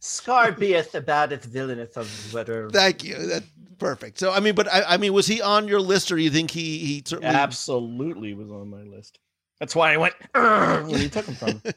Scar 0.00 0.50
beeth 0.52 0.90
the 0.92 1.00
baddest 1.00 1.44
villainess 1.44 1.96
of 1.96 2.08
whatever. 2.34 2.68
thank 2.70 3.04
you 3.04 3.16
that's 3.26 3.46
perfect 3.78 4.18
so 4.18 4.32
i 4.32 4.40
mean 4.40 4.54
but 4.54 4.66
I, 4.72 4.82
I 4.82 4.96
mean 4.96 5.12
was 5.12 5.26
he 5.26 5.40
on 5.40 5.68
your 5.68 5.80
list 5.80 6.10
or 6.10 6.16
do 6.16 6.22
you 6.22 6.30
think 6.30 6.50
he 6.50 6.78
he 6.78 7.02
certainly 7.04 7.34
Absolutely 7.34 8.34
was 8.34 8.50
on 8.50 8.68
my 8.70 8.82
list. 8.82 9.18
That's 9.60 9.76
why 9.76 9.92
I 9.92 9.96
went 9.96 10.14
"Urgh," 10.34 10.90
when 10.90 11.00
you 11.00 11.08
took 11.08 11.26
him 11.26 11.34
from. 11.36 11.62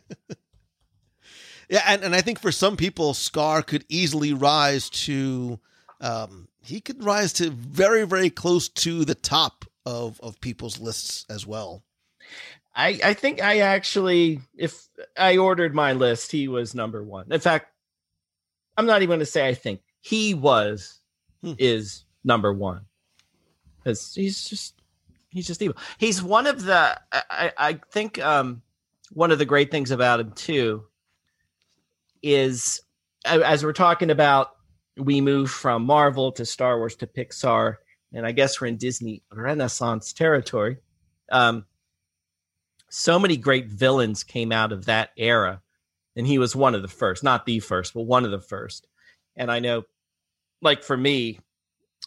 Yeah, 1.70 1.84
and, 1.88 2.04
and 2.04 2.16
I 2.16 2.22
think 2.22 2.40
for 2.40 2.52
some 2.52 2.78
people, 2.78 3.14
Scar 3.14 3.62
could 3.62 3.86
easily 3.90 4.34
rise 4.34 4.90
to 4.92 5.60
um, 6.02 6.48
he 6.62 6.82
could 6.82 7.04
rise 7.04 7.34
to 7.34 7.50
very, 7.50 8.06
very 8.06 8.30
close 8.30 8.70
to 8.70 9.06
the 9.06 9.16
top 9.16 9.66
of 9.86 10.20
of 10.22 10.40
people's 10.42 10.80
lists 10.80 11.26
as 11.30 11.46
well. 11.46 11.84
I, 12.76 13.00
I 13.04 13.14
think 13.14 13.42
I 13.42 13.60
actually, 13.60 14.42
if 14.58 14.90
I 15.18 15.38
ordered 15.38 15.74
my 15.74 15.94
list, 15.94 16.32
he 16.32 16.50
was 16.50 16.76
number 16.76 17.02
one. 17.04 17.32
In 17.32 17.40
fact, 17.40 17.68
I'm 18.76 18.86
not 18.86 19.02
even 19.02 19.12
going 19.12 19.20
to 19.20 19.26
say 19.26 19.48
I 19.48 19.54
think 19.54 19.82
he 20.02 20.34
was 20.34 21.00
Hmm. 21.42 21.54
is 21.58 22.06
number 22.24 22.52
one 22.52 22.86
because 23.78 24.16
he's 24.16 24.50
just 24.50 24.74
he's 25.30 25.46
just 25.46 25.62
evil. 25.62 25.78
He's 25.98 26.24
one 26.24 26.48
of 26.48 26.64
the 26.64 27.00
I, 27.12 27.22
I 27.30 27.54
I 27.58 27.74
think 27.92 28.18
um 28.20 28.62
one 29.12 29.32
of 29.32 29.38
the 29.38 29.46
great 29.46 29.70
things 29.70 29.92
about 29.92 30.20
him 30.20 30.32
too 30.32 30.86
is 32.26 32.82
as 33.24 33.64
we're 33.64 33.74
talking 33.74 34.10
about 34.10 34.52
we 34.98 35.22
move 35.22 35.52
from 35.52 35.86
Marvel 35.86 36.32
to 36.32 36.46
Star 36.46 36.78
Wars 36.78 36.96
to 36.96 37.08
Pixar 37.08 37.78
and 38.14 38.26
I 38.26 38.32
guess 38.32 38.60
we're 38.60 38.68
in 38.68 38.78
Disney 38.78 39.22
Renaissance 39.32 40.14
territory. 40.14 40.78
Um, 41.32 41.66
so 42.90 43.20
many 43.20 43.36
great 43.36 43.68
villains 43.68 44.24
came 44.24 44.54
out 44.54 44.72
of 44.72 44.86
that 44.86 45.10
era, 45.18 45.62
and 46.16 46.26
he 46.26 46.40
was 46.40 46.56
one 46.56 46.76
of 46.76 46.82
the 46.82 46.88
first, 46.88 47.24
not 47.24 47.46
the 47.46 47.60
first, 47.60 47.94
but 47.94 48.04
one 48.04 48.24
of 48.24 48.32
the 48.32 48.40
first. 48.40 48.88
And 49.36 49.52
I 49.52 49.60
know, 49.60 49.84
like 50.62 50.82
for 50.82 50.96
me, 50.96 51.40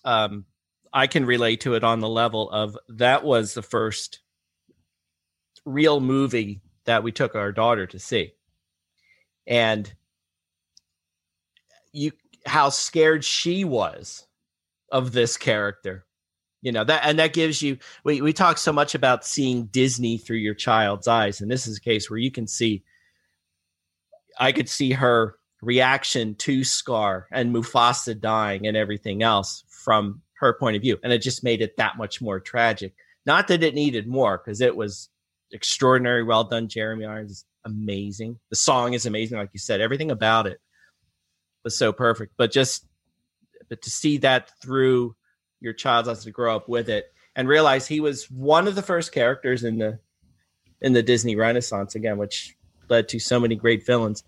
um, 0.04 0.46
I 0.92 1.06
can 1.06 1.26
relate 1.26 1.60
to 1.62 1.74
it 1.74 1.84
on 1.84 2.00
the 2.00 2.08
level 2.08 2.50
of 2.50 2.78
that 2.88 3.22
was 3.22 3.52
the 3.52 3.62
first 3.62 4.20
real 5.66 6.00
movie 6.00 6.62
that 6.84 7.02
we 7.02 7.12
took 7.12 7.34
our 7.34 7.52
daughter 7.52 7.86
to 7.86 7.98
see, 7.98 8.32
and 9.46 9.92
you 11.92 12.12
how 12.46 12.68
scared 12.68 13.24
she 13.24 13.64
was 13.64 14.26
of 14.90 15.12
this 15.12 15.36
character. 15.36 16.04
You 16.62 16.72
know 16.72 16.84
that 16.84 17.02
and 17.04 17.18
that 17.20 17.34
gives 17.34 17.62
you 17.62 17.78
we, 18.02 18.20
we 18.20 18.32
talk 18.32 18.58
so 18.58 18.72
much 18.72 18.96
about 18.96 19.24
seeing 19.24 19.66
disney 19.66 20.18
through 20.18 20.38
your 20.38 20.54
child's 20.54 21.06
eyes 21.06 21.40
and 21.40 21.48
this 21.48 21.68
is 21.68 21.78
a 21.78 21.80
case 21.80 22.10
where 22.10 22.18
you 22.18 22.32
can 22.32 22.48
see 22.48 22.82
i 24.40 24.50
could 24.50 24.68
see 24.68 24.90
her 24.90 25.36
reaction 25.62 26.34
to 26.34 26.64
scar 26.64 27.28
and 27.30 27.54
mufasa 27.54 28.18
dying 28.18 28.66
and 28.66 28.76
everything 28.76 29.22
else 29.22 29.62
from 29.68 30.20
her 30.34 30.52
point 30.52 30.76
of 30.76 30.82
view 30.82 30.98
and 31.02 31.12
it 31.12 31.22
just 31.22 31.44
made 31.44 31.60
it 31.62 31.76
that 31.76 31.96
much 31.96 32.20
more 32.20 32.40
tragic. 32.40 32.94
Not 33.26 33.48
that 33.48 33.62
it 33.62 33.74
needed 33.74 34.06
more 34.06 34.38
because 34.38 34.60
it 34.60 34.76
was 34.76 35.08
extraordinary 35.52 36.22
well 36.22 36.44
done 36.44 36.68
jeremy 36.68 37.04
irons 37.04 37.30
is 37.30 37.44
amazing. 37.64 38.38
The 38.50 38.56
song 38.56 38.94
is 38.94 39.06
amazing 39.06 39.38
like 39.38 39.50
you 39.52 39.60
said 39.60 39.80
everything 39.80 40.10
about 40.10 40.46
it 40.46 40.60
was 41.64 41.76
so 41.76 41.92
perfect 41.92 42.32
but 42.36 42.50
just 42.50 42.86
but 43.68 43.82
to 43.82 43.90
see 43.90 44.18
that 44.18 44.50
through 44.62 45.14
your 45.60 45.72
child 45.72 46.06
has 46.06 46.24
to 46.24 46.30
grow 46.30 46.54
up 46.54 46.68
with 46.68 46.88
it 46.88 47.12
and 47.36 47.48
realize 47.48 47.86
he 47.86 48.00
was 48.00 48.30
one 48.30 48.66
of 48.66 48.74
the 48.74 48.82
first 48.82 49.12
characters 49.12 49.64
in 49.64 49.78
the 49.78 49.98
in 50.80 50.92
the 50.92 51.02
Disney 51.02 51.36
Renaissance 51.36 51.94
again, 51.94 52.18
which 52.18 52.56
led 52.88 53.08
to 53.08 53.18
so 53.18 53.40
many 53.40 53.56
great 53.56 53.84
villains. 53.84 54.22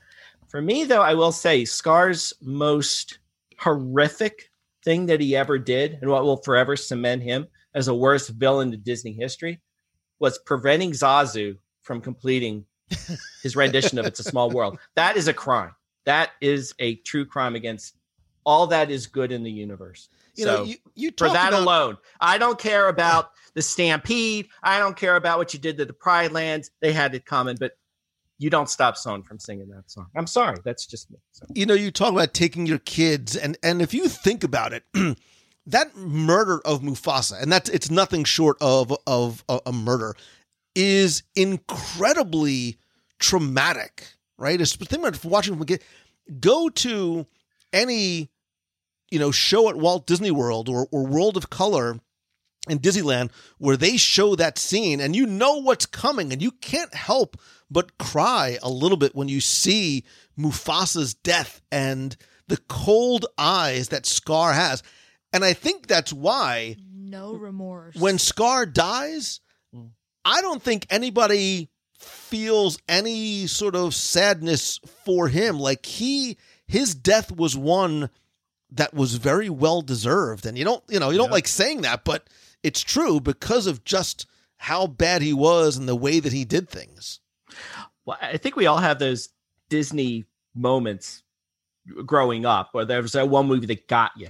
For 0.49 0.61
me, 0.61 0.85
though, 0.85 1.03
I 1.03 1.15
will 1.15 1.33
say 1.33 1.65
Scar's 1.65 2.33
most 2.43 3.19
horrific 3.59 4.51
thing 4.85 5.07
that 5.07 5.21
he 5.21 5.37
ever 5.37 5.59
did, 5.59 5.99
and 6.01 6.11
what 6.11 6.25
will 6.25 6.39
forever 6.39 6.77
cement 6.77 7.23
him 7.23 7.47
as 7.75 7.87
the 7.87 7.95
worst 7.95 8.31
villain 8.31 8.73
in 8.75 8.81
Disney 8.81 9.13
history, 9.13 9.61
was 10.19 10.39
preventing 10.39 10.91
Zazu 10.91 11.57
from 11.83 12.01
completing 12.01 12.65
his 13.43 13.55
rendition 13.55 13.99
of 13.99 14.07
"It's 14.07 14.21
a 14.21 14.25
Small 14.25 14.51
World." 14.51 14.79
That 14.97 15.17
is 15.17 15.29
a 15.29 15.35
crime. 15.35 15.75
That 16.07 16.31
is 16.41 16.75
a 16.79 16.97
true 16.97 17.27
crime 17.27 17.55
against 17.55 17.97
all 18.45 18.69
that 18.69 18.91
is 18.91 19.07
good 19.07 19.33
in 19.33 19.43
the 19.43 19.51
universe. 19.51 20.09
You 20.35 20.45
so 20.45 20.57
know, 20.57 20.63
you, 20.65 20.77
you 20.95 21.11
for 21.17 21.29
that 21.29 21.53
about, 21.53 21.63
alone, 21.63 21.97
I 22.21 22.39
don't 22.39 22.59
care 22.59 22.89
about 22.89 23.31
the 23.55 23.63
stampede. 23.63 24.49
I 24.63 24.79
don't 24.79 24.97
care 24.97 25.17
about 25.17 25.39
what 25.39 25.53
you 25.53 25.61
did 25.61 25.77
to 25.79 25.85
the 25.85 25.93
Pride 25.93 26.33
Lands. 26.33 26.71
They 26.81 26.93
had 26.93 27.15
it 27.15 27.27
coming, 27.27 27.57
but 27.59 27.73
you 28.39 28.49
don't 28.49 28.71
stop 28.71 28.97
someone 28.97 29.23
from 29.23 29.39
singing 29.39 29.69
that 29.69 29.91
song. 29.91 30.07
I'm 30.17 30.27
sorry, 30.27 30.57
that's 30.65 30.87
just 30.87 31.11
me. 31.11 31.19
So. 31.33 31.47
you 31.55 31.67
know, 31.67 31.75
you 31.75 31.91
talk 31.91 32.13
about 32.13 32.33
taking 32.33 32.67
your 32.67 32.79
kids, 32.79 33.37
and 33.37 33.59
and 33.63 33.83
if 33.83 33.93
you 33.93 34.09
think 34.09 34.43
about 34.43 34.73
it, 34.73 34.85
that 35.67 35.95
murder 35.95 36.61
of 36.65 36.81
Mufasa, 36.81 37.41
and 37.41 37.53
that's 37.53 37.69
it's 37.69 37.91
nothing 37.91 38.25
short 38.25 38.57
of 38.61 38.97
of 39.07 39.45
a, 39.49 39.61
a 39.67 39.73
murder, 39.73 40.17
is 40.75 41.23
incredibly 41.37 42.79
traumatic, 43.19 44.07
right? 44.41 44.61
It's 44.61 44.75
think 44.75 45.07
about 45.07 45.25
watching 45.25 45.55
from 45.55 45.63
a 45.63 45.67
kid. 45.67 45.85
Go 46.41 46.69
to 46.69 47.27
any 47.73 48.31
you 49.11 49.19
know 49.19 49.31
show 49.31 49.69
at 49.69 49.77
Walt 49.77 50.07
Disney 50.07 50.31
World 50.31 50.69
or, 50.69 50.89
or 50.91 51.07
World 51.07 51.37
of 51.37 51.51
Color 51.51 52.01
in 52.69 52.79
Disneyland 52.79 53.31
where 53.59 53.77
they 53.77 53.97
show 53.97 54.35
that 54.37 54.59
scene 54.59 55.01
and 55.01 55.15
you 55.17 55.27
know 55.27 55.57
what's 55.57 55.87
coming 55.87 56.33
and 56.33 56.43
you 56.43 56.51
can't 56.51 56.95
help 56.95 57.37
but 57.71 57.97
cry 57.99 58.59
a 58.63 58.69
little 58.69 58.97
bit 58.99 59.15
when 59.15 59.29
you 59.29 59.41
see 59.41 60.05
Mufasa's 60.39 61.15
death 61.15 61.63
and 61.73 62.17
the 62.49 62.59
cold 62.69 63.27
eyes 63.39 63.89
that 63.89 64.07
Scar 64.07 64.53
has. 64.53 64.83
And 65.33 65.45
I 65.45 65.53
think 65.53 65.87
that's 65.87 66.13
why 66.13 66.77
No 66.93 67.35
remorse. 67.35 67.95
when 67.97 68.19
Scar 68.19 68.67
dies, 68.67 69.41
mm. 69.75 69.91
I 70.25 70.43
don't 70.43 70.63
think 70.63 70.87
anybody 70.91 71.71
feels 72.31 72.79
any 72.89 73.47
sort 73.47 73.75
of 73.77 73.95
sadness 73.95 74.79
for 75.05 75.29
him. 75.29 75.59
Like 75.59 75.85
he 75.85 76.37
his 76.67 76.95
death 76.95 77.33
was 77.33 77.57
one 77.57 78.09
that 78.71 78.95
was 78.95 79.17
very 79.17 79.51
well 79.51 79.83
deserved. 79.83 80.47
And 80.47 80.57
you 80.57 80.65
don't, 80.65 80.85
you 80.89 81.01
know, 81.01 81.11
you 81.11 81.19
don't 81.19 81.27
Yeah. 81.29 81.33
like 81.33 81.49
saying 81.49 81.81
that, 81.83 82.05
but 82.05 82.29
it's 82.63 82.81
true 82.81 83.21
because 83.21 83.67
of 83.67 83.85
just 83.85 84.27
how 84.57 84.87
bad 84.87 85.23
he 85.23 85.33
was 85.33 85.77
and 85.77 85.89
the 85.89 85.97
way 85.97 86.21
that 86.21 86.33
he 86.33 86.45
did 86.45 86.69
things. 86.69 87.19
Well, 88.05 88.17
I 88.21 88.37
think 88.37 88.55
we 88.55 88.67
all 88.67 88.79
have 88.79 88.99
those 89.01 89.31
Disney 89.69 90.27
moments 90.55 91.25
growing 92.07 92.47
up 92.47 92.69
where 92.73 92.85
there 92.85 93.03
was 93.03 93.13
that 93.13 93.29
one 93.29 93.47
movie 93.47 93.67
that 93.67 93.89
got 93.89 94.13
you. 94.17 94.29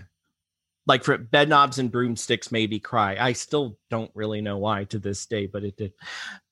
Like 0.87 1.05
for 1.05 1.19
Bedknobs 1.19 1.79
and 1.79 1.93
Broomsticks 1.93 2.51
made 2.51 2.71
me 2.71 2.79
cry. 2.79 3.17
I 3.21 3.35
still 3.35 3.77
don't 3.91 4.11
really 4.15 4.41
know 4.41 4.57
why 4.57 4.85
to 4.85 4.99
this 4.99 5.27
day, 5.27 5.47
but 5.47 5.63
it 5.63 5.77
did. 5.77 5.93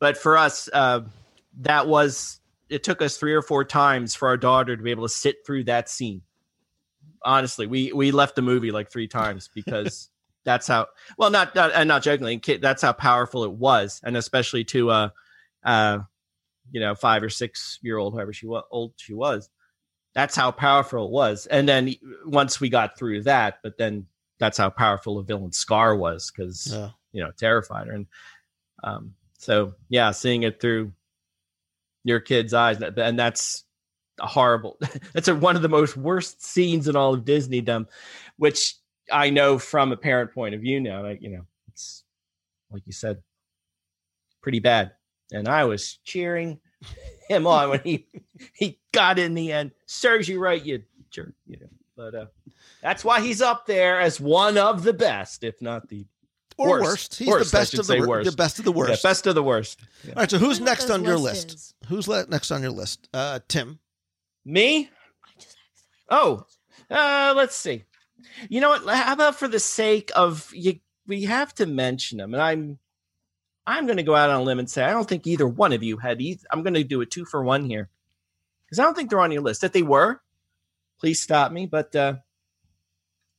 But 0.00 0.18
for 0.18 0.36
us, 0.36 0.68
uh, 0.72 1.00
that 1.58 1.86
was 1.86 2.40
it 2.68 2.82
took 2.84 3.00
us 3.02 3.16
three 3.16 3.34
or 3.34 3.42
four 3.42 3.64
times 3.64 4.14
for 4.14 4.28
our 4.28 4.36
daughter 4.36 4.76
to 4.76 4.82
be 4.82 4.90
able 4.90 5.06
to 5.06 5.12
sit 5.12 5.36
through 5.46 5.64
that 5.64 5.88
scene. 5.88 6.22
Honestly, 7.24 7.66
we 7.66 7.92
we 7.92 8.10
left 8.10 8.36
the 8.36 8.42
movie 8.42 8.70
like 8.70 8.90
three 8.90 9.08
times 9.08 9.48
because 9.54 10.10
that's 10.44 10.66
how 10.66 10.86
well 11.18 11.30
not 11.30 11.54
not 11.54 11.72
and 11.74 11.88
not 11.88 12.02
jokingly 12.02 12.40
that's 12.60 12.80
how 12.80 12.92
powerful 12.92 13.44
it 13.44 13.52
was 13.52 14.00
and 14.04 14.16
especially 14.16 14.64
to 14.64 14.88
uh 14.88 15.08
uh 15.64 15.98
you 16.70 16.80
know 16.80 16.94
five 16.94 17.22
or 17.22 17.28
six 17.28 17.78
year 17.82 17.98
old 17.98 18.14
whoever 18.14 18.32
she 18.32 18.46
was 18.46 18.62
old 18.70 18.92
she 18.96 19.12
was 19.12 19.50
that's 20.14 20.34
how 20.36 20.50
powerful 20.50 21.04
it 21.06 21.10
was 21.10 21.44
and 21.46 21.68
then 21.68 21.92
once 22.24 22.60
we 22.60 22.70
got 22.70 22.96
through 22.96 23.22
that 23.22 23.58
but 23.62 23.76
then 23.76 24.06
that's 24.38 24.56
how 24.56 24.70
powerful 24.70 25.18
a 25.18 25.22
villain 25.22 25.52
scar 25.52 25.94
was 25.94 26.30
because 26.30 26.68
Yeah. 26.72 26.90
you 27.12 27.22
know 27.22 27.30
terrified 27.36 27.88
her 27.88 27.92
and 27.92 28.06
um 28.84 29.14
so 29.38 29.74
yeah 29.90 30.12
seeing 30.12 30.44
it 30.44 30.60
through 30.60 30.92
your 32.04 32.20
kid's 32.20 32.54
eyes 32.54 32.80
and 32.80 33.18
that's 33.18 33.64
a 34.20 34.26
horrible 34.26 34.78
that's 35.12 35.28
a, 35.28 35.34
one 35.34 35.56
of 35.56 35.62
the 35.62 35.68
most 35.68 35.96
worst 35.96 36.44
scenes 36.44 36.88
in 36.88 36.96
all 36.96 37.14
of 37.14 37.24
disneydom 37.24 37.86
which 38.36 38.76
i 39.12 39.30
know 39.30 39.58
from 39.58 39.92
a 39.92 39.96
parent 39.96 40.32
point 40.32 40.54
of 40.54 40.60
view 40.60 40.80
now 40.80 41.02
like 41.02 41.22
you 41.22 41.30
know 41.30 41.42
it's 41.68 42.04
like 42.70 42.82
you 42.86 42.92
said 42.92 43.18
pretty 44.48 44.60
bad. 44.60 44.92
And 45.32 45.46
i 45.46 45.64
was 45.64 45.98
cheering 46.04 46.58
him 47.28 47.46
on 47.46 47.70
when 47.70 47.80
he 47.80 48.06
he 48.54 48.78
got 48.92 49.18
in 49.18 49.34
the 49.34 49.52
end. 49.52 49.72
Serves 49.84 50.26
you 50.28 50.40
right 50.40 50.64
you 50.64 50.82
jerk 51.10 51.34
you 51.46 51.58
know. 51.60 51.68
But 51.96 52.14
uh 52.14 52.26
that's 52.82 53.04
why 53.04 53.20
he's 53.20 53.42
up 53.42 53.66
there 53.66 54.00
as 54.00 54.20
one 54.20 54.56
of 54.56 54.84
the 54.84 54.94
best 54.94 55.44
if 55.44 55.60
not 55.60 55.88
the 55.88 56.06
Or 56.58 56.70
Worst. 56.70 56.84
worst. 56.84 57.14
He's 57.18 57.28
Worst, 57.28 57.52
the 57.52 57.56
best 57.58 57.78
of 57.78 57.86
the, 57.86 58.00
worst. 58.06 58.30
the 58.30 58.36
best 58.36 58.58
of 58.58 58.64
the 58.64 58.72
yeah, 58.72 58.78
worst. 58.78 59.02
best 59.04 59.26
of 59.28 59.34
the 59.36 59.42
worst 59.44 59.80
All 60.08 60.12
right, 60.16 60.30
so 60.30 60.38
who's 60.38 60.60
next 60.60 60.90
on 60.90 61.04
your 61.04 61.16
list 61.16 61.46
list? 61.50 61.54
is. 61.56 61.74
Who's 61.88 62.08
le- 62.08 62.26
next 62.26 62.50
on 62.50 62.62
your 62.62 62.72
list? 62.72 63.08
Uh, 63.14 63.38
Tim. 63.48 63.78
me 64.44 64.90
Oh, 66.10 66.44
uh, 66.90 67.34
let's 67.36 67.54
see. 67.54 67.84
You 68.48 68.60
know 68.60 68.70
what? 68.70 68.86
How 68.96 69.12
about 69.12 69.36
for 69.36 69.46
the 69.46 69.60
sake 69.60 70.10
of 70.16 70.50
you, 70.54 70.80
we 71.06 71.24
have 71.24 71.54
to 71.56 71.66
mention 71.66 72.18
them, 72.18 72.32
and 72.34 72.42
I'm, 72.42 72.78
I'm 73.66 73.84
going 73.86 73.98
to 73.98 74.02
go 74.02 74.14
out 74.14 74.30
on 74.30 74.40
a 74.40 74.42
limb 74.42 74.58
and 74.58 74.68
say 74.70 74.82
I 74.82 74.90
don't 74.90 75.08
think 75.08 75.26
either 75.26 75.46
one 75.46 75.72
of 75.74 75.82
you 75.82 75.98
had. 75.98 76.20
Either, 76.20 76.40
I'm 76.50 76.62
going 76.62 76.74
to 76.74 76.82
do 76.84 77.02
a 77.02 77.06
two 77.06 77.24
for 77.26 77.44
one 77.44 77.64
here 77.68 77.90
because 78.64 78.78
I 78.78 78.84
don't 78.84 78.94
think 78.96 79.10
they're 79.10 79.20
on 79.20 79.30
your 79.32 79.42
list. 79.42 79.62
If 79.64 79.72
they 79.72 79.82
were, 79.82 80.20
please 80.98 81.20
stop 81.20 81.52
me. 81.52 81.66
But 81.66 81.94
uh, 81.94 82.14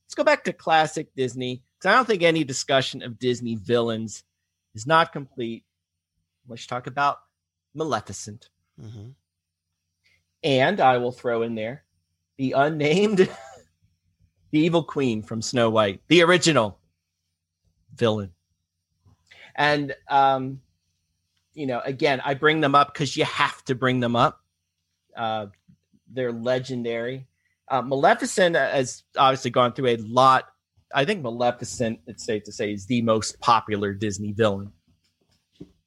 let's 0.06 0.14
go 0.14 0.22
back 0.24 0.44
to 0.44 0.52
classic 0.52 1.12
Disney 1.16 1.62
because 1.80 1.94
I 1.94 1.96
don't 1.96 2.06
think 2.06 2.22
any 2.22 2.44
discussion 2.44 3.02
of 3.02 3.18
Disney 3.18 3.54
villains 3.54 4.22
is 4.74 4.86
not 4.86 5.12
complete. 5.12 5.64
Let's 6.46 6.66
talk 6.66 6.86
about 6.86 7.20
Maleficent. 7.74 8.50
Mm-hmm. 8.78 9.10
And 10.42 10.80
I 10.80 10.98
will 10.98 11.12
throw 11.12 11.42
in 11.42 11.54
there 11.54 11.84
the 12.36 12.52
unnamed, 12.52 13.18
the 14.50 14.58
evil 14.58 14.82
queen 14.82 15.22
from 15.22 15.40
Snow 15.40 15.70
White, 15.70 16.00
the 16.08 16.22
original 16.22 16.78
villain. 17.94 18.32
And, 19.54 19.94
um, 20.08 20.60
you 21.54 21.66
know, 21.66 21.80
again, 21.84 22.20
I 22.24 22.34
bring 22.34 22.60
them 22.60 22.74
up 22.74 22.92
because 22.92 23.16
you 23.16 23.24
have 23.24 23.64
to 23.66 23.74
bring 23.74 24.00
them 24.00 24.16
up. 24.16 24.40
Uh, 25.16 25.46
they're 26.10 26.32
legendary. 26.32 27.26
Uh, 27.68 27.82
Maleficent 27.82 28.56
has 28.56 29.02
obviously 29.16 29.50
gone 29.50 29.72
through 29.72 29.88
a 29.88 29.96
lot. 29.96 30.44
I 30.94 31.04
think 31.04 31.22
Maleficent, 31.22 32.00
it's 32.06 32.24
safe 32.24 32.44
to 32.44 32.52
say, 32.52 32.72
is 32.72 32.86
the 32.86 33.02
most 33.02 33.38
popular 33.40 33.92
Disney 33.92 34.32
villain 34.32 34.72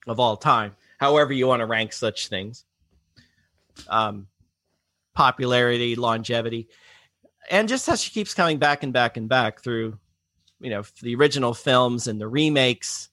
of 0.08 0.20
all 0.20 0.38
time. 0.38 0.76
However, 0.98 1.34
you 1.34 1.48
want 1.48 1.60
to 1.60 1.66
rank 1.66 1.94
such 1.94 2.30
things. 2.30 2.66
Um, 3.88 4.28
popularity, 5.14 5.96
longevity, 5.96 6.70
and 7.50 7.68
just 7.68 7.88
how 7.88 7.96
she 7.96 8.12
keeps 8.12 8.34
coming 8.34 8.58
back 8.58 8.84
and 8.84 8.94
back 8.94 9.18
and 9.18 9.28
back 9.28 9.62
through, 9.62 9.98
you 10.60 10.70
know, 10.70 10.84
the 11.02 11.16
original 11.16 11.54
films 11.54 12.08
and 12.08 12.22
the 12.22 12.28
remakes. 12.28 13.10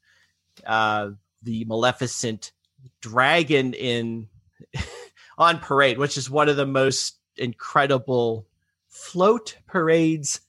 Uh, 0.67 1.11
the 1.43 1.65
Maleficent 1.65 2.53
dragon 3.01 3.73
in 3.75 4.29
on 5.39 5.59
parade, 5.59 5.99
which 5.99 6.17
is 6.17 6.31
one 6.31 6.49
of 6.49 6.57
the 6.57 6.67
most 6.67 7.19
incredible 7.37 8.47
float 8.89 9.57
parades, 9.67 10.41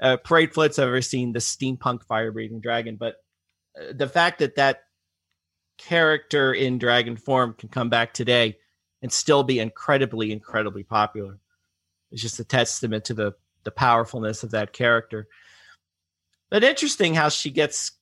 uh, 0.00 0.16
parade 0.18 0.52
floats 0.52 0.78
I've 0.78 0.88
ever 0.88 1.02
seen. 1.02 1.32
The 1.32 1.38
steampunk 1.38 2.04
fire 2.04 2.32
breathing 2.32 2.60
dragon, 2.60 2.96
but 2.96 3.16
uh, 3.78 3.92
the 3.94 4.08
fact 4.08 4.38
that 4.40 4.56
that 4.56 4.82
character 5.78 6.52
in 6.52 6.78
dragon 6.78 7.16
form 7.16 7.54
can 7.54 7.68
come 7.68 7.90
back 7.90 8.14
today 8.14 8.56
and 9.02 9.12
still 9.12 9.42
be 9.42 9.58
incredibly, 9.58 10.32
incredibly 10.32 10.82
popular 10.82 11.38
is 12.10 12.22
just 12.22 12.40
a 12.40 12.44
testament 12.44 13.04
to 13.06 13.14
the 13.14 13.34
the 13.64 13.70
powerfulness 13.72 14.44
of 14.44 14.52
that 14.52 14.72
character. 14.72 15.26
But 16.50 16.62
interesting 16.62 17.14
how 17.14 17.28
she 17.28 17.50
gets 17.50 17.92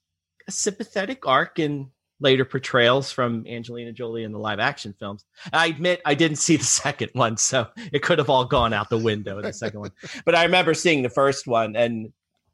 a 0.46 0.52
sympathetic 0.52 1.26
arc 1.26 1.58
in 1.58 1.90
later 2.20 2.44
portrayals 2.44 3.10
from 3.10 3.46
Angelina 3.46 3.92
Jolie 3.92 4.24
in 4.24 4.32
the 4.32 4.38
live 4.38 4.60
action 4.60 4.94
films. 4.98 5.24
I 5.52 5.66
admit 5.66 6.00
I 6.04 6.14
didn't 6.14 6.38
see 6.38 6.56
the 6.56 6.64
second 6.84 7.10
one, 7.12 7.36
so 7.36 7.68
it 7.92 8.02
could 8.02 8.18
have 8.18 8.30
all 8.30 8.44
gone 8.44 8.72
out 8.72 8.90
the 8.90 8.98
window 8.98 9.40
the 9.42 9.52
second 9.52 9.80
one. 9.80 9.90
But 10.24 10.34
I 10.34 10.44
remember 10.44 10.74
seeing 10.74 11.02
the 11.02 11.10
first 11.10 11.46
one 11.46 11.76
and 11.76 12.12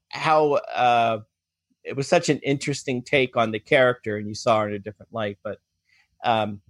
how 0.08 0.54
uh, 0.54 1.20
it 1.84 1.96
was 1.96 2.08
such 2.08 2.28
an 2.28 2.38
interesting 2.38 3.02
take 3.02 3.36
on 3.36 3.52
the 3.52 3.60
character, 3.60 4.16
and 4.16 4.28
you 4.28 4.34
saw 4.34 4.60
her 4.60 4.68
in 4.68 4.74
a 4.74 4.78
different 4.78 5.12
light. 5.12 5.38
But 5.42 5.58
um, 6.24 6.60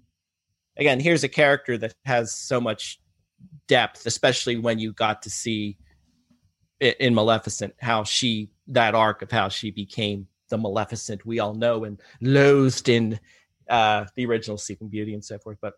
again, 0.77 1.01
here's 1.01 1.25
a 1.25 1.29
character 1.29 1.79
that 1.79 1.95
has 2.05 2.33
so 2.33 2.61
much 2.61 3.01
depth, 3.69 4.07
especially 4.07 4.57
when 4.57 4.79
you 4.79 4.93
got 4.93 5.23
to 5.23 5.31
see 5.31 5.79
it 6.81 6.97
in 6.99 7.15
Maleficent 7.15 7.75
how 7.79 8.05
she 8.05 8.51
that 8.67 8.95
arc 8.95 9.23
of 9.23 9.31
how 9.31 9.49
she 9.49 9.71
became 9.71 10.27
the 10.51 10.59
Maleficent 10.59 11.25
we 11.25 11.39
all 11.39 11.55
know 11.55 11.85
and 11.85 12.01
loathed 12.21 12.89
in 12.89 13.19
uh, 13.69 14.05
the 14.17 14.27
original 14.27 14.59
Sleeping 14.59 14.89
Beauty 14.89 15.15
and 15.15 15.25
so 15.25 15.39
forth. 15.39 15.59
But 15.61 15.75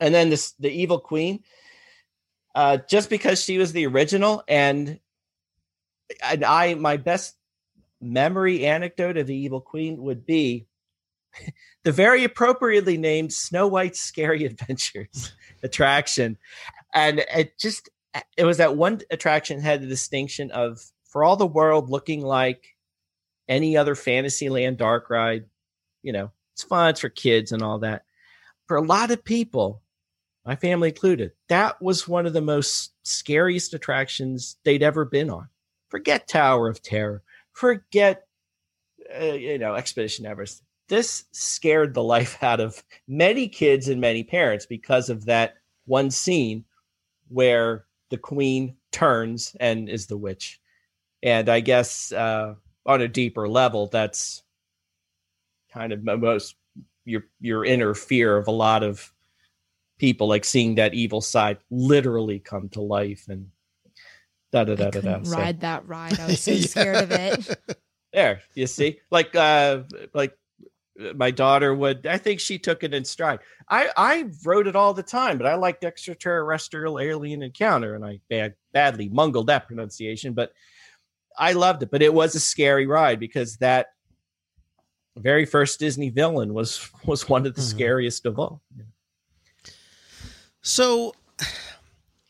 and 0.00 0.14
then 0.14 0.30
this 0.30 0.52
the 0.58 0.70
Evil 0.70 0.98
Queen, 0.98 1.44
uh, 2.54 2.78
just 2.88 3.10
because 3.10 3.42
she 3.42 3.58
was 3.58 3.72
the 3.72 3.86
original, 3.86 4.42
and 4.48 4.98
and 6.22 6.44
I 6.44 6.74
my 6.74 6.96
best 6.96 7.36
memory 8.00 8.66
anecdote 8.66 9.16
of 9.16 9.26
the 9.26 9.36
Evil 9.36 9.60
Queen 9.60 10.02
would 10.02 10.26
be 10.26 10.66
the 11.84 11.92
very 11.92 12.24
appropriately 12.24 12.96
named 12.96 13.32
Snow 13.32 13.66
White's 13.66 14.00
Scary 14.00 14.44
Adventures 14.44 15.32
attraction, 15.62 16.38
and 16.94 17.24
it 17.34 17.58
just 17.58 17.88
it 18.36 18.44
was 18.44 18.56
that 18.56 18.76
one 18.76 19.00
attraction 19.10 19.60
had 19.60 19.82
the 19.82 19.86
distinction 19.86 20.50
of 20.50 20.80
for 21.04 21.24
all 21.24 21.36
the 21.36 21.46
world 21.46 21.90
looking 21.90 22.22
like 22.22 22.75
any 23.48 23.76
other 23.76 23.94
Fantasyland 23.94 24.78
dark 24.78 25.10
ride, 25.10 25.44
you 26.02 26.12
know, 26.12 26.30
it's 26.54 26.62
fun, 26.62 26.90
it's 26.90 27.00
for 27.00 27.08
kids 27.08 27.52
and 27.52 27.62
all 27.62 27.78
that. 27.80 28.04
For 28.66 28.76
a 28.76 28.82
lot 28.82 29.10
of 29.10 29.24
people, 29.24 29.82
my 30.44 30.56
family 30.56 30.88
included, 30.88 31.32
that 31.48 31.80
was 31.82 32.08
one 32.08 32.26
of 32.26 32.32
the 32.32 32.40
most 32.40 32.92
scariest 33.02 33.74
attractions 33.74 34.56
they'd 34.64 34.82
ever 34.82 35.04
been 35.04 35.30
on. 35.30 35.48
Forget 35.88 36.28
Tower 36.28 36.68
of 36.68 36.82
Terror, 36.82 37.22
forget, 37.52 38.26
uh, 39.20 39.24
you 39.24 39.58
know, 39.58 39.74
Expedition 39.74 40.26
Everest. 40.26 40.62
This 40.88 41.24
scared 41.32 41.94
the 41.94 42.02
life 42.14 42.42
out 42.42 42.60
of 42.60 42.82
many 43.06 43.48
kids 43.48 43.88
and 43.88 44.00
many 44.00 44.24
parents 44.24 44.66
because 44.66 45.10
of 45.10 45.26
that 45.26 45.56
one 45.86 46.10
scene 46.10 46.64
where 47.28 47.84
the 48.10 48.18
queen 48.18 48.76
turns 48.92 49.56
and 49.58 49.88
is 49.88 50.06
the 50.06 50.16
witch. 50.16 50.60
And 51.22 51.48
I 51.48 51.60
guess 51.60 52.12
uh, 52.12 52.54
on 52.86 53.00
a 53.02 53.08
deeper 53.08 53.48
level, 53.48 53.88
that's 53.88 54.42
kind 55.72 55.92
of 55.92 56.02
most 56.04 56.54
your 57.04 57.24
your 57.40 57.64
inner 57.64 57.94
fear 57.94 58.36
of 58.36 58.48
a 58.48 58.52
lot 58.52 58.82
of 58.82 59.12
people, 59.98 60.28
like 60.28 60.44
seeing 60.44 60.76
that 60.76 60.94
evil 60.94 61.20
side 61.20 61.58
literally 61.70 62.38
come 62.38 62.68
to 62.70 62.80
life 62.80 63.26
and 63.28 63.50
da 64.52 64.64
da 64.64 64.74
da 64.76 64.90
da 64.90 65.00
da. 65.00 65.22
So- 65.22 65.36
Ride 65.36 65.60
that 65.60 65.86
ride. 65.86 66.18
I 66.20 66.26
was 66.26 66.40
so 66.42 66.52
Yeah. 66.52 66.66
scared 66.66 66.96
of 67.04 67.10
it. 67.10 67.78
there, 68.12 68.42
you 68.54 68.66
see, 68.66 69.00
like 69.10 69.34
uh, 69.34 69.82
like 70.14 70.36
my 71.14 71.30
daughter 71.30 71.74
would. 71.74 72.06
I 72.06 72.18
think 72.18 72.40
she 72.40 72.58
took 72.58 72.82
it 72.82 72.94
in 72.94 73.04
stride. 73.04 73.40
I 73.68 73.90
I 73.96 74.30
wrote 74.44 74.66
it 74.66 74.76
all 74.76 74.94
the 74.94 75.02
time, 75.02 75.38
but 75.38 75.46
I 75.46 75.54
liked 75.56 75.84
extraterrestrial 75.84 76.98
alien 77.00 77.42
encounter, 77.42 77.94
and 77.94 78.04
I 78.04 78.20
bad 78.30 78.54
badly 78.72 79.08
mungled 79.08 79.48
that 79.48 79.66
pronunciation, 79.66 80.32
but 80.32 80.52
I 81.38 81.52
loved 81.52 81.82
it. 81.82 81.90
But 81.90 82.02
it 82.02 82.12
was 82.14 82.34
a 82.34 82.40
scary 82.40 82.86
ride 82.86 83.20
because 83.20 83.56
that 83.58 83.88
very 85.16 85.46
first 85.46 85.78
Disney 85.80 86.10
villain 86.10 86.52
was 86.54 86.88
was 87.04 87.28
one 87.28 87.46
of 87.46 87.54
the 87.54 87.60
Mhm. 87.62 87.70
scariest 87.70 88.26
of 88.26 88.38
all. 88.38 88.60
So, 90.62 91.14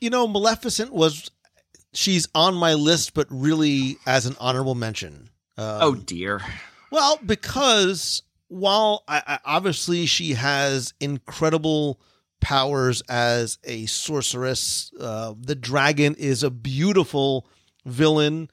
you 0.01 0.11
know, 0.11 0.27
Maleficent 0.27 0.93
was 0.93 1.31
she's 1.93 2.29
on 2.35 2.55
my 2.55 2.75
list, 2.75 3.15
but 3.15 3.27
really 3.31 3.97
as 4.07 4.27
an 4.27 4.37
honorable 4.39 4.75
mention. 4.75 5.31
Um, 5.57 5.79
oh 5.81 5.95
dear. 5.95 6.43
Well, 6.91 7.19
because 7.25 8.23
while 8.49 9.03
I, 9.09 9.23
I, 9.27 9.39
obviously 9.45 10.07
she 10.07 10.35
has 10.35 10.93
incredible 11.01 11.99
powers 12.41 13.01
as 13.09 13.59
a 13.65 13.87
sorceress, 13.87 14.93
uh, 15.01 15.35
the 15.41 15.55
dragon 15.55 16.15
is 16.17 16.43
a 16.43 16.51
beautiful 16.51 17.49
villain. 17.87 18.51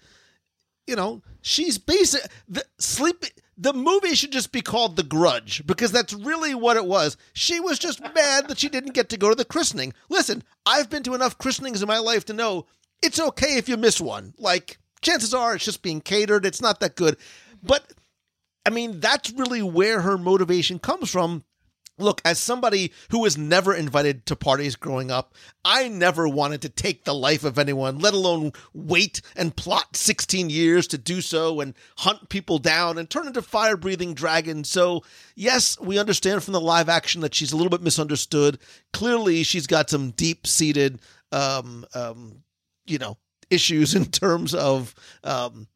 You 0.88 0.96
know, 0.96 1.22
she's 1.42 1.78
basic. 1.78 2.22
The 2.48 2.66
sleep. 2.80 3.26
The 3.56 3.74
movie 3.74 4.16
should 4.16 4.32
just 4.32 4.52
be 4.52 4.62
called 4.62 4.96
The 4.96 5.04
Grudge 5.04 5.66
because 5.68 5.92
that's 5.92 6.12
really 6.12 6.56
what 6.56 6.76
it 6.76 6.86
was. 6.86 7.18
She 7.34 7.60
was 7.60 7.78
just 7.78 8.02
mad 8.02 8.48
that 8.48 8.58
she 8.58 8.68
didn't 8.68 8.96
get 8.96 9.10
to 9.10 9.18
go 9.18 9.30
to 9.30 9.36
the 9.36 9.46
christening. 9.46 9.94
Listen, 10.10 10.44
I've 10.66 10.90
been 10.90 11.04
to 11.04 11.14
enough 11.14 11.38
christenings 11.38 11.84
in 11.84 11.88
my 11.88 12.00
life 12.00 12.26
to 12.26 12.34
know 12.34 12.66
it's 13.04 13.20
okay 13.20 13.58
if 13.58 13.70
you 13.70 13.78
miss 13.78 14.02
one. 14.02 14.34
Like, 14.40 14.80
chances 15.02 15.36
are 15.36 15.54
it's 15.54 15.66
just 15.66 15.84
being 15.84 16.02
catered. 16.02 16.48
It's 16.48 16.62
not 16.62 16.80
that 16.80 16.96
good. 16.96 17.18
But 17.62 17.94
I 18.66 18.70
mean, 18.72 19.00
that's 19.00 19.32
really 19.32 19.62
where 19.62 20.02
her 20.02 20.18
motivation 20.18 20.80
comes 20.80 21.12
from. 21.12 21.44
Look, 22.00 22.22
as 22.26 22.40
somebody 22.40 22.92
who 23.12 23.20
was 23.20 23.38
never 23.38 23.74
invited 23.74 24.26
to 24.26 24.36
parties 24.36 24.76
growing 24.76 25.12
up, 25.12 25.36
I 25.64 25.88
never 25.90 26.28
wanted 26.28 26.62
to 26.64 26.70
take 26.70 27.04
the 27.04 27.14
life 27.14 27.44
of 27.44 27.60
anyone, 27.60 28.00
let 28.00 28.16
alone 28.16 28.52
wait 28.74 29.22
and 29.36 29.56
plot 29.56 29.96
16 29.96 30.50
years 30.50 30.88
to 30.88 30.98
do 30.98 31.22
so 31.22 31.62
and 31.62 31.76
hunt 32.00 32.30
people 32.30 32.58
down 32.58 32.98
and 32.98 33.08
turn 33.08 33.28
into 33.28 33.44
fire 33.44 33.78
breathing 33.78 34.16
dragons. 34.16 34.70
So, 34.70 35.04
yes, 35.36 35.80
we 35.80 36.00
understand 36.00 36.44
from 36.44 36.54
the 36.54 36.62
live 36.62 36.90
action 36.90 37.22
that 37.22 37.36
she's 37.36 37.52
a 37.52 37.56
little 37.56 37.70
bit 37.70 37.82
misunderstood. 37.82 38.58
Clearly, 38.92 39.44
she's 39.44 39.68
got 39.68 39.92
some 39.92 40.12
deep 40.12 40.48
seated, 40.48 41.00
um, 41.32 41.86
um, 41.94 42.44
you 42.86 42.98
know, 42.98 43.18
issues 43.52 43.94
in 43.94 44.06
terms 44.06 44.56
of 44.56 44.96
um, 45.24 45.68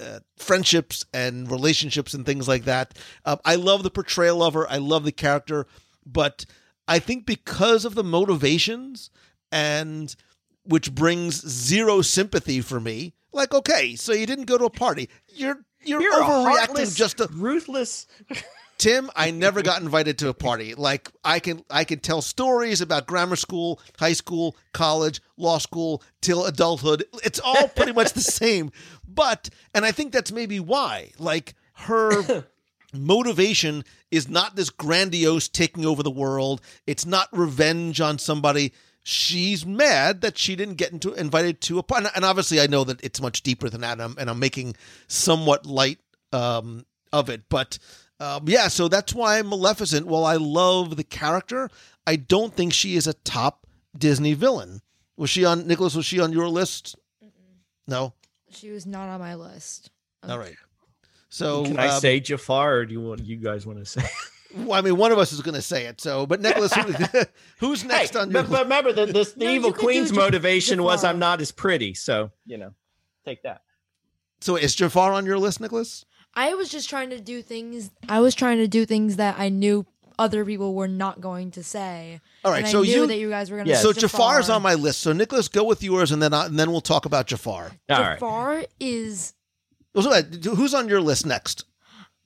uh, 0.00 0.20
friendships 0.36 1.04
and 1.12 1.50
relationships 1.50 2.14
and 2.14 2.24
things 2.26 2.48
like 2.48 2.64
that. 2.64 2.98
Um, 3.24 3.38
I 3.44 3.54
love 3.56 3.82
the 3.82 3.90
portrayal 3.90 4.42
of 4.42 4.54
her. 4.54 4.68
I 4.70 4.78
love 4.78 5.04
the 5.04 5.12
character, 5.12 5.66
but 6.04 6.46
I 6.86 6.98
think 6.98 7.26
because 7.26 7.84
of 7.84 7.94
the 7.94 8.04
motivations 8.04 9.10
and 9.52 10.14
which 10.64 10.94
brings 10.94 11.46
zero 11.46 12.02
sympathy 12.02 12.60
for 12.60 12.80
me. 12.80 13.14
Like, 13.32 13.52
okay, 13.52 13.96
so 13.96 14.12
you 14.12 14.26
didn't 14.26 14.46
go 14.46 14.58
to 14.58 14.64
a 14.64 14.70
party. 14.70 15.08
You're 15.28 15.64
you're, 15.84 16.00
You're 16.00 16.22
overreacting 16.22 16.96
just 16.96 17.18
to 17.18 17.28
ruthless. 17.32 18.06
Tim, 18.78 19.10
I 19.14 19.30
never 19.30 19.62
got 19.62 19.82
invited 19.82 20.18
to 20.18 20.28
a 20.28 20.34
party. 20.34 20.74
Like 20.74 21.10
I 21.24 21.38
can 21.38 21.64
I 21.70 21.84
can 21.84 22.00
tell 22.00 22.22
stories 22.22 22.80
about 22.80 23.06
grammar 23.06 23.36
school, 23.36 23.80
high 23.98 24.12
school, 24.12 24.56
college, 24.72 25.20
law 25.36 25.58
school, 25.58 26.02
till 26.20 26.44
adulthood. 26.44 27.04
It's 27.22 27.40
all 27.40 27.68
pretty 27.68 27.92
much 27.92 28.12
the 28.12 28.20
same. 28.20 28.72
But 29.06 29.50
and 29.74 29.84
I 29.84 29.92
think 29.92 30.12
that's 30.12 30.32
maybe 30.32 30.60
why. 30.60 31.12
Like 31.18 31.54
her 31.74 32.44
motivation 32.92 33.84
is 34.10 34.28
not 34.28 34.56
this 34.56 34.70
grandiose 34.70 35.48
taking 35.48 35.86
over 35.86 36.02
the 36.02 36.10
world. 36.10 36.60
It's 36.86 37.06
not 37.06 37.28
revenge 37.32 38.00
on 38.00 38.18
somebody. 38.18 38.72
she's 39.02 39.66
mad 39.66 40.22
that 40.22 40.38
she 40.38 40.56
didn't 40.56 40.76
get 40.76 40.90
into 40.92 41.12
invited 41.14 41.60
to 41.60 41.78
a 41.78 41.82
party. 41.82 42.08
And 42.16 42.24
obviously, 42.24 42.60
I 42.60 42.66
know 42.66 42.84
that 42.84 43.04
it's 43.04 43.20
much 43.20 43.42
deeper 43.42 43.68
than 43.68 43.82
that, 43.82 43.92
and 43.92 44.02
I'm, 44.02 44.14
and 44.18 44.30
I'm 44.30 44.38
making 44.38 44.74
somewhat 45.06 45.66
light 45.66 46.00
um, 46.32 46.84
of 47.12 47.28
it. 47.28 47.42
But 47.48 47.78
um, 48.20 48.44
yeah, 48.46 48.68
so 48.68 48.88
that's 48.88 49.14
why 49.14 49.40
Maleficent. 49.42 50.06
While 50.06 50.24
I 50.24 50.36
love 50.36 50.96
the 50.96 51.04
character, 51.04 51.68
I 52.06 52.16
don't 52.16 52.54
think 52.54 52.72
she 52.72 52.96
is 52.96 53.06
a 53.06 53.14
top 53.14 53.66
Disney 53.96 54.34
villain. 54.34 54.82
Was 55.16 55.30
she 55.30 55.44
on 55.44 55.66
Nicholas? 55.66 55.94
Was 55.94 56.06
she 56.06 56.20
on 56.20 56.32
your 56.32 56.48
list? 56.48 56.96
No. 57.86 58.14
She 58.50 58.70
was 58.70 58.86
not 58.86 59.08
on 59.08 59.20
my 59.20 59.34
list. 59.34 59.90
All 60.28 60.38
right. 60.38 60.56
So 61.28 61.64
Can 61.64 61.78
I 61.78 61.88
um, 61.88 62.00
say 62.00 62.20
Jafar, 62.20 62.74
or 62.74 62.86
do 62.86 62.92
you 62.92 63.00
want 63.00 63.24
you 63.24 63.36
guys 63.36 63.66
want 63.66 63.78
to 63.80 63.84
say? 63.84 64.02
Well, 64.56 64.74
I 64.74 64.82
mean, 64.82 64.96
one 64.96 65.10
of 65.10 65.18
us 65.18 65.32
is 65.32 65.40
going 65.40 65.56
to 65.56 65.62
say 65.62 65.86
it. 65.86 66.00
So, 66.00 66.26
but 66.26 66.40
Nicholas, 66.40 66.72
who- 66.72 66.92
who's 67.58 67.84
next 67.84 68.12
Hey, 68.12 68.20
on 68.20 68.30
your 68.30 68.42
but, 68.44 68.50
but 68.52 68.62
remember, 68.62 68.92
the, 68.92 69.06
this, 69.06 69.32
the 69.32 69.46
No, 69.46 69.50
evil 69.50 69.68
you 69.70 69.74
could 69.74 69.80
do 69.80 69.86
queen's 69.86 70.12
Jaf- 70.12 70.16
motivation 70.16 70.82
was 70.84 71.02
I'm 71.02 71.18
not 71.18 71.40
as 71.40 71.50
pretty. 71.50 71.94
So, 71.94 72.30
you 72.46 72.58
know, 72.58 72.72
take 73.24 73.42
that. 73.42 73.62
So, 74.40 74.54
is 74.54 74.76
Jafar 74.76 75.12
on 75.12 75.26
your 75.26 75.38
list, 75.38 75.60
Nicholas? 75.60 76.04
I 76.36 76.54
was 76.54 76.68
just 76.68 76.88
trying 76.88 77.10
to 77.10 77.20
do 77.20 77.42
things. 77.42 77.90
I 78.08 78.20
was 78.20 78.34
trying 78.34 78.58
to 78.58 78.68
do 78.68 78.84
things 78.86 79.16
that 79.16 79.38
I 79.38 79.48
knew 79.48 79.86
other 80.18 80.44
people 80.44 80.74
were 80.74 80.88
not 80.88 81.20
going 81.20 81.50
to 81.52 81.62
say. 81.62 82.20
All 82.44 82.52
right. 82.52 82.60
and 82.60 82.68
so 82.68 82.80
I 82.80 82.82
knew 82.82 82.90
you, 83.02 83.06
that 83.06 83.18
you 83.18 83.30
guys 83.30 83.50
were 83.50 83.56
going 83.56 83.66
to. 83.66 83.72
Yeah. 83.72 83.78
so 83.78 83.92
Jafar 83.92 84.40
is 84.40 84.50
on 84.50 84.62
my 84.62 84.74
list. 84.74 85.00
So 85.00 85.12
Nicholas, 85.12 85.48
go 85.48 85.64
with 85.64 85.82
yours, 85.82 86.12
and 86.12 86.22
then 86.22 86.32
I, 86.32 86.46
and 86.46 86.58
then 86.58 86.70
we'll 86.70 86.80
talk 86.80 87.04
about 87.04 87.26
Jafar. 87.26 87.72
All 87.90 88.00
right. 88.00 88.14
Jafar 88.14 88.64
is. 88.80 89.34
Who's 89.94 90.74
on 90.74 90.88
your 90.88 91.00
list 91.00 91.24
next? 91.24 91.64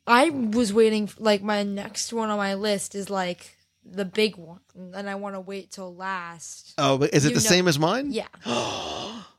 I 0.06 0.30
was 0.30 0.72
waiting. 0.72 1.10
Like 1.18 1.42
my 1.42 1.62
next 1.62 2.12
one 2.12 2.30
on 2.30 2.38
my 2.38 2.54
list 2.54 2.94
is 2.94 3.10
like 3.10 3.56
the 3.84 4.06
big 4.06 4.36
one, 4.36 4.60
and 4.74 5.08
I 5.08 5.16
want 5.16 5.34
to 5.34 5.40
wait 5.40 5.70
till 5.70 5.94
last. 5.94 6.74
Oh, 6.78 6.98
but 6.98 7.12
is 7.12 7.24
it 7.24 7.30
You 7.30 7.34
the 7.36 7.44
know- 7.44 7.50
same 7.50 7.68
as 7.68 7.78
mine? 7.78 8.12
Yeah. 8.12 8.26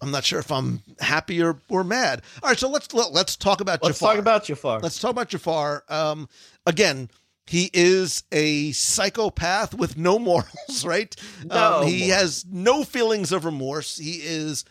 I'm 0.00 0.10
not 0.10 0.24
sure 0.24 0.38
if 0.38 0.50
I'm 0.50 0.82
happy 1.00 1.42
or, 1.42 1.60
or 1.68 1.84
mad. 1.84 2.22
All 2.42 2.50
right, 2.50 2.58
so 2.58 2.68
let's 2.68 2.92
let, 2.92 3.12
let's 3.12 3.36
talk 3.36 3.60
about 3.60 3.80
Jafar. 3.80 3.88
Let's 3.88 3.98
Jafar. 3.98 4.12
talk 4.12 4.18
about 4.20 4.44
Jafar. 4.44 4.80
Let's 4.80 5.00
talk 5.00 5.10
about 5.10 5.28
Jafar. 5.28 5.84
Um, 5.88 6.28
again, 6.66 7.10
he 7.46 7.70
is 7.72 8.24
a 8.32 8.72
psychopath 8.72 9.74
with 9.74 9.96
no 9.96 10.18
morals, 10.20 10.84
right? 10.84 11.14
No 11.44 11.80
um, 11.80 11.86
he 11.86 12.08
has 12.10 12.44
no 12.50 12.84
feelings 12.84 13.32
of 13.32 13.44
remorse. 13.44 13.96
He 13.96 14.20
is 14.22 14.64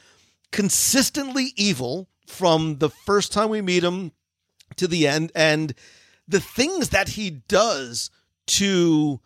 consistently 0.51 1.53
evil 1.55 2.07
from 2.27 2.77
the 2.77 2.89
first 2.89 3.31
time 3.31 3.49
we 3.49 3.61
meet 3.61 3.83
him 3.83 4.11
to 4.77 4.87
the 4.87 5.07
end, 5.07 5.31
and 5.35 5.73
the 6.27 6.39
things 6.39 6.89
that 6.89 7.09
he 7.09 7.29
does 7.29 8.09
to 8.47 9.19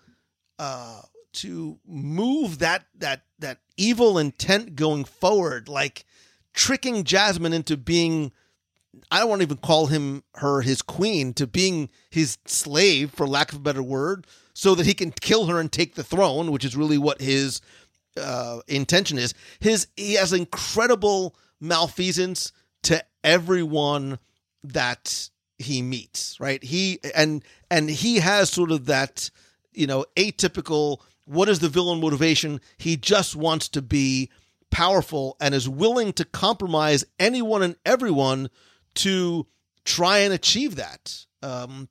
uh, 0.60 1.02
to 1.34 1.80
move 1.86 2.60
that 2.60 2.86
that 2.98 3.24
that 3.40 3.60
evil 3.78 4.18
intent 4.18 4.76
going 4.76 5.06
forward, 5.06 5.70
like 5.70 6.06
tricking 6.54 7.04
Jasmine 7.04 7.54
into 7.54 7.78
being 7.78 8.32
I 9.12 9.20
don't 9.20 9.30
want 9.30 9.42
to 9.42 9.46
even 9.46 9.58
call 9.58 9.88
him 9.88 10.24
her 10.36 10.62
his 10.62 10.82
queen 10.82 11.34
to 11.36 11.48
being 11.48 11.90
his 12.10 12.38
slave 12.46 13.12
for 13.12 13.28
lack 13.28 13.52
of 13.52 13.60
a 13.60 13.62
better 13.62 13.84
word 13.84 14.26
so 14.54 14.76
that 14.76 14.86
he 14.86 14.94
can 14.94 15.12
kill 15.12 15.46
her 15.46 15.60
and 15.60 15.72
take 15.72 15.96
the 15.96 16.04
throne 16.04 16.52
which 16.52 16.66
is 16.66 16.76
really 16.76 16.98
what 16.98 17.22
his 17.22 17.62
uh, 18.18 18.60
intention 18.68 19.18
is. 19.18 19.34
His 19.60 19.88
he 19.96 20.16
has 20.16 20.34
incredible 20.34 21.36
malfeasance 21.62 22.52
to 22.84 23.04
everyone 23.24 24.20
that 24.64 25.30
he 25.58 25.82
meets 25.82 26.40
right? 26.40 26.64
He 26.64 27.00
and 27.16 27.44
and 27.70 27.90
he 27.90 28.18
has 28.18 28.50
sort 28.50 28.72
of 28.72 28.86
that 28.88 29.30
you 29.74 29.88
know 29.88 30.06
atypical 30.18 31.02
what 31.30 31.48
is 31.48 31.60
the 31.60 31.70
villain 31.70 32.02
motivation 32.02 32.60
he 32.78 32.98
just 32.98 33.36
wants 33.36 33.70
to 33.70 33.82
be 33.82 34.30
powerful 34.72 35.38
and 35.40 35.54
is 35.54 35.70
willing 35.70 36.12
to 36.14 36.26
compromise 36.26 37.06
anyone 37.20 37.62
and 37.62 37.76
everyone 37.86 38.50
to 38.96 39.46
try 39.86 40.20
and 40.20 40.34
achieve 40.34 40.76
that. 40.76 41.26
Um, 41.44 41.88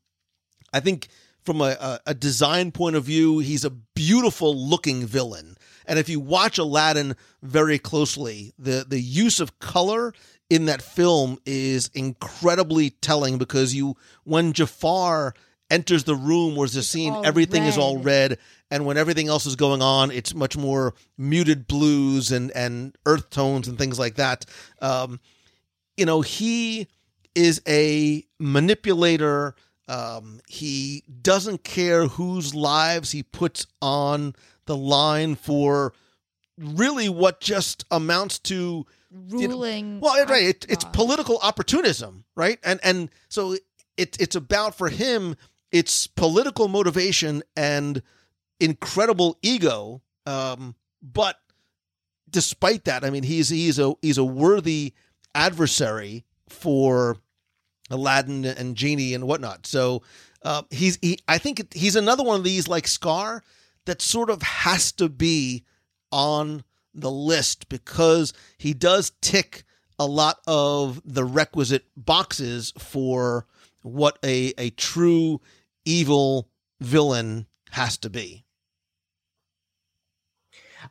I 0.72 0.80
think 0.80 1.08
from 1.44 1.60
a, 1.60 2.00
a, 2.06 2.14
design 2.14 2.72
point 2.72 2.94
of 2.96 3.04
view, 3.04 3.38
he's 3.38 3.64
a 3.64 3.70
beautiful 3.70 4.54
looking 4.54 5.06
villain. 5.06 5.56
And 5.86 5.98
if 5.98 6.08
you 6.08 6.20
watch 6.20 6.58
Aladdin 6.58 7.16
very 7.42 7.78
closely, 7.78 8.52
the, 8.58 8.84
the 8.86 9.00
use 9.00 9.40
of 9.40 9.58
color 9.58 10.12
in 10.50 10.66
that 10.66 10.82
film 10.82 11.38
is 11.46 11.90
incredibly 11.94 12.90
telling 12.90 13.38
because 13.38 13.74
you 13.74 13.96
when 14.24 14.52
Jafar 14.52 15.34
enters 15.70 16.04
the 16.04 16.14
room 16.14 16.56
where 16.56 16.66
there's 16.66 16.76
a 16.76 16.82
scene, 16.82 17.14
everything 17.24 17.64
is 17.64 17.76
all 17.76 17.96
red. 17.96 18.30
red 18.32 18.38
and 18.70 18.84
when 18.84 18.96
everything 18.96 19.28
else 19.28 19.46
is 19.46 19.56
going 19.56 19.82
on, 19.82 20.10
it's 20.10 20.34
much 20.34 20.56
more 20.56 20.94
muted 21.16 21.66
blues 21.66 22.30
and 22.30 22.50
and 22.52 22.96
earth 23.06 23.30
tones 23.30 23.68
and 23.68 23.78
things 23.78 23.98
like 23.98 24.16
that. 24.16 24.44
Um, 24.80 25.20
you 25.96 26.06
know, 26.06 26.20
he 26.20 26.88
is 27.34 27.62
a 27.66 28.24
manipulator. 28.38 29.54
Um, 29.88 30.40
he 30.46 31.04
doesn't 31.22 31.64
care 31.64 32.06
whose 32.06 32.54
lives 32.54 33.12
he 33.12 33.22
puts 33.22 33.66
on 33.80 34.34
the 34.66 34.76
line 34.76 35.34
for 35.34 35.94
really 36.58 37.08
what 37.08 37.40
just 37.40 37.84
amounts 37.90 38.38
to 38.40 38.86
you 39.10 39.48
know, 39.48 39.54
Ruling. 39.54 40.00
well, 40.00 40.26
right, 40.26 40.42
it, 40.42 40.66
it's 40.68 40.84
political 40.84 41.38
opportunism, 41.38 42.24
right? 42.36 42.58
And 42.62 42.78
and 42.82 43.08
so 43.30 43.56
it 43.96 44.16
it's 44.20 44.36
about 44.36 44.76
for 44.76 44.90
him, 44.90 45.36
it's 45.72 46.06
political 46.06 46.68
motivation 46.68 47.42
and 47.56 48.02
incredible 48.60 49.38
ego. 49.42 50.02
Um, 50.26 50.74
but 51.02 51.38
despite 52.30 52.84
that, 52.84 53.04
I 53.04 53.10
mean, 53.10 53.22
he's 53.22 53.48
he's 53.48 53.78
a 53.78 53.94
he's 54.02 54.18
a 54.18 54.24
worthy 54.24 54.94
adversary 55.34 56.24
for 56.48 57.16
Aladdin 57.90 58.44
and 58.44 58.76
Genie 58.76 59.14
and 59.14 59.26
whatnot. 59.26 59.66
So 59.66 60.02
uh, 60.42 60.62
he's 60.70 60.98
he, 61.02 61.18
I 61.26 61.38
think 61.38 61.74
he's 61.74 61.96
another 61.96 62.22
one 62.22 62.38
of 62.38 62.44
these 62.44 62.68
like 62.68 62.86
Scar 62.86 63.42
that 63.86 64.02
sort 64.02 64.30
of 64.30 64.42
has 64.42 64.92
to 64.92 65.08
be 65.08 65.64
on 66.12 66.64
the 66.94 67.10
list 67.10 67.68
because 67.68 68.32
he 68.56 68.74
does 68.74 69.12
tick 69.20 69.64
a 69.98 70.06
lot 70.06 70.40
of 70.46 71.00
the 71.04 71.24
requisite 71.24 71.84
boxes 71.96 72.72
for 72.78 73.46
what 73.82 74.18
a 74.24 74.52
a 74.58 74.70
true 74.70 75.40
evil 75.88 76.50
villain 76.80 77.46
has 77.70 77.96
to 77.96 78.10
be. 78.10 78.44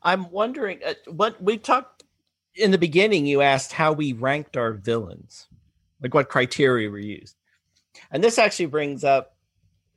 I'm 0.01 0.31
wondering 0.31 0.79
uh, 0.85 0.95
what 1.11 1.41
we 1.41 1.57
talked 1.57 2.03
in 2.55 2.71
the 2.71 2.77
beginning. 2.77 3.25
You 3.25 3.41
asked 3.41 3.71
how 3.71 3.93
we 3.93 4.13
ranked 4.13 4.57
our 4.57 4.73
villains, 4.73 5.47
like 6.01 6.13
what 6.13 6.29
criteria 6.29 6.89
were 6.89 6.97
used. 6.97 7.35
And 8.11 8.23
this 8.23 8.37
actually 8.39 8.65
brings 8.65 9.03
up 9.03 9.35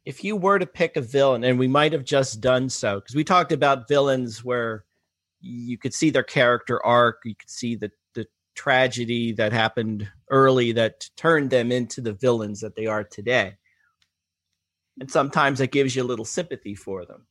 if 0.05 0.23
you 0.23 0.37
were 0.37 0.59
to 0.59 0.67
pick 0.67 0.97
a 0.97 1.01
villain, 1.01 1.45
and 1.45 1.59
we 1.59 1.69
might 1.69 1.93
have 1.93 2.05
just 2.05 2.41
done 2.41 2.69
so 2.69 3.01
because 3.01 3.15
we 3.15 3.25
talked 3.25 3.53
about 3.53 3.89
villains 3.89 4.45
where 4.45 4.85
you 5.41 5.79
could 5.79 5.95
see 5.95 6.11
their 6.11 6.23
character 6.23 6.85
arc, 6.85 7.21
you 7.25 7.35
could 7.35 7.51
see 7.51 7.75
the 7.75 7.91
the 8.15 8.27
tragedy 8.55 9.33
that 9.33 9.53
happened 9.53 10.09
early 10.31 10.73
that 10.73 11.09
turned 11.17 11.51
them 11.51 11.73
into 11.73 12.01
the 12.01 12.13
villains 12.13 12.61
that 12.61 12.77
they 12.77 12.87
are 12.87 13.05
today. 13.05 13.57
And 15.01 15.11
sometimes 15.11 15.59
that 15.59 15.73
gives 15.73 15.97
you 15.97 16.03
a 16.03 16.05
little 16.05 16.27
sympathy 16.27 16.75
for 16.75 17.07
them. 17.07 17.27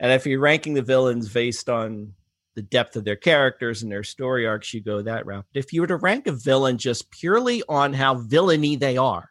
And 0.00 0.10
if 0.10 0.26
you're 0.26 0.40
ranking 0.40 0.74
the 0.74 0.82
villains 0.82 1.32
based 1.32 1.68
on 1.68 2.14
the 2.56 2.62
depth 2.62 2.96
of 2.96 3.04
their 3.04 3.16
characters 3.16 3.82
and 3.82 3.90
their 3.90 4.02
story 4.02 4.46
arcs, 4.46 4.74
you 4.74 4.82
go 4.82 5.00
that 5.00 5.24
route. 5.24 5.46
But 5.52 5.60
if 5.60 5.72
you 5.72 5.80
were 5.80 5.86
to 5.86 5.96
rank 5.96 6.26
a 6.26 6.32
villain 6.32 6.76
just 6.76 7.10
purely 7.10 7.62
on 7.68 7.92
how 7.92 8.16
villainy 8.16 8.76
they 8.76 8.96
are 8.96 9.30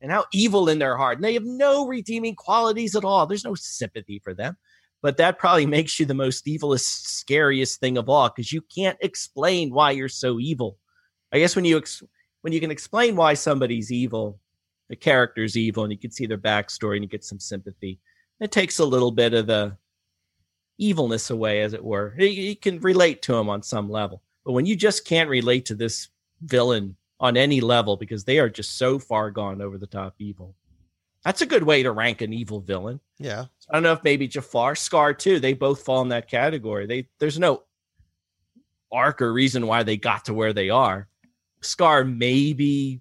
and 0.00 0.10
how 0.10 0.24
evil 0.32 0.68
in 0.68 0.80
their 0.80 0.96
heart, 0.96 1.16
and 1.16 1.24
they 1.24 1.34
have 1.34 1.44
no 1.44 1.86
redeeming 1.86 2.34
qualities 2.34 2.96
at 2.96 3.04
all, 3.04 3.26
there's 3.26 3.44
no 3.44 3.54
sympathy 3.54 4.18
for 4.18 4.34
them. 4.34 4.56
But 5.00 5.16
that 5.18 5.38
probably 5.38 5.66
makes 5.66 6.00
you 6.00 6.06
the 6.06 6.14
most 6.14 6.44
evilest, 6.46 6.80
scariest 6.80 7.78
thing 7.78 7.96
of 7.96 8.08
all 8.08 8.28
because 8.28 8.52
you 8.52 8.60
can't 8.60 8.98
explain 9.00 9.72
why 9.72 9.92
you're 9.92 10.08
so 10.08 10.40
evil. 10.40 10.76
I 11.32 11.38
guess 11.38 11.54
when 11.54 11.64
you 11.64 11.78
ex- 11.78 12.02
when 12.42 12.52
you 12.52 12.60
can 12.60 12.70
explain 12.70 13.16
why 13.16 13.34
somebody's 13.34 13.90
evil, 13.90 14.38
the 14.88 14.96
character's 14.96 15.56
evil, 15.56 15.84
and 15.84 15.92
you 15.92 15.98
can 15.98 16.10
see 16.10 16.26
their 16.26 16.38
backstory 16.38 16.96
and 16.96 17.04
you 17.04 17.08
get 17.08 17.24
some 17.24 17.40
sympathy, 17.40 17.98
it 18.40 18.52
takes 18.52 18.78
a 18.78 18.84
little 18.84 19.10
bit 19.10 19.34
of 19.34 19.46
the 19.46 19.76
evilness 20.78 21.30
away, 21.30 21.62
as 21.62 21.72
it 21.72 21.84
were. 21.84 22.14
You, 22.18 22.26
you 22.26 22.56
can 22.56 22.80
relate 22.80 23.22
to 23.22 23.34
him 23.36 23.48
on 23.48 23.62
some 23.62 23.90
level, 23.90 24.22
but 24.44 24.52
when 24.52 24.66
you 24.66 24.76
just 24.76 25.06
can't 25.06 25.30
relate 25.30 25.66
to 25.66 25.74
this 25.74 26.08
villain 26.42 26.96
on 27.20 27.36
any 27.36 27.60
level 27.60 27.96
because 27.96 28.24
they 28.24 28.38
are 28.38 28.50
just 28.50 28.76
so 28.76 28.98
far 28.98 29.30
gone 29.30 29.62
over 29.62 29.78
the 29.78 29.86
top 29.86 30.14
evil, 30.18 30.54
that's 31.24 31.40
a 31.40 31.46
good 31.46 31.62
way 31.62 31.82
to 31.82 31.92
rank 31.92 32.20
an 32.20 32.32
evil 32.32 32.60
villain. 32.60 33.00
Yeah. 33.18 33.46
I 33.70 33.72
don't 33.72 33.82
know 33.82 33.92
if 33.92 34.04
maybe 34.04 34.28
Jafar, 34.28 34.74
Scar 34.74 35.14
too. 35.14 35.40
They 35.40 35.54
both 35.54 35.82
fall 35.82 36.02
in 36.02 36.10
that 36.10 36.28
category. 36.28 36.86
They 36.86 37.08
there's 37.18 37.38
no 37.38 37.62
arc 38.92 39.22
or 39.22 39.32
reason 39.32 39.66
why 39.66 39.82
they 39.82 39.96
got 39.96 40.26
to 40.26 40.34
where 40.34 40.52
they 40.52 40.68
are. 40.68 41.08
Scar 41.62 42.04
maybe 42.04 43.00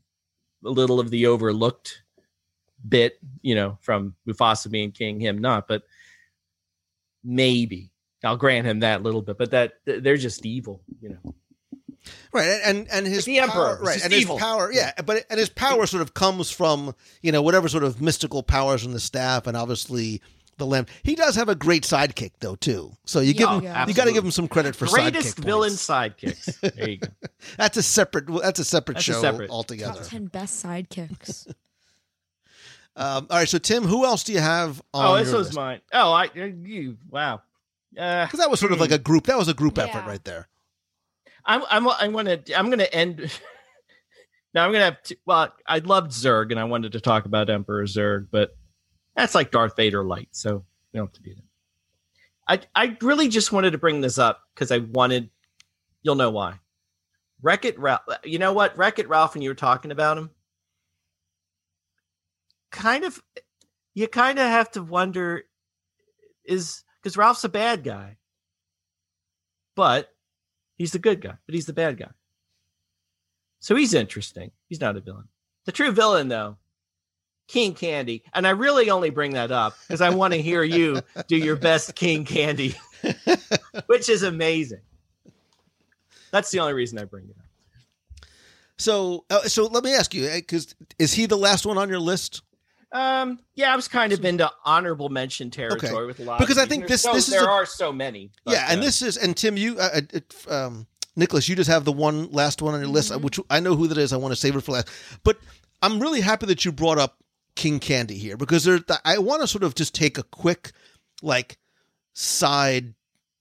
a 0.66 0.70
little 0.70 1.00
of 1.00 1.10
the 1.10 1.28
overlooked 1.28 2.02
bit, 2.88 3.20
you 3.42 3.56
know, 3.56 3.78
from 3.82 4.16
Mufasa 4.28 4.70
being 4.70 4.92
king, 4.92 5.20
him 5.20 5.40
not, 5.40 5.68
but 5.68 5.84
maybe. 7.24 7.92
I'll 8.24 8.38
grant 8.38 8.66
him 8.66 8.80
that 8.80 9.04
little 9.04 9.22
bit, 9.22 9.38
but 9.38 9.52
that 9.52 9.74
they're 9.86 10.18
just 10.18 10.46
evil, 10.46 10.82
you 11.02 11.10
know. 11.10 11.36
Right, 12.32 12.60
and 12.66 12.88
and 12.92 13.06
his 13.06 13.26
the 13.26 13.40
Emperor, 13.40 13.54
power, 13.54 13.74
it's 13.76 13.88
right, 13.88 14.04
and 14.04 14.14
evil. 14.14 14.38
his 14.38 14.44
power, 14.44 14.72
yeah, 14.72 14.92
but 15.06 15.26
and 15.30 15.40
his 15.40 15.50
power 15.50 15.86
sort 15.86 16.02
of 16.02 16.14
comes 16.14 16.50
from 16.50 16.96
you 17.22 17.32
know 17.32 17.42
whatever 17.42 17.70
sort 17.70 17.84
of 17.84 18.02
mystical 18.02 18.44
powers 18.44 18.84
from 18.84 18.94
the 18.94 19.00
staff, 19.00 19.48
and 19.48 19.56
obviously 19.56 20.22
the 20.58 20.66
lamb. 20.66 20.86
He 21.04 21.16
does 21.16 21.36
have 21.36 21.50
a 21.50 21.56
great 21.56 21.84
sidekick 21.84 22.32
though 22.40 22.56
too, 22.56 22.92
so 23.06 23.20
you 23.20 23.34
give 23.34 23.50
Yeah, 23.50 23.56
him 23.58 23.64
yeah. 23.64 23.88
you 23.88 23.94
got 23.94 24.06
to 24.06 24.14
give 24.14 24.24
him 24.24 24.32
some 24.32 24.48
credit 24.48 24.76
for 24.76 24.86
Greatest 24.88 25.38
sidekick 25.38 25.44
villain 25.46 25.70
points. 25.72 25.88
sidekicks. 25.88 26.74
There 26.76 26.90
you 26.90 26.98
go. 26.98 27.08
That's 27.58 27.78
a 27.78 27.84
separate. 27.84 28.26
That's 28.42 28.60
a 28.60 28.64
separate 28.66 28.96
That's 28.96 29.08
a 29.10 29.14
show 29.14 29.22
separate- 29.22 29.50
altogether. 29.50 30.00
Top 30.00 30.08
ten 30.08 30.26
best 30.26 30.64
sidekicks. 30.64 31.54
Um, 32.96 33.26
all 33.32 33.38
right, 33.40 33.50
so 33.50 33.58
Tim, 33.58 33.86
who 33.86 34.06
else 34.06 34.24
do 34.24 34.34
you 34.34 34.40
have? 34.40 34.80
on 34.94 35.06
oh, 35.06 35.16
this 35.18 35.30
your 35.30 35.38
was 35.40 35.48
list? 35.48 35.56
mine. 35.58 35.82
Oh, 35.94 36.12
I 36.12 36.30
you 36.36 36.98
wow. 37.10 37.42
Uh, 37.98 38.26
Because 38.26 38.40
that 38.40 38.52
was 38.52 38.60
sort 38.60 38.72
of 38.72 38.80
like 38.80 38.92
a 38.92 39.00
group. 39.00 39.26
That 39.26 39.38
was 39.38 39.48
a 39.48 39.54
group 39.56 39.80
effort 39.80 40.06
right 40.06 40.24
there. 40.24 40.48
I'm 41.44 41.64
I'm 41.72 41.88
I'm 41.90 42.12
gonna 42.14 42.40
I'm 42.56 42.70
gonna 42.70 42.84
end. 42.84 43.20
now 44.54 44.64
I'm 44.66 44.72
gonna 44.72 44.86
have 44.86 45.02
to. 45.04 45.18
Well, 45.26 45.52
I 45.66 45.80
loved 45.80 46.12
Zurg, 46.12 46.52
and 46.52 46.60
I 46.60 46.66
wanted 46.66 46.92
to 46.92 47.02
talk 47.02 47.26
about 47.26 47.50
Emperor 47.50 47.84
Zurg, 47.86 48.28
but 48.30 48.56
that's 49.16 49.36
like 49.36 49.52
Darth 49.52 49.76
Vader 49.76 50.04
light, 50.04 50.30
so 50.32 50.64
we 50.92 50.98
don't 50.98 51.08
have 51.08 51.14
to 51.14 51.22
do 51.22 51.36
that. 51.36 52.66
I 52.76 52.84
I 52.86 52.98
really 53.02 53.28
just 53.28 53.52
wanted 53.52 53.72
to 53.72 53.78
bring 53.78 54.02
this 54.02 54.18
up 54.18 54.42
because 54.54 54.72
I 54.72 54.80
wanted. 54.80 55.30
You'll 56.02 56.16
know 56.16 56.32
why. 56.32 56.60
Wreck 57.42 57.66
It 57.66 57.80
Ralph. 57.80 58.02
Uh, 58.08 58.18
you 58.24 58.40
know 58.40 58.54
what? 58.54 58.78
Wreck 58.78 59.00
It 59.00 59.08
Ralph. 59.08 59.36
and 59.36 59.44
you 59.44 59.50
were 59.50 59.56
talking 59.56 59.92
about 59.92 60.18
him, 60.18 60.32
kind 62.72 63.04
of, 63.06 63.22
you 63.94 64.08
kind 64.08 64.40
of 64.40 64.46
have 64.46 64.72
to 64.72 64.84
wonder, 64.84 65.44
is 66.46 66.84
because 67.02 67.16
Ralph's 67.18 67.44
a 67.44 67.50
bad 67.50 67.84
guy, 67.84 68.18
but 69.76 70.10
He's 70.78 70.92
the 70.92 71.00
good 71.00 71.22
guy, 71.22 71.36
but 71.46 71.56
he's 71.56 71.68
the 71.68 71.74
bad 71.74 71.98
guy. 71.98 72.10
So 73.60 73.76
he's 73.76 73.94
interesting. 73.94 74.52
He's 74.68 74.82
not 74.82 74.98
a 74.98 75.02
villain. 75.02 75.28
The 75.66 75.72
true 75.72 75.92
villain, 75.92 76.28
though, 76.28 76.58
King 77.48 77.74
Candy. 77.74 78.24
And 78.34 78.48
I 78.48 78.52
really 78.52 78.90
only 78.90 79.10
bring 79.10 79.34
that 79.34 79.52
up 79.52 79.76
because 79.88 80.02
I 80.02 80.10
want 80.10 80.34
to 80.34 80.42
hear 80.42 80.64
you 80.64 81.02
do 81.28 81.38
your 81.38 81.56
best 81.56 81.94
King 81.96 82.26
Candy, 82.26 82.76
which 83.88 84.10
is 84.10 84.24
amazing. 84.24 84.82
That's 86.32 86.50
the 86.52 86.60
only 86.60 86.74
reason 86.74 86.98
I 87.00 87.06
bring 87.06 87.26
it 87.26 87.36
up. 87.38 88.28
So, 88.78 89.26
uh, 89.30 89.42
so 89.44 89.66
let 89.68 89.84
me 89.84 89.94
ask 89.94 90.14
you, 90.14 90.28
because 90.30 90.74
is 90.98 91.14
he 91.14 91.26
the 91.28 91.38
last 91.38 91.66
one 91.66 91.78
on 91.78 91.90
your 91.90 92.00
list? 92.00 92.42
Um, 92.92 93.40
yeah, 93.56 93.72
I 93.74 93.76
was 93.76 93.88
kind 93.88 94.14
of 94.14 94.24
into 94.26 94.50
honorable 94.66 95.10
mention 95.10 95.50
territory 95.50 95.92
Okay. 95.92 96.06
with 96.06 96.20
a 96.20 96.24
lot 96.24 96.40
Because 96.40 96.58
I 96.58 96.66
think 96.66 96.88
this- 96.88 97.02
so- 97.02 97.14
this 97.14 97.28
is 97.28 97.34
there 97.34 97.44
a- 97.46 97.50
are 97.52 97.66
so 97.66 97.92
many. 97.92 98.32
but, 98.46 98.54
yeah, 98.54 98.68
and 98.70 98.82
uh, 98.82 98.84
this 98.84 99.02
is 99.02 99.18
and 99.18 99.36
Tim, 99.36 99.58
you, 99.58 99.80
uh, 99.80 99.90
uh, 99.96 100.02
it, 100.12 100.36
um, 100.48 100.86
Nicholas, 101.16 101.48
you 101.50 101.56
just 101.56 101.70
have 101.70 101.86
the 101.86 101.92
one 101.92 102.32
last 102.32 102.62
one 102.62 102.74
on 102.74 102.80
your 102.80 102.90
list, 102.90 103.12
uh, 103.12 103.18
which 103.20 103.40
I 103.50 103.60
know 103.60 103.76
who 103.76 103.88
that 103.88 103.98
is. 103.98 104.14
I 104.14 104.18
want 104.18 104.32
to 104.32 104.36
save 104.40 104.56
it 104.56 104.62
for 104.62 104.74
last, 104.74 104.90
but 105.24 105.38
I'm 105.82 106.00
really 106.00 106.22
happy 106.22 106.46
that 106.48 106.66
you 106.66 106.72
brought 106.72 106.98
up 107.00 107.18
King 107.56 107.80
Candy 107.80 108.18
here 108.18 108.38
because 108.38 108.64
there, 108.64 108.80
I 109.06 109.18
want 109.20 109.42
to 109.42 109.48
sort 109.48 109.64
of 109.64 109.76
just 109.76 109.94
take 109.96 110.18
a 110.18 110.24
quick, 110.24 110.72
like, 111.22 111.58
side 112.14 112.94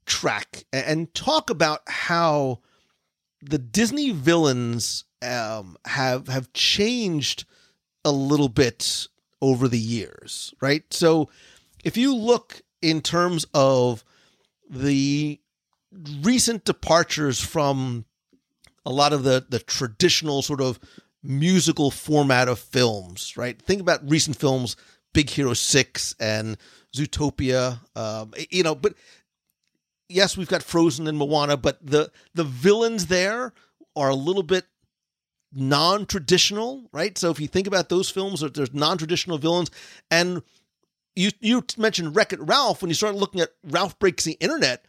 track 0.07 0.65
and 0.73 1.13
talk 1.15 1.51
about 1.51 1.81
how 1.87 2.61
the 3.41 3.59
Disney 3.59 4.11
villains 4.11 5.05
um, 5.23 5.77
have 5.87 6.29
have 6.29 6.53
changed 6.53 7.45
a 8.05 8.13
little 8.13 8.49
bit 8.49 9.07
over 9.41 9.69
the 9.69 9.79
years, 9.79 10.55
right? 10.61 10.85
So 10.93 11.29
if 11.85 11.97
you 11.97 12.15
look 12.15 12.63
in 12.81 13.01
terms 13.01 13.47
of 13.55 14.05
the 14.69 15.41
recent 16.23 16.65
departures 16.65 17.41
from 17.41 18.05
a 18.85 18.91
lot 18.91 19.13
of 19.13 19.23
the 19.25 19.45
the 19.49 19.59
traditional 19.59 20.43
sort 20.43 20.61
of 20.61 20.79
musical 21.23 21.91
format 21.91 22.49
of 22.49 22.59
films, 22.59 23.37
right? 23.37 23.61
Think 23.61 23.81
about 23.81 24.09
recent 24.09 24.37
films, 24.37 24.77
Big 25.13 25.31
Hero 25.31 25.55
Six 25.55 26.15
and 26.19 26.57
Zootopia. 26.95 27.81
Um, 27.97 28.33
you 28.51 28.63
know, 28.63 28.75
but 28.75 28.95
yes, 30.09 30.37
we've 30.37 30.49
got 30.49 30.63
Frozen 30.63 31.07
and 31.07 31.19
Moana, 31.19 31.57
but 31.57 31.85
the 31.85 32.11
the 32.35 32.45
villains 32.45 33.07
there 33.07 33.53
are 33.95 34.09
a 34.09 34.15
little 34.15 34.43
bit 34.43 34.67
non-traditional, 35.53 36.89
right? 36.93 37.17
So 37.19 37.31
if 37.31 37.39
you 37.39 37.47
think 37.47 37.67
about 37.67 37.89
those 37.89 38.11
films, 38.11 38.41
there's 38.41 38.73
non-traditional 38.73 39.39
villains, 39.39 39.71
and 40.11 40.43
you 41.15 41.31
you 41.41 41.65
mentioned 41.77 42.17
Wreck 42.17 42.33
It 42.33 42.41
Ralph. 42.41 42.83
When 42.83 42.89
you 42.89 42.95
start 42.95 43.15
looking 43.15 43.41
at 43.41 43.51
Ralph 43.65 43.99
Breaks 43.99 44.25
the 44.25 44.33
Internet, 44.41 44.87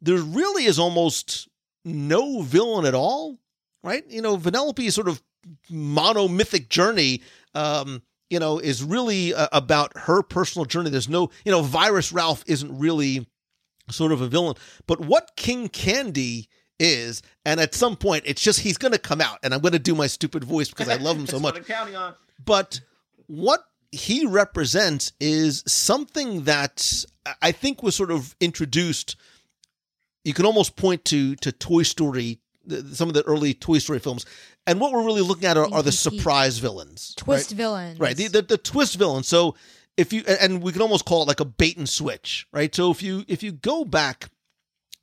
there 0.00 0.18
really 0.18 0.64
is 0.64 0.78
almost 0.78 1.48
no 1.84 2.42
villain 2.42 2.86
at 2.86 2.94
all, 2.94 3.38
right? 3.82 4.04
You 4.08 4.22
know, 4.22 4.36
Vanellope's 4.36 4.94
sort 4.94 5.08
of 5.08 5.22
monomythic 5.70 6.68
journey, 6.68 7.22
um, 7.54 8.02
you 8.30 8.38
know, 8.38 8.58
is 8.58 8.82
really 8.82 9.34
uh, 9.34 9.48
about 9.52 9.96
her 9.96 10.22
personal 10.22 10.64
journey. 10.64 10.90
There's 10.90 11.08
no, 11.08 11.30
you 11.44 11.52
know, 11.52 11.62
Virus 11.62 12.12
Ralph 12.12 12.42
isn't 12.46 12.78
really 12.78 13.26
sort 13.90 14.12
of 14.12 14.20
a 14.20 14.28
villain, 14.28 14.56
but 14.86 15.00
what 15.00 15.32
King 15.36 15.68
Candy 15.68 16.48
is, 16.78 17.22
and 17.44 17.60
at 17.60 17.74
some 17.74 17.96
point, 17.96 18.24
it's 18.26 18.42
just 18.42 18.60
he's 18.60 18.78
going 18.78 18.92
to 18.92 18.98
come 18.98 19.20
out, 19.20 19.38
and 19.42 19.54
I'm 19.54 19.60
going 19.60 19.72
to 19.72 19.78
do 19.78 19.94
my 19.94 20.06
stupid 20.06 20.42
voice 20.44 20.68
because 20.68 20.88
I 20.88 20.96
love 20.96 21.16
him 21.16 21.26
so 21.26 21.38
much 21.38 21.54
what 21.54 21.60
I'm 21.60 21.64
counting 21.64 21.96
on. 21.96 22.14
but 22.44 22.80
what 23.26 23.60
he 23.92 24.26
represents 24.26 25.12
is 25.20 25.62
something 25.66 26.44
that 26.44 27.04
I 27.40 27.52
think 27.52 27.82
was 27.82 27.94
sort 27.94 28.10
of 28.10 28.34
introduced. 28.40 29.16
You 30.24 30.34
can 30.34 30.46
almost 30.46 30.76
point 30.76 31.04
to 31.06 31.36
to 31.36 31.52
Toy 31.52 31.82
Story, 31.84 32.40
some 32.92 33.08
of 33.08 33.14
the 33.14 33.22
early 33.22 33.54
Toy 33.54 33.78
Story 33.78 33.98
films, 34.00 34.26
and 34.66 34.80
what 34.80 34.92
we're 34.92 35.04
really 35.04 35.22
looking 35.22 35.44
at 35.44 35.56
are, 35.56 35.72
are 35.72 35.82
the 35.82 35.92
surprise 35.92 36.58
villains, 36.58 37.14
Twist 37.16 37.50
right? 37.50 37.56
villains. 37.56 38.00
right? 38.00 38.16
The, 38.16 38.28
the 38.28 38.42
the 38.42 38.58
twist 38.58 38.96
villains. 38.96 39.28
So 39.28 39.54
if 39.96 40.12
you 40.12 40.24
and 40.26 40.62
we 40.62 40.72
can 40.72 40.82
almost 40.82 41.04
call 41.04 41.22
it 41.22 41.28
like 41.28 41.40
a 41.40 41.44
bait 41.44 41.76
and 41.76 41.88
switch, 41.88 42.46
right? 42.52 42.74
So 42.74 42.90
if 42.90 43.02
you 43.02 43.24
if 43.28 43.42
you 43.42 43.52
go 43.52 43.84
back 43.84 44.30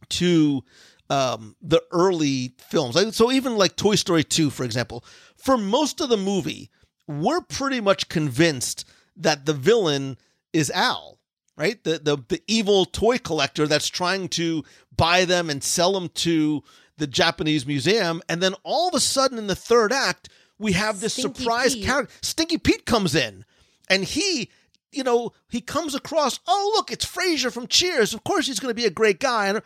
to 0.09 0.63
um, 1.09 1.55
the 1.61 1.81
early 1.91 2.53
films, 2.57 2.95
like, 2.95 3.13
so 3.13 3.31
even 3.31 3.57
like 3.57 3.75
Toy 3.75 3.95
Story 3.95 4.23
two, 4.23 4.49
for 4.49 4.63
example, 4.63 5.03
for 5.37 5.57
most 5.57 6.01
of 6.01 6.09
the 6.09 6.17
movie, 6.17 6.69
we're 7.07 7.41
pretty 7.41 7.81
much 7.81 8.09
convinced 8.09 8.87
that 9.15 9.45
the 9.45 9.53
villain 9.53 10.17
is 10.53 10.71
Al, 10.71 11.19
right? 11.57 11.81
The 11.83 11.99
the 11.99 12.17
the 12.27 12.41
evil 12.47 12.85
toy 12.85 13.17
collector 13.17 13.67
that's 13.67 13.87
trying 13.89 14.27
to 14.29 14.63
buy 14.95 15.25
them 15.25 15.49
and 15.49 15.63
sell 15.63 15.93
them 15.93 16.09
to 16.09 16.63
the 17.01 17.07
Japanese 17.07 17.65
museum, 17.65 18.21
and 18.29 18.41
then 18.41 18.53
all 18.63 18.87
of 18.87 18.93
a 18.93 18.99
sudden 18.99 19.37
in 19.37 19.47
the 19.47 19.55
third 19.55 19.91
act, 19.91 20.29
we 20.57 20.71
have 20.73 21.01
this 21.01 21.13
Stinky 21.13 21.43
surprise 21.43 21.75
Pete. 21.75 21.85
character. 21.85 22.13
Stinky 22.21 22.57
Pete 22.57 22.85
comes 22.85 23.15
in, 23.15 23.45
and 23.89 24.03
he. 24.03 24.49
You 24.93 25.05
know, 25.05 25.31
he 25.49 25.61
comes 25.61 25.95
across, 25.95 26.41
oh, 26.45 26.73
look, 26.75 26.91
it's 26.91 27.05
Frasier 27.05 27.49
from 27.49 27.65
Cheers. 27.65 28.13
Of 28.13 28.25
course, 28.25 28.47
he's 28.47 28.59
going 28.59 28.71
to 28.71 28.81
be 28.81 28.85
a 28.85 28.89
great 28.89 29.21
guy. 29.21 29.57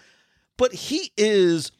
But 0.56 0.72
he 0.72 1.12
is 1.18 1.72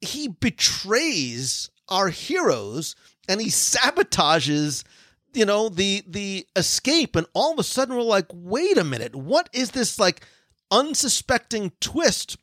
he 0.00 0.28
betrays 0.28 1.70
our 1.88 2.08
heroes 2.08 2.96
and 3.28 3.40
he 3.40 3.48
sabotages 3.48 4.84
you 5.32 5.44
know 5.44 5.68
the 5.68 6.02
the 6.06 6.46
escape 6.56 7.16
and 7.16 7.26
all 7.34 7.52
of 7.52 7.58
a 7.58 7.64
sudden 7.64 7.94
we're 7.94 8.02
like 8.02 8.26
wait 8.32 8.76
a 8.76 8.84
minute 8.84 9.14
what 9.14 9.48
is 9.52 9.70
this 9.70 9.98
like 9.98 10.22
unsuspecting 10.70 11.72
twist 11.80 12.36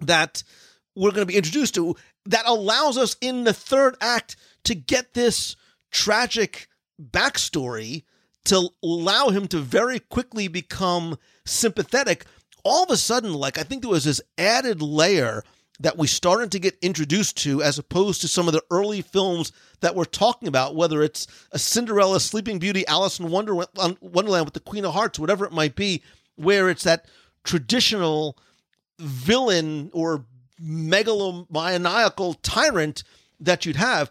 that 0.00 0.42
we're 0.94 1.10
going 1.10 1.22
to 1.22 1.32
be 1.32 1.36
introduced 1.36 1.74
to 1.74 1.96
that 2.26 2.46
allows 2.46 2.96
us 2.96 3.16
in 3.20 3.44
the 3.44 3.52
third 3.52 3.96
act 4.00 4.36
to 4.64 4.74
get 4.74 5.14
this 5.14 5.56
tragic 5.90 6.68
backstory 7.00 8.04
to 8.44 8.68
allow 8.82 9.28
him 9.28 9.46
to 9.48 9.58
very 9.58 9.98
quickly 9.98 10.48
become 10.48 11.16
sympathetic. 11.44 12.24
All 12.64 12.84
of 12.84 12.90
a 12.90 12.96
sudden 12.96 13.34
like 13.34 13.58
i 13.58 13.62
think 13.62 13.82
there 13.82 13.90
was 13.90 14.04
this 14.04 14.20
added 14.38 14.80
layer 14.80 15.42
that 15.80 15.98
we 15.98 16.06
started 16.06 16.52
to 16.52 16.60
get 16.60 16.78
introduced 16.80 17.36
to 17.38 17.60
as 17.62 17.78
opposed 17.78 18.20
to 18.20 18.28
some 18.28 18.46
of 18.46 18.52
the 18.52 18.62
early 18.70 19.02
films 19.02 19.50
that 19.80 19.96
we're 19.96 20.04
talking 20.04 20.46
about 20.46 20.76
whether 20.76 21.02
it's 21.02 21.26
a 21.50 21.58
cinderella 21.58 22.20
sleeping 22.20 22.60
beauty 22.60 22.86
alice 22.86 23.18
in 23.18 23.30
Wonder- 23.30 23.66
wonderland 24.00 24.44
with 24.44 24.54
the 24.54 24.60
queen 24.60 24.84
of 24.84 24.94
hearts 24.94 25.18
whatever 25.18 25.44
it 25.44 25.52
might 25.52 25.74
be 25.74 26.02
where 26.36 26.68
it's 26.68 26.84
that 26.84 27.06
traditional 27.42 28.38
villain 29.00 29.90
or 29.92 30.24
megalomaniacal 30.62 32.36
tyrant 32.42 33.02
that 33.40 33.66
you'd 33.66 33.76
have. 33.76 34.10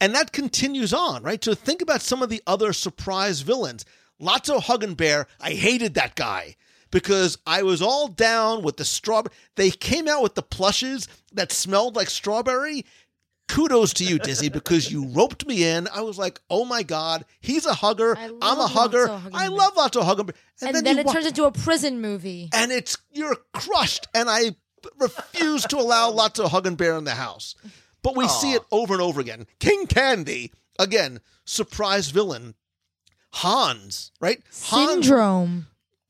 And 0.00 0.14
that 0.14 0.32
continues 0.32 0.92
on, 0.94 1.22
right? 1.22 1.42
So 1.42 1.54
think 1.54 1.82
about 1.82 2.02
some 2.02 2.22
of 2.22 2.28
the 2.28 2.42
other 2.46 2.72
surprise 2.72 3.40
villains. 3.40 3.84
Lotso 4.20 4.60
Huggin 4.60 4.96
Bear, 4.96 5.26
I 5.40 5.50
hated 5.52 5.94
that 5.94 6.14
guy 6.14 6.56
because 6.90 7.38
I 7.46 7.62
was 7.62 7.82
all 7.82 8.08
down 8.08 8.62
with 8.62 8.76
the 8.76 8.84
strawberry. 8.84 9.34
They 9.56 9.70
came 9.70 10.08
out 10.08 10.22
with 10.22 10.34
the 10.34 10.42
plushes 10.42 11.08
that 11.32 11.52
smelled 11.52 11.96
like 11.96 12.10
strawberry. 12.10 12.84
kudos 13.48 13.92
to 13.94 14.04
you, 14.04 14.18
Dizzy, 14.18 14.48
because 14.60 14.90
you 14.90 15.06
roped 15.08 15.46
me 15.46 15.64
in. 15.64 15.88
I 15.92 16.02
was 16.02 16.16
like, 16.18 16.40
oh 16.48 16.64
my 16.64 16.82
God, 16.84 17.24
he's 17.40 17.66
a 17.66 17.74
hugger. 17.74 18.16
I'm 18.16 18.58
a 18.58 18.66
hugger. 18.68 19.08
I 19.34 19.48
love 19.48 19.74
Lotso 19.74 20.02
Huggenberg. 20.02 20.34
And, 20.62 20.76
then, 20.76 20.96
you 20.96 21.00
it 21.00 21.06
wa- 21.06 21.12
turns 21.12 21.26
into 21.26 21.44
a 21.44 21.52
prison 21.52 22.00
movie. 22.00 22.50
and 22.52 22.70
it's 22.70 22.96
you're 23.12 23.36
crushed. 23.52 24.06
And 24.14 24.28
I 24.30 24.54
refuse 24.98 25.64
to 25.66 25.76
allow 25.76 26.10
lots 26.12 26.38
of 26.38 26.50
Lotso 26.50 26.62
Huggenbear 26.62 26.96
in 26.98 27.04
the 27.04 27.14
house. 27.14 27.54
But 28.02 28.16
we 28.16 28.28
see 28.28 28.52
it 28.52 28.62
over 28.70 28.94
and 28.94 29.02
over 29.02 29.20
again. 29.20 29.46
King 29.58 29.86
Candy, 29.86 30.52
again, 30.78 31.20
surprise 31.44 32.10
villain. 32.10 32.54
Hans, 33.32 34.12
right? 34.20 34.40
Hans 34.64 35.06
Syndrome. 35.06 35.66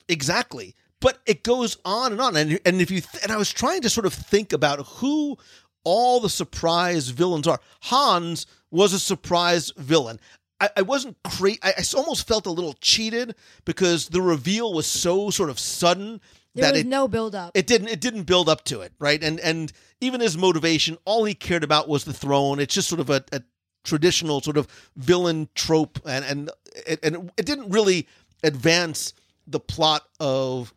Exactly. 0.09 0.75
But 1.01 1.19
it 1.27 1.43
goes 1.43 1.79
on 1.85 2.13
and 2.13 2.21
on. 2.21 2.37
And, 2.37 2.61
and 2.65 2.81
if 2.81 2.91
you 2.91 3.01
th- 3.01 3.23
and 3.23 3.33
I 3.33 3.37
was 3.37 3.53
trying 3.53 3.83
to 3.83 3.91
sort 3.91 4.07
of 4.07 4.13
think 4.13 4.53
about 4.53 4.87
who 4.87 5.37
all 5.85 6.21
the 6.21 6.29
surprise 6.29 7.09
villains 7.09 7.47
are. 7.47 7.61
Hans 7.83 8.47
was 8.71 8.93
a 8.93 8.99
surprise 8.99 9.73
villain. 9.77 10.21
I, 10.61 10.71
I 10.77 10.83
wasn't 10.83 11.17
crazy. 11.25 11.59
I, 11.63 11.73
I 11.79 11.83
almost 11.97 12.27
felt 12.27 12.47
a 12.47 12.51
little 12.51 12.75
cheated 12.81 13.35
because 13.65 14.09
the 14.09 14.21
reveal 14.21 14.75
was 14.75 14.87
so 14.87 15.31
sort 15.31 15.51
of 15.51 15.59
sudden 15.59 16.21
There 16.59 16.67
that 16.67 16.73
was 16.75 16.81
it 16.83 16.87
no 16.87 17.09
build 17.09 17.35
up. 17.35 17.53
it 17.55 17.67
didn't 17.67 17.89
it 17.89 18.01
didn't 18.01 18.25
build 18.25 18.49
up 18.49 18.65
to 18.65 18.81
it, 18.81 18.93
right? 18.99 19.23
And 19.23 19.41
and 19.41 19.73
even 20.01 20.21
his 20.21 20.37
motivation, 20.37 20.99
all 21.05 21.25
he 21.25 21.35
cared 21.35 21.65
about 21.65 21.89
was 21.89 22.05
the 22.05 22.13
throne. 22.13 22.61
It's 22.61 22.75
just 22.75 22.89
sort 22.89 23.01
of 23.01 23.11
a, 23.11 23.25
a 23.33 23.43
traditional 23.85 24.41
sort 24.41 24.57
of 24.57 24.69
villain 24.97 25.49
trope, 25.55 25.99
and 26.05 26.25
and 26.25 26.51
it, 26.87 27.01
and 27.03 27.31
it 27.37 27.47
didn't 27.47 27.71
really 27.71 28.07
advance 28.43 29.15
the 29.47 29.61
plot 29.61 30.05
of 30.21 30.73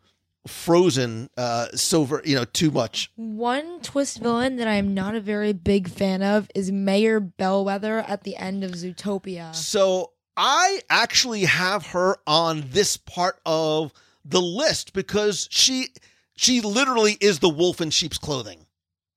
Frozen 0.48 1.30
uh 1.36 1.68
so 1.74 2.02
ver- 2.02 2.22
you 2.24 2.34
know 2.34 2.44
too 2.44 2.72
much. 2.72 3.12
One 3.14 3.80
twist 3.80 4.18
villain 4.18 4.56
that 4.56 4.66
I'm 4.66 4.92
not 4.92 5.14
a 5.14 5.20
very 5.20 5.52
big 5.52 5.88
fan 5.88 6.20
of 6.22 6.50
is 6.54 6.72
Mayor 6.72 7.20
Bellwether 7.20 8.00
at 8.00 8.24
the 8.24 8.34
end 8.36 8.64
of 8.64 8.72
Zootopia. 8.72 9.54
So 9.54 10.10
I 10.36 10.80
actually 10.90 11.44
have 11.44 11.86
her 11.88 12.16
on 12.26 12.64
this 12.70 12.96
part 12.96 13.38
of 13.46 13.92
the 14.24 14.40
list 14.40 14.92
because 14.92 15.48
she 15.50 15.88
she 16.34 16.60
literally 16.60 17.16
is 17.20 17.38
the 17.40 17.48
wolf 17.48 17.80
in 17.80 17.90
sheep's 17.90 18.18
clothing. 18.18 18.66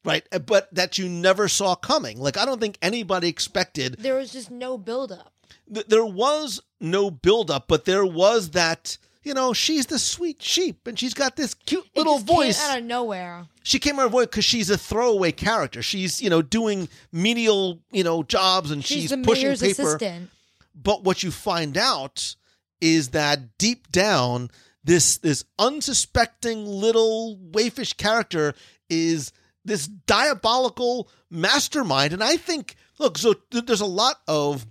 Right? 0.03 0.23
Uh, 0.31 0.37
but 0.39 0.71
that 0.75 0.97
you 0.99 1.09
never 1.09 1.47
saw 1.47 1.73
coming. 1.75 2.19
Like 2.19 2.37
I 2.37 2.45
don't 2.45 2.59
think 2.61 2.77
anybody 2.81 3.27
expected 3.27 3.95
There 3.99 4.15
was 4.15 4.31
just 4.31 4.51
no 4.51 4.77
build 4.77 5.11
up. 5.11 5.33
th- 5.73 5.87
there 5.87 6.05
was 6.05 6.61
no 6.79 7.09
buildup, 7.09 7.67
but 7.67 7.85
there 7.85 8.05
was 8.05 8.51
that, 8.51 8.99
you 9.23 9.33
know, 9.33 9.51
she's 9.53 9.87
the 9.87 9.97
sweet 9.97 10.43
sheep 10.43 10.85
and 10.85 10.99
she's 10.99 11.15
got 11.15 11.35
this 11.35 11.55
cute 11.55 11.85
It 11.95 11.97
little 11.97 12.19
voice. 12.19 12.61
out 12.63 12.77
of 12.77 12.83
nowhere. 12.83 13.47
she 13.63 13.79
came 13.79 13.97
out 13.99 14.05
of 14.05 14.11
nowhere 14.11 14.25
because 14.27 14.45
she's 14.45 14.69
a 14.69 14.77
throwaway 14.77 15.31
character. 15.31 15.81
She's, 15.81 16.21
you 16.21 16.29
know, 16.29 16.43
doing 16.43 16.87
menial, 17.11 17.79
you 17.91 18.03
know, 18.03 18.21
jobs 18.21 18.69
and 18.69 18.85
She's, 18.85 19.09
she's, 19.09 19.15
pushing 19.23 19.55
paper. 19.57 19.81
assistant. 19.81 20.29
But 20.75 21.03
what 21.03 21.23
you 21.23 21.31
find 21.31 21.75
out 21.77 22.35
is 22.79 23.09
that 23.09 23.57
deep 23.57 23.91
down, 23.91 24.51
this 24.85 25.17
this 25.17 25.43
unsuspecting 25.59 26.65
little 26.65 27.37
waifish 27.51 27.97
character 27.97 28.53
is 28.89 29.33
this 29.65 29.87
diabolical 29.87 31.09
mastermind. 31.29 32.13
And 32.13 32.23
I 32.23 32.37
think, 32.37 32.75
look, 32.99 33.17
so 33.17 33.33
th- 33.33 33.65
there's 33.65 33.81
a 33.81 33.85
lot 33.85 34.17
of 34.27 34.65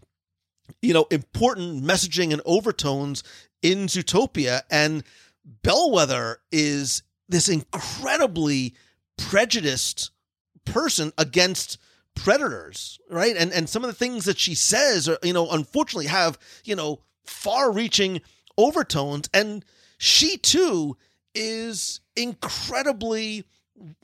you 0.81 0.95
know 0.95 1.07
important 1.11 1.85
messaging 1.85 2.33
and 2.33 2.41
overtones 2.47 3.23
in 3.61 3.87
Zootopia, 3.87 4.63
and 4.71 5.03
Bellwether 5.63 6.39
is 6.53 7.03
this 7.29 7.49
incredibly 7.49 8.75
prejudiced 9.19 10.11
person 10.65 11.13
against 11.19 11.79
predators 12.15 13.01
right 13.11 13.37
and 13.37 13.53
and 13.53 13.69
some 13.69 13.83
of 13.83 13.89
the 13.89 13.95
things 13.95 14.25
that 14.25 14.39
she 14.39 14.55
says 14.55 15.09
are 15.09 15.19
you 15.23 15.33
know 15.33 15.51
unfortunately 15.51 16.07
have 16.07 16.39
you 16.65 16.75
know 16.75 17.01
far 17.25 17.73
reaching 17.73 18.21
overtones 18.57 19.29
and 19.35 19.65
she 20.05 20.37
too 20.37 20.97
is 21.35 22.01
incredibly 22.17 23.45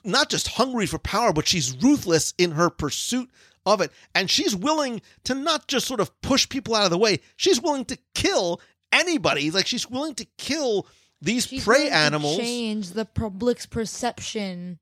not 0.05 0.29
just 0.29 0.49
hungry 0.49 0.87
for 0.87 0.99
power 0.99 1.33
but 1.33 1.47
she's 1.47 1.77
ruthless 1.83 2.35
in 2.39 2.53
her 2.53 2.71
pursuit 2.71 3.31
of 3.67 3.81
it 3.81 3.93
and 4.15 4.31
she's 4.31 4.57
willing 4.57 5.01
to 5.23 5.35
not 5.35 5.69
just 5.69 5.87
sort 5.87 6.01
of 6.01 6.21
push 6.23 6.49
people 6.49 6.75
out 6.75 6.85
of 6.85 6.91
the 6.91 6.99
way 6.99 7.21
she's 7.37 7.61
willing 7.61 7.85
to 7.85 7.97
kill 8.15 8.61
anybody 8.91 9.51
like 9.51 9.67
she's 9.67 9.89
willing 9.89 10.15
to 10.15 10.27
kill 10.39 10.87
these 11.23 11.47
She's 11.47 11.65
prey 11.65 11.89
animals 11.91 12.39
change 12.39 12.91
the 12.91 13.05
public's 13.05 13.67
perception. 13.67 14.79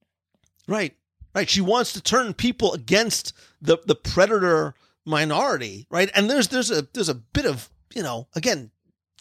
Right. 0.67 0.95
Right. 1.35 1.49
She 1.49 1.61
wants 1.61 1.93
to 1.93 2.01
turn 2.01 2.35
people 2.35 2.73
against 2.73 3.33
the 3.61 3.79
the 3.85 3.95
predator 3.95 4.75
minority, 5.05 5.87
right? 5.91 6.11
And 6.15 6.31
there's 6.31 6.49
there's 6.49 6.71
a 6.71 6.87
there's 6.93 7.09
a 7.09 7.15
bit 7.15 7.47
of, 7.47 7.71
you 7.95 8.03
know, 8.03 8.29
again, 8.35 8.71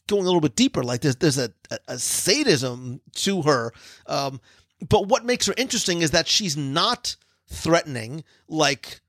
going 0.08 0.24
a 0.24 0.26
little 0.26 0.42
bit 0.42 0.56
deeper, 0.56 0.84
like 0.84 1.02
there's 1.02 1.18
there's 1.18 1.38
a, 1.38 1.52
a, 1.88 1.98
sadism 1.98 3.02
to 3.14 3.42
her. 3.44 3.74
Um, 4.06 4.42
but 4.88 5.08
what 5.08 5.26
makes 5.26 5.46
her 5.48 5.54
interesting 5.58 6.02
is 6.02 6.12
that 6.12 6.28
she's 6.28 6.56
not 6.56 7.16
threatening 7.48 8.24
like 8.48 9.02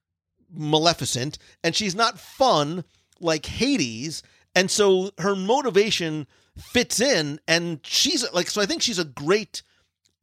Maleficent, 0.51 1.39
and 1.63 1.75
she's 1.75 1.95
not 1.95 2.19
fun 2.19 2.85
like 3.21 3.47
Hades. 3.47 4.23
And 4.55 4.71
so 4.71 5.11
her 5.19 5.37
motivation 5.37 6.27
fits 6.57 7.01
in, 7.01 7.41
and 7.47 7.81
she's 7.85 8.31
like, 8.33 8.49
so 8.49 8.61
I 8.61 8.67
think 8.67 8.83
she's 8.83 8.99
a 8.99 9.05
great 9.05 9.63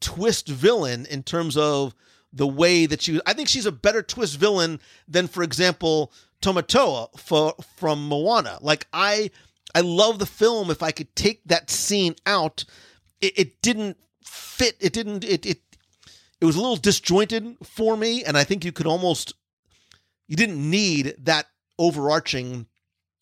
twist 0.02 0.48
villain 0.48 1.06
in 1.06 1.24
terms 1.24 1.56
of 1.58 1.96
the 2.34 2.48
way 2.48 2.86
that 2.86 3.02
she 3.02 3.20
I 3.26 3.34
think 3.34 3.48
she's 3.48 3.66
a 3.66 3.72
better 3.72 4.04
twist 4.04 4.38
villain 4.38 4.80
than 5.08 5.28
for 5.28 5.42
example 5.42 6.12
Tamatoa 6.42 7.18
for 7.18 7.56
from 7.78 8.08
Moana. 8.08 8.60
Like 8.62 8.88
I 8.94 9.32
I 9.76 9.82
love 9.82 10.18
the 10.18 10.26
film 10.26 10.72
if 10.72 10.82
I 10.82 10.92
could 10.92 11.16
take 11.16 11.44
that 11.46 11.70
scene 11.70 12.16
out 12.26 12.64
it, 13.22 13.38
it 13.38 13.62
didn't 13.62 13.98
fit 14.24 14.76
it 14.80 14.94
didn't 14.94 15.24
it 15.24 15.46
it 15.46 15.60
it 16.42 16.46
was 16.46 16.56
a 16.56 16.62
little 16.62 16.78
disjointed 16.78 17.58
for 17.64 17.96
me 17.98 18.24
and 18.24 18.38
I 18.38 18.44
think 18.44 18.66
you 18.66 18.72
could 18.72 18.88
almost 18.88 19.34
you 20.28 20.36
didn't 20.36 20.70
need 20.70 21.14
that 21.20 21.48
overarching 21.78 22.68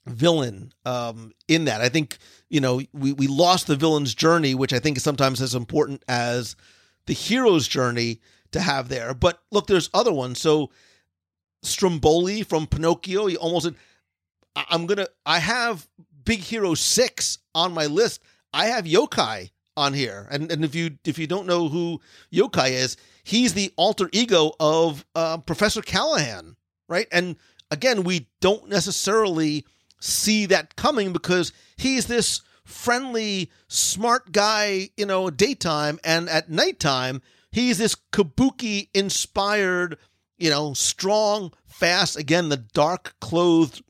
villain 0.05 0.73
um 0.85 1.33
in 1.47 1.65
that. 1.65 1.81
I 1.81 1.89
think 1.89 2.17
you 2.49 2.61
know 2.61 2.81
we 2.93 3.13
we 3.13 3.27
lost 3.27 3.67
the 3.67 3.75
villain's 3.75 4.13
journey 4.13 4.53
which 4.53 4.73
I 4.73 4.79
think 4.79 4.97
is 4.97 5.03
sometimes 5.03 5.41
as 5.41 5.55
important 5.55 6.03
as 6.07 6.55
the 7.07 7.13
hero's 7.13 7.67
journey 7.67 8.21
to 8.51 8.59
have 8.59 8.89
there. 8.89 9.13
But 9.13 9.41
look, 9.51 9.67
there's 9.67 9.89
other 9.93 10.13
ones. 10.13 10.39
So 10.39 10.69
Stromboli 11.63 12.43
from 12.43 12.67
Pinocchio, 12.67 13.27
you 13.27 13.37
almost 13.37 13.71
I'm 14.55 14.85
gonna 14.85 15.07
I 15.25 15.39
have 15.39 15.87
Big 16.25 16.39
Hero 16.39 16.73
Six 16.73 17.39
on 17.53 17.73
my 17.73 17.85
list. 17.85 18.21
I 18.53 18.67
have 18.67 18.85
Yokai 18.85 19.51
on 19.75 19.93
here, 19.93 20.27
and 20.31 20.51
and 20.51 20.63
if 20.63 20.75
you 20.75 20.97
if 21.05 21.17
you 21.17 21.27
don't 21.27 21.47
know 21.47 21.69
who 21.69 22.01
Yokai 22.31 22.71
is, 22.71 22.97
he's 23.23 23.53
the 23.53 23.73
alter 23.75 24.09
ego 24.11 24.53
of 24.59 25.05
uh, 25.15 25.37
Professor 25.37 25.81
Callahan, 25.81 26.55
right? 26.87 27.07
And 27.11 27.35
again, 27.71 28.03
we 28.03 28.27
don't 28.41 28.69
necessarily 28.69 29.65
see 29.99 30.45
that 30.47 30.75
coming 30.75 31.13
because 31.13 31.51
he's 31.77 32.07
this 32.07 32.41
friendly, 32.65 33.51
smart 33.67 34.31
guy, 34.31 34.89
you 34.95 35.05
know, 35.05 35.29
daytime, 35.29 35.99
and 36.03 36.29
at 36.29 36.49
nighttime, 36.49 37.21
he's 37.51 37.77
this 37.77 37.95
kabuki 38.11 38.89
inspired, 38.93 39.97
you 40.37 40.49
know, 40.49 40.73
strong, 40.73 41.51
fast, 41.65 42.17
again, 42.17 42.49
the 42.49 42.57
dark 42.57 43.15
clothed 43.19 43.83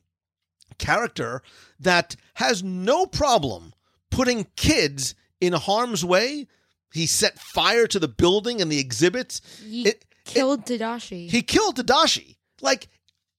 character 0.78 1.42
that 1.78 2.16
has 2.34 2.62
no 2.62 3.06
problem 3.06 3.72
putting 4.10 4.46
kids 4.56 5.14
in 5.40 5.52
harm's 5.52 6.04
way. 6.04 6.46
He 6.92 7.06
set 7.06 7.38
fire 7.38 7.86
to 7.88 7.98
the 7.98 8.08
building 8.08 8.60
and 8.60 8.70
the 8.70 8.78
exhibits. 8.78 9.40
He 9.64 9.88
It- 9.88 10.04
killed 10.24 10.64
Tadashi. 10.64 11.28
He 11.30 11.42
killed 11.42 11.76
Tadashi. 11.76 12.36
Like, 12.60 12.88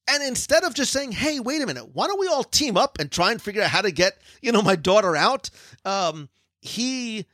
and 0.08 0.22
instead 0.24 0.64
of 0.64 0.74
just 0.76 0.92
saying, 0.92 1.14
"Hey, 1.14 1.40
wait 1.40 1.62
a 1.62 1.66
minute, 1.66 1.90
why 1.96 2.06
don't 2.08 2.20
we 2.20 2.28
all 2.28 2.44
team 2.44 2.78
up 2.78 3.00
and 3.00 3.12
try 3.12 3.32
and 3.32 3.42
figure 3.42 3.64
out 3.64 3.70
how 3.72 3.82
to 3.82 3.92
get 3.92 4.22
you 4.42 4.52
know 4.52 4.62
my 4.62 4.76
daughter 4.76 5.16
out?" 5.16 5.50
Um, 5.84 6.30
he 6.62 7.26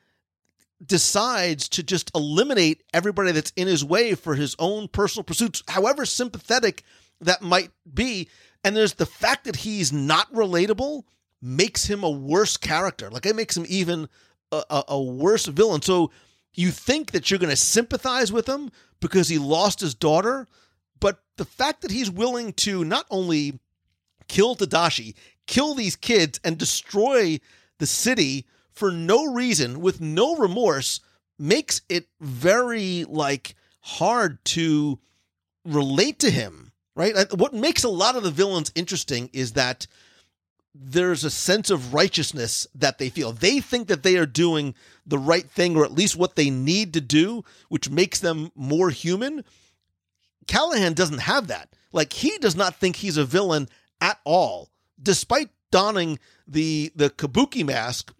decides 0.86 1.70
to 1.70 1.84
just 1.84 2.12
eliminate 2.16 2.84
everybody 2.94 3.32
that's 3.32 3.52
in 3.56 3.68
his 3.68 3.84
way 3.86 4.16
for 4.16 4.36
his 4.36 4.56
own 4.58 4.88
personal 4.88 5.24
pursuits, 5.24 5.62
however 5.68 6.06
sympathetic 6.06 6.84
that 7.20 7.42
might 7.42 7.72
be. 7.94 8.30
And 8.64 8.76
there's 8.76 8.94
the 8.94 9.06
fact 9.06 9.44
that 9.46 9.58
he's 9.58 9.92
not 9.92 10.32
relatable 10.34 11.04
makes 11.42 11.86
him 11.86 12.04
a 12.04 12.10
worse 12.10 12.58
character. 12.58 13.10
Like 13.10 13.26
it 13.26 13.36
makes 13.36 13.56
him 13.58 13.66
even 13.68 14.08
a, 14.52 14.64
a, 14.70 14.84
a 14.90 15.02
worse 15.02 15.46
villain. 15.46 15.82
So 15.82 16.12
you 16.54 16.72
think 16.72 17.12
that 17.12 17.30
you're 17.30 17.40
going 17.40 17.50
to 17.50 17.56
sympathize 17.56 18.32
with 18.32 18.48
him 18.48 18.72
because 19.00 19.30
he 19.30 19.38
lost 19.38 19.80
his 19.80 19.96
daughter, 19.96 20.48
but 21.00 21.24
the 21.38 21.46
fact 21.46 21.82
that 21.82 21.92
he's 21.92 22.12
willing 22.12 22.54
to 22.54 22.84
not 22.84 23.06
only 23.10 23.60
kill 24.28 24.56
Tadashi, 24.56 25.16
kill 25.48 25.74
these 25.74 25.96
kids, 25.96 26.40
and 26.44 26.58
destroy 26.58 27.40
the 27.80 27.88
city 27.88 28.46
for 28.72 28.92
no 28.92 29.34
reason 29.34 29.82
with 29.82 30.00
no 30.02 30.36
remorse 30.36 31.00
makes 31.40 31.82
it 31.90 32.08
very 32.20 33.06
like 33.08 33.56
hard 33.82 34.44
to 34.46 35.00
relate 35.66 36.20
to 36.20 36.30
him 36.30 36.72
right? 36.96 37.16
What 37.38 37.54
makes 37.54 37.84
a 37.84 37.90
lot 37.90 38.16
of 38.16 38.24
the 38.24 38.32
villains 38.32 38.72
interesting 38.76 39.30
is 39.34 39.54
that 39.54 39.88
there's 40.74 41.24
a 41.24 41.30
sense 41.30 41.70
of 41.70 41.94
righteousness 41.94 42.66
that 42.74 42.98
they 42.98 43.10
feel. 43.10 43.32
They 43.32 43.60
think 43.60 43.88
that 43.88 44.04
they 44.04 44.18
are 44.18 44.26
doing 44.26 44.74
the 45.06 45.18
right 45.18 45.50
thing, 45.50 45.76
or 45.76 45.84
at 45.84 45.92
least 45.92 46.16
what 46.16 46.36
they 46.36 46.50
need 46.50 46.94
to 46.94 47.02
do, 47.02 47.44
which 47.70 47.90
makes 47.90 48.20
them 48.20 48.52
more 48.56 48.90
human. 48.90 49.44
Callahan 50.48 50.94
doesn't 50.94 51.20
have 51.20 51.48
that. 51.48 51.70
Like 51.92 52.14
he 52.14 52.38
does 52.38 52.56
not 52.56 52.76
think 52.76 52.96
he's 52.96 53.18
a 53.18 53.26
villain 53.26 53.68
at 54.00 54.20
all, 54.24 54.70
despite 55.02 55.50
donning 55.72 56.20
the 56.48 56.92
the 56.96 57.10
kabuki 57.10 57.66
mask, 57.66 58.14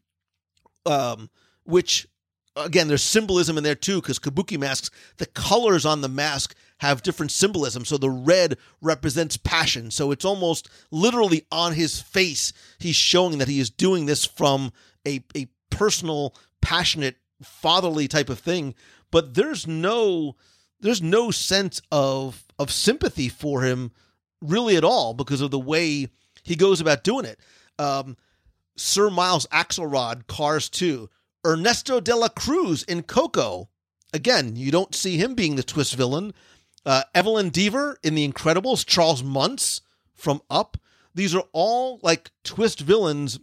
um, 0.86 1.30
which 1.64 2.08
again 2.56 2.88
there's 2.88 3.04
symbolism 3.04 3.58
in 3.58 3.64
there 3.64 3.76
too 3.76 4.02
because 4.02 4.20
kabuki 4.20 4.60
masks 4.60 4.92
the 5.18 5.26
colors 5.26 5.86
on 5.86 6.02
the 6.02 6.10
mask 6.10 6.54
have 6.82 7.02
different 7.02 7.32
symbolism 7.32 7.86
so 7.86 7.98
the 7.98 8.10
red 8.10 8.58
represents 8.82 9.38
passion 9.38 9.90
so 9.90 10.12
it's 10.12 10.26
almost 10.26 10.70
literally 10.92 11.46
on 11.52 11.74
his 11.74 12.00
face 12.02 12.54
he's 12.80 12.96
showing 12.96 13.38
that 13.38 13.48
he 13.48 13.60
is 13.60 13.70
doing 13.70 14.06
this 14.06 14.26
from 14.26 14.72
a, 15.08 15.24
a 15.36 15.48
personal 15.70 16.36
passionate 16.62 17.16
fatherly 17.42 18.08
type 18.08 18.30
of 18.30 18.40
thing 18.40 18.76
but 19.10 19.34
there's 19.34 19.66
no 19.66 20.36
there's 20.80 21.02
no 21.02 21.32
sense 21.32 21.82
of 21.92 22.44
of 22.60 22.72
sympathy 22.72 23.30
for 23.30 23.62
him 23.64 23.92
really 24.42 24.76
at 24.76 24.84
all 24.84 25.14
because 25.14 25.42
of 25.42 25.52
the 25.52 25.60
way 25.60 26.08
he 26.44 26.56
goes 26.56 26.82
about 26.82 27.04
doing 27.04 27.26
it 27.26 27.40
um, 27.80 28.16
Sir 28.78 29.10
Miles 29.10 29.48
Axelrod, 29.48 30.28
Cars 30.28 30.70
2. 30.70 31.10
Ernesto 31.46 32.00
de 32.00 32.16
la 32.16 32.30
Cruz 32.30 32.84
in 32.84 33.04
Coco. 33.04 33.70
Again, 34.14 34.56
you 34.56 34.72
don't 34.72 34.94
see 34.94 35.18
him 35.18 35.36
being 35.36 35.56
the 35.56 35.64
twist 35.64 35.96
villain. 35.96 36.34
Uh, 36.86 37.04
Evelyn 37.14 37.50
Deavor 37.50 37.98
in 38.04 38.16
The 38.16 38.28
Incredibles. 38.28 38.86
Charles 38.86 39.24
Muntz 39.24 39.82
from 40.14 40.42
Up. 40.50 40.78
These 41.14 41.36
are 41.36 41.44
all 41.52 42.00
like 42.04 42.32
twist 42.44 42.80
villains 42.80 43.40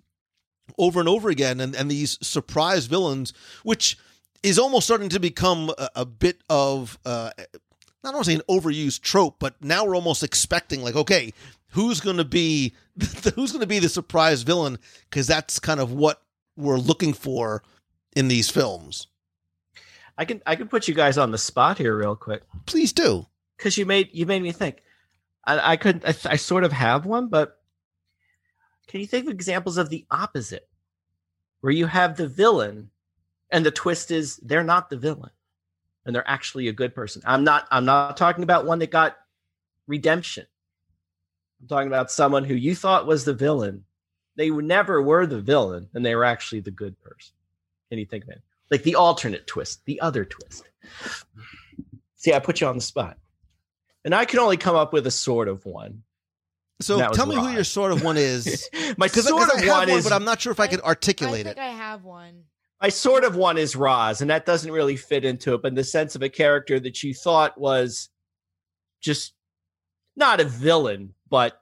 over 0.78 1.00
and 1.00 1.08
over 1.08 1.28
again, 1.28 1.60
and, 1.60 1.74
and 1.74 1.90
these 1.90 2.18
surprise 2.26 2.86
villains, 2.86 3.32
which 3.62 3.98
is 4.42 4.58
almost 4.58 4.86
starting 4.86 5.08
to 5.10 5.20
become 5.20 5.70
a, 5.78 5.88
a 5.96 6.04
bit 6.04 6.42
of 6.48 6.98
uh, 7.04 7.30
not 8.04 8.14
want 8.14 8.24
to 8.24 8.30
say 8.30 8.36
an 8.36 8.42
overused 8.48 9.02
trope, 9.02 9.36
but 9.38 9.54
now 9.62 9.84
we're 9.84 9.96
almost 9.96 10.22
expecting 10.22 10.82
like, 10.82 10.96
okay, 10.96 11.32
who's 11.70 12.00
going 12.00 12.16
to 12.16 12.24
be 12.24 12.74
who's 13.34 13.52
going 13.52 13.60
to 13.60 13.66
be 13.66 13.78
the 13.78 13.88
surprise 13.88 14.42
villain? 14.42 14.78
Because 15.08 15.26
that's 15.26 15.58
kind 15.58 15.80
of 15.80 15.92
what 15.92 16.22
we're 16.56 16.78
looking 16.78 17.12
for 17.12 17.62
in 18.16 18.28
these 18.28 18.50
films. 18.50 19.06
I 20.16 20.24
can 20.24 20.42
I 20.46 20.56
can 20.56 20.68
put 20.68 20.88
you 20.88 20.94
guys 20.94 21.18
on 21.18 21.30
the 21.30 21.38
spot 21.38 21.78
here 21.78 21.96
real 21.96 22.16
quick 22.16 22.42
Please 22.66 22.92
do. 22.92 23.26
Because 23.58 23.76
you 23.76 23.84
made 23.84 24.08
you 24.12 24.24
made 24.24 24.42
me 24.42 24.52
think. 24.52 24.82
I, 25.44 25.72
I 25.72 25.76
could 25.76 26.04
I, 26.04 26.14
I 26.30 26.36
sort 26.36 26.64
of 26.64 26.72
have 26.72 27.04
one, 27.04 27.28
but 27.28 27.60
can 28.86 29.00
you 29.00 29.06
think 29.06 29.26
of 29.26 29.32
examples 29.32 29.76
of 29.76 29.90
the 29.90 30.06
opposite, 30.10 30.68
where 31.60 31.72
you 31.72 31.86
have 31.86 32.16
the 32.16 32.28
villain, 32.28 32.90
and 33.50 33.66
the 33.66 33.70
twist 33.70 34.10
is 34.10 34.36
they're 34.38 34.64
not 34.64 34.88
the 34.88 34.96
villain, 34.96 35.30
and 36.06 36.14
they're 36.14 36.28
actually 36.28 36.68
a 36.68 36.72
good 36.72 36.94
person. 36.94 37.20
I'm 37.26 37.44
not 37.44 37.66
I'm 37.70 37.84
not 37.84 38.16
talking 38.16 38.44
about 38.44 38.64
one 38.64 38.78
that 38.78 38.90
got 38.90 39.16
redemption. 39.86 40.46
I'm 41.60 41.68
talking 41.68 41.88
about 41.88 42.10
someone 42.10 42.44
who 42.44 42.54
you 42.54 42.74
thought 42.74 43.06
was 43.06 43.24
the 43.24 43.34
villain. 43.34 43.84
They 44.36 44.50
never 44.50 45.02
were 45.02 45.26
the 45.26 45.40
villain, 45.40 45.88
and 45.92 46.06
they 46.06 46.14
were 46.14 46.24
actually 46.24 46.60
the 46.60 46.70
good 46.70 46.98
person. 47.00 47.34
Can 47.90 47.98
you 47.98 48.06
think 48.06 48.24
of 48.24 48.30
it? 48.30 48.42
Like 48.70 48.84
the 48.84 48.94
alternate 48.94 49.46
twist, 49.46 49.84
the 49.84 50.00
other 50.00 50.24
twist. 50.24 50.62
See, 52.16 52.32
I 52.32 52.38
put 52.38 52.60
you 52.60 52.66
on 52.68 52.76
the 52.76 52.82
spot. 52.82 53.18
And 54.04 54.14
I 54.14 54.24
can 54.24 54.38
only 54.38 54.56
come 54.56 54.76
up 54.76 54.92
with 54.92 55.06
a 55.06 55.10
sort 55.10 55.48
of 55.48 55.64
one. 55.66 56.02
So 56.80 57.10
tell 57.10 57.26
me 57.26 57.34
who 57.34 57.48
your 57.50 57.64
sort 57.64 57.90
of 57.90 58.04
one 58.04 58.16
is. 58.16 58.68
My 58.96 59.06
Because 59.06 59.26
sort 59.26 59.50
I 59.50 59.54
of 59.56 59.60
have 59.64 59.68
one 59.68 59.88
one, 59.88 59.98
is 59.98 60.04
but 60.04 60.12
I'm 60.12 60.24
not 60.24 60.40
sure 60.40 60.52
if 60.52 60.60
I 60.60 60.68
could 60.68 60.80
I 60.80 60.84
articulate 60.84 61.46
think 61.46 61.56
it. 61.56 61.60
I 61.60 61.70
have 61.70 62.04
one. 62.04 62.44
my 62.80 62.88
sort 62.88 63.24
of 63.24 63.34
one 63.34 63.58
is 63.58 63.74
Roz, 63.74 64.20
and 64.20 64.30
that 64.30 64.46
doesn't 64.46 64.70
really 64.70 64.96
fit 64.96 65.24
into 65.24 65.54
it, 65.54 65.62
but 65.62 65.68
in 65.68 65.74
the 65.74 65.82
sense 65.84 66.14
of 66.14 66.22
a 66.22 66.28
character 66.28 66.78
that 66.78 67.02
you 67.02 67.14
thought 67.14 67.58
was 67.58 68.08
just 69.00 69.34
not 70.14 70.40
a 70.40 70.44
villain, 70.44 71.14
but 71.28 71.60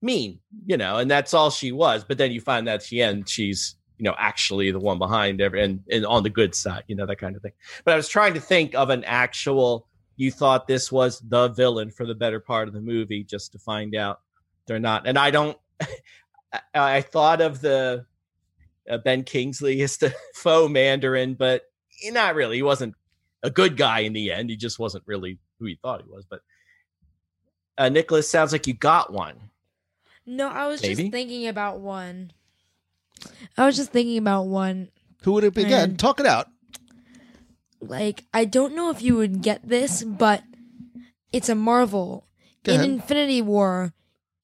mean, 0.00 0.40
you 0.66 0.76
know, 0.78 0.96
and 0.96 1.10
that's 1.10 1.34
all 1.34 1.50
she 1.50 1.70
was. 1.72 2.02
But 2.04 2.18
then 2.18 2.32
you 2.32 2.40
find 2.40 2.66
that 2.66 2.82
at 2.82 2.88
the 2.88 3.02
end, 3.02 3.28
she's 3.28 3.76
you 3.98 4.04
know 4.04 4.14
actually 4.18 4.70
the 4.70 4.80
one 4.80 4.98
behind 4.98 5.40
every 5.42 5.62
and, 5.62 5.80
and 5.90 6.06
on 6.06 6.22
the 6.22 6.30
good 6.30 6.54
side, 6.54 6.84
you 6.88 6.96
know, 6.96 7.04
that 7.06 7.18
kind 7.18 7.36
of 7.36 7.42
thing. 7.42 7.52
But 7.84 7.92
I 7.94 7.96
was 7.96 8.08
trying 8.08 8.32
to 8.34 8.40
think 8.40 8.74
of 8.74 8.88
an 8.90 9.04
actual. 9.04 9.86
You 10.16 10.30
thought 10.30 10.66
this 10.66 10.92
was 10.92 11.20
the 11.20 11.48
villain 11.48 11.90
for 11.90 12.06
the 12.06 12.14
better 12.14 12.40
part 12.40 12.68
of 12.68 12.74
the 12.74 12.80
movie, 12.80 13.24
just 13.24 13.52
to 13.52 13.58
find 13.58 13.94
out 13.94 14.20
they're 14.66 14.78
not. 14.78 15.06
And 15.06 15.18
I 15.18 15.30
don't. 15.30 15.58
I, 16.52 16.60
I 16.74 17.00
thought 17.00 17.40
of 17.40 17.60
the 17.60 18.06
uh, 18.88 18.98
Ben 18.98 19.24
Kingsley 19.24 19.80
as 19.82 19.96
the 19.96 20.14
faux 20.34 20.70
Mandarin, 20.70 21.34
but 21.34 21.62
not 22.04 22.34
really. 22.34 22.56
He 22.56 22.62
wasn't 22.62 22.94
a 23.42 23.50
good 23.50 23.76
guy 23.76 24.00
in 24.00 24.12
the 24.12 24.32
end. 24.32 24.50
He 24.50 24.56
just 24.56 24.78
wasn't 24.78 25.04
really 25.06 25.38
who 25.58 25.66
he 25.66 25.78
thought 25.80 26.02
he 26.02 26.10
was. 26.10 26.24
But 26.28 26.40
uh, 27.78 27.88
Nicholas, 27.88 28.28
sounds 28.28 28.52
like 28.52 28.66
you 28.66 28.74
got 28.74 29.12
one. 29.12 29.50
No, 30.26 30.48
I 30.48 30.66
was 30.66 30.82
Maybe? 30.82 30.94
just 31.04 31.12
thinking 31.12 31.48
about 31.48 31.80
one. 31.80 32.32
I 33.56 33.66
was 33.66 33.76
just 33.76 33.90
thinking 33.90 34.18
about 34.18 34.44
one. 34.44 34.88
Who 35.22 35.32
would 35.32 35.44
it 35.44 35.54
be? 35.54 35.62
Again, 35.62 35.90
Man. 35.90 35.96
talk 35.96 36.20
it 36.20 36.26
out. 36.26 36.48
Like, 37.82 38.24
I 38.32 38.44
don't 38.44 38.74
know 38.76 38.90
if 38.90 39.02
you 39.02 39.16
would 39.16 39.42
get 39.42 39.68
this, 39.68 40.02
but 40.04 40.42
it's 41.32 41.48
a 41.48 41.54
Marvel. 41.54 42.26
Go 42.62 42.72
In 42.74 42.80
ahead. 42.80 42.90
Infinity 42.90 43.42
War, 43.42 43.92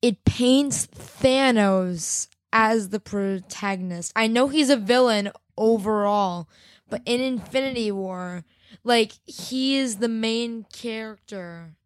it 0.02 0.24
paints 0.24 0.86
Thanos 0.88 2.26
as 2.52 2.88
the 2.88 2.98
protagonist. 3.00 4.12
I 4.16 4.26
know 4.26 4.48
he's 4.48 4.70
a 4.70 4.76
villain 4.76 5.30
overall, 5.56 6.48
but 6.90 7.02
in 7.06 7.20
Infinity 7.20 7.92
War, 7.92 8.44
like, 8.82 9.12
he 9.24 9.76
is 9.76 9.96
the 9.96 10.08
main 10.08 10.66
character 10.72 11.76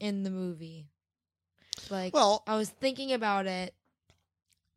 in 0.00 0.24
the 0.24 0.30
movie. 0.30 0.88
Like, 1.90 2.12
Well- 2.12 2.42
I 2.46 2.56
was 2.56 2.70
thinking 2.70 3.12
about 3.12 3.46
it. 3.46 3.74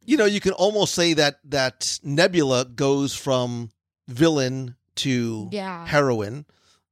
You 0.08 0.18
know, 0.18 0.26
you 0.26 0.40
can 0.40 0.52
almost 0.52 0.94
say 0.94 1.14
that 1.16 1.40
that 1.46 2.00
Nebula 2.04 2.66
goes 2.66 3.16
from 3.16 3.72
villain 4.08 4.76
to 4.98 5.50
Yeah. 5.52 5.86
heroine, 5.86 6.46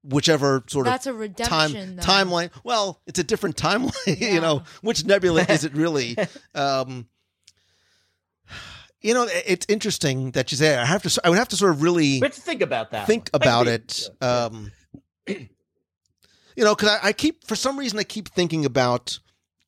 whichever 0.03 0.63
sort 0.67 0.85
That's 0.85 1.05
a 1.07 1.11
of 1.11 1.19
redemption, 1.19 1.47
time 1.49 1.95
though. 1.95 2.03
timeline. 2.03 2.49
Well, 2.63 3.01
it's 3.07 3.19
a 3.19 3.23
different 3.23 3.55
timeline. 3.57 3.93
you 4.33 4.41
know, 4.41 4.63
which 4.81 5.05
Nebula 5.05 5.45
is 5.49 5.63
it 5.63 5.73
really? 5.73 6.15
Um, 6.55 7.07
you 9.01 9.13
know, 9.13 9.27
it's 9.45 9.65
interesting 9.67 10.31
that 10.31 10.51
you 10.51 10.57
say. 10.57 10.77
I 10.77 10.85
have 10.85 11.03
to. 11.03 11.21
I 11.25 11.29
would 11.29 11.37
have 11.37 11.49
to 11.49 11.57
sort 11.57 11.71
of 11.71 11.81
really 11.81 12.21
But 12.21 12.33
think 12.33 12.61
about 12.61 12.91
that. 12.91 13.05
think 13.05 13.29
one. 13.33 13.41
about 13.41 13.67
I 13.67 13.71
it. 13.71 14.09
agree. 14.21 14.29
Um, 14.29 14.71
you 15.27 16.63
know, 16.63 16.73
because 16.75 16.89
I, 16.89 17.07
I 17.09 17.13
keep 17.13 17.45
for 17.45 17.55
some 17.55 17.77
reason 17.77 17.99
I 17.99 18.03
keep 18.03 18.29
thinking 18.29 18.63
about 18.65 19.19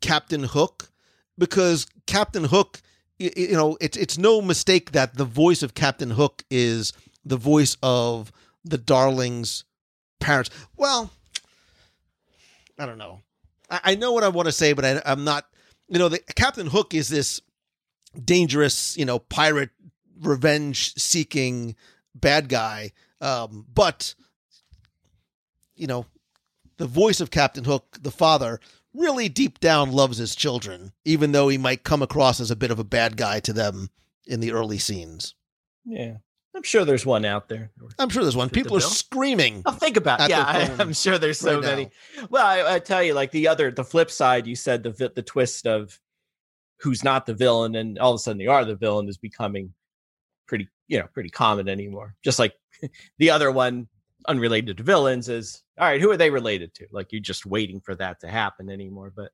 Captain 0.01 0.43
Hook 0.43 0.89
because 1.37 1.85
Captain 2.07 2.45
Hook, 2.45 2.81
y- 3.19 3.31
y- 3.35 3.43
you 3.49 3.53
know, 3.53 3.77
it's 3.81 3.97
it's 3.97 4.17
no 4.17 4.41
mistake 4.41 4.91
that 4.91 5.17
the 5.17 5.25
voice 5.25 5.63
of 5.63 5.73
Captain 5.73 6.11
Hook 6.11 6.43
is 6.49 6.93
the 7.25 7.37
voice 7.37 7.75
of 7.81 8.31
the 8.63 8.77
Darlings' 8.77 9.63
parents. 10.19 10.49
Well, 10.77 11.11
I 12.77 12.85
don't 12.85 12.97
know. 12.97 13.21
I, 13.69 13.79
I 13.83 13.95
know 13.95 14.11
what 14.11 14.23
I 14.23 14.29
want 14.29 14.47
to 14.47 14.51
say, 14.51 14.73
but 14.73 14.85
I, 14.85 15.01
I'm 15.05 15.23
not. 15.23 15.45
You 15.87 15.99
know, 15.99 16.09
the 16.09 16.19
Captain 16.35 16.67
Hook 16.67 16.93
is 16.93 17.09
this 17.09 17.41
dangerous, 18.23 18.97
you 18.97 19.05
know, 19.05 19.19
pirate 19.19 19.69
revenge 20.19 20.93
seeking 20.95 21.75
bad 22.13 22.49
guy. 22.49 22.91
Um, 23.21 23.65
but 23.73 24.15
you 25.75 25.87
know, 25.87 26.05
the 26.77 26.87
voice 26.87 27.21
of 27.21 27.31
Captain 27.31 27.63
Hook, 27.63 27.99
the 28.01 28.11
father, 28.11 28.59
really 28.93 29.29
deep 29.29 29.59
down 29.59 29.91
loves 29.91 30.17
his 30.17 30.35
children, 30.35 30.93
even 31.03 31.31
though 31.31 31.49
he 31.49 31.57
might 31.57 31.83
come 31.83 32.01
across 32.01 32.39
as 32.39 32.51
a 32.51 32.55
bit 32.55 32.71
of 32.71 32.79
a 32.79 32.83
bad 32.83 33.17
guy 33.17 33.39
to 33.41 33.53
them 33.53 33.89
in 34.25 34.39
the 34.39 34.51
early 34.51 34.77
scenes. 34.77 35.35
Yeah. 35.85 36.17
I'm 36.55 36.63
sure 36.63 36.85
there's 36.85 37.05
one 37.05 37.25
out 37.25 37.49
there. 37.49 37.71
I'm 37.99 38.09
sure 38.09 38.23
there's 38.23 38.35
one. 38.35 38.49
People 38.49 38.77
are 38.77 38.81
screaming. 38.81 39.61
I'll 39.65 39.73
think 39.73 39.97
about 39.97 40.21
At 40.21 40.29
yeah, 40.29 40.43
I, 40.47 40.73
I'm 40.79 40.93
sure 40.93 41.17
there's 41.17 41.39
so 41.39 41.55
right 41.55 41.63
now. 41.63 41.69
many. 41.69 41.89
Well, 42.29 42.45
I, 42.45 42.75
I 42.75 42.79
tell 42.79 43.03
you, 43.03 43.13
like 43.13 43.31
the 43.31 43.49
other, 43.49 43.71
the 43.71 43.83
flip 43.83 44.09
side, 44.09 44.47
you 44.47 44.55
said 44.55 44.81
the 44.83 45.11
the 45.13 45.21
twist 45.21 45.67
of 45.67 45.99
who's 46.79 47.03
not 47.03 47.25
the 47.25 47.33
villain, 47.33 47.75
and 47.75 47.99
all 47.99 48.11
of 48.11 48.15
a 48.15 48.19
sudden 48.19 48.37
they 48.37 48.47
are 48.47 48.63
the 48.63 48.75
villain 48.75 49.09
is 49.09 49.17
becoming 49.17 49.73
pretty, 50.47 50.69
you 50.87 50.97
know, 50.97 51.07
pretty 51.13 51.29
common 51.29 51.67
anymore. 51.67 52.15
Just 52.23 52.39
like 52.39 52.53
the 53.17 53.29
other 53.31 53.51
one, 53.51 53.87
unrelated 54.27 54.77
to 54.77 54.83
villains, 54.83 55.27
is 55.27 55.61
all 55.77 55.87
right. 55.87 55.99
Who 55.99 56.09
are 56.11 56.17
they 56.17 56.29
related 56.29 56.73
to? 56.75 56.87
Like 56.91 57.11
you're 57.11 57.21
just 57.21 57.45
waiting 57.45 57.81
for 57.81 57.95
that 57.95 58.21
to 58.21 58.27
happen 58.27 58.69
anymore. 58.69 59.11
But 59.13 59.31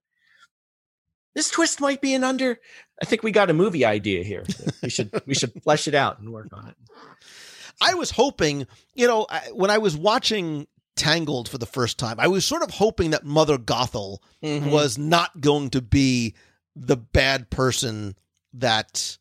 this 1.35 1.49
twist 1.49 1.79
might 1.81 2.01
be 2.01 2.13
an 2.13 2.23
under. 2.23 2.59
I 3.01 3.05
think 3.05 3.23
we 3.23 3.31
got 3.31 3.49
a 3.49 3.53
movie 3.53 3.85
idea 3.85 4.23
here. 4.23 4.43
We 4.83 4.89
should 4.89 5.11
we 5.25 5.33
should 5.33 5.53
flesh 5.63 5.87
it 5.87 5.95
out 5.95 6.19
and 6.19 6.31
work 6.31 6.49
on 6.53 6.67
it. 6.67 6.75
I 7.81 7.93
was 7.95 8.11
hoping, 8.11 8.67
you 8.93 9.07
know, 9.07 9.25
when 9.53 9.71
I 9.71 9.77
was 9.79 9.95
watching 9.97 10.67
Tangled 10.97 11.47
for 11.49 11.57
the 11.57 11.65
first 11.65 11.97
time. 11.97 12.19
I 12.19 12.27
was 12.27 12.43
sort 12.45 12.61
of 12.63 12.69
hoping 12.71 13.11
that 13.11 13.23
Mother 13.25 13.57
Gothel 13.57 14.19
Mhm. 14.43 14.69
was 14.71 14.97
not 14.97 15.39
going 15.39 15.69
to 15.71 15.81
be 15.81 16.35
the 16.75 16.97
bad 16.97 17.49
person 17.49 18.15
that 18.53 19.17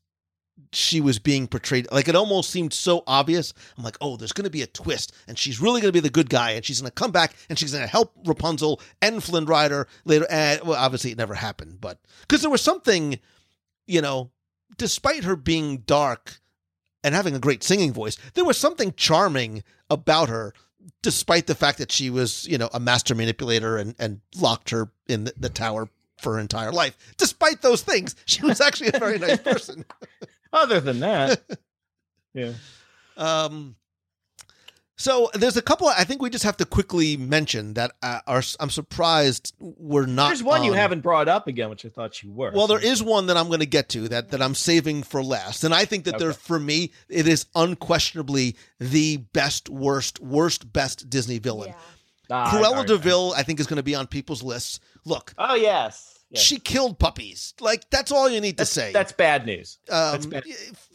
she 0.72 1.00
was 1.00 1.18
being 1.18 1.46
portrayed. 1.46 1.88
Like 1.90 2.08
it 2.08 2.16
almost 2.16 2.50
seemed 2.50 2.72
so 2.72 3.02
obvious. 3.06 3.52
I'm 3.76 3.84
like, 3.84 3.96
oh, 4.00 4.16
there's 4.16 4.32
going 4.32 4.44
to 4.44 4.50
be 4.50 4.62
a 4.62 4.66
twist, 4.66 5.12
and 5.26 5.38
she's 5.38 5.60
really 5.60 5.80
going 5.80 5.88
to 5.88 5.96
be 5.96 6.00
the 6.00 6.10
good 6.10 6.30
guy, 6.30 6.52
and 6.52 6.64
she's 6.64 6.80
going 6.80 6.90
to 6.90 6.94
come 6.94 7.10
back, 7.10 7.34
and 7.48 7.58
she's 7.58 7.72
going 7.72 7.84
to 7.84 7.90
help 7.90 8.12
Rapunzel 8.24 8.80
and 9.02 9.22
Flynn 9.22 9.46
Rider 9.46 9.86
later. 10.04 10.26
And 10.30 10.62
well, 10.62 10.78
obviously, 10.78 11.10
it 11.10 11.18
never 11.18 11.34
happened, 11.34 11.80
but 11.80 11.98
because 12.22 12.42
there 12.42 12.50
was 12.50 12.62
something, 12.62 13.18
you 13.86 14.00
know, 14.00 14.30
despite 14.76 15.24
her 15.24 15.36
being 15.36 15.78
dark 15.78 16.40
and 17.02 17.14
having 17.14 17.34
a 17.34 17.40
great 17.40 17.62
singing 17.62 17.92
voice, 17.92 18.16
there 18.34 18.44
was 18.44 18.58
something 18.58 18.94
charming 18.96 19.64
about 19.88 20.28
her. 20.28 20.54
Despite 21.02 21.46
the 21.46 21.54
fact 21.54 21.76
that 21.76 21.92
she 21.92 22.08
was, 22.08 22.46
you 22.48 22.56
know, 22.56 22.70
a 22.72 22.80
master 22.80 23.14
manipulator 23.14 23.76
and, 23.76 23.94
and 23.98 24.20
locked 24.34 24.70
her 24.70 24.90
in 25.06 25.24
the, 25.24 25.34
the 25.36 25.50
tower 25.50 25.90
for 26.16 26.34
her 26.34 26.38
entire 26.38 26.72
life. 26.72 26.96
Despite 27.18 27.60
those 27.60 27.82
things, 27.82 28.16
she 28.24 28.42
was 28.44 28.60
actually 28.60 28.90
a 28.94 28.98
very 28.98 29.18
nice 29.18 29.38
person. 29.38 29.84
Other 30.52 30.80
than 30.80 31.00
that, 31.00 31.42
yeah. 32.34 32.52
Um, 33.16 33.76
so 34.96 35.30
there's 35.32 35.56
a 35.56 35.62
couple. 35.62 35.88
I 35.88 36.04
think 36.04 36.20
we 36.20 36.28
just 36.28 36.44
have 36.44 36.58
to 36.58 36.66
quickly 36.66 37.16
mention 37.16 37.72
that 37.74 37.92
uh, 38.02 38.20
are. 38.26 38.42
I'm 38.60 38.68
surprised 38.68 39.54
we're 39.58 40.04
not. 40.04 40.28
There's 40.28 40.42
one 40.42 40.62
you 40.62 40.74
haven't 40.74 41.00
brought 41.00 41.26
up 41.26 41.46
again, 41.46 41.70
which 41.70 41.86
I 41.86 41.88
thought 41.88 42.22
you 42.22 42.30
were. 42.30 42.52
Well, 42.52 42.66
there 42.66 42.84
is 42.84 43.02
one 43.02 43.26
that 43.26 43.36
I'm 43.38 43.46
going 43.46 43.60
to 43.60 43.66
get 43.66 43.88
to 43.90 44.08
that 44.08 44.30
that 44.32 44.42
I'm 44.42 44.54
saving 44.54 45.04
for 45.04 45.22
last, 45.22 45.64
and 45.64 45.72
I 45.72 45.86
think 45.86 46.04
that 46.04 46.18
there, 46.18 46.34
for 46.34 46.60
me, 46.60 46.92
it 47.08 47.26
is 47.26 47.46
unquestionably 47.54 48.56
the 48.78 49.16
best, 49.32 49.70
worst, 49.70 50.20
worst, 50.20 50.70
best 50.70 51.08
Disney 51.08 51.38
villain. 51.38 51.72
Ah, 52.30 52.50
Cruella 52.52 52.82
I- 52.82 52.86
De 52.86 52.98
Vil, 52.98 53.32
I 53.34 53.42
think, 53.42 53.58
is 53.58 53.66
going 53.66 53.78
to 53.78 53.82
be 53.82 53.94
on 53.94 54.06
people's 54.06 54.42
lists. 54.42 54.80
Look, 55.06 55.32
Oh 55.38 55.54
yes. 55.54 56.19
She 56.34 56.58
killed 56.58 56.98
puppies. 56.98 57.54
Like 57.60 57.88
that's 57.90 58.12
all 58.12 58.28
you 58.28 58.40
need 58.40 58.56
that's, 58.56 58.72
to 58.74 58.80
say. 58.80 58.92
That's 58.92 59.12
bad 59.12 59.46
news. 59.46 59.78
That's 59.86 60.24
Um, 60.24 60.30
bad. 60.30 60.44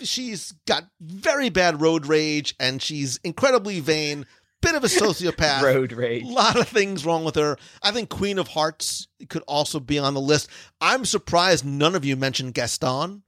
she's 0.02 0.54
got 0.66 0.86
very 1.02 1.50
bad 1.50 1.82
road 1.82 2.06
rage 2.06 2.56
and 2.60 2.82
she's 2.82 3.18
incredibly 3.24 3.80
vain, 3.82 4.26
bit 4.62 4.76
of 4.76 4.84
a 4.84 4.88
sociopath. 5.04 5.62
Road 5.62 5.92
rage. 5.94 6.24
A 6.24 6.28
lot 6.28 6.58
of 6.58 6.68
things 6.68 7.06
wrong 7.06 7.24
with 7.26 7.36
her. 7.36 7.58
I 7.84 7.92
think 7.92 8.10
Queen 8.10 8.40
of 8.40 8.48
Hearts 8.50 9.08
could 9.30 9.44
also 9.48 9.80
be 9.80 10.00
on 10.00 10.14
the 10.14 10.22
list. 10.22 10.50
I'm 10.80 11.06
surprised 11.06 11.66
none 11.66 11.96
of 11.96 12.06
you 12.06 12.16
mentioned 12.16 12.54
Gaston. 12.54 13.24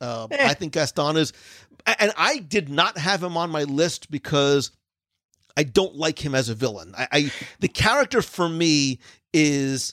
Uh, 0.00 0.26
Eh. 0.30 0.48
I 0.48 0.54
think 0.54 0.72
Gaston 0.72 1.16
is, 1.18 1.32
and 1.86 2.12
I 2.16 2.38
did 2.38 2.68
not 2.70 2.96
have 2.96 3.22
him 3.22 3.36
on 3.36 3.50
my 3.50 3.64
list 3.64 4.10
because 4.10 4.70
I 5.56 5.62
don't 5.62 5.94
like 5.96 6.24
him 6.24 6.34
as 6.34 6.48
a 6.48 6.54
villain. 6.54 6.94
I, 6.96 7.08
I 7.12 7.32
the 7.58 7.68
character 7.68 8.22
for 8.22 8.48
me 8.48 8.98
is 9.34 9.92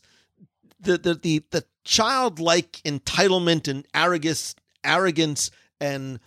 the 0.88 0.98
the 0.98 1.14
the, 1.14 1.44
the 1.52 1.66
childlike 1.84 2.82
entitlement 2.84 3.68
and 3.68 3.86
arrogance, 3.94 4.56
arrogance 4.84 5.52
and 5.80 6.20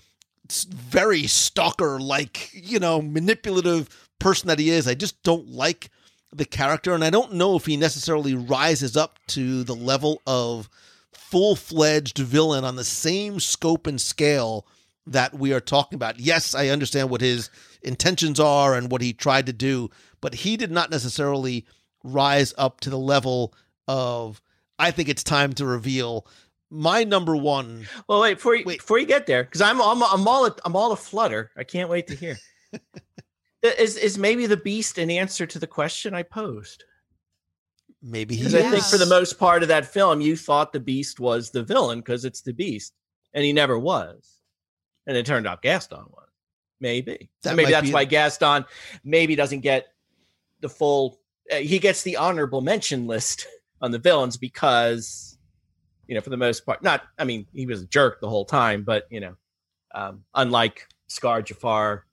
very 0.50 1.26
stalker 1.26 2.00
like 2.00 2.50
you 2.52 2.78
know 2.78 3.02
manipulative 3.02 3.88
person 4.18 4.48
that 4.48 4.58
he 4.58 4.70
is. 4.70 4.86
I 4.86 4.94
just 4.94 5.22
don't 5.22 5.48
like 5.48 5.90
the 6.32 6.44
character, 6.44 6.94
and 6.94 7.04
I 7.04 7.10
don't 7.10 7.34
know 7.34 7.56
if 7.56 7.66
he 7.66 7.76
necessarily 7.76 8.34
rises 8.34 8.96
up 8.96 9.18
to 9.28 9.64
the 9.64 9.74
level 9.74 10.22
of 10.26 10.68
full 11.12 11.56
fledged 11.56 12.18
villain 12.18 12.64
on 12.64 12.76
the 12.76 12.84
same 12.84 13.40
scope 13.40 13.86
and 13.86 14.00
scale 14.00 14.66
that 15.06 15.34
we 15.34 15.52
are 15.52 15.60
talking 15.60 15.96
about. 15.96 16.20
Yes, 16.20 16.54
I 16.54 16.68
understand 16.68 17.10
what 17.10 17.20
his 17.20 17.50
intentions 17.82 18.38
are 18.38 18.74
and 18.74 18.90
what 18.90 19.02
he 19.02 19.12
tried 19.12 19.46
to 19.46 19.52
do, 19.52 19.90
but 20.20 20.34
he 20.34 20.56
did 20.56 20.70
not 20.70 20.90
necessarily 20.90 21.66
rise 22.04 22.54
up 22.56 22.80
to 22.80 22.90
the 22.90 22.98
level 22.98 23.52
of. 23.88 24.40
I 24.80 24.90
think 24.90 25.08
it's 25.08 25.22
time 25.22 25.52
to 25.54 25.66
reveal 25.66 26.26
my 26.70 27.04
number 27.04 27.36
one. 27.36 27.86
Well, 28.08 28.20
wait 28.20 28.34
before 28.34 28.54
you 28.54 28.64
Wait. 28.64 28.78
before 28.78 28.98
you 28.98 29.06
get 29.06 29.26
there, 29.26 29.44
because 29.44 29.60
I'm 29.60 29.80
I'm 29.80 30.02
I'm 30.02 30.26
all 30.26 30.46
a, 30.46 30.56
I'm 30.64 30.74
all 30.74 30.92
a 30.92 30.96
flutter. 30.96 31.50
I 31.56 31.64
can't 31.64 31.90
wait 31.90 32.06
to 32.06 32.14
hear. 32.14 32.38
is 33.62 33.96
is 33.96 34.16
maybe 34.16 34.46
the 34.46 34.56
beast 34.56 34.98
an 34.98 35.10
answer 35.10 35.46
to 35.46 35.58
the 35.58 35.66
question 35.66 36.14
I 36.14 36.22
posed? 36.22 36.84
Maybe 38.02 38.36
he. 38.36 38.46
I 38.46 38.62
think 38.70 38.84
for 38.84 38.96
the 38.96 39.06
most 39.06 39.38
part 39.38 39.62
of 39.62 39.68
that 39.68 39.84
film, 39.84 40.20
you 40.20 40.36
thought 40.36 40.72
the 40.72 40.80
beast 40.80 41.20
was 41.20 41.50
the 41.50 41.62
villain 41.62 41.98
because 41.98 42.24
it's 42.24 42.40
the 42.40 42.54
beast, 42.54 42.94
and 43.34 43.44
he 43.44 43.52
never 43.52 43.78
was, 43.78 44.38
and 45.06 45.16
it 45.16 45.26
turned 45.26 45.46
out 45.46 45.62
Gaston 45.62 46.04
was. 46.08 46.28
Maybe. 46.80 47.28
That 47.42 47.56
maybe 47.56 47.70
that's 47.72 47.92
why 47.92 48.06
Gaston 48.06 48.64
maybe 49.04 49.36
doesn't 49.36 49.60
get 49.60 49.88
the 50.60 50.70
full. 50.70 51.20
Uh, 51.52 51.56
he 51.56 51.78
gets 51.78 52.02
the 52.02 52.16
honorable 52.16 52.62
mention 52.62 53.06
list 53.06 53.46
on 53.80 53.90
the 53.90 53.98
villains 53.98 54.36
because, 54.36 55.38
you 56.06 56.14
know, 56.14 56.20
for 56.20 56.30
the 56.30 56.36
most 56.36 56.66
part, 56.66 56.82
not. 56.82 57.02
I 57.18 57.24
mean, 57.24 57.46
he 57.52 57.66
was 57.66 57.82
a 57.82 57.86
jerk 57.86 58.20
the 58.20 58.28
whole 58.28 58.44
time, 58.44 58.82
but 58.82 59.04
you 59.10 59.20
know, 59.20 59.36
um, 59.94 60.24
unlike 60.34 60.86
Scar 61.08 61.42
Jafar, 61.42 62.04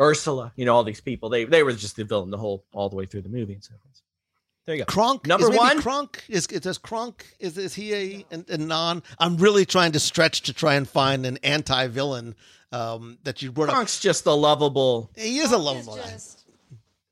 Ursula, 0.00 0.52
you 0.56 0.64
know, 0.64 0.74
all 0.74 0.84
these 0.84 1.00
people, 1.00 1.28
they 1.28 1.44
they 1.44 1.62
were 1.62 1.72
just 1.72 1.96
the 1.96 2.04
villain 2.04 2.30
the 2.30 2.38
whole 2.38 2.64
all 2.72 2.88
the 2.88 2.96
way 2.96 3.06
through 3.06 3.22
the 3.22 3.28
movie 3.28 3.54
and 3.54 3.64
so 3.64 3.74
forth. 3.82 4.02
There 4.66 4.74
you 4.74 4.82
go. 4.82 4.86
Kronk 4.86 5.26
Number 5.26 5.44
is 5.44 5.50
maybe 5.50 5.58
one? 5.58 5.80
Kronk 5.80 6.24
is 6.28 6.46
is 6.48 6.60
does 6.60 6.78
Kronk 6.78 7.24
is 7.38 7.56
is 7.56 7.74
he 7.74 7.94
a, 7.94 8.26
a, 8.32 8.54
a 8.54 8.58
non? 8.58 9.02
I'm 9.18 9.36
really 9.36 9.64
trying 9.64 9.92
to 9.92 10.00
stretch 10.00 10.42
to 10.42 10.52
try 10.52 10.74
and 10.74 10.88
find 10.88 11.24
an 11.24 11.38
anti 11.44 11.86
villain 11.86 12.34
um, 12.72 13.18
that 13.22 13.42
you 13.42 13.52
brought 13.52 13.68
up. 13.68 13.76
Kronk's 13.76 14.00
just 14.00 14.26
a 14.26 14.32
lovable. 14.32 15.10
He 15.16 15.38
is 15.38 15.52
a 15.52 15.58
lovable 15.58 15.96
guy. 15.96 16.18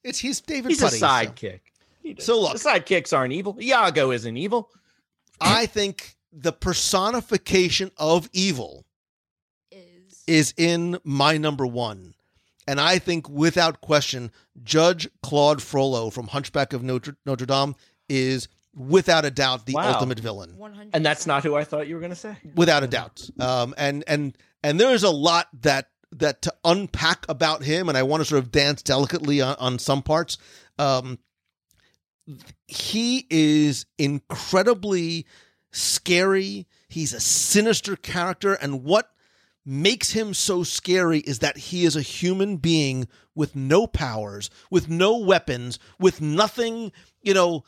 It's 0.02 0.18
he's 0.18 0.40
David. 0.40 0.70
He's 0.70 0.80
Putty, 0.80 0.96
a 0.96 1.00
sidekick. 1.00 1.32
He 1.32 1.48
does. 1.48 1.60
So 2.18 2.40
look- 2.40 2.52
the 2.54 2.58
sidekicks 2.58 3.16
aren't 3.16 3.32
evil. 3.32 3.56
Iago 3.60 4.10
isn't 4.10 4.36
evil. 4.36 4.70
I 5.40 5.66
think 5.66 6.16
the 6.32 6.52
personification 6.52 7.90
of 7.96 8.28
evil 8.32 8.84
Is 9.70 10.22
is 10.26 10.54
in 10.56 10.98
my 11.04 11.36
number 11.38 11.66
one. 11.66 12.14
And 12.66 12.80
I 12.80 12.98
think 12.98 13.28
without 13.28 13.80
question, 13.82 14.30
Judge 14.62 15.08
Claude 15.22 15.60
Frollo 15.60 16.08
from 16.10 16.28
Hunchback 16.28 16.72
of 16.72 16.82
Notre, 16.82 17.16
Notre 17.26 17.44
Dame 17.46 17.74
is 18.08 18.48
without 18.74 19.24
a 19.24 19.30
doubt 19.30 19.66
the 19.66 19.74
Wow. 19.74 19.92
ultimate 19.92 20.18
villain. 20.20 20.56
one 20.56 20.72
hundred. 20.74 20.90
And 20.94 21.04
that's 21.04 21.26
not 21.26 21.42
who 21.42 21.54
I 21.56 21.64
thought 21.64 21.88
you 21.88 21.94
were 21.94 22.00
going 22.00 22.10
to 22.12 22.16
say. 22.16 22.36
without 22.54 22.82
a 22.82 22.86
doubt. 22.86 23.28
Um, 23.38 23.74
and 23.76 24.02
and 24.06 24.36
and 24.62 24.80
there 24.80 24.94
is 24.94 25.02
a 25.02 25.10
lot 25.10 25.48
that 25.62 25.88
that 26.12 26.42
to 26.42 26.54
unpack 26.64 27.26
about 27.28 27.64
him, 27.64 27.88
and 27.88 27.98
I 27.98 28.02
want 28.04 28.20
to 28.22 28.24
sort 28.24 28.42
of 28.42 28.50
dance 28.52 28.82
delicately 28.82 29.40
on, 29.42 29.56
on 29.58 29.78
some 29.78 30.00
parts. 30.02 30.38
Um, 30.78 31.18
he 32.66 33.26
is 33.30 33.86
incredibly 33.98 35.26
scary. 35.72 36.66
He's 36.88 37.12
a 37.12 37.20
sinister 37.20 37.96
character, 37.96 38.54
and 38.54 38.84
what 38.84 39.10
makes 39.66 40.10
him 40.12 40.34
so 40.34 40.62
scary 40.62 41.20
is 41.20 41.38
that 41.38 41.56
he 41.56 41.84
is 41.84 41.96
a 41.96 42.02
human 42.02 42.56
being 42.58 43.08
with 43.34 43.56
no 43.56 43.86
powers, 43.86 44.50
with 44.70 44.88
no 44.88 45.16
weapons, 45.16 45.78
with 45.98 46.20
nothing, 46.20 46.92
you 47.22 47.34
know, 47.34 47.64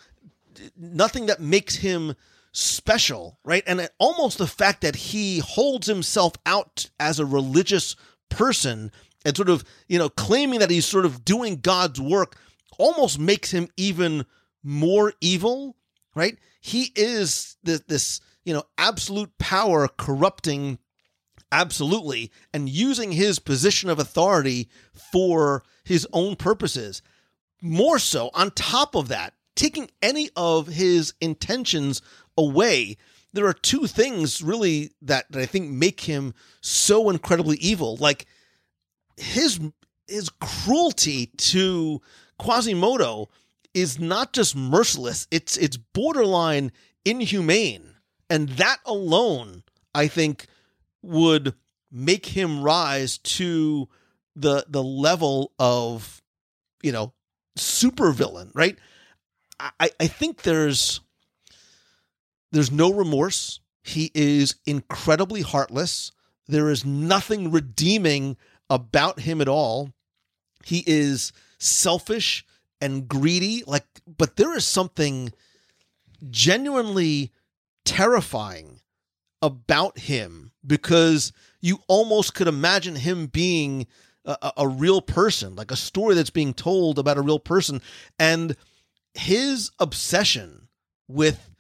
nothing 0.77 1.27
that 1.27 1.41
makes 1.41 1.77
him 1.77 2.15
special, 2.53 3.39
right? 3.45 3.65
And 3.67 3.89
almost 3.99 4.39
the 4.39 4.47
fact 4.47 4.83
that 4.83 4.97
he 4.97 5.39
holds 5.39 5.87
himself 5.87 6.35
out 6.45 6.89
as 7.01 7.19
a 7.19 7.27
religious 7.27 7.97
person 8.29 8.93
and 9.25 9.37
sort 9.37 9.49
of, 9.49 9.65
you 9.89 9.99
know, 9.99 10.09
claiming 10.09 10.61
that 10.61 10.71
he's 10.71 10.87
sort 10.87 11.05
of 11.05 11.25
doing 11.25 11.61
God's 11.61 12.01
work 12.01 12.37
almost 12.79 13.19
makes 13.19 13.51
him 13.51 13.69
even 13.77 14.25
more 14.67 15.13
evil, 15.21 15.77
right? 16.15 16.37
He 16.61 16.93
is 16.97 17.57
this, 17.63 17.81
this 17.87 18.21
you 18.45 18.53
know, 18.53 18.65
absolute 18.77 19.39
power 19.39 19.89
corrupting 19.89 20.79
absolutely 21.53 22.33
and 22.53 22.69
using 22.69 23.13
his 23.13 23.39
position 23.39 23.89
of 23.89 23.99
authority 23.99 24.69
for 25.13 25.63
his 25.85 26.07
own 26.13 26.35
purposes 26.35 27.03
more 27.63 27.99
so 27.99 28.31
on 28.35 28.51
top 28.51 28.95
of 28.97 29.09
that 29.09 29.33
taking 29.55 29.89
any 30.03 30.29
of 30.37 30.67
his 30.67 31.15
intentions 31.21 32.03
away 32.37 32.97
there 33.33 33.47
are 33.47 33.53
two 33.53 33.87
things 33.87 34.43
really 34.43 34.91
that, 35.01 35.31
that 35.31 35.41
i 35.41 35.47
think 35.47 35.71
make 35.71 36.01
him 36.01 36.35
so 36.61 37.09
incredibly 37.11 37.57
evil 37.59 37.97
like 37.97 38.27
his 39.17 39.61
his 40.09 40.29
cruelty 40.41 41.27
to 41.37 42.01
quasimodo 42.39 43.29
is 43.77 44.01
not 44.01 44.33
just 44.33 44.57
merciless 44.57 45.29
it's 45.31 45.57
it's 45.59 45.77
borderline 45.77 46.73
inhumane. 47.05 47.95
And 48.29 48.49
that 48.51 48.79
alone 48.85 49.63
i 49.95 50.09
think 50.09 50.47
would 51.03 51.55
make 51.93 52.27
him 52.27 52.63
rise 52.63 53.19
to 53.19 53.89
the 54.35 54.65
the 54.69 54.83
level 54.83 55.53
of 55.59 56.23
you 56.83 56.91
know 56.91 57.13
supervillain 57.59 58.51
right? 58.55 58.79
I 59.61 59.91
i 60.01 60.07
think 60.07 60.43
there's 60.43 61.01
there's 62.53 62.73
no 62.73 62.93
remorse. 62.93 63.61
He 63.85 64.11
is 64.15 64.57
incredibly 64.67 65.43
heartless. 65.43 66.13
There 66.49 66.71
is 66.71 66.85
nothing 66.85 67.51
redeeming 67.51 68.37
about 68.71 69.21
him 69.21 69.41
at 69.41 69.49
all. 69.49 69.93
He 70.65 70.83
is 70.87 71.33
selfish 71.59 72.45
and 72.81 73.09
greedy 73.09 73.63
like 73.67 73.85
but 74.07 74.37
there 74.37 74.57
is 74.57 74.65
something 74.67 75.33
genuinely 76.31 77.33
terrifying 77.85 78.81
about 79.43 79.99
him 79.99 80.53
because 80.67 81.33
you 81.61 81.79
almost 81.89 82.35
could 82.35 82.49
imagine 82.49 82.97
him 82.97 83.27
being 83.27 83.87
a, 84.25 84.53
a- 84.57 84.69
real 84.69 85.01
person 85.01 85.55
like 85.55 85.71
a 85.71 85.77
story 85.77 86.15
that's 86.15 86.31
being 86.31 86.53
told 86.55 86.99
about 86.99 87.19
a 87.19 87.23
real 87.23 87.39
person 87.39 87.81
and 88.19 88.57
his 89.15 89.71
obsession 89.79 90.69
with 91.09 91.51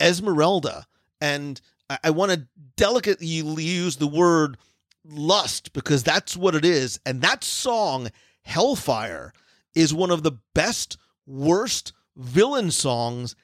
Esmeralda 0.00 0.86
and 1.20 1.60
I, 1.88 1.98
I 2.04 2.10
want 2.10 2.32
to 2.32 2.46
delicately 2.76 3.26
use 3.26 3.96
the 3.96 4.06
word 4.06 4.56
lust 5.04 5.72
because 5.72 6.02
that's 6.02 6.36
what 6.36 6.54
it 6.54 6.64
is. 6.64 7.00
And 7.06 7.22
that 7.22 7.44
song, 7.44 8.10
Hellfire, 8.42 9.32
is 9.78 9.94
one 9.94 10.10
of 10.10 10.22
the 10.24 10.32
best, 10.54 10.98
worst 11.24 11.92
villain 12.16 12.70
songs 12.70 13.36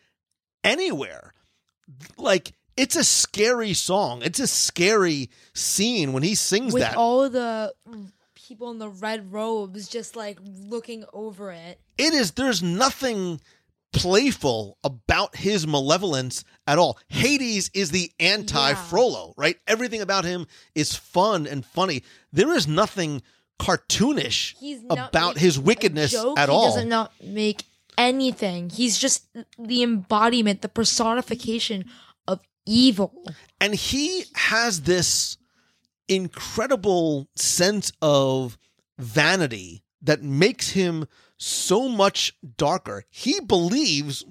anywhere. 0.65 1.33
Like, 2.19 2.53
it's 2.77 2.97
a 2.97 3.05
scary 3.05 3.73
song. 3.73 4.23
It's 4.23 4.41
a 4.41 4.49
scary 4.49 5.31
scene 5.55 6.13
when 6.13 6.25
he 6.25 6.35
sings 6.35 6.73
With 6.73 6.83
that. 6.83 6.97
all 6.97 7.29
the 7.31 7.73
people 8.35 8.71
in 8.73 8.79
the 8.79 8.89
red 8.89 9.33
robes 9.33 9.89
just 9.89 10.17
like 10.17 10.39
looking 10.43 11.05
over 11.13 11.53
it. 11.53 11.81
it 11.97 12.13
is 12.13 12.33
there's 12.33 12.63
nothing 12.63 13.41
playful 13.93 14.77
about 14.83 15.37
his 15.37 15.67
malevolence 15.69 16.45
at 16.67 16.79
all. 16.79 16.99
Hades 17.09 17.71
is 17.75 17.91
the 17.93 18.11
anti 18.19 18.75
Frollo, 18.75 19.35
right? 19.37 19.57
Everything 19.69 20.01
about 20.01 20.25
him 20.25 20.47
is 20.75 20.97
fun 20.97 21.47
and 21.47 21.65
funny. 21.65 22.03
There 22.33 22.53
is 22.53 22.67
nothing 22.67 23.23
cartoonish 23.61 24.55
He's 24.59 24.83
not 24.83 25.11
about 25.11 25.35
making 25.37 25.43
his 25.43 25.57
a 25.57 25.61
wickedness 25.61 26.13
joke. 26.13 26.39
at 26.39 26.49
he 26.49 26.55
all. 26.55 26.67
doesn't 26.75 26.89
not 26.89 27.13
make 27.23 27.65
anything. 27.97 28.71
He's 28.71 28.99
just 28.99 29.27
the 29.59 29.83
embodiment, 29.83 30.63
the 30.63 30.69
personification 30.69 31.85
of 32.27 32.41
evil. 32.67 33.25
and 33.61 33.75
he 33.75 34.25
has 34.35 34.83
this 34.83 35.37
incredible 36.09 37.29
sense 37.37 37.93
of 38.03 38.59
vanity 38.99 39.83
that 40.03 40.23
makes 40.23 40.71
him 40.71 41.07
so 41.37 41.89
much 41.89 42.35
darker. 42.57 43.05
He 43.11 43.41
believes 43.41 44.25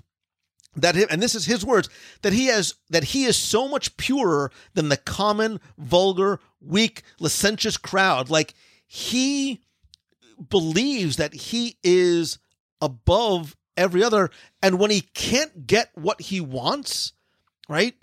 that 0.76 0.96
him, 0.96 1.08
and 1.10 1.22
this 1.22 1.36
is 1.36 1.46
his 1.46 1.66
words 1.66 1.90
that 2.22 2.34
he 2.34 2.46
has 2.48 2.76
that 2.90 3.04
he 3.06 3.26
is 3.26 3.38
so 3.38 3.68
much 3.68 3.96
purer 3.98 4.52
than 4.74 4.90
the 4.90 4.98
common, 4.98 5.60
vulgar, 5.78 6.40
weak, 6.62 7.04
licentious 7.20 7.78
crowd. 7.78 8.30
Like 8.30 8.54
he 8.94 9.60
believes 10.50 11.18
that 11.18 11.34
he 11.34 11.78
is 11.84 12.38
above 12.80 13.56
every 13.76 14.04
other, 14.04 14.30
and 14.62 14.78
when 14.78 14.92
he 14.92 15.02
can't 15.02 15.66
get 15.66 15.90
what 15.96 16.22
he 16.22 16.40
wants, 16.40 17.14
right? 17.68 17.96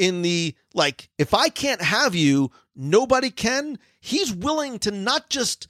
in 0.00 0.22
the 0.22 0.54
like 0.72 1.10
if 1.18 1.34
I 1.34 1.50
can't 1.50 1.82
have 1.82 2.14
you, 2.14 2.50
nobody 2.74 3.30
can. 3.30 3.78
He's 4.00 4.32
willing 4.32 4.78
to 4.80 4.90
not 4.90 5.28
just 5.28 5.68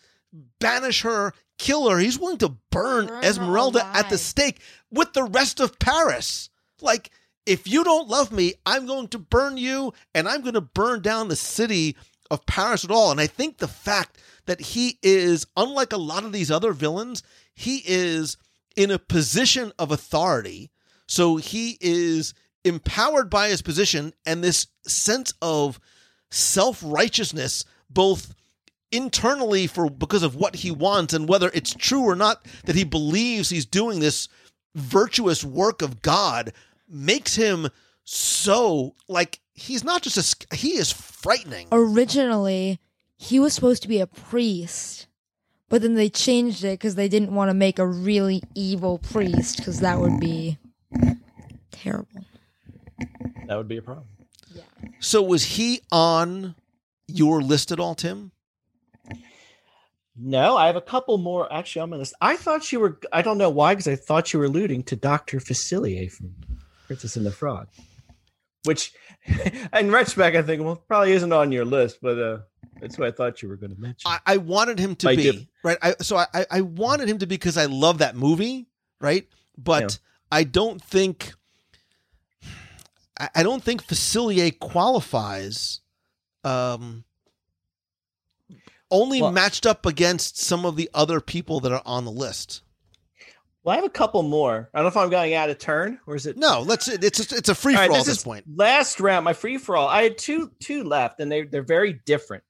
banish 0.61 1.03
her, 1.03 1.35
kill 1.59 1.91
her. 1.91 1.99
He's 1.99 2.19
willing 2.19 2.39
to 2.39 2.57
burn, 2.71 3.09
Burn 3.09 3.25
Esmeralda 3.25 3.85
at 3.93 4.09
the 4.09 4.19
stake 4.19 4.61
with 4.89 5.13
the 5.15 5.25
rest 5.25 5.59
of 5.59 5.81
Paris. 5.81 6.49
Like 6.81 7.11
if 7.45 7.67
you 7.67 7.83
don't 7.83 8.09
love 8.09 8.31
me, 8.31 8.55
I'm 8.65 8.87
going 8.87 9.09
to 9.09 9.19
burn 9.19 9.57
you 9.57 9.93
and 10.15 10.29
I'm 10.29 10.43
going 10.43 10.55
to 10.55 10.61
burn 10.61 11.03
down 11.03 11.27
the 11.27 11.35
city 11.35 11.97
of 12.31 12.47
Paris 12.47 12.85
at 12.85 12.93
all. 12.93 13.11
And 13.11 13.21
I 13.21 13.27
think 13.27 13.59
the 13.59 13.67
fact 13.67 14.23
that 14.47 14.61
he 14.61 14.99
is 15.03 15.47
unlike 15.57 15.93
a 15.93 15.99
lot 15.99 16.25
of 16.25 16.33
these 16.33 16.51
other 16.51 16.73
villains, 16.73 17.23
he 17.55 17.83
is 17.87 18.37
in 18.77 18.91
a 18.91 18.99
position 18.99 19.73
of 19.79 19.91
authority. 19.91 20.71
So 21.07 21.37
he 21.37 21.77
is 21.81 22.35
empowered 22.65 23.31
by 23.31 23.49
his 23.49 23.62
position 23.62 24.12
and 24.27 24.43
this 24.45 24.67
sense 24.87 25.33
of 25.43 25.81
self-righteousness 26.31 27.65
both 27.89 28.35
internally 28.93 29.67
for 29.67 29.89
because 29.89 30.23
of 30.23 30.37
what 30.37 30.57
he 30.57 30.71
wants 30.71 31.15
and 31.15 31.29
whether 31.29 31.51
it's 31.55 31.75
true 31.75 32.03
or 32.03 32.17
not 32.17 32.45
that 32.65 32.77
he 32.77 32.85
believes 32.85 33.51
he's 33.51 33.67
doing 33.67 34.01
this 34.01 34.29
virtuous 34.75 35.45
work 35.45 35.83
of 35.83 36.03
God 36.03 36.53
makes 36.89 37.35
him 37.35 37.69
so 38.05 38.95
like 39.09 39.41
he's 39.55 39.85
not 39.85 40.03
just 40.03 40.47
a 40.51 40.55
he 40.55 40.77
is 40.77 40.93
frightening. 40.93 41.69
Originally, 41.71 42.81
he 43.21 43.39
was 43.39 43.53
supposed 43.53 43.83
to 43.83 43.89
be 43.89 44.01
a 44.01 44.07
priest, 44.07 45.07
but 45.69 45.83
then 45.83 45.95
they 45.95 46.09
changed 46.09 46.65
it 46.65 46.79
because 46.79 46.95
they 46.95 47.07
didn't 47.07 47.35
want 47.35 47.51
to 47.51 47.55
make 47.55 47.79
a 47.79 47.87
really 47.87 48.43
evil 48.55 48.97
priest 48.97 49.59
because 49.59 49.81
that 49.81 50.01
would 50.01 50.19
be 50.19 50.57
terrible. 51.71 52.25
That 53.47 53.59
would 53.59 53.69
be 53.69 53.77
a 53.77 53.83
problem. 53.83 54.07
Yeah. 54.55 54.63
So 55.01 55.23
was 55.23 55.45
he 55.45 55.83
on 55.93 56.55
your 57.09 57.43
list 57.43 57.71
at 57.71 57.79
all, 57.79 57.95
Tim? 57.95 58.33
No, 60.17 60.57
I 60.57 60.67
have 60.67 60.77
a 60.77 60.81
couple 60.81 61.19
more 61.19 61.53
actually 61.53 61.83
on 61.83 61.91
my 61.91 61.99
list. 61.99 62.15
I 62.23 62.37
thought 62.37 62.73
you 62.73 62.81
were. 62.81 62.99
I 63.13 63.21
don't 63.21 63.39
know 63.39 63.51
why, 63.51 63.75
because 63.75 63.87
I 63.87 63.97
thought 63.97 64.33
you 64.33 64.39
were 64.39 64.47
alluding 64.47 64.85
to 64.85 64.97
Doctor 64.97 65.41
Facilier 65.41 66.11
from 66.11 66.35
Princess 66.87 67.17
and 67.17 67.27
the 67.27 67.31
Frog, 67.31 67.69
which, 68.65 68.95
in 69.79 69.91
retrospect, 69.91 70.37
I 70.39 70.43
think 70.43 70.63
well 70.63 70.77
probably 70.77 71.13
isn't 71.13 71.33
on 71.33 71.53
your 71.53 71.67
list, 71.67 71.99
but 72.01 72.19
uh, 72.19 72.39
that's 72.81 72.98
what 72.98 73.09
I 73.09 73.11
thought 73.11 73.43
you 73.43 73.48
were 73.48 73.57
going 73.57 73.74
to 73.74 73.81
mention. 73.81 74.11
I, 74.11 74.19
I 74.27 74.36
wanted 74.39 74.78
him 74.78 74.97
to 74.97 75.09
be 75.16 75.48
right. 75.62 75.78
I, 75.82 75.94
so 76.01 76.16
I, 76.16 76.47
I- 76.51 76.61
wanted 76.62 77.09
him 77.09 77.19
to 77.19 77.27
be 77.27 77.35
because 77.36 77.57
I 77.57 77.66
love 77.66 77.98
that 77.98 78.16
movie, 78.16 78.66
right? 79.01 79.27
But 79.59 79.82
Yeah. 79.82 79.89
I 80.32 80.44
don't 80.44 80.82
think 80.82 81.32
I, 83.19 83.28
I 83.36 83.43
don't 83.43 83.62
think 83.62 83.85
Facilier 83.86 84.59
qualifies. 84.59 85.81
Um, 86.44 87.05
only 88.90 89.23
Well- 89.23 89.32
matched 89.32 89.66
up 89.66 89.86
against 89.86 90.39
some 90.39 90.65
of 90.65 90.77
the 90.77 90.90
other 90.94 91.20
people 91.20 91.61
that 91.61 91.73
are 91.73 91.82
on 91.85 92.05
the 92.05 92.11
list. 92.11 92.62
well, 93.62 93.74
I 93.74 93.77
have 93.77 93.85
a 93.85 93.90
couple 93.90 94.23
more. 94.23 94.70
I 94.73 94.78
don't 94.78 94.85
know 94.85 94.89
if 94.89 94.97
I'm 94.97 95.11
going 95.11 95.35
out 95.35 95.51
of 95.51 95.59
turn 95.59 96.01
or 96.07 96.16
is 96.16 96.27
it 96.27 96.36
No, 96.36 96.62
let's. 96.62 96.89
It's 96.89 97.32
a, 97.32 97.36
it's 97.36 97.48
a 97.48 97.55
free 97.55 97.74
All 97.74 97.78
for 97.78 97.82
right, 97.82 97.90
all 97.90 97.97
this 97.97 98.07
at 98.07 98.11
this 98.11 98.19
is 98.19 98.24
point. 98.24 98.44
Last 98.57 98.98
round, 99.01 99.24
my 99.24 99.32
free 99.35 99.59
for 99.59 99.77
all. 99.77 99.86
I 99.89 100.02
had 100.02 100.16
two 100.19 100.51
two 100.61 100.82
left, 100.85 101.20
and 101.20 101.31
they 101.31 101.43
they're 101.43 101.62
very 101.62 102.01
different. 102.07 102.43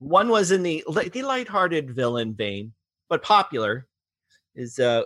One 0.00 0.30
was 0.30 0.50
in 0.50 0.62
the 0.62 0.82
the 1.12 1.22
lighthearted 1.22 1.90
villain 1.90 2.34
vein, 2.34 2.72
but 3.08 3.22
popular. 3.22 3.86
Is 4.54 4.78
uh 4.78 5.04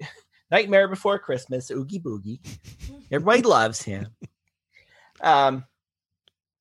Nightmare 0.50 0.88
Before 0.88 1.18
Christmas, 1.18 1.70
Oogie 1.70 2.00
Boogie. 2.00 2.40
Everybody 3.12 3.42
loves 3.48 3.82
him. 3.82 4.08
Um, 5.20 5.64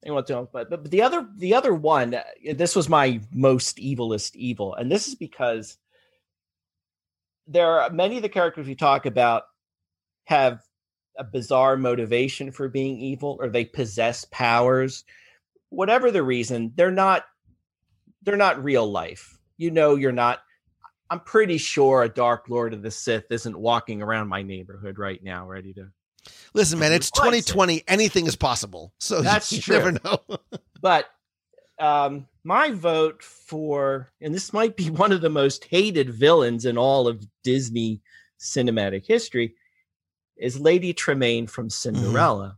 I 0.06 0.12
won't 0.12 0.28
do 0.28 0.48
but, 0.52 0.70
but 0.70 0.92
the 0.92 1.02
other 1.02 1.28
the 1.38 1.56
other 1.56 1.74
one, 1.74 2.14
uh, 2.14 2.24
this 2.56 2.76
was 2.76 2.90
my 2.90 3.22
most 3.32 3.78
evilest 3.78 4.36
evil, 4.36 4.76
and 4.76 4.92
this 4.92 5.08
is 5.08 5.16
because 5.16 5.78
there 7.48 7.80
are 7.80 7.90
many 7.90 8.18
of 8.18 8.22
the 8.22 8.30
characters 8.30 8.68
we 8.68 8.76
talk 8.76 9.06
about 9.06 9.44
have 10.26 10.62
a 11.18 11.24
bizarre 11.24 11.78
motivation 11.78 12.52
for 12.52 12.68
being 12.68 13.00
evil 13.00 13.38
or 13.40 13.48
they 13.48 13.64
possess 13.64 14.26
powers 14.32 15.06
whatever 15.70 16.12
the 16.12 16.24
reason 16.24 16.72
they're 16.76 16.92
not 16.92 17.26
they're 18.26 18.36
not 18.38 18.64
real 18.64 18.90
life 18.90 19.38
you 19.58 19.72
know 19.72 19.96
you're 19.96 20.12
not 20.12 20.42
i'm 21.10 21.20
pretty 21.22 21.58
sure 21.58 22.04
a 22.04 22.10
dark 22.10 22.50
lord 22.50 22.74
of 22.74 22.82
the 22.82 22.92
sith 22.92 23.32
isn't 23.32 23.58
walking 23.58 24.02
around 24.02 24.28
my 24.28 24.42
neighborhood 24.42 24.98
right 25.00 25.24
now 25.24 25.48
ready 25.48 25.74
to 25.74 25.88
Listen, 26.56 26.80
man, 26.80 26.92
it's 26.92 27.12
Replace 27.16 27.44
it. 27.44 27.52
2020. 27.52 27.84
Anything 27.88 28.26
is 28.26 28.36
possible. 28.36 28.92
So 29.00 29.22
That's 29.22 29.52
you 29.52 29.62
true. 29.62 29.78
never 29.78 29.92
know. 29.92 30.20
but 30.82 31.06
um 31.78 32.26
my 32.44 32.72
vote 32.72 33.22
for 33.22 34.10
and 34.22 34.34
this 34.34 34.54
might 34.54 34.78
be 34.78 34.90
one 34.90 35.12
of 35.12 35.22
the 35.22 35.30
most 35.30 35.66
hated 35.66 36.10
villains 36.10 36.66
in 36.66 36.78
all 36.78 37.08
of 37.08 37.26
disney 37.44 38.02
cinematic 38.40 39.06
history 39.06 39.56
is 40.38 40.58
lady 40.60 40.94
tremaine 40.94 41.48
from 41.48 41.70
cinderella 41.70 42.58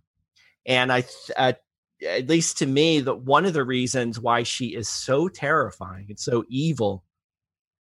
and 0.68 0.92
i 0.92 1.02
th- 1.02 1.32
uh, 1.36 1.54
at 2.06 2.28
least 2.28 2.58
to 2.60 2.66
me 2.66 3.00
that 3.02 3.16
one 3.22 3.46
of 3.46 3.54
the 3.54 3.64
reasons 3.64 4.20
why 4.20 4.44
she 4.44 4.68
is 4.76 4.88
so 4.88 5.28
terrifying 5.28 6.06
and 6.10 6.20
so 6.20 6.44
evil 6.48 7.04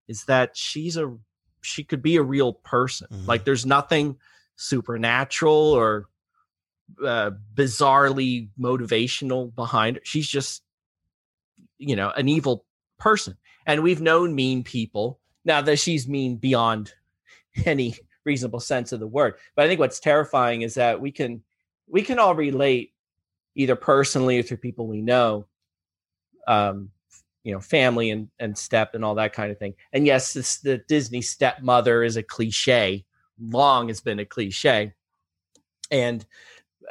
is 0.07 0.23
that 0.25 0.55
she's 0.57 0.97
a 0.97 1.15
she 1.61 1.83
could 1.83 2.01
be 2.01 2.15
a 2.15 2.23
real 2.23 2.53
person 2.53 3.07
Mhm. 3.11 3.27
like 3.27 3.43
there's 3.45 3.65
nothing 3.65 4.17
supernatural 4.55 5.53
or 5.73 6.07
uh, 7.05 7.31
bizarrely 7.53 8.49
motivational 8.59 9.53
behind 9.53 9.97
her. 9.97 10.01
She's 10.05 10.27
just, 10.27 10.63
you 11.77 11.95
know, 11.95 12.11
an 12.11 12.29
evil 12.29 12.65
person. 12.97 13.35
And 13.65 13.83
we've 13.83 13.99
known 14.01 14.33
mean 14.35 14.63
people. 14.63 15.19
Now 15.43 15.61
that 15.61 15.79
she's 15.79 16.07
mean 16.07 16.37
beyond 16.37 16.93
any 17.65 17.95
reasonable 18.23 18.61
sense 18.61 18.91
of 18.93 18.99
the 19.01 19.07
word. 19.07 19.35
But 19.55 19.65
I 19.65 19.67
think 19.67 19.79
what's 19.79 19.99
terrifying 19.99 20.61
is 20.61 20.75
that 20.75 21.01
we 21.01 21.11
can 21.11 21.43
we 21.89 22.01
can 22.01 22.19
all 22.19 22.35
relate 22.35 22.93
either 23.57 23.75
personally 23.75 24.39
or 24.39 24.43
through 24.43 24.57
people 24.57 24.87
we 24.87 25.01
know. 25.01 25.47
Um, 26.47 26.91
you 27.47 27.53
know 27.53 27.61
family 27.61 28.09
and 28.11 28.27
and 28.39 28.57
step 28.57 28.93
and 28.93 29.05
all 29.05 29.15
that 29.15 29.31
kind 29.31 29.53
of 29.53 29.57
thing. 29.57 29.73
And 29.93 30.05
yes, 30.05 30.33
this, 30.33 30.57
the 30.57 30.79
Disney 30.79 31.21
stepmother 31.21 32.03
is 32.03 32.17
a 32.17 32.23
cliche. 32.23 33.05
Long 33.39 33.87
has 33.87 34.01
been 34.01 34.19
a 34.19 34.25
cliche, 34.25 34.93
and 35.89 36.25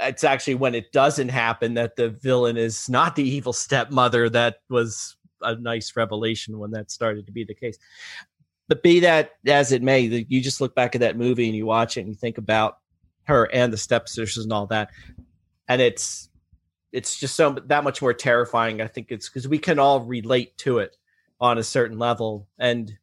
it's 0.00 0.24
actually 0.24 0.54
when 0.54 0.74
it 0.74 0.92
doesn't 0.92 1.28
happen 1.28 1.74
that 1.74 1.96
the 1.96 2.08
villain 2.08 2.56
is 2.56 2.88
not 2.88 3.16
the 3.16 3.28
evil 3.28 3.52
stepmother 3.52 4.30
that 4.30 4.56
was 4.70 5.16
a 5.42 5.56
nice 5.56 5.94
revelation 5.94 6.58
when 6.58 6.70
that 6.70 6.90
started 6.90 7.26
to 7.26 7.32
be 7.32 7.44
the 7.44 7.54
case 7.54 7.78
but 8.68 8.82
be 8.82 9.00
that 9.00 9.32
as 9.46 9.72
it 9.72 9.82
may 9.82 10.00
you 10.00 10.40
just 10.40 10.60
look 10.60 10.74
back 10.74 10.94
at 10.94 11.00
that 11.00 11.16
movie 11.16 11.46
and 11.46 11.56
you 11.56 11.66
watch 11.66 11.96
it 11.96 12.00
and 12.00 12.08
you 12.08 12.14
think 12.14 12.36
about 12.38 12.78
her 13.24 13.44
and 13.52 13.72
the 13.72 13.76
stepsisters 13.76 14.44
and 14.44 14.52
all 14.52 14.66
that 14.66 14.90
and 15.68 15.80
it's 15.80 16.28
it's 16.96 17.18
just 17.18 17.36
so 17.36 17.50
that 17.66 17.84
much 17.84 18.00
more 18.00 18.14
terrifying 18.14 18.80
i 18.80 18.86
think 18.86 19.12
it's 19.12 19.28
because 19.28 19.46
we 19.46 19.58
can 19.58 19.78
all 19.78 20.00
relate 20.00 20.56
to 20.56 20.78
it 20.78 20.96
on 21.40 21.58
a 21.58 21.62
certain 21.62 21.98
level 21.98 22.48
and 22.58 22.96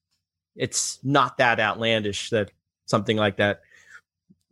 it's 0.56 1.00
not 1.04 1.38
that 1.38 1.60
outlandish 1.60 2.30
that 2.32 2.52
something 2.86 3.18
like 3.18 3.38
that 3.38 3.62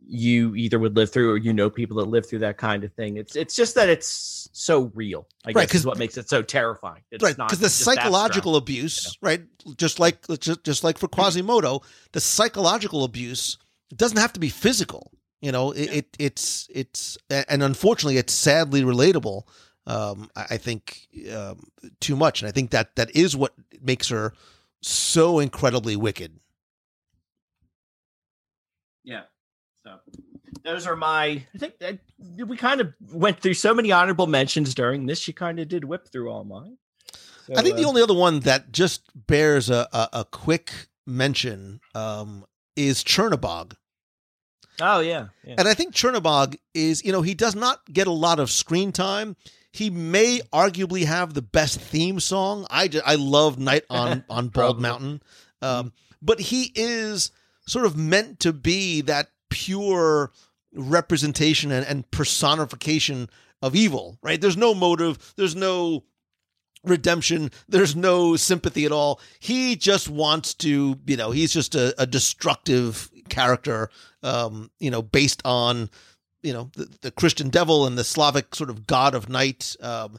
you 0.06 0.54
either 0.56 0.78
would 0.78 0.96
live 0.96 1.10
through 1.10 1.32
or 1.32 1.36
you 1.36 1.52
know 1.52 1.70
people 1.70 1.96
that 1.98 2.08
live 2.08 2.28
through 2.28 2.40
that 2.40 2.56
kind 2.56 2.84
of 2.84 2.92
thing. 2.94 3.16
It's 3.16 3.36
it's 3.36 3.54
just 3.54 3.74
that 3.76 3.88
it's 3.88 4.48
so 4.52 4.90
real. 4.94 5.28
I 5.44 5.52
Right, 5.52 5.68
guess 5.68 5.80
is 5.80 5.86
what 5.86 5.98
makes 5.98 6.16
it 6.16 6.28
so 6.28 6.42
terrifying. 6.42 7.02
It's 7.10 7.22
right 7.22 7.36
because 7.36 7.60
the 7.60 7.68
psychological 7.68 8.56
abstract. 8.56 8.62
abuse 8.68 9.18
right 9.22 9.42
just 9.76 10.00
like 10.00 10.26
just, 10.40 10.64
just 10.64 10.84
like 10.84 10.98
for 10.98 11.08
quasimodo 11.18 11.82
the 12.12 12.20
psychological 12.20 13.04
abuse 13.04 13.58
doesn't 13.94 14.18
have 14.18 14.32
to 14.32 14.40
be 14.40 14.48
physical 14.48 15.12
you 15.42 15.52
know 15.52 15.72
it, 15.72 15.92
it 15.92 16.16
it's 16.18 16.68
it's 16.74 17.18
and 17.28 17.62
unfortunately 17.62 18.16
it's 18.16 18.32
sadly 18.32 18.82
relatable 18.82 19.42
um 19.86 20.30
i, 20.36 20.56
think 20.56 21.08
um, 21.34 21.64
too 22.00 22.16
much 22.16 22.40
and 22.40 22.48
i 22.48 22.52
think 22.52 22.70
that 22.70 22.96
that 22.96 23.14
is 23.14 23.36
what 23.36 23.52
makes 23.82 24.08
her 24.08 24.32
so 24.80 25.38
incredibly 25.38 25.96
wicked 25.96 26.40
Yeah. 29.04 29.22
So 29.84 29.98
those 30.64 30.86
are 30.86 30.96
my. 30.96 31.44
I 31.54 31.58
think 31.58 31.78
that 31.80 31.98
we 32.20 32.56
kind 32.56 32.80
of 32.80 32.94
went 33.12 33.40
through 33.40 33.54
so 33.54 33.74
many 33.74 33.90
honorable 33.90 34.26
mentions 34.26 34.74
during 34.74 35.06
this. 35.06 35.18
She 35.18 35.32
kind 35.32 35.58
of 35.58 35.68
did 35.68 35.84
whip 35.84 36.08
through 36.08 36.30
all 36.30 36.44
mine. 36.44 36.78
So, 37.46 37.54
I 37.56 37.62
think 37.62 37.76
the 37.76 37.84
uh, 37.84 37.88
only 37.88 38.02
other 38.02 38.14
one 38.14 38.40
that 38.40 38.70
just 38.70 39.02
bears 39.26 39.68
a, 39.68 39.88
a, 39.92 40.08
a 40.20 40.24
quick 40.24 40.72
mention 41.06 41.80
um, 41.94 42.44
is 42.76 43.02
Chernobog. 43.02 43.74
Oh 44.82 45.00
yeah. 45.00 45.28
yeah. 45.44 45.54
And 45.58 45.68
I 45.68 45.74
think 45.74 45.94
Chernobog 45.94 46.56
is, 46.74 47.04
you 47.04 47.12
know, 47.12 47.22
he 47.22 47.34
does 47.34 47.54
not 47.54 47.80
get 47.92 48.08
a 48.08 48.12
lot 48.12 48.40
of 48.40 48.50
screen 48.50 48.90
time. 48.90 49.36
He 49.70 49.88
may 49.88 50.40
arguably 50.52 51.04
have 51.04 51.32
the 51.32 51.40
best 51.40 51.80
theme 51.80 52.18
song. 52.20 52.66
I, 52.68 52.88
ju- 52.88 53.00
I 53.06 53.14
love 53.14 53.58
Night 53.58 53.84
on, 53.88 54.24
on 54.30 54.48
Bald 54.48 54.80
Mountain. 54.80 55.22
Um, 55.62 55.92
but 56.20 56.40
he 56.40 56.72
is 56.74 57.30
sort 57.66 57.86
of 57.86 57.96
meant 57.96 58.40
to 58.40 58.52
be 58.52 59.00
that 59.02 59.28
pure 59.48 60.32
representation 60.74 61.70
and, 61.70 61.86
and 61.86 62.10
personification 62.10 63.30
of 63.62 63.76
evil, 63.76 64.18
right? 64.20 64.40
There's 64.40 64.56
no 64.56 64.74
motive, 64.74 65.32
there's 65.36 65.54
no 65.54 66.02
redemption, 66.84 67.50
there's 67.68 67.94
no 67.94 68.34
sympathy 68.34 68.84
at 68.84 68.92
all. 68.92 69.20
He 69.38 69.76
just 69.76 70.08
wants 70.08 70.54
to, 70.54 70.98
you 71.06 71.16
know, 71.16 71.30
he's 71.30 71.52
just 71.52 71.76
a, 71.76 71.94
a 72.02 72.06
destructive 72.06 73.11
character, 73.32 73.90
um, 74.22 74.70
you 74.78 74.90
know, 74.90 75.02
based 75.02 75.42
on, 75.44 75.90
you 76.42 76.52
know, 76.52 76.70
the, 76.74 76.88
the 77.00 77.10
Christian 77.10 77.48
devil 77.48 77.86
and 77.86 77.98
the 77.98 78.04
Slavic 78.04 78.54
sort 78.54 78.70
of 78.70 78.86
god 78.86 79.14
of 79.14 79.28
night. 79.28 79.74
Um, 79.80 80.18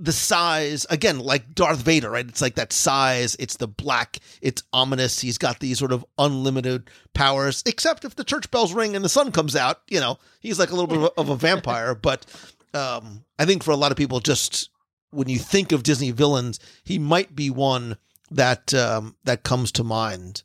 the 0.00 0.12
size 0.12 0.86
again 0.88 1.18
like 1.18 1.54
darth 1.54 1.78
vader 1.78 2.10
right 2.10 2.26
it's 2.26 2.40
like 2.40 2.54
that 2.54 2.72
size 2.72 3.36
it's 3.38 3.58
the 3.58 3.68
black 3.68 4.18
it's 4.40 4.62
ominous 4.72 5.20
he's 5.20 5.36
got 5.36 5.60
these 5.60 5.78
sort 5.78 5.92
of 5.92 6.04
unlimited 6.18 6.88
powers 7.12 7.62
except 7.66 8.04
if 8.06 8.16
the 8.16 8.24
church 8.24 8.50
bells 8.50 8.72
ring 8.72 8.96
and 8.96 9.04
the 9.04 9.10
sun 9.10 9.30
comes 9.30 9.54
out 9.54 9.82
you 9.88 10.00
know 10.00 10.18
he's 10.40 10.58
like 10.58 10.70
a 10.70 10.74
little 10.74 10.86
bit 10.86 11.12
of 11.18 11.28
a, 11.28 11.36
vampire 11.36 11.94
but 12.02 12.24
um 12.72 13.24
i 13.38 13.44
think 13.44 13.62
for 13.62 13.72
a 13.72 13.76
lot 13.76 13.92
of 13.92 13.98
people 13.98 14.20
just 14.20 14.70
when 15.10 15.28
you 15.28 15.38
think 15.38 15.70
of 15.70 15.82
disney 15.82 16.10
villains 16.10 16.58
he 16.82 16.98
might 16.98 17.36
be 17.36 17.50
one 17.50 17.98
that 18.30 18.72
um 18.72 19.14
that 19.24 19.42
comes 19.42 19.70
to 19.70 19.84
mind 19.84 20.44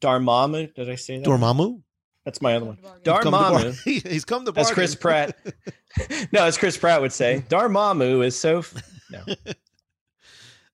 Dormammu. 0.00 0.74
Did 0.74 0.90
I 0.90 0.94
say 0.94 1.18
that? 1.18 1.26
dormammu 1.26 1.82
That's 2.24 2.40
my 2.42 2.54
other 2.56 2.66
one. 2.66 2.78
He's 2.82 2.84
come 3.04 3.22
to 3.24 3.30
bar- 3.30 3.52
Dormammu. 3.62 4.06
he's 4.10 4.24
come 4.24 4.44
to 4.44 4.52
As 4.56 4.70
Chris. 4.70 4.94
Pratt. 4.94 5.36
no, 6.32 6.44
as 6.44 6.56
Chris 6.58 6.76
Pratt 6.76 7.00
would 7.00 7.12
say, 7.12 7.44
Dormammu 7.48 8.24
is 8.24 8.38
so. 8.38 8.58
F- 8.58 8.74
no, 9.10 9.20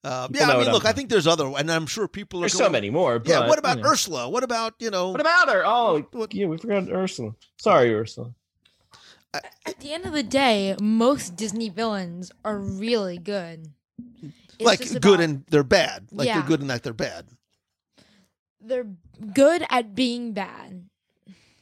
Uh, 0.04 0.28
yeah, 0.32 0.44
I 0.44 0.48
what 0.48 0.58
mean, 0.58 0.66
I'm 0.68 0.72
look, 0.74 0.84
I 0.84 0.92
think 0.92 1.08
there's 1.08 1.26
other, 1.26 1.46
and 1.56 1.70
I'm 1.72 1.86
sure 1.86 2.06
people 2.06 2.40
are. 2.40 2.42
there's 2.42 2.52
going, 2.54 2.66
so 2.66 2.70
many 2.70 2.90
more. 2.90 3.18
But, 3.18 3.28
Yeah, 3.28 3.48
what 3.48 3.58
about 3.58 3.78
you 3.78 3.82
know. 3.84 3.88
Ursula? 3.88 4.28
What 4.28 4.44
about 4.44 4.74
you 4.78 4.90
know? 4.90 5.10
What 5.10 5.20
about 5.22 5.48
her? 5.48 5.62
Oh, 5.64 6.04
yeah, 6.30 6.44
we 6.46 6.58
forgot 6.58 6.90
Ursula. 6.92 7.34
Sorry, 7.58 7.94
Ursula. 7.94 8.34
At 9.32 9.80
the 9.80 9.92
end 9.94 10.04
of 10.04 10.12
the 10.12 10.22
day, 10.22 10.76
most 10.80 11.36
Disney 11.36 11.70
villains 11.70 12.30
are 12.44 12.58
really 12.58 13.16
good. 13.18 13.68
It's 14.22 14.60
like 14.60 14.80
just 14.80 15.00
good 15.00 15.14
about- 15.14 15.24
and 15.24 15.44
they're 15.48 15.64
bad. 15.64 16.08
Like 16.12 16.26
Yeah. 16.28 16.34
they're 16.40 16.48
good 16.48 16.60
and 16.60 16.68
that 16.70 16.82
they're 16.82 16.92
bad. 16.92 17.26
They're 18.66 18.86
good 19.32 19.64
at 19.70 19.94
being 19.94 20.32
bad. 20.32 20.88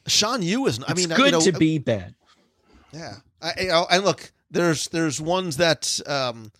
Sean 0.07 0.41
Yu 0.41 0.65
is. 0.67 0.79
I 0.83 0.91
It's 0.91 0.95
mean, 1.01 1.11
uh, 1.11 1.15
good 1.15 1.25
you 1.27 1.31
know, 1.31 1.41
to 1.41 1.51
be 1.53 1.77
bad. 1.77 2.15
Yeah, 2.91 3.15
I, 3.41 3.51
I, 3.61 3.69
I- 3.69 3.95
and 3.95 4.05
look, 4.05 4.31
there's 4.51 4.87
there's 4.89 5.19
ones 5.21 5.57
that. 5.57 5.99
um 6.05 6.51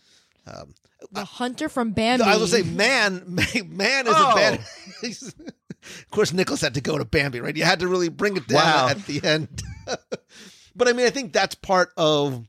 um, 0.48 0.74
The 1.11 1.26
hunter 1.26 1.70
from 1.70 1.91
Bambi. 1.91 2.24
I 2.24 2.38
was 2.38 2.52
gonna 2.52 2.64
say, 2.64 2.70
man, 2.70 3.24
man 3.68 4.07
is 4.07 4.14
Oh. 4.15 4.32
a 4.32 4.36
bad. 4.36 4.60
of 5.03 6.11
course, 6.11 6.34
Nicholas 6.34 6.61
had 6.61 6.74
to 6.76 6.82
go 6.82 6.98
to 6.98 7.06
Bambi, 7.06 7.40
right? 7.41 7.56
You 7.56 7.64
had 7.65 7.80
to 7.82 7.88
really 7.88 8.10
bring 8.10 8.38
it 8.38 8.48
down 8.48 8.64
Wow. 8.65 8.88
at 8.90 9.06
the 9.06 9.24
end. 9.24 9.61
but 10.76 10.88
I 10.88 10.94
mean, 10.94 11.06
I 11.06 11.10
think 11.10 11.34
that's 11.34 11.56
part 11.56 11.91
of 11.98 12.48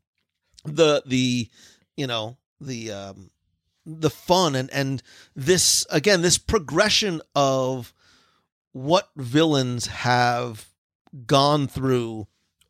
the 0.64 1.02
the 1.06 1.48
you 1.96 2.06
know 2.06 2.36
the 2.60 2.92
um 2.92 3.30
the 3.86 4.10
fun 4.10 4.54
and 4.54 4.70
and 4.70 5.02
this 5.36 5.86
again 5.90 6.22
this 6.22 6.38
progression 6.38 7.20
of 7.34 7.92
what 8.72 9.10
villains 9.16 9.86
have 9.86 10.68
gone 11.26 11.68
through 11.68 12.26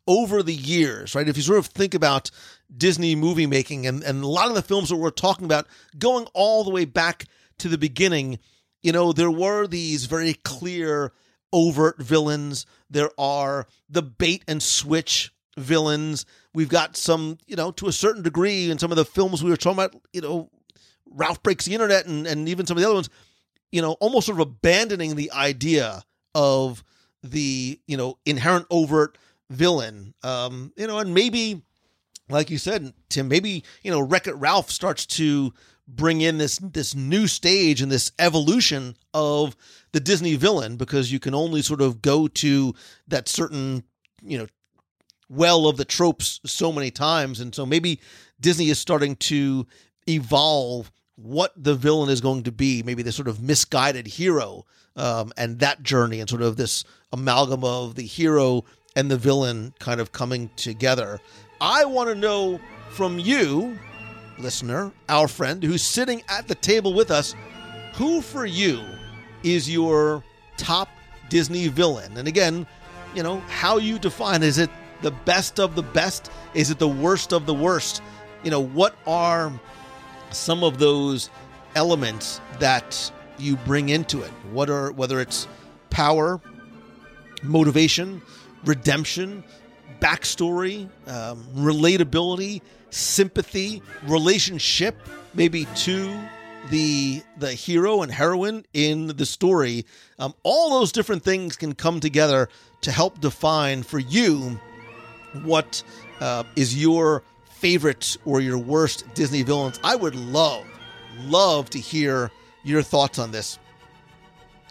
over 0.07 0.43
the 0.43 0.53
years, 0.53 1.15
right? 1.15 1.27
If 1.27 1.35
you 1.35 1.43
sort 1.43 1.59
of 1.59 1.67
think 1.67 1.93
about 1.93 2.29
Disney 2.75 3.15
movie 3.15 3.47
making 3.47 3.87
and, 3.87 4.03
and 4.03 4.23
a 4.23 4.27
lot 4.27 4.49
of 4.49 4.55
the 4.55 4.61
films 4.61 4.89
that 4.89 4.97
we're 4.97 5.09
talking 5.09 5.45
about 5.45 5.67
going 5.97 6.27
all 6.33 6.63
the 6.63 6.71
way 6.71 6.85
back 6.85 7.25
to 7.59 7.67
the 7.67 7.77
beginning, 7.77 8.39
you 8.83 8.91
know, 8.91 9.11
there 9.11 9.31
were 9.31 9.65
these 9.65 10.05
very 10.05 10.33
clear, 10.33 11.11
overt 11.51 11.97
villains. 11.97 12.65
There 12.89 13.09
are 13.17 13.65
the 13.89 14.03
bait 14.03 14.43
and 14.47 14.61
switch 14.61 15.33
villains. 15.57 16.25
We've 16.53 16.69
got 16.69 16.95
some, 16.95 17.39
you 17.47 17.55
know, 17.55 17.71
to 17.71 17.87
a 17.87 17.91
certain 17.91 18.21
degree 18.21 18.69
in 18.69 18.77
some 18.77 18.91
of 18.91 18.97
the 18.97 19.05
films 19.05 19.43
we 19.43 19.49
were 19.49 19.57
talking 19.57 19.83
about, 19.83 19.95
you 20.13 20.21
know, 20.21 20.49
Ralph 21.09 21.41
Breaks 21.43 21.65
the 21.65 21.73
Internet 21.73 22.05
and, 22.05 22.27
and 22.27 22.49
even 22.49 22.65
some 22.65 22.77
of 22.77 22.81
the 22.81 22.87
other 22.87 22.95
ones, 22.95 23.09
you 23.71 23.81
know, 23.81 23.93
almost 23.93 24.27
sort 24.27 24.39
of 24.39 24.47
abandoning 24.47 25.15
the 25.15 25.31
idea 25.31 26.03
of 26.33 26.83
the, 27.23 27.79
you 27.87 27.97
know, 27.97 28.17
inherent 28.25 28.67
overt 28.69 29.17
villain. 29.49 30.13
Um, 30.23 30.73
you 30.77 30.87
know, 30.87 30.99
and 30.99 31.13
maybe, 31.13 31.63
like 32.29 32.49
you 32.49 32.57
said, 32.57 32.93
Tim, 33.09 33.27
maybe, 33.27 33.63
you 33.83 33.91
know, 33.91 33.99
Wreck 33.99 34.27
It 34.27 34.35
Ralph 34.35 34.71
starts 34.71 35.05
to 35.07 35.53
bring 35.87 36.21
in 36.21 36.39
this 36.39 36.57
this 36.57 36.95
new 36.95 37.27
stage 37.27 37.81
and 37.81 37.91
this 37.91 38.11
evolution 38.17 38.95
of 39.13 39.55
the 39.91 39.99
Disney 39.99 40.35
villain 40.35 40.77
because 40.77 41.11
you 41.11 41.19
can 41.19 41.35
only 41.35 41.61
sort 41.61 41.81
of 41.81 42.01
go 42.01 42.27
to 42.27 42.73
that 43.07 43.29
certain, 43.29 43.83
you 44.23 44.37
know, 44.37 44.47
well 45.29 45.67
of 45.67 45.77
the 45.77 45.85
tropes 45.85 46.39
so 46.45 46.71
many 46.71 46.91
times. 46.91 47.39
And 47.39 47.53
so 47.53 47.65
maybe 47.65 47.99
Disney 48.39 48.69
is 48.69 48.79
starting 48.79 49.15
to 49.17 49.65
evolve 50.07 50.91
what 51.15 51.51
the 51.55 51.75
villain 51.75 52.09
is 52.09 52.21
going 52.21 52.43
to 52.43 52.51
be, 52.51 52.83
maybe 52.83 53.03
this 53.03 53.15
sort 53.15 53.27
of 53.27 53.41
misguided 53.41 54.05
hero 54.05 54.65
um, 54.95 55.31
and 55.37 55.59
that 55.59 55.81
journey 55.81 56.19
and 56.19 56.29
sort 56.29 56.41
of 56.41 56.57
this 56.57 56.83
amalgam 57.11 57.63
of 57.63 57.95
the 57.95 58.05
hero 58.05 58.63
and 58.95 59.09
the 59.09 59.17
villain 59.17 59.73
kind 59.79 60.01
of 60.01 60.11
coming 60.11 60.49
together. 60.55 61.19
I 61.61 61.85
want 61.85 62.09
to 62.09 62.15
know 62.15 62.59
from 62.91 63.19
you, 63.19 63.77
listener, 64.37 64.91
our 65.09 65.27
friend 65.27 65.63
who's 65.63 65.81
sitting 65.81 66.21
at 66.29 66.47
the 66.47 66.55
table 66.55 66.93
with 66.93 67.11
us, 67.11 67.33
who 67.93 68.21
for 68.21 68.45
you 68.45 68.83
is 69.43 69.69
your 69.69 70.23
top 70.57 70.89
Disney 71.29 71.67
villain? 71.67 72.17
And 72.17 72.27
again, 72.27 72.67
you 73.13 73.23
know, 73.23 73.39
how 73.47 73.77
you 73.77 73.97
define 73.99 74.43
is 74.43 74.57
it 74.57 74.69
the 75.01 75.11
best 75.11 75.59
of 75.59 75.75
the 75.75 75.83
best? 75.83 76.31
Is 76.53 76.69
it 76.71 76.79
the 76.79 76.87
worst 76.87 77.33
of 77.33 77.45
the 77.45 77.53
worst? 77.53 78.01
You 78.43 78.51
know, 78.51 78.59
what 78.59 78.95
are 79.07 79.51
some 80.31 80.63
of 80.63 80.77
those 80.79 81.29
elements 81.75 82.41
that 82.59 83.11
you 83.37 83.57
bring 83.57 83.89
into 83.89 84.21
it? 84.21 84.31
What 84.51 84.69
are 84.69 84.91
whether 84.91 85.19
it's 85.19 85.47
power, 85.89 86.41
motivation, 87.43 88.21
redemption, 88.65 89.43
backstory, 89.99 90.89
um, 91.07 91.45
relatability, 91.55 92.61
sympathy, 92.89 93.81
relationship, 94.05 94.97
maybe 95.33 95.65
to 95.75 96.13
the 96.69 97.21
the 97.37 97.53
hero 97.53 98.01
and 98.01 98.11
heroine 98.11 98.65
in 98.73 99.07
the 99.07 99.25
story. 99.25 99.85
Um, 100.17 100.33
all 100.43 100.79
those 100.79 100.91
different 100.91 101.23
things 101.23 101.55
can 101.55 101.73
come 101.73 101.99
together 101.99 102.49
to 102.81 102.91
help 102.91 103.19
define 103.19 103.83
for 103.83 103.99
you 103.99 104.59
what 105.43 105.83
uh, 106.19 106.43
is 106.55 106.79
your 106.79 107.23
favorite 107.59 108.17
or 108.25 108.41
your 108.41 108.57
worst 108.57 109.05
Disney 109.13 109.43
villains. 109.43 109.79
I 109.83 109.95
would 109.95 110.15
love, 110.15 110.65
love 111.25 111.69
to 111.71 111.79
hear 111.79 112.31
your 112.63 112.81
thoughts 112.81 113.19
on 113.19 113.31
this. 113.31 113.57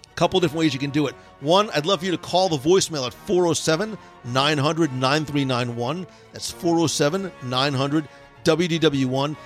A 0.05 0.15
Couple 0.15 0.39
different 0.41 0.59
ways 0.59 0.75
you 0.75 0.81
can 0.81 0.91
do 0.91 1.07
it. 1.07 1.15
One, 1.41 1.71
I'd 1.71 1.87
love 1.87 2.01
for 2.01 2.05
you 2.07 2.13
to 2.13 2.19
call 2.19 2.49
the 2.49 2.59
voicemail 2.59 3.07
at 3.07 3.15
407 3.15 3.99
900 4.25 4.93
9391. 4.93 6.07
That's 6.33 6.51
407 6.51 7.33
900 7.45 8.09
WDW1. 8.45 9.37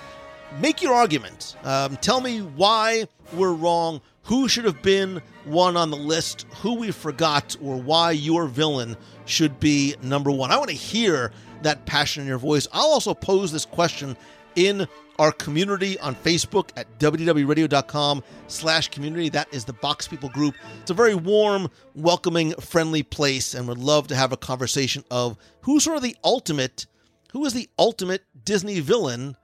Make 0.59 0.81
your 0.81 0.93
argument. 0.93 1.55
Um, 1.63 1.97
tell 1.97 2.21
me 2.21 2.39
why 2.39 3.07
we're 3.33 3.53
wrong, 3.53 4.01
who 4.23 4.47
should 4.47 4.65
have 4.65 4.81
been 4.81 5.21
one 5.49 5.75
on 5.75 5.91
the 5.91 5.97
list, 5.97 6.45
who 6.61 6.75
we 6.75 6.91
forgot, 6.91 7.55
or 7.61 7.75
why 7.75 8.11
your 8.11 8.45
villain 8.45 8.95
should 9.25 9.59
be 9.59 9.95
number 10.01 10.31
one. 10.31 10.51
I 10.51 10.57
want 10.57 10.69
to 10.69 10.75
hear 10.75 11.31
that 11.63 11.85
passion 11.85 12.21
in 12.21 12.27
your 12.27 12.37
voice. 12.37 12.67
I'll 12.71 12.87
also 12.87 13.13
pose 13.13 13.51
this 13.51 13.65
question 13.65 14.15
in 14.55 14.87
our 15.19 15.31
community 15.33 15.99
on 15.99 16.15
Facebook 16.15 16.69
at 16.77 16.97
WDWRadio.com 16.97 18.23
slash 18.47 18.87
community. 18.87 19.29
That 19.29 19.53
is 19.53 19.65
the 19.65 19.73
Box 19.73 20.07
People 20.07 20.29
group. 20.29 20.55
It's 20.81 20.91
a 20.91 20.93
very 20.95 21.13
warm, 21.15 21.69
welcoming, 21.93 22.53
friendly 22.53 23.03
place 23.03 23.53
and 23.53 23.67
would 23.67 23.77
love 23.77 24.07
to 24.07 24.15
have 24.15 24.31
a 24.31 24.37
conversation 24.37 25.03
of 25.11 25.37
who's 25.61 25.83
sort 25.83 25.97
of 25.97 26.03
the 26.03 26.15
ultimate, 26.23 26.87
who 27.33 27.45
is 27.45 27.53
the 27.53 27.69
ultimate 27.77 28.23
Disney 28.45 28.79
villain 28.79 29.35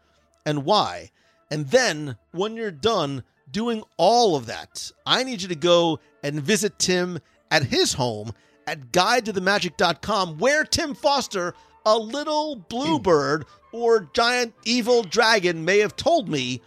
and 0.45 0.63
why. 0.63 1.11
And 1.51 1.67
then 1.67 2.15
when 2.31 2.55
you're 2.55 2.71
done 2.71 3.23
doing 3.51 3.83
all 3.97 4.35
of 4.35 4.47
that, 4.47 4.91
I 5.05 5.23
need 5.23 5.41
you 5.41 5.47
to 5.49 5.55
go 5.55 5.99
and 6.23 6.41
visit 6.41 6.79
Tim 6.79 7.19
at 7.51 7.63
his 7.63 7.93
home 7.93 8.33
at 8.67 8.91
guidetothemagic.com 8.91 10.37
where 10.37 10.63
Tim 10.63 10.93
Foster, 10.93 11.53
a 11.85 11.97
little 11.97 12.55
bluebird 12.55 13.45
or 13.71 14.09
giant 14.13 14.53
evil 14.65 15.03
dragon, 15.03 15.65
may 15.65 15.79
have 15.79 15.95
told 15.95 16.29
me 16.29 16.61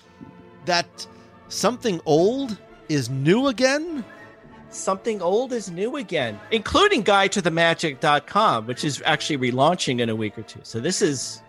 that 0.66 1.06
something 1.48 2.00
old 2.06 2.58
is 2.88 3.10
new 3.10 3.48
again. 3.48 4.04
Something 4.70 5.22
old 5.22 5.52
is 5.54 5.70
new 5.70 5.96
again, 5.96 6.38
including 6.50 7.02
guidetothemagic.com, 7.02 8.66
which 8.66 8.84
is 8.84 9.02
actually 9.06 9.50
relaunching 9.50 10.00
in 10.00 10.10
a 10.10 10.14
week 10.14 10.38
or 10.38 10.42
two. 10.42 10.60
So 10.62 10.78
this 10.78 11.00
is 11.00 11.42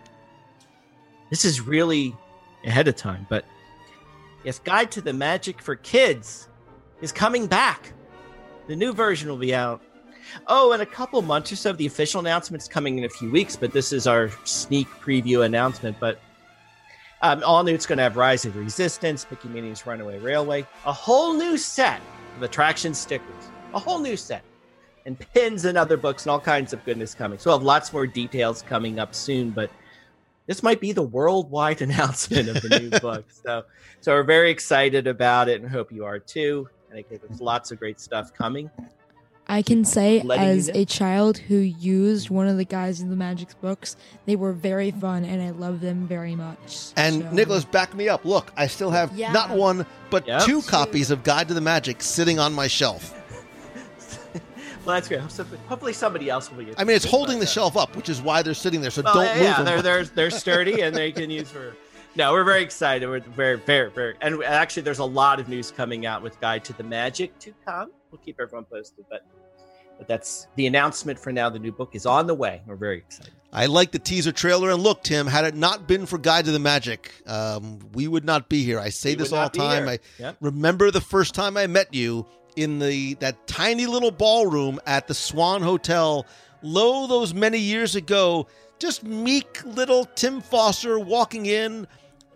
this 1.28 1.44
is 1.44 1.60
really 1.60 2.16
ahead 2.64 2.88
of 2.88 2.96
time. 2.96 3.26
But 3.28 3.44
yes, 4.44 4.58
Guide 4.58 4.90
to 4.92 5.00
the 5.00 5.12
Magic 5.12 5.60
for 5.60 5.76
Kids 5.76 6.48
is 7.00 7.12
coming 7.12 7.46
back. 7.46 7.92
The 8.68 8.76
new 8.76 8.92
version 8.92 9.28
will 9.28 9.36
be 9.36 9.54
out. 9.54 9.82
Oh, 10.46 10.72
in 10.72 10.80
a 10.80 10.86
couple 10.86 11.20
months 11.22 11.50
or 11.50 11.56
so, 11.56 11.72
the 11.72 11.86
official 11.86 12.20
announcement's 12.20 12.68
coming 12.68 12.98
in 12.98 13.04
a 13.04 13.08
few 13.08 13.30
weeks, 13.30 13.56
but 13.56 13.72
this 13.72 13.92
is 13.92 14.06
our 14.06 14.30
sneak 14.44 14.86
preview 14.88 15.44
announcement. 15.44 15.96
But 15.98 16.20
um, 17.22 17.42
all 17.44 17.62
new, 17.64 17.74
it's 17.74 17.86
going 17.86 17.98
to 17.98 18.02
have 18.02 18.16
Rise 18.16 18.44
of 18.44 18.56
Resistance, 18.56 19.26
Mickey 19.30 19.48
Minnie's 19.48 19.86
Runaway 19.86 20.18
Railway, 20.18 20.66
a 20.86 20.92
whole 20.92 21.34
new 21.34 21.56
set 21.56 22.00
of 22.36 22.42
attraction 22.42 22.94
stickers, 22.94 23.50
a 23.74 23.78
whole 23.78 23.98
new 23.98 24.16
set, 24.16 24.42
and 25.04 25.18
pins 25.18 25.64
and 25.64 25.76
other 25.76 25.96
books 25.96 26.24
and 26.24 26.30
all 26.30 26.40
kinds 26.40 26.72
of 26.72 26.84
goodness 26.84 27.14
coming. 27.14 27.38
So 27.38 27.50
we'll 27.50 27.58
have 27.58 27.66
lots 27.66 27.92
more 27.92 28.06
details 28.06 28.62
coming 28.62 28.98
up 28.98 29.14
soon, 29.14 29.50
but 29.50 29.70
this 30.46 30.62
might 30.62 30.80
be 30.80 30.92
the 30.92 31.02
worldwide 31.02 31.80
announcement 31.86 32.48
of 32.48 32.60
the 32.62 32.78
new 32.80 32.90
book. 33.00 33.24
So, 33.44 33.64
so 34.00 34.12
we're 34.12 34.22
very 34.22 34.50
excited 34.50 35.06
about 35.06 35.48
it 35.48 35.60
and 35.60 35.70
hope 35.70 35.92
you 35.92 36.04
are 36.04 36.18
too. 36.18 36.68
And 36.90 36.98
I 36.98 37.02
think 37.02 37.22
there's 37.26 37.40
lots 37.40 37.70
of 37.70 37.78
great 37.78 38.00
stuff 38.00 38.32
coming. 38.34 38.70
I 39.46 39.62
can 39.62 39.84
say, 39.84 40.20
Letting 40.22 40.44
you 40.46 40.50
as 40.52 40.68
know. 40.68 40.74
a 40.80 40.84
child 40.84 41.38
who 41.38 41.56
used 41.56 42.30
one 42.30 42.46
of 42.46 42.56
the 42.56 42.64
Guide 42.64 42.94
to 42.96 43.04
the 43.04 43.16
Magic's 43.16 43.54
books, 43.54 43.96
they 44.26 44.36
were 44.36 44.52
very 44.52 44.90
fun 44.92 45.24
and 45.24 45.42
I 45.42 45.50
love 45.50 45.80
them 45.80 46.06
very 46.06 46.36
much. 46.36 46.92
And 46.96 47.22
So- 47.22 47.30
Nicholas, 47.32 47.64
back 47.64 47.94
me 47.94 48.08
up. 48.08 48.24
Look, 48.24 48.52
I 48.56 48.68
still 48.68 48.90
have 48.90 49.16
Yeah. 49.16 49.32
not 49.32 49.50
one, 49.50 49.86
but 50.08 50.26
Yep. 50.28 50.42
two 50.44 50.62
copies 50.62 51.10
of 51.10 51.24
Guide 51.24 51.48
to 51.48 51.54
the 51.54 51.60
Magic 51.60 52.00
sitting 52.02 52.38
on 52.38 52.52
my 52.52 52.68
shelf. 52.68 53.12
Well, 54.84 54.94
that's 54.96 55.08
great. 55.08 55.30
So- 55.30 55.44
Hopefully, 55.68 55.92
somebody 55.92 56.28
else 56.30 56.50
will 56.50 56.64
be. 56.64 56.72
I 56.78 56.84
mean, 56.84 56.96
it's 56.96 57.04
holding 57.04 57.38
the 57.38 57.44
uh, 57.44 57.48
shelf 57.48 57.76
up, 57.76 57.94
which 57.96 58.08
is 58.08 58.22
why 58.22 58.42
they're 58.42 58.54
sitting 58.54 58.80
there. 58.80 58.90
So 58.90 59.02
Well, 59.02 59.14
don't 59.14 59.24
yeah, 59.24 59.34
move 59.34 59.42
yeah, 59.42 59.56
them. 59.56 59.64
they're 59.66 59.82
they're 59.82 60.04
they're 60.04 60.30
sturdy 60.30 60.80
and 60.82 60.94
they 60.94 61.12
can 61.12 61.30
use 61.40 61.50
for. 61.50 61.74
No, 62.16 62.32
we're 62.32 62.44
very 62.44 62.62
excited. 62.62 63.08
We're 63.08 63.20
very 63.20 63.56
very 63.58 63.90
very, 63.90 64.14
and 64.20 64.42
actually, 64.42 64.82
there's 64.82 64.98
a 64.98 65.04
lot 65.04 65.38
of 65.38 65.48
news 65.48 65.70
coming 65.70 66.06
out 66.06 66.22
with 66.22 66.40
Guide 66.40 66.64
to 66.64 66.72
the 66.72 66.82
Magic 66.82 67.38
to 67.40 67.52
come. 67.64 67.90
We'll 68.10 68.20
keep 68.24 68.40
everyone 68.40 68.64
posted, 68.64 69.04
but 69.10 69.24
but 69.98 70.08
that's 70.08 70.46
the 70.56 70.66
announcement 70.66 71.18
for 71.18 71.30
now. 71.30 71.50
The 71.50 71.58
new 71.58 71.72
book 71.72 71.94
is 71.94 72.06
on 72.06 72.26
the 72.26 72.34
way. 72.34 72.62
We're 72.66 72.74
very 72.76 72.98
excited. 72.98 73.32
I 73.52 73.66
like 73.66 73.90
the 73.90 73.98
teaser 73.98 74.32
trailer, 74.32 74.70
and 74.70 74.80
look, 74.82 75.02
Tim, 75.02 75.26
had 75.26 75.44
it 75.44 75.54
not 75.56 75.86
been 75.88 76.06
for 76.06 76.18
Guide 76.18 76.44
to 76.46 76.52
the 76.52 76.58
Magic, 76.60 77.12
um, 77.26 77.80
we 77.94 78.06
would 78.08 78.24
not 78.24 78.48
be 78.48 78.62
here. 78.62 78.78
I 78.78 78.90
say 78.90 79.10
We 79.10 79.16
this 79.16 79.32
all 79.32 79.48
the 79.50 79.58
time. 79.58 79.82
here. 79.84 79.92
I 79.92 79.98
Yep. 80.22 80.36
remember 80.40 80.90
the 80.92 81.00
first 81.00 81.34
time 81.34 81.56
I 81.56 81.66
met 81.66 81.92
you 81.92 82.26
in 82.56 82.78
the 82.78 83.14
that 83.14 83.46
tiny 83.46 83.86
little 83.86 84.10
ballroom 84.10 84.80
at 84.86 85.08
the 85.08 85.14
Swan 85.14 85.62
Hotel, 85.62 86.26
lo 86.62 87.06
those 87.06 87.34
many 87.34 87.58
years 87.58 87.96
ago. 87.96 88.46
Just 88.78 89.04
meek 89.04 89.62
little 89.64 90.06
Tim 90.06 90.40
Foster 90.40 90.98
walking 90.98 91.44
in, 91.44 91.86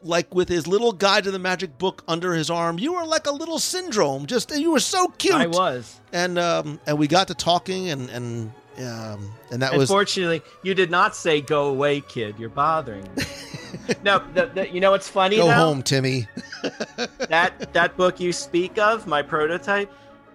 like 0.03 0.35
with 0.35 0.49
his 0.49 0.67
little 0.67 0.93
Guide 0.93 1.25
to 1.25 1.31
the 1.31 1.39
Magic 1.39 1.79
book 1.79 2.05
under 2.07 2.35
his 2.35 2.51
arm. 2.51 2.79
You 2.79 2.93
were 2.93 3.07
like 3.07 3.27
a 3.27 3.33
little 3.33 3.59
syndrome. 3.59 4.27
Just 4.27 4.55
you 4.57 4.71
were 4.71 4.81
so 4.81 5.09
cute. 5.09 5.35
I 5.35 5.47
was. 5.47 6.01
and 6.13 6.39
um, 6.39 6.81
and 6.87 6.99
we 6.99 7.07
got 7.09 7.29
to 7.29 7.35
talking, 7.35 7.89
and 7.89 8.11
and 8.11 8.53
um, 8.79 9.33
and 9.51 9.63
that 9.63 9.73
was 9.73 9.89
Unfortunately, 9.89 10.43
you 10.63 10.75
did 10.75 10.91
not 10.91 11.15
say 11.17 11.41
"Go 11.41 11.67
away, 11.69 12.01
kid." 12.01 12.37
You're 12.39 12.49
bothering 12.49 13.05
me. 13.17 13.25
no, 14.05 14.23
the, 14.35 14.47
the, 14.47 14.71
you 14.71 14.81
know 14.81 14.91
what's 14.91 15.09
funny? 15.09 15.37
go 15.37 15.51
home, 15.51 15.83
Timmy. 15.83 16.27
That 17.29 17.73
that 17.73 17.97
book 17.97 18.21
you 18.21 18.33
speak 18.33 18.79
of, 18.79 19.07
my 19.07 19.23
prototype, 19.23 19.93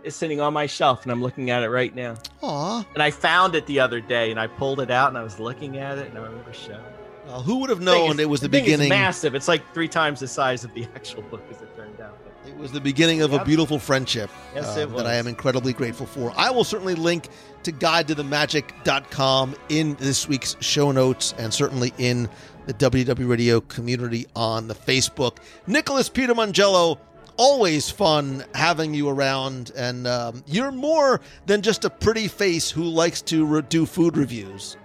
is 0.10 0.16
sitting 0.16 0.42
on 0.42 0.54
my 0.54 0.66
shelf, 0.66 1.04
and 1.04 1.12
I'm 1.12 1.22
looking 1.22 1.50
at 1.50 1.64
it 1.64 1.70
right 1.70 1.96
now. 1.96 2.16
Aw. 2.42 2.86
And 2.94 3.02
I 3.02 3.12
found 3.12 3.56
it 3.56 3.66
the 3.66 3.80
other 3.80 4.02
day, 4.02 4.30
and 4.32 4.40
I 4.40 4.48
pulled 4.48 4.82
it 4.82 4.92
out, 4.92 5.08
and 5.10 5.18
I 5.18 5.24
was 5.24 5.40
looking 5.40 5.78
at 5.78 5.98
it, 5.98 6.10
and 6.10 6.18
I 6.18 6.22
remember 6.22 6.52
showing. 6.52 6.80
Well, 7.28 7.42
who 7.42 7.58
would 7.60 7.70
have 7.70 7.80
known 7.80 8.14
is- 8.14 8.20
it 8.20 8.30
was 8.30 8.42
the, 8.42 8.48
is 8.48 8.52
beginning? 8.52 8.90
massive. 8.90 9.36
It's 9.36 9.48
like 9.48 9.74
three 9.74 9.88
times 9.88 10.20
the 10.20 10.28
size 10.28 10.64
of 10.64 10.74
the 10.74 10.84
actual 10.96 11.22
book, 11.24 11.44
as 11.52 11.62
it 11.62 11.76
turned 11.76 12.02
out. 12.02 12.18
It 12.48 12.58
was 12.58 12.72
the 12.72 12.82
beginning 12.82 13.22
of 13.22 13.34
a 13.34 13.44
beautiful 13.46 13.78
friendship 13.78 14.32
Yes, 14.56 14.76
uh, 14.76 14.86
that 14.88 15.06
I 15.06 15.16
am 15.16 15.28
incredibly 15.28 15.74
grateful 15.74 16.08
for. 16.08 16.34
I 16.36 16.50
will 16.50 16.64
certainly 16.64 16.96
link 16.96 17.28
to 17.64 17.72
guidetothemagic.com 17.72 19.56
in 19.70 19.96
this 19.96 20.28
week's 20.28 20.56
show 20.60 20.92
notes 20.92 21.36
and 21.38 21.54
certainly 21.54 21.94
in 21.98 22.30
the 22.66 22.74
WDW 22.74 23.28
Radio 23.30 23.62
community 23.62 24.26
on 24.36 24.68
the 24.68 24.74
Facebook. 24.74 25.38
Nicholas 25.68 26.10
Peter 26.10 26.34
Mongello, 26.34 26.98
always 27.40 27.90
fun 27.90 28.44
having 28.54 28.94
you 28.94 29.08
around. 29.10 29.72
And 29.76 30.06
um, 30.06 30.44
you're 30.46 30.72
more 30.72 31.22
than 31.48 31.62
just 31.64 31.86
a 31.86 31.90
pretty 31.90 32.28
face 32.28 32.70
who 32.70 32.84
likes 32.84 33.22
to 33.24 33.46
re- 33.46 33.62
do 33.68 33.86
food 33.88 34.18
reviews. 34.18 34.78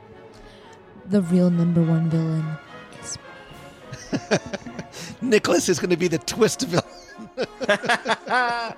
the 1.06 1.20
real 1.20 1.50
number 1.50 1.82
one 1.82 2.08
villain 2.08 2.56
is 3.02 3.18
Nicholas 5.20 5.68
is 5.68 5.78
going 5.78 5.90
to 5.90 5.96
be 5.96 6.08
the 6.08 6.18
twist 6.18 6.62
villain. 6.62 6.86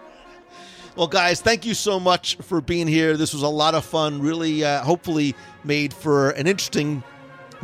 well, 0.97 1.07
guys, 1.07 1.41
thank 1.43 1.67
you 1.67 1.75
so 1.75 2.01
much 2.01 2.37
for 2.37 2.61
being 2.63 2.87
here. 2.89 3.17
This 3.19 3.35
was 3.35 3.43
a 3.43 3.49
lot 3.49 3.75
of 3.75 3.85
fun. 3.85 4.23
Really, 4.23 4.65
uh, 4.65 4.83
hopefully, 4.83 5.35
made 5.63 5.93
for 5.93 6.31
an 6.31 6.47
interesting 6.47 7.05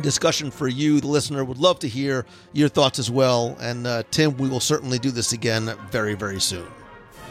discussion 0.03 0.51
for 0.51 0.67
you, 0.67 1.01
the 1.01 1.07
listener. 1.07 1.43
Would 1.43 1.57
love 1.57 1.79
to 1.79 1.87
hear 1.87 2.25
your 2.51 2.69
thoughts 2.69 2.99
as 2.99 3.09
well. 3.09 3.57
And 3.59 3.87
uh, 3.87 4.03
Tim, 4.11 4.37
we 4.37 4.47
will 4.47 4.59
certainly 4.59 4.99
do 4.99 5.09
this 5.09 5.33
again 5.33 5.73
very, 5.89 6.13
very 6.13 6.39
soon. 6.39 6.67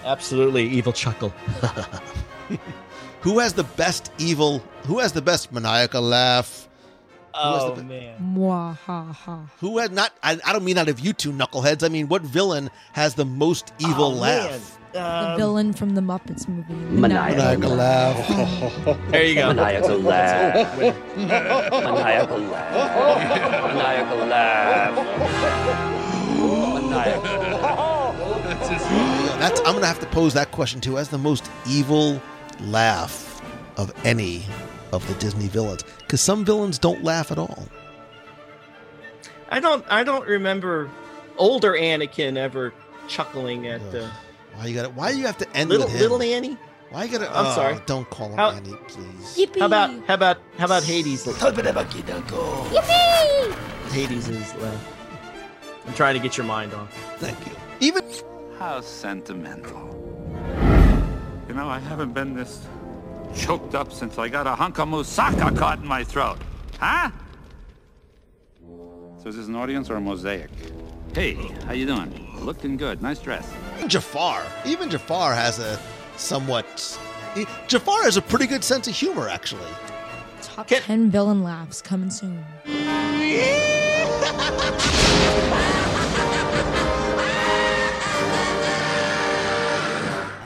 absolutely, 0.05 0.69
evil 0.69 0.93
chuckle. 0.93 1.31
Who 3.21 3.39
has 3.39 3.53
the 3.53 3.63
best 3.65 4.11
evil? 4.19 4.59
Who 4.85 4.99
has 4.99 5.13
the 5.13 5.23
best 5.23 5.53
maniacal 5.53 6.03
laugh? 6.03 6.69
Oh 7.35 7.75
the- 7.75 7.85
man, 7.85 8.19
Mwah 8.37 8.77
ha 8.77 9.05
ha. 9.13 9.51
Who 9.61 9.79
had 9.79 9.93
not? 9.93 10.13
I, 10.23 10.39
I 10.45 10.53
don't 10.53 10.65
mean 10.65 10.77
out 10.77 10.89
of 10.89 11.01
you 11.01 11.13
two 11.13 11.33
knuckleheads. 11.33 11.83
I 11.85 11.89
mean, 11.89 12.09
what 12.09 12.23
villain 12.23 12.69
has 12.93 13.15
the 13.15 13.25
most 13.25 13.73
evil 13.79 14.07
Oh, 14.07 14.11
laugh? 14.11 14.51
man. 14.51 14.61
The 14.93 15.03
Um, 15.03 15.37
villain 15.39 15.73
from 15.73 15.95
the 15.95 16.01
Muppets 16.03 16.47
movie. 16.47 16.75
Maniacal 16.75 17.37
Maniacal 17.39 17.71
laugh. 17.77 18.29
There 19.11 19.25
you 19.25 19.35
go. 19.35 19.53
Maniacal 19.55 19.99
laugh. 20.01 20.79
Maniacal 21.17 22.39
laugh. 22.39 23.75
Maniacal 23.75 24.27
laugh. 24.27 24.95
Maniacal. 26.37 27.33
Yeah, 28.73 29.37
That's 29.39 29.61
I'm 29.61 29.75
gonna 29.75 29.87
have 29.87 30.01
to 30.01 30.07
pose 30.07 30.35
that 30.35 30.53
question 30.53 30.81
too. 30.81 30.99
As 30.99 31.09
the 31.09 31.19
most 31.19 31.51
evil 31.67 32.21
laugh 32.61 33.41
of 33.77 33.93
any 34.05 34.45
of 34.93 35.07
the 35.09 35.15
Disney 35.15 35.49
villains 35.49 35.83
because 36.01 36.21
some 36.21 36.45
villains 36.45 36.79
don't 36.79 37.03
laugh 37.03 37.31
at 37.33 37.39
all. 37.39 37.67
I 39.49 39.59
don't. 39.61 39.85
I 39.91 40.05
don't 40.05 40.27
remember 40.27 40.91
older 41.39 41.73
Anakin 41.73 42.37
ever 42.37 42.73
chuckling 43.09 43.67
at 43.67 43.81
the 43.91 44.09
Why 44.55 44.67
you 44.67 44.75
got 44.75 44.83
to 44.83 44.91
Why 44.91 45.11
you 45.11 45.27
have 45.27 45.39
to 45.39 45.57
end 45.57 45.71
little 45.71 45.87
with 45.87 45.95
him? 45.95 46.03
little 46.03 46.23
Annie. 46.23 46.57
Why 46.91 47.05
you 47.05 47.19
got 47.19 47.27
to? 47.27 47.31
I'm 47.31 47.47
uh, 47.47 47.55
sorry. 47.55 47.79
Don't 47.87 48.09
call 48.11 48.31
him 48.31 48.37
How- 48.37 48.51
Annie, 48.51 48.75
please. 48.89 49.37
Yippee! 49.37 49.61
How 49.61 49.67
about 49.67 49.91
how 50.07 50.15
about 50.15 50.39
how 50.59 50.65
about 50.67 50.85
Hades? 50.85 51.25
Yippee! 51.25 51.51
Hades 53.91 54.29
is 54.29 54.55
left. 54.57 54.87
I'm 55.87 55.95
trying 55.95 56.15
to 56.15 56.21
get 56.21 56.37
your 56.37 56.47
mind 56.47 56.75
off. 56.75 56.93
Thank 57.19 57.39
you. 57.47 57.53
Even 57.81 58.05
How 58.59 58.81
sentimental. 58.81 59.89
You 61.49 61.55
know, 61.55 61.69
I 61.69 61.81
haven't 61.81 62.15
been 62.15 62.35
this 62.35 62.67
choked 63.35 63.75
up 63.75 63.93
since 63.93 64.19
I 64.19 64.29
got 64.29 64.47
a 64.47 64.55
hunk 64.55 64.79
of 64.79 64.89
moussaka 64.89 65.57
caught 65.57 65.81
in 65.81 65.87
my 65.87 66.05
throat. 66.05 66.39
Huh? 66.79 67.11
So 69.23 69.29
is 69.29 69.37
this 69.37 69.47
an 69.47 69.57
audience 69.57 69.91
or 69.91 69.97
a 69.97 70.01
mosaic? 70.01 70.51
Hey, 71.15 71.35
how 71.67 71.73
you 71.73 71.85
doing? 71.87 72.11
Looking 72.41 72.77
good. 72.77 73.03
Nice 73.03 73.19
dress. 73.19 73.47
Jafar. 73.87 74.43
Even 74.65 74.89
Jafar 74.89 75.35
has 75.35 75.59
a 75.59 75.79
somewhat. 76.17 76.99
he- 77.35 77.47
Jafar 77.69 78.05
has 78.05 78.17
a 78.17 78.23
pretty 78.23 78.47
good 78.47 78.65
sense 78.65 78.89
of 78.89 78.95
humor, 78.95 79.29
actually. 79.29 79.69
Top 80.41 80.69
Can- 80.69 80.83
10 80.83 81.11
villain 81.11 81.43
laughs 81.43 81.83
coming 81.83 82.11
soon. 82.11 82.45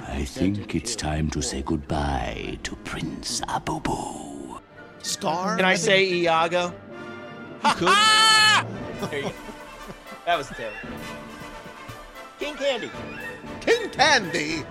I 0.09 0.25
think 0.25 0.75
it's 0.75 0.95
time 0.97 1.29
to 1.31 1.43
say 1.43 1.63
goodbye 1.63 2.59
to 2.63 2.77
Prince 2.77 3.41
Abubu. 3.43 4.61
Scar. 5.03 5.57
Can 5.57 5.65
I 5.65 5.75
say 5.75 6.05
Iago? 6.13 6.73
You 7.65 7.75
could. 7.75 7.89
There 9.11 9.19
you 9.19 9.25
go. 9.25 9.33
That 10.27 10.37
was 10.39 10.49
terrible. 10.49 10.77
King 12.41 12.57
Candy. 12.57 12.91
King 13.61 13.91
Candy. 13.91 14.65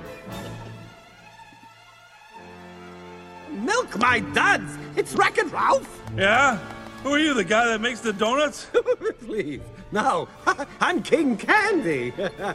Milk 3.51 3.97
my 3.97 4.19
duds! 4.19 4.77
It's 4.97 5.13
Wreck-It 5.13 5.49
Ralph! 5.53 6.01
Yeah? 6.17 6.57
Who 7.03 7.13
are 7.13 7.19
you, 7.19 7.33
the 7.33 7.45
guy 7.45 7.65
that 7.67 7.79
makes 7.79 8.01
the 8.01 8.11
donuts? 8.11 8.67
Please. 9.25 9.61
No, 9.93 10.27
I'm 10.81 11.01
King 11.01 11.37
Candy. 11.37 12.11
I 12.19 12.53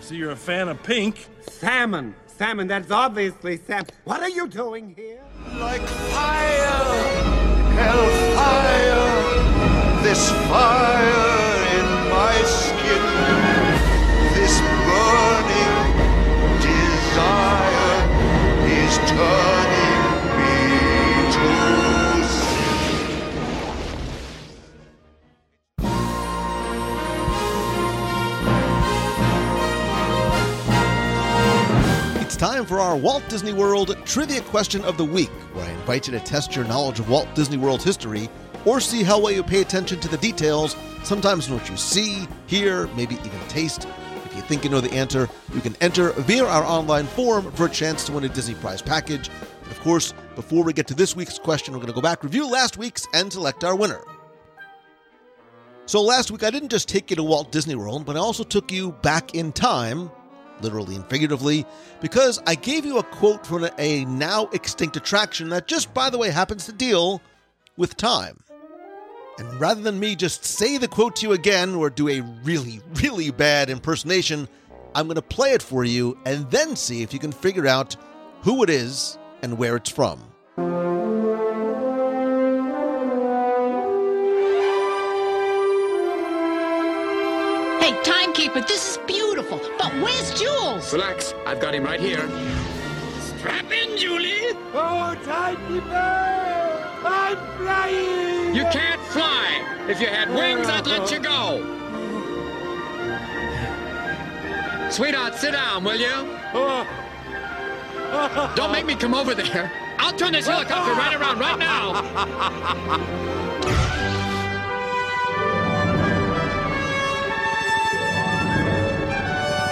See, 0.00 0.14
you're 0.16 0.30
a 0.30 0.36
fan 0.36 0.68
of 0.68 0.80
pink. 0.84 1.26
salmon. 1.50 2.14
Salmon, 2.26 2.68
that's 2.68 2.92
obviously 2.92 3.56
salmon. 3.56 3.86
What 4.04 4.20
are 4.20 4.28
you 4.28 4.46
doing 4.46 4.94
here? 4.94 5.20
Like 5.54 5.80
fire, 5.80 6.84
hellfire, 7.74 9.32
this 10.02 10.30
fire 10.30 11.50
in 11.50 11.53
my 12.14 12.36
skin, 12.42 13.02
this 14.34 14.54
burning 14.86 15.78
desire 16.62 17.96
is 18.70 18.94
turning 19.10 20.04
me 20.38 20.54
to. 21.34 21.48
It's 32.20 32.36
time 32.36 32.64
for 32.64 32.78
our 32.78 32.96
Walt 32.96 33.24
Disney 33.28 33.52
World 33.52 33.96
Trivia 34.04 34.40
Question 34.42 34.84
of 34.84 34.96
the 34.96 35.04
Week, 35.04 35.30
where 35.52 35.64
I 35.66 35.70
invite 35.70 36.06
you 36.06 36.12
to 36.12 36.20
test 36.20 36.54
your 36.54 36.64
knowledge 36.66 37.00
of 37.00 37.08
Walt 37.10 37.26
Disney 37.34 37.56
World 37.56 37.82
history 37.82 38.30
or 38.64 38.80
see 38.80 39.02
how 39.02 39.18
well 39.20 39.32
you 39.32 39.42
pay 39.42 39.60
attention 39.60 40.00
to 40.00 40.08
the 40.08 40.16
details, 40.18 40.76
sometimes 41.02 41.48
in 41.48 41.54
what 41.54 41.68
you 41.68 41.76
see, 41.76 42.26
hear, 42.46 42.86
maybe 42.88 43.14
even 43.16 43.40
taste. 43.48 43.86
If 44.24 44.34
you 44.36 44.42
think 44.42 44.64
you 44.64 44.70
know 44.70 44.80
the 44.80 44.92
answer, 44.92 45.28
you 45.54 45.60
can 45.60 45.76
enter 45.80 46.12
via 46.12 46.44
our 46.44 46.64
online 46.64 47.06
forum 47.06 47.52
for 47.52 47.66
a 47.66 47.70
chance 47.70 48.04
to 48.06 48.12
win 48.12 48.24
a 48.24 48.28
Disney 48.28 48.54
Prize 48.54 48.82
package. 48.82 49.30
And 49.62 49.70
of 49.70 49.80
course, 49.80 50.12
before 50.34 50.64
we 50.64 50.72
get 50.72 50.86
to 50.88 50.94
this 50.94 51.14
week's 51.14 51.38
question, 51.38 51.72
we're 51.72 51.80
going 51.80 51.88
to 51.88 51.94
go 51.94 52.00
back, 52.00 52.24
review 52.24 52.50
last 52.50 52.76
week's, 52.76 53.06
and 53.14 53.32
select 53.32 53.64
our 53.64 53.76
winner. 53.76 54.00
So 55.86 56.00
last 56.00 56.30
week, 56.30 56.42
I 56.42 56.50
didn't 56.50 56.70
just 56.70 56.88
take 56.88 57.10
you 57.10 57.16
to 57.16 57.22
Walt 57.22 57.52
Disney 57.52 57.74
World, 57.74 58.06
but 58.06 58.16
I 58.16 58.18
also 58.18 58.42
took 58.42 58.72
you 58.72 58.92
back 59.02 59.34
in 59.34 59.52
time, 59.52 60.10
literally 60.62 60.96
and 60.96 61.06
figuratively, 61.10 61.66
because 62.00 62.40
I 62.46 62.54
gave 62.54 62.86
you 62.86 62.98
a 62.98 63.02
quote 63.02 63.46
from 63.46 63.68
a 63.78 64.06
now 64.06 64.46
extinct 64.52 64.96
attraction 64.96 65.50
that 65.50 65.68
just, 65.68 65.92
by 65.92 66.08
the 66.08 66.16
way, 66.16 66.30
happens 66.30 66.64
to 66.66 66.72
deal 66.72 67.20
with 67.76 67.98
time. 67.98 68.40
And 69.38 69.60
rather 69.60 69.80
than 69.80 69.98
me 69.98 70.14
just 70.14 70.44
say 70.44 70.78
the 70.78 70.86
quote 70.86 71.16
to 71.16 71.26
you 71.26 71.32
again 71.32 71.74
or 71.74 71.90
do 71.90 72.08
a 72.08 72.20
really, 72.44 72.80
really 72.94 73.30
bad 73.32 73.68
impersonation, 73.68 74.48
I'm 74.94 75.06
going 75.06 75.16
to 75.16 75.22
play 75.22 75.52
it 75.52 75.62
for 75.62 75.84
you 75.84 76.16
and 76.24 76.48
then 76.50 76.76
see 76.76 77.02
if 77.02 77.12
you 77.12 77.18
can 77.18 77.32
figure 77.32 77.66
out 77.66 77.96
who 78.42 78.62
it 78.62 78.70
is 78.70 79.18
and 79.42 79.58
where 79.58 79.74
it's 79.74 79.90
from. 79.90 80.20
Hey, 87.80 88.00
timekeeper, 88.04 88.60
this 88.60 88.92
is 88.92 88.98
beautiful. 89.04 89.60
But 89.78 89.92
where's 89.94 90.38
Jules? 90.38 90.92
Relax, 90.92 91.34
I've 91.44 91.58
got 91.58 91.74
him 91.74 91.82
right 91.82 92.00
here. 92.00 92.28
Strap 93.20 93.72
in, 93.72 93.98
Julie. 93.98 94.56
Oh, 94.72 95.16
timekeeper! 95.24 96.63
I'm 97.04 97.36
flying! 97.58 98.54
You 98.54 98.64
can't 98.64 99.00
fly. 99.02 99.86
If 99.88 100.00
you 100.00 100.06
had 100.06 100.30
wings, 100.30 100.66
I'd 100.68 100.86
let 100.86 101.10
you 101.10 101.20
go. 101.20 101.60
Sweetheart, 104.90 105.34
sit 105.34 105.52
down, 105.52 105.84
will 105.84 105.96
you? 105.96 106.38
Don't 108.54 108.72
make 108.72 108.86
me 108.86 108.94
come 108.94 109.12
over 109.14 109.34
there. 109.34 109.70
I'll 109.98 110.12
turn 110.12 110.32
this 110.32 110.46
helicopter 110.46 110.92
right 110.92 111.14
around 111.14 111.38
right 111.38 111.58
now. 111.58 111.94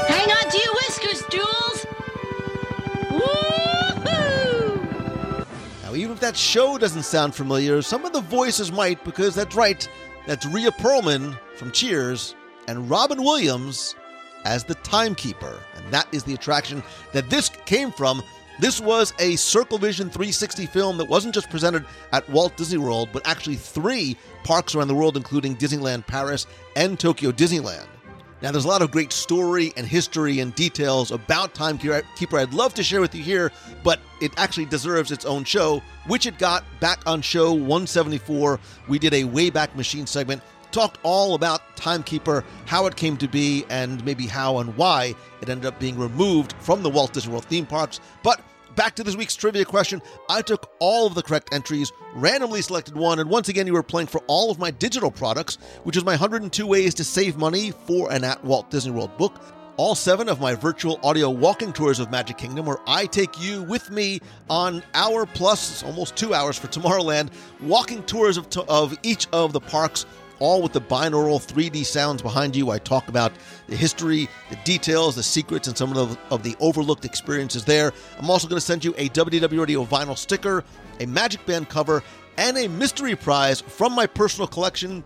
Hang 0.09 0.31
on 0.31 0.51
to 0.51 0.59
your 0.59 0.75
whiskers, 0.75 1.23
Jules. 1.31 1.82
If 6.13 6.21
that 6.21 6.37
show 6.37 6.79
doesn't 6.79 7.03
sound 7.03 7.35
familiar, 7.35 7.83
some 7.83 8.05
of 8.05 8.13
the 8.13 8.21
voices 8.21 8.71
might, 8.71 9.03
because 9.05 9.35
that's 9.35 9.57
right, 9.57 9.89
that's 10.27 10.47
Rhea 10.47 10.71
Perlman 10.71 11.39
from 11.57 11.73
Cheers 11.73 12.35
and 12.69 12.89
Robin 12.89 13.23
Williams 13.23 13.95
as 14.45 14.65
the 14.65 14.75
Timekeeper. 14.77 15.61
And 15.75 15.93
that 15.93 16.07
is 16.13 16.25
the 16.25 16.35
attraction 16.35 16.83
that 17.13 17.31
this 17.31 17.49
came 17.49 17.91
from. 17.91 18.23
This 18.61 18.81
was 18.81 19.15
a 19.19 19.37
Circle 19.37 19.79
Vision 19.79 20.09
360 20.09 20.67
film 20.67 20.99
that 20.99 21.09
wasn't 21.09 21.35
just 21.35 21.51
presented 21.51 21.85
at 22.13 22.29
Walt 22.29 22.57
Disney 22.57 22.79
World, 22.79 23.09
but 23.13 23.27
actually 23.27 23.57
three 23.57 24.17
parks 24.45 24.75
around 24.75 24.89
the 24.89 24.95
world, 24.95 25.17
including 25.17 25.57
Disneyland 25.57 26.07
Paris 26.07 26.47
and 26.77 27.01
Tokyo 27.01 27.33
Disneyland. 27.33 27.87
Now, 28.43 28.51
there's 28.51 28.65
a 28.65 28.69
lot 28.69 28.83
of 28.83 28.91
great 28.91 29.13
story 29.13 29.73
and 29.77 29.87
history 29.87 30.41
and 30.41 30.53
details 30.57 31.13
about 31.13 31.55
Timekeeper 31.55 32.39
I'd 32.39 32.53
love 32.53 32.75
to 32.75 32.83
share 32.83 33.01
with 33.01 33.15
you 33.15 33.23
here, 33.23 33.53
but 33.85 34.01
it 34.21 34.33
actually 34.37 34.65
deserves 34.65 35.13
its 35.13 35.25
own 35.25 35.45
show, 35.45 35.81
which 36.09 36.27
it 36.27 36.39
got 36.39 36.65
back 36.81 36.99
on 37.07 37.23
show 37.23 37.53
174. 37.53 38.59
We 38.89 38.99
did 38.99 39.15
a 39.15 39.23
Wayback 39.23 39.77
Machine 39.77 40.09
segment, 40.09 40.43
talked 40.73 40.99
all 41.05 41.37
about 41.37 41.77
Timekeeper, 41.77 42.45
how 42.67 42.87
it 42.87 42.97
came 42.97 43.17
to 43.19 43.29
be, 43.29 43.65
and 43.71 44.05
maybe 44.05 44.27
how 44.27 44.59
and 44.59 44.77
why 44.77 45.15
it 45.41 45.49
ended 45.49 45.67
up 45.67 45.79
being 45.79 45.97
removed 45.97 46.55
from 46.59 46.83
the 46.83 46.91
Walt 46.91 47.13
Disney 47.13 47.31
World 47.31 47.45
theme 47.45 47.67
parks. 47.67 48.01
But 48.25 48.41
back 48.75 48.95
to 48.97 49.05
this 49.05 49.17
week's 49.17 49.37
trivia 49.37 49.65
question. 49.65 50.03
I 50.29 50.43
took 50.43 50.73
all 50.79 51.07
of 51.07 51.15
the 51.15 51.23
correct 51.23 51.53
entries, 51.53 51.93
randomly 52.15 52.63
selected 52.63 52.97
one, 52.97 53.19
and 53.19 53.29
once 53.29 53.49
again, 53.49 53.67
you 53.67 53.73
were 53.73 53.83
playing 53.83 54.09
for 54.09 54.23
all 54.27 54.51
of 54.51 54.59
my 54.59 54.71
digital 54.71 55.11
products, 55.11 55.59
which 55.85 55.97
is 55.97 56.05
my 56.05 56.13
102 56.13 56.67
ways 56.67 56.95
to 56.95 57.05
save 57.05 57.37
money 57.37 57.71
for 57.71 58.13
an 58.13 58.25
at 58.25 58.45
Walt 58.45 58.71
Disney 58.71 58.93
World 58.93 59.17
book. 59.17 59.41
All 59.79 59.95
seven 59.95 60.29
of 60.29 60.39
my 60.39 60.55
virtual 60.55 61.01
audio 61.03 61.31
walking 61.31 61.73
tours 61.73 61.99
of 61.99 62.11
Magic 62.11 62.37
Kingdom, 62.37 62.67
where 62.67 62.79
I 62.87 63.07
take 63.07 63.41
you 63.41 63.63
with 63.63 63.91
me 63.91 64.21
on 64.51 64.83
hour 64.93 65.25
plus, 65.25 65.83
almost 65.83 66.15
two 66.15 66.35
hours 66.35 66.59
for 66.59 66.67
Tomorrowland, 66.67 67.31
walking 67.63 68.03
tours 68.03 68.37
of, 68.37 68.47
of 68.69 68.95
each 69.03 69.27
of 69.33 69.55
the 69.55 69.61
parks 69.61 70.05
all 70.43 70.61
with 70.61 70.73
the 70.73 70.81
binaural 70.81 71.41
3D 71.41 71.85
sounds 71.87 72.21
behind 72.21 72.57
you. 72.57 72.71
I 72.71 72.79
talk 72.79 73.07
about 73.07 73.33
the 73.69 73.77
history, 73.77 74.29
the 74.51 74.57
details, 74.65 75.15
the 75.15 75.23
secrets, 75.23 75.69
and 75.69 75.79
some 75.79 75.97
of 75.97 76.11
the, 76.11 76.19
of 76.35 76.43
the 76.43 76.57
overlooked 76.59 77.05
experiences 77.05 77.65
there. 77.65 77.93
I'm 78.19 78.29
also 78.29 78.49
going 78.49 78.59
to 78.59 78.67
send 78.67 78.85
you 78.85 78.93
a 78.99 79.09
WDW 79.11 79.61
Radio 79.61 79.85
vinyl 79.85 80.19
sticker, 80.19 80.65
a 80.99 81.07
Magic 81.07 81.47
Band 81.47 81.69
cover, 81.69 82.03
and 82.37 82.59
a 82.59 82.67
mystery 82.67 83.15
prize 83.15 83.61
from 83.61 83.93
my 83.93 84.07
personal 84.07 84.49
collection. 84.49 85.05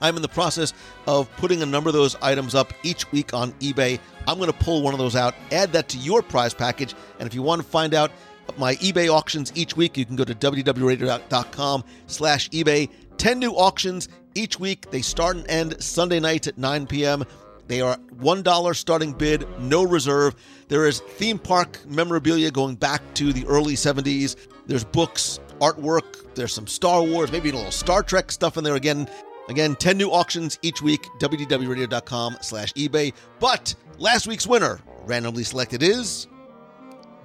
I'm 0.00 0.16
in 0.16 0.22
the 0.22 0.28
process 0.28 0.72
of 1.06 1.30
putting 1.36 1.62
a 1.62 1.66
number 1.66 1.90
of 1.90 1.94
those 1.94 2.16
items 2.22 2.54
up 2.54 2.72
each 2.82 3.12
week 3.12 3.34
on 3.34 3.52
eBay. 3.54 4.00
I'm 4.26 4.38
going 4.38 4.50
to 4.50 4.58
pull 4.64 4.80
one 4.80 4.94
of 4.94 4.98
those 4.98 5.14
out, 5.14 5.34
add 5.52 5.72
that 5.74 5.90
to 5.90 5.98
your 5.98 6.22
prize 6.22 6.54
package, 6.54 6.94
and 7.18 7.26
if 7.26 7.34
you 7.34 7.42
want 7.42 7.60
to 7.60 7.68
find 7.68 7.92
out 7.92 8.10
my 8.58 8.74
eBay 8.76 9.08
auctions 9.08 9.52
each 9.54 9.76
week. 9.76 9.96
You 9.96 10.04
can 10.04 10.16
go 10.16 10.24
to 10.24 10.34
WDWRadio.com 10.34 11.84
slash 12.06 12.48
eBay. 12.50 12.90
10 13.16 13.38
new 13.38 13.52
auctions 13.52 14.08
each 14.34 14.58
week. 14.58 14.90
They 14.90 15.02
start 15.02 15.36
and 15.36 15.48
end 15.48 15.82
Sunday 15.82 16.20
nights 16.20 16.48
at 16.48 16.58
9 16.58 16.86
p.m. 16.86 17.24
They 17.66 17.80
are 17.80 17.96
$1 18.18 18.76
starting 18.76 19.12
bid, 19.12 19.46
no 19.60 19.84
reserve. 19.84 20.34
There 20.68 20.86
is 20.86 21.00
theme 21.00 21.38
park 21.38 21.78
memorabilia 21.86 22.50
going 22.50 22.74
back 22.74 23.00
to 23.14 23.32
the 23.32 23.46
early 23.46 23.74
70s. 23.74 24.34
There's 24.66 24.82
books, 24.82 25.38
artwork, 25.60 26.34
there's 26.34 26.52
some 26.52 26.66
Star 26.66 27.02
Wars, 27.02 27.30
maybe 27.30 27.50
a 27.50 27.54
little 27.54 27.70
Star 27.70 28.02
Trek 28.02 28.32
stuff 28.32 28.56
in 28.56 28.64
there 28.64 28.74
again. 28.74 29.08
Again, 29.48 29.74
10 29.76 29.96
new 29.98 30.10
auctions 30.10 30.58
each 30.62 30.80
week, 30.80 31.04
WDWRadio.com 31.18 32.38
slash 32.40 32.72
eBay. 32.74 33.12
But 33.40 33.74
last 33.98 34.26
week's 34.26 34.46
winner, 34.46 34.80
randomly 35.04 35.44
selected, 35.44 35.82
is 35.82 36.28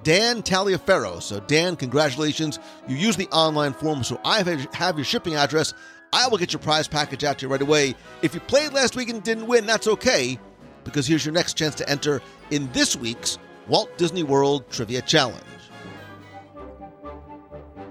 Dan 0.03 0.44
Taliaferro. 0.44 1.22
So, 1.22 1.40
Dan, 1.40 1.76
congratulations. 1.76 2.60
You 2.88 2.95
used 2.95 3.18
the 3.18 3.27
online 3.30 3.73
form, 3.73 4.03
so 4.03 4.19
I 4.23 4.44
have 4.73 4.95
your 4.98 5.06
shipping 5.06 5.36
address. 5.36 5.73
I 6.14 6.27
will 6.27 6.38
get 6.38 6.53
your 6.53 6.60
prize 6.60 6.88
package 6.88 7.23
out 7.23 7.40
to 7.40 7.45
you 7.45 7.52
right 7.52 7.61
away. 7.61 7.95
If 8.22 8.34
you 8.34 8.40
played 8.41 8.73
last 8.73 8.95
week 8.95 9.10
and 9.10 9.22
didn't 9.22 9.48
win, 9.48 9.65
that's 9.65 9.88
okay, 9.88 10.40
because 10.84 11.07
here's 11.07 11.26
your 11.26 11.34
next 11.34 11.57
chance 11.57 11.76
to 11.76 11.90
enter 11.90 12.22
in 12.52 12.72
this 12.72 12.95
week's 12.95 13.38
Walt 13.68 13.98
Disney 13.98 14.23
World 14.23 14.69
Trivia 14.69 15.02
Challenge. 15.02 15.44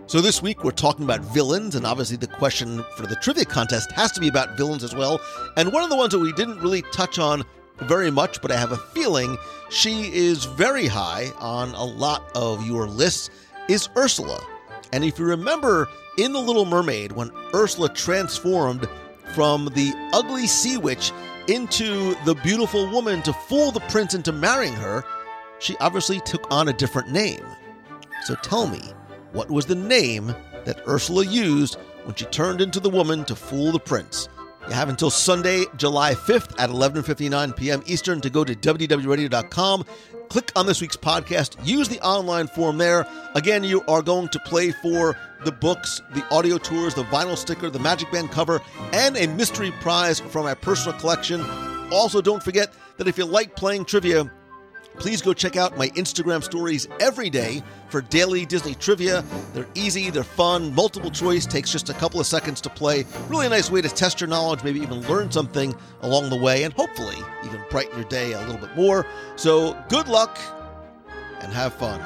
So, 0.06 0.20
this 0.20 0.42
week 0.42 0.62
we're 0.62 0.70
talking 0.70 1.04
about 1.04 1.20
villains, 1.20 1.74
and 1.74 1.86
obviously 1.86 2.16
the 2.16 2.26
question 2.26 2.84
for 2.96 3.06
the 3.06 3.16
trivia 3.16 3.46
contest 3.46 3.90
has 3.92 4.12
to 4.12 4.20
be 4.20 4.28
about 4.28 4.56
villains 4.56 4.84
as 4.84 4.94
well. 4.94 5.20
And 5.56 5.72
one 5.72 5.82
of 5.82 5.90
the 5.90 5.96
ones 5.96 6.12
that 6.12 6.18
we 6.18 6.32
didn't 6.32 6.60
really 6.60 6.82
touch 6.92 7.18
on 7.18 7.42
very 7.78 8.10
much, 8.10 8.40
but 8.42 8.52
I 8.52 8.56
have 8.56 8.72
a 8.72 8.76
feeling 8.76 9.36
she 9.70 10.14
is 10.14 10.44
very 10.44 10.86
high 10.86 11.32
on 11.38 11.70
a 11.70 11.84
lot 11.84 12.30
of 12.36 12.66
your 12.66 12.86
lists, 12.86 13.30
is 13.68 13.88
Ursula. 13.96 14.40
And 14.92 15.04
if 15.04 15.18
you 15.18 15.24
remember 15.24 15.88
in 16.16 16.32
The 16.32 16.40
Little 16.40 16.64
Mermaid, 16.64 17.12
when 17.12 17.30
Ursula 17.54 17.88
transformed 17.88 18.88
from 19.34 19.66
the 19.74 19.92
ugly 20.12 20.46
sea 20.46 20.76
witch 20.76 21.12
into 21.48 22.14
the 22.24 22.34
beautiful 22.42 22.88
woman 22.90 23.22
to 23.22 23.32
fool 23.32 23.70
the 23.70 23.80
prince 23.80 24.14
into 24.14 24.32
marrying 24.32 24.74
her, 24.74 25.04
she 25.58 25.76
obviously 25.78 26.20
took 26.20 26.50
on 26.52 26.68
a 26.68 26.72
different 26.72 27.10
name. 27.10 27.44
So 28.24 28.34
tell 28.36 28.66
me, 28.66 28.80
what 29.32 29.50
was 29.50 29.66
the 29.66 29.74
name 29.74 30.34
that 30.64 30.82
Ursula 30.86 31.24
used 31.24 31.76
when 32.04 32.14
she 32.14 32.24
turned 32.26 32.60
into 32.60 32.80
the 32.80 32.90
woman 32.90 33.24
to 33.24 33.34
fool 33.34 33.72
the 33.72 33.80
prince? 33.80 34.28
You 34.68 34.74
have 34.74 34.88
until 34.88 35.10
Sunday, 35.10 35.64
July 35.76 36.14
5th 36.14 36.54
at 36.58 36.70
11:59 36.70 37.54
p.m. 37.54 37.82
Eastern 37.84 38.20
to 38.22 38.30
go 38.30 38.44
to 38.44 38.54
WDWRadio.com. 38.54 39.84
Click 40.28 40.50
on 40.56 40.66
this 40.66 40.80
week's 40.80 40.96
podcast. 40.96 41.56
Use 41.64 41.88
the 41.88 42.00
online 42.00 42.46
form 42.48 42.78
there. 42.78 43.06
Again, 43.34 43.62
you 43.62 43.82
are 43.86 44.02
going 44.02 44.28
to 44.28 44.38
play 44.40 44.72
for 44.72 45.16
the 45.44 45.52
books, 45.52 46.00
the 46.14 46.24
audio 46.30 46.58
tours, 46.58 46.94
the 46.94 47.04
vinyl 47.04 47.36
sticker, 47.36 47.70
the 47.70 47.78
Magic 47.78 48.10
Band 48.10 48.30
cover, 48.30 48.60
and 48.92 49.16
a 49.16 49.26
mystery 49.28 49.70
prize 49.80 50.18
from 50.18 50.44
my 50.44 50.54
personal 50.54 50.98
collection. 50.98 51.40
Also, 51.92 52.20
don't 52.20 52.42
forget 52.42 52.72
that 52.96 53.06
if 53.06 53.18
you 53.18 53.24
like 53.24 53.54
playing 53.54 53.84
trivia, 53.84 54.30
Please 54.98 55.20
go 55.20 55.32
check 55.32 55.56
out 55.56 55.76
my 55.76 55.88
Instagram 55.90 56.42
stories 56.42 56.88
every 57.00 57.28
day 57.28 57.62
for 57.88 58.00
daily 58.00 58.46
Disney 58.46 58.74
trivia. 58.74 59.24
They're 59.52 59.68
easy, 59.74 60.10
they're 60.10 60.24
fun, 60.24 60.74
multiple 60.74 61.10
choice, 61.10 61.46
takes 61.46 61.70
just 61.70 61.90
a 61.90 61.94
couple 61.94 62.20
of 62.20 62.26
seconds 62.26 62.60
to 62.62 62.70
play. 62.70 63.04
Really 63.28 63.46
a 63.46 63.50
nice 63.50 63.70
way 63.70 63.82
to 63.82 63.88
test 63.88 64.20
your 64.20 64.28
knowledge, 64.28 64.62
maybe 64.62 64.80
even 64.80 65.00
learn 65.08 65.30
something 65.30 65.74
along 66.02 66.30
the 66.30 66.36
way, 66.36 66.62
and 66.62 66.72
hopefully 66.74 67.16
even 67.44 67.60
brighten 67.70 67.96
your 67.98 68.08
day 68.08 68.32
a 68.32 68.40
little 68.40 68.58
bit 68.58 68.74
more. 68.76 69.06
So 69.36 69.76
good 69.88 70.08
luck 70.08 70.38
and 71.40 71.52
have 71.52 71.74
fun. 71.74 72.00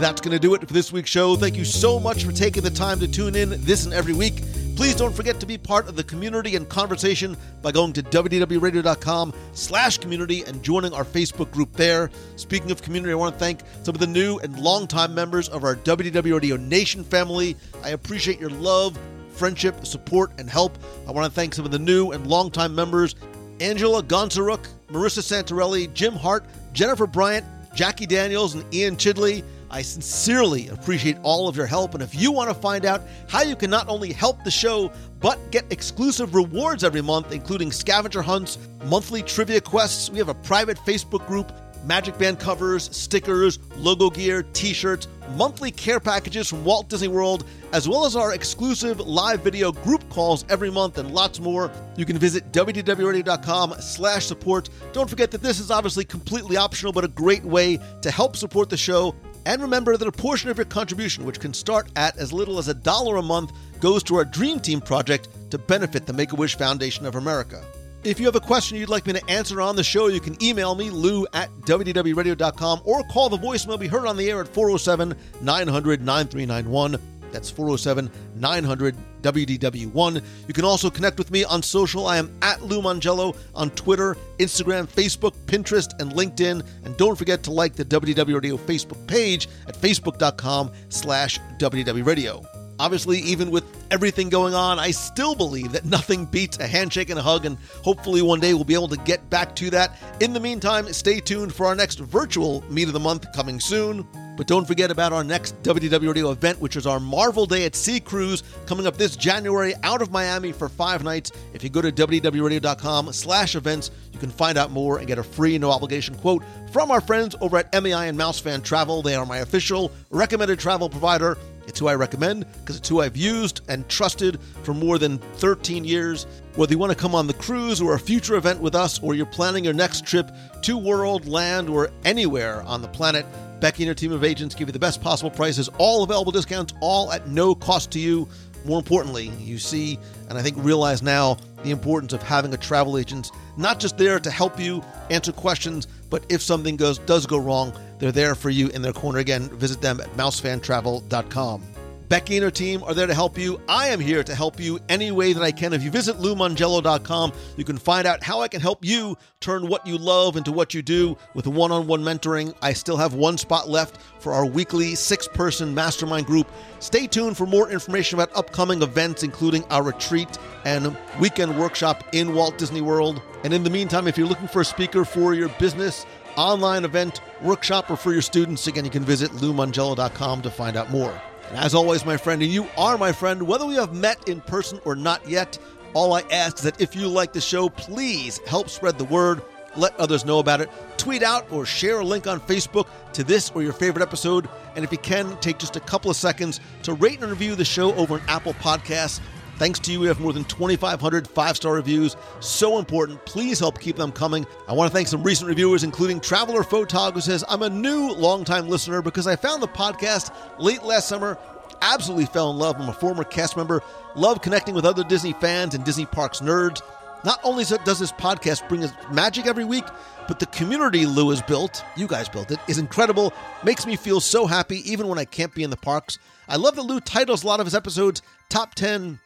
That's 0.00 0.20
going 0.20 0.32
to 0.32 0.38
do 0.38 0.54
it 0.54 0.66
for 0.66 0.74
this 0.74 0.92
week's 0.92 1.08
show. 1.08 1.36
Thank 1.36 1.56
you 1.56 1.64
so 1.64 1.98
much 1.98 2.24
for 2.24 2.32
taking 2.32 2.62
the 2.62 2.70
time 2.70 3.00
to 3.00 3.08
tune 3.08 3.34
in 3.34 3.54
this 3.64 3.86
and 3.86 3.94
every 3.94 4.12
week. 4.12 4.42
Please 4.76 4.94
don't 4.94 5.14
forget 5.16 5.40
to 5.40 5.46
be 5.46 5.56
part 5.56 5.88
of 5.88 5.96
the 5.96 6.04
community 6.04 6.54
and 6.54 6.68
conversation 6.68 7.34
by 7.62 7.72
going 7.72 7.94
to 7.94 8.02
WDWRadio.com 8.02 9.32
slash 9.54 9.96
community 9.96 10.42
and 10.44 10.62
joining 10.62 10.92
our 10.92 11.02
Facebook 11.02 11.50
group 11.50 11.72
there. 11.72 12.10
Speaking 12.36 12.70
of 12.70 12.82
community, 12.82 13.10
I 13.12 13.16
want 13.16 13.34
to 13.34 13.38
thank 13.38 13.60
some 13.84 13.94
of 13.94 14.00
the 14.00 14.06
new 14.06 14.38
and 14.40 14.58
longtime 14.58 15.14
members 15.14 15.48
of 15.48 15.64
our 15.64 15.76
WDW 15.76 16.34
Radio 16.34 16.56
Nation 16.56 17.02
family. 17.04 17.56
I 17.82 17.90
appreciate 17.90 18.38
your 18.38 18.50
love, 18.50 18.98
friendship, 19.30 19.86
support, 19.86 20.30
and 20.36 20.48
help. 20.48 20.76
I 21.08 21.10
want 21.10 21.24
to 21.24 21.34
thank 21.34 21.54
some 21.54 21.64
of 21.64 21.70
the 21.70 21.78
new 21.78 22.12
and 22.12 22.26
longtime 22.26 22.74
members 22.74 23.16
Angela 23.60 24.02
Gonzaruk, 24.02 24.68
Marissa 24.88 25.22
Santorelli, 25.22 25.92
Jim 25.94 26.12
Hart, 26.12 26.44
Jennifer 26.74 27.06
Bryant, 27.06 27.46
Jackie 27.74 28.04
Daniels, 28.04 28.54
and 28.54 28.74
Ian 28.74 28.96
Chidley. 28.96 29.42
I 29.70 29.82
sincerely 29.82 30.68
appreciate 30.68 31.16
all 31.22 31.48
of 31.48 31.56
your 31.56 31.66
help. 31.66 31.94
And 31.94 32.02
if 32.02 32.14
you 32.14 32.30
want 32.30 32.50
to 32.50 32.54
find 32.54 32.84
out 32.84 33.02
how 33.28 33.42
you 33.42 33.56
can 33.56 33.70
not 33.70 33.88
only 33.88 34.12
help 34.12 34.42
the 34.44 34.50
show, 34.50 34.92
but 35.20 35.38
get 35.50 35.64
exclusive 35.70 36.34
rewards 36.34 36.84
every 36.84 37.02
month, 37.02 37.32
including 37.32 37.72
scavenger 37.72 38.22
hunts, 38.22 38.58
monthly 38.84 39.22
trivia 39.22 39.60
quests, 39.60 40.10
we 40.10 40.18
have 40.18 40.28
a 40.28 40.34
private 40.34 40.78
Facebook 40.78 41.26
group, 41.26 41.52
Magic 41.84 42.18
Band 42.18 42.40
covers, 42.40 42.94
stickers, 42.96 43.58
logo 43.76 44.10
gear, 44.10 44.42
t 44.52 44.72
shirts, 44.72 45.06
monthly 45.36 45.70
care 45.70 46.00
packages 46.00 46.48
from 46.48 46.64
Walt 46.64 46.88
Disney 46.88 47.08
World, 47.08 47.44
as 47.72 47.88
well 47.88 48.04
as 48.04 48.16
our 48.16 48.34
exclusive 48.34 49.00
live 49.00 49.40
video 49.40 49.70
group 49.70 50.08
calls 50.10 50.44
every 50.48 50.70
month 50.70 50.98
and 50.98 51.12
lots 51.12 51.38
more. 51.38 51.70
You 51.96 52.04
can 52.04 52.18
visit 52.18 52.50
wdwradio.com 52.52 53.74
slash 53.80 54.26
support. 54.26 54.68
Don't 54.92 55.08
forget 55.08 55.30
that 55.30 55.42
this 55.42 55.60
is 55.60 55.70
obviously 55.70 56.04
completely 56.04 56.56
optional, 56.56 56.92
but 56.92 57.04
a 57.04 57.08
great 57.08 57.44
way 57.44 57.78
to 58.02 58.10
help 58.10 58.36
support 58.36 58.68
the 58.68 58.76
show 58.76 59.14
and 59.46 59.62
remember 59.62 59.96
that 59.96 60.08
a 60.08 60.12
portion 60.12 60.50
of 60.50 60.58
your 60.58 60.66
contribution, 60.66 61.24
which 61.24 61.40
can 61.40 61.54
start 61.54 61.88
at 61.94 62.18
as 62.18 62.32
little 62.32 62.58
as 62.58 62.66
a 62.66 62.74
dollar 62.74 63.16
a 63.16 63.22
month, 63.22 63.52
goes 63.80 64.02
to 64.02 64.16
our 64.16 64.24
Dream 64.24 64.58
Team 64.58 64.80
project 64.80 65.28
to 65.50 65.56
benefit 65.56 66.04
the 66.04 66.12
Make 66.12 66.32
a 66.32 66.36
Wish 66.36 66.56
Foundation 66.56 67.06
of 67.06 67.14
America. 67.14 67.64
If 68.02 68.18
you 68.18 68.26
have 68.26 68.36
a 68.36 68.40
question 68.40 68.76
you'd 68.76 68.88
like 68.88 69.06
me 69.06 69.12
to 69.12 69.30
answer 69.30 69.60
on 69.60 69.76
the 69.76 69.84
show, 69.84 70.08
you 70.08 70.20
can 70.20 70.40
email 70.42 70.74
me, 70.74 70.90
lou 70.90 71.26
at 71.32 71.50
wdwradio.com, 71.60 72.82
or 72.84 73.04
call 73.04 73.28
the 73.28 73.38
voicemail 73.38 73.78
we 73.78 73.86
heard 73.86 74.06
on 74.06 74.16
the 74.16 74.28
air 74.28 74.40
at 74.40 74.48
407 74.48 75.14
900 75.40 76.02
9391. 76.02 77.00
That's 77.36 77.50
407 77.50 78.10
900 78.36 78.96
WDW1. 79.20 80.22
You 80.48 80.54
can 80.54 80.64
also 80.64 80.88
connect 80.88 81.18
with 81.18 81.30
me 81.30 81.44
on 81.44 81.62
social. 81.62 82.06
I 82.06 82.16
am 82.16 82.34
at 82.40 82.62
Lou 82.62 82.80
Mongello 82.80 83.36
on 83.54 83.68
Twitter, 83.70 84.16
Instagram, 84.38 84.86
Facebook, 84.86 85.34
Pinterest, 85.44 85.90
and 86.00 86.12
LinkedIn. 86.12 86.66
And 86.84 86.96
don't 86.96 87.14
forget 87.14 87.42
to 87.42 87.52
like 87.52 87.74
the 87.74 87.84
WDW 87.84 88.34
Radio 88.34 88.56
Facebook 88.56 89.06
page 89.06 89.48
at 89.68 89.74
facebook.com 89.74 90.72
slash 90.88 91.38
WDW 91.58 92.06
Radio. 92.06 92.42
Obviously, 92.78 93.18
even 93.18 93.50
with 93.50 93.64
everything 93.90 94.30
going 94.30 94.54
on, 94.54 94.78
I 94.78 94.90
still 94.90 95.34
believe 95.34 95.72
that 95.72 95.84
nothing 95.84 96.24
beats 96.24 96.58
a 96.58 96.66
handshake 96.66 97.10
and 97.10 97.18
a 97.18 97.22
hug, 97.22 97.44
and 97.44 97.58
hopefully 97.82 98.22
one 98.22 98.40
day 98.40 98.54
we'll 98.54 98.64
be 98.64 98.74
able 98.74 98.88
to 98.88 98.98
get 98.98 99.28
back 99.28 99.54
to 99.56 99.70
that. 99.70 99.98
In 100.20 100.32
the 100.32 100.40
meantime, 100.40 100.90
stay 100.92 101.20
tuned 101.20 101.54
for 101.54 101.66
our 101.66 101.74
next 101.74 101.98
virtual 101.98 102.64
Meet 102.70 102.88
of 102.88 102.94
the 102.94 103.00
Month 103.00 103.26
coming 103.34 103.60
soon. 103.60 104.06
But 104.36 104.46
don't 104.46 104.66
forget 104.66 104.90
about 104.90 105.12
our 105.12 105.24
next 105.24 105.60
WDW 105.62 106.08
Radio 106.08 106.30
event, 106.30 106.60
which 106.60 106.76
is 106.76 106.86
our 106.86 107.00
Marvel 107.00 107.46
Day 107.46 107.64
at 107.64 107.74
Sea 107.74 108.00
cruise 108.00 108.42
coming 108.66 108.86
up 108.86 108.96
this 108.98 109.16
January 109.16 109.74
out 109.82 110.02
of 110.02 110.10
Miami 110.10 110.52
for 110.52 110.68
five 110.68 111.02
nights. 111.02 111.32
If 111.54 111.64
you 111.64 111.70
go 111.70 111.80
to 111.80 111.90
WDWRadio.com 111.90 113.12
slash 113.12 113.56
events, 113.56 113.90
you 114.12 114.18
can 114.18 114.30
find 114.30 114.58
out 114.58 114.70
more 114.70 114.98
and 114.98 115.06
get 115.06 115.18
a 115.18 115.22
free, 115.22 115.56
no 115.58 115.70
obligation 115.70 116.14
quote 116.16 116.42
from 116.70 116.90
our 116.90 117.00
friends 117.00 117.34
over 117.40 117.56
at 117.56 117.72
MEI 117.82 118.08
and 118.08 118.18
Mousefan 118.18 118.62
Travel. 118.62 119.00
They 119.00 119.14
are 119.14 119.24
my 119.24 119.38
official 119.38 119.90
recommended 120.10 120.58
travel 120.58 120.90
provider. 120.90 121.38
It's 121.66 121.80
who 121.80 121.88
I 121.88 121.94
recommend 121.94 122.46
because 122.60 122.76
it's 122.76 122.88
who 122.88 123.00
I've 123.00 123.16
used 123.16 123.62
and 123.68 123.88
trusted 123.88 124.40
for 124.62 124.72
more 124.72 124.98
than 124.98 125.18
13 125.18 125.84
years. 125.84 126.26
Whether 126.54 126.72
you 126.72 126.78
want 126.78 126.92
to 126.92 126.98
come 126.98 127.14
on 127.14 127.26
the 127.26 127.34
cruise 127.34 127.80
or 127.80 127.94
a 127.94 127.98
future 127.98 128.36
event 128.36 128.60
with 128.60 128.74
us, 128.74 128.98
or 129.02 129.14
you're 129.14 129.26
planning 129.26 129.64
your 129.64 129.74
next 129.74 130.06
trip 130.06 130.30
to 130.62 130.78
world, 130.78 131.26
land, 131.26 131.68
or 131.68 131.90
anywhere 132.04 132.62
on 132.62 132.82
the 132.82 132.88
planet, 132.88 133.26
Becky 133.60 133.82
and 133.82 133.88
her 133.88 133.94
team 133.94 134.12
of 134.12 134.24
agents 134.24 134.54
give 134.54 134.68
you 134.68 134.72
the 134.72 134.78
best 134.78 135.00
possible 135.00 135.30
prices, 135.30 135.68
all 135.78 136.02
available 136.02 136.32
discounts, 136.32 136.74
all 136.80 137.12
at 137.12 137.28
no 137.28 137.54
cost 137.54 137.90
to 137.92 137.98
you. 137.98 138.28
More 138.64 138.78
importantly, 138.78 139.28
you 139.38 139.58
see, 139.58 139.98
and 140.28 140.36
I 140.36 140.42
think 140.42 140.56
realize 140.58 141.02
now, 141.02 141.38
the 141.62 141.70
importance 141.70 142.12
of 142.12 142.22
having 142.22 142.52
a 142.52 142.56
travel 142.56 142.98
agent 142.98 143.30
not 143.56 143.80
just 143.80 143.96
there 143.96 144.20
to 144.20 144.30
help 144.30 144.60
you 144.60 144.82
answer 145.10 145.32
questions, 145.32 145.86
but 146.10 146.24
if 146.28 146.42
something 146.42 146.76
goes 146.76 146.98
does 146.98 147.26
go 147.26 147.38
wrong, 147.38 147.72
they're 147.98 148.12
there 148.12 148.34
for 148.34 148.50
you 148.50 148.68
in 148.68 148.82
their 148.82 148.92
corner. 148.92 149.18
Again, 149.18 149.48
visit 149.50 149.80
them 149.80 150.00
at 150.00 150.08
mousefantravel.com. 150.16 151.75
Becky 152.08 152.36
and 152.36 152.44
her 152.44 152.50
team 152.50 152.84
are 152.84 152.94
there 152.94 153.06
to 153.06 153.14
help 153.14 153.36
you. 153.36 153.60
I 153.68 153.88
am 153.88 153.98
here 153.98 154.22
to 154.22 154.34
help 154.34 154.60
you 154.60 154.78
any 154.88 155.10
way 155.10 155.32
that 155.32 155.42
I 155.42 155.50
can. 155.50 155.72
If 155.72 155.82
you 155.82 155.90
visit 155.90 156.16
LouMongello.com, 156.16 157.32
you 157.56 157.64
can 157.64 157.78
find 157.78 158.06
out 158.06 158.22
how 158.22 158.40
I 158.40 158.48
can 158.48 158.60
help 158.60 158.84
you 158.84 159.16
turn 159.40 159.66
what 159.66 159.86
you 159.86 159.98
love 159.98 160.36
into 160.36 160.52
what 160.52 160.72
you 160.72 160.82
do 160.82 161.16
with 161.34 161.46
one 161.46 161.72
on 161.72 161.86
one 161.86 162.02
mentoring. 162.02 162.54
I 162.62 162.74
still 162.74 162.96
have 162.96 163.14
one 163.14 163.38
spot 163.38 163.68
left 163.68 164.00
for 164.20 164.32
our 164.32 164.46
weekly 164.46 164.94
six 164.94 165.26
person 165.26 165.74
mastermind 165.74 166.26
group. 166.26 166.48
Stay 166.78 167.06
tuned 167.08 167.36
for 167.36 167.46
more 167.46 167.70
information 167.70 168.18
about 168.18 168.36
upcoming 168.36 168.82
events, 168.82 169.22
including 169.24 169.64
our 169.64 169.82
retreat 169.82 170.38
and 170.64 170.96
weekend 171.20 171.58
workshop 171.58 172.04
in 172.12 172.34
Walt 172.34 172.56
Disney 172.56 172.80
World. 172.80 173.20
And 173.42 173.52
in 173.52 173.64
the 173.64 173.70
meantime, 173.70 174.06
if 174.06 174.16
you're 174.16 174.28
looking 174.28 174.48
for 174.48 174.60
a 174.60 174.64
speaker 174.64 175.04
for 175.04 175.34
your 175.34 175.48
business, 175.50 176.06
online 176.36 176.84
event, 176.84 177.20
workshop, 177.42 177.90
or 177.90 177.96
for 177.96 178.12
your 178.12 178.22
students, 178.22 178.66
again, 178.66 178.84
you 178.84 178.90
can 178.90 179.04
visit 179.04 179.30
LouMongello.com 179.32 180.42
to 180.42 180.50
find 180.50 180.76
out 180.76 180.90
more. 180.90 181.20
And 181.48 181.58
as 181.58 181.74
always, 181.74 182.04
my 182.04 182.16
friend, 182.16 182.42
and 182.42 182.50
you 182.50 182.66
are 182.76 182.98
my 182.98 183.12
friend, 183.12 183.42
whether 183.42 183.66
we 183.66 183.74
have 183.74 183.94
met 183.94 184.28
in 184.28 184.40
person 184.40 184.80
or 184.84 184.96
not 184.96 185.28
yet, 185.28 185.58
all 185.94 186.12
I 186.12 186.22
ask 186.30 186.58
is 186.58 186.62
that 186.64 186.80
if 186.80 186.94
you 186.94 187.08
like 187.08 187.32
the 187.32 187.40
show, 187.40 187.68
please 187.68 188.38
help 188.46 188.68
spread 188.68 188.98
the 188.98 189.04
word. 189.04 189.42
Let 189.76 189.98
others 190.00 190.24
know 190.24 190.38
about 190.38 190.60
it. 190.60 190.70
Tweet 190.96 191.22
out 191.22 191.50
or 191.52 191.66
share 191.66 192.00
a 192.00 192.04
link 192.04 192.26
on 192.26 192.40
Facebook 192.40 192.88
to 193.12 193.22
this 193.22 193.50
or 193.50 193.62
your 193.62 193.72
favorite 193.72 194.02
episode. 194.02 194.48
And 194.74 194.84
if 194.84 194.90
you 194.90 194.98
can, 194.98 195.36
take 195.40 195.58
just 195.58 195.76
a 195.76 195.80
couple 195.80 196.10
of 196.10 196.16
seconds 196.16 196.60
to 196.82 196.94
rate 196.94 197.20
and 197.20 197.30
review 197.30 197.54
the 197.54 197.64
show 197.64 197.94
over 197.94 198.14
on 198.14 198.22
Apple 198.28 198.54
Podcasts. 198.54 199.20
Thanks 199.56 199.78
to 199.80 199.92
you, 199.92 200.00
we 200.00 200.06
have 200.06 200.20
more 200.20 200.32
than 200.32 200.44
2,500 200.44 201.26
five 201.28 201.56
star 201.56 201.74
reviews. 201.74 202.16
So 202.40 202.78
important. 202.78 203.24
Please 203.24 203.58
help 203.58 203.80
keep 203.80 203.96
them 203.96 204.12
coming. 204.12 204.46
I 204.68 204.72
want 204.74 204.90
to 204.90 204.94
thank 204.94 205.08
some 205.08 205.22
recent 205.22 205.48
reviewers, 205.48 205.82
including 205.82 206.20
Traveler 206.20 206.62
Photog, 206.62 207.14
who 207.14 207.20
says, 207.20 207.44
I'm 207.48 207.62
a 207.62 207.70
new 207.70 208.12
longtime 208.12 208.68
listener 208.68 209.00
because 209.00 209.26
I 209.26 209.36
found 209.36 209.62
the 209.62 209.68
podcast 209.68 210.34
late 210.58 210.82
last 210.82 211.08
summer. 211.08 211.38
Absolutely 211.80 212.26
fell 212.26 212.50
in 212.50 212.58
love. 212.58 212.76
I'm 212.78 212.88
a 212.88 212.92
former 212.92 213.24
cast 213.24 213.56
member. 213.56 213.82
Love 214.14 214.42
connecting 214.42 214.74
with 214.74 214.84
other 214.84 215.04
Disney 215.04 215.32
fans 215.34 215.74
and 215.74 215.84
Disney 215.84 216.06
Parks 216.06 216.40
nerds. 216.40 216.82
Not 217.24 217.40
only 217.42 217.64
does 217.64 217.98
this 217.98 218.12
podcast 218.12 218.68
bring 218.68 218.84
us 218.84 218.92
magic 219.10 219.46
every 219.46 219.64
week, 219.64 219.84
but 220.28 220.38
the 220.38 220.46
community 220.46 221.06
Lou 221.06 221.30
has 221.30 221.42
built, 221.42 221.82
you 221.96 222.06
guys 222.06 222.28
built 222.28 222.50
it, 222.50 222.60
is 222.68 222.78
incredible. 222.78 223.32
Makes 223.64 223.86
me 223.86 223.96
feel 223.96 224.20
so 224.20 224.46
happy 224.46 224.88
even 224.90 225.08
when 225.08 225.18
I 225.18 225.24
can't 225.24 225.54
be 225.54 225.64
in 225.64 225.70
the 225.70 225.76
parks. 225.76 226.18
I 226.48 226.56
love 226.56 226.76
that 226.76 226.82
Lou 226.82 227.00
titles 227.00 227.42
a 227.42 227.46
lot 227.46 227.58
of 227.58 227.66
his 227.66 227.74
episodes 227.74 228.22
Top 228.48 228.74
10 228.76 229.18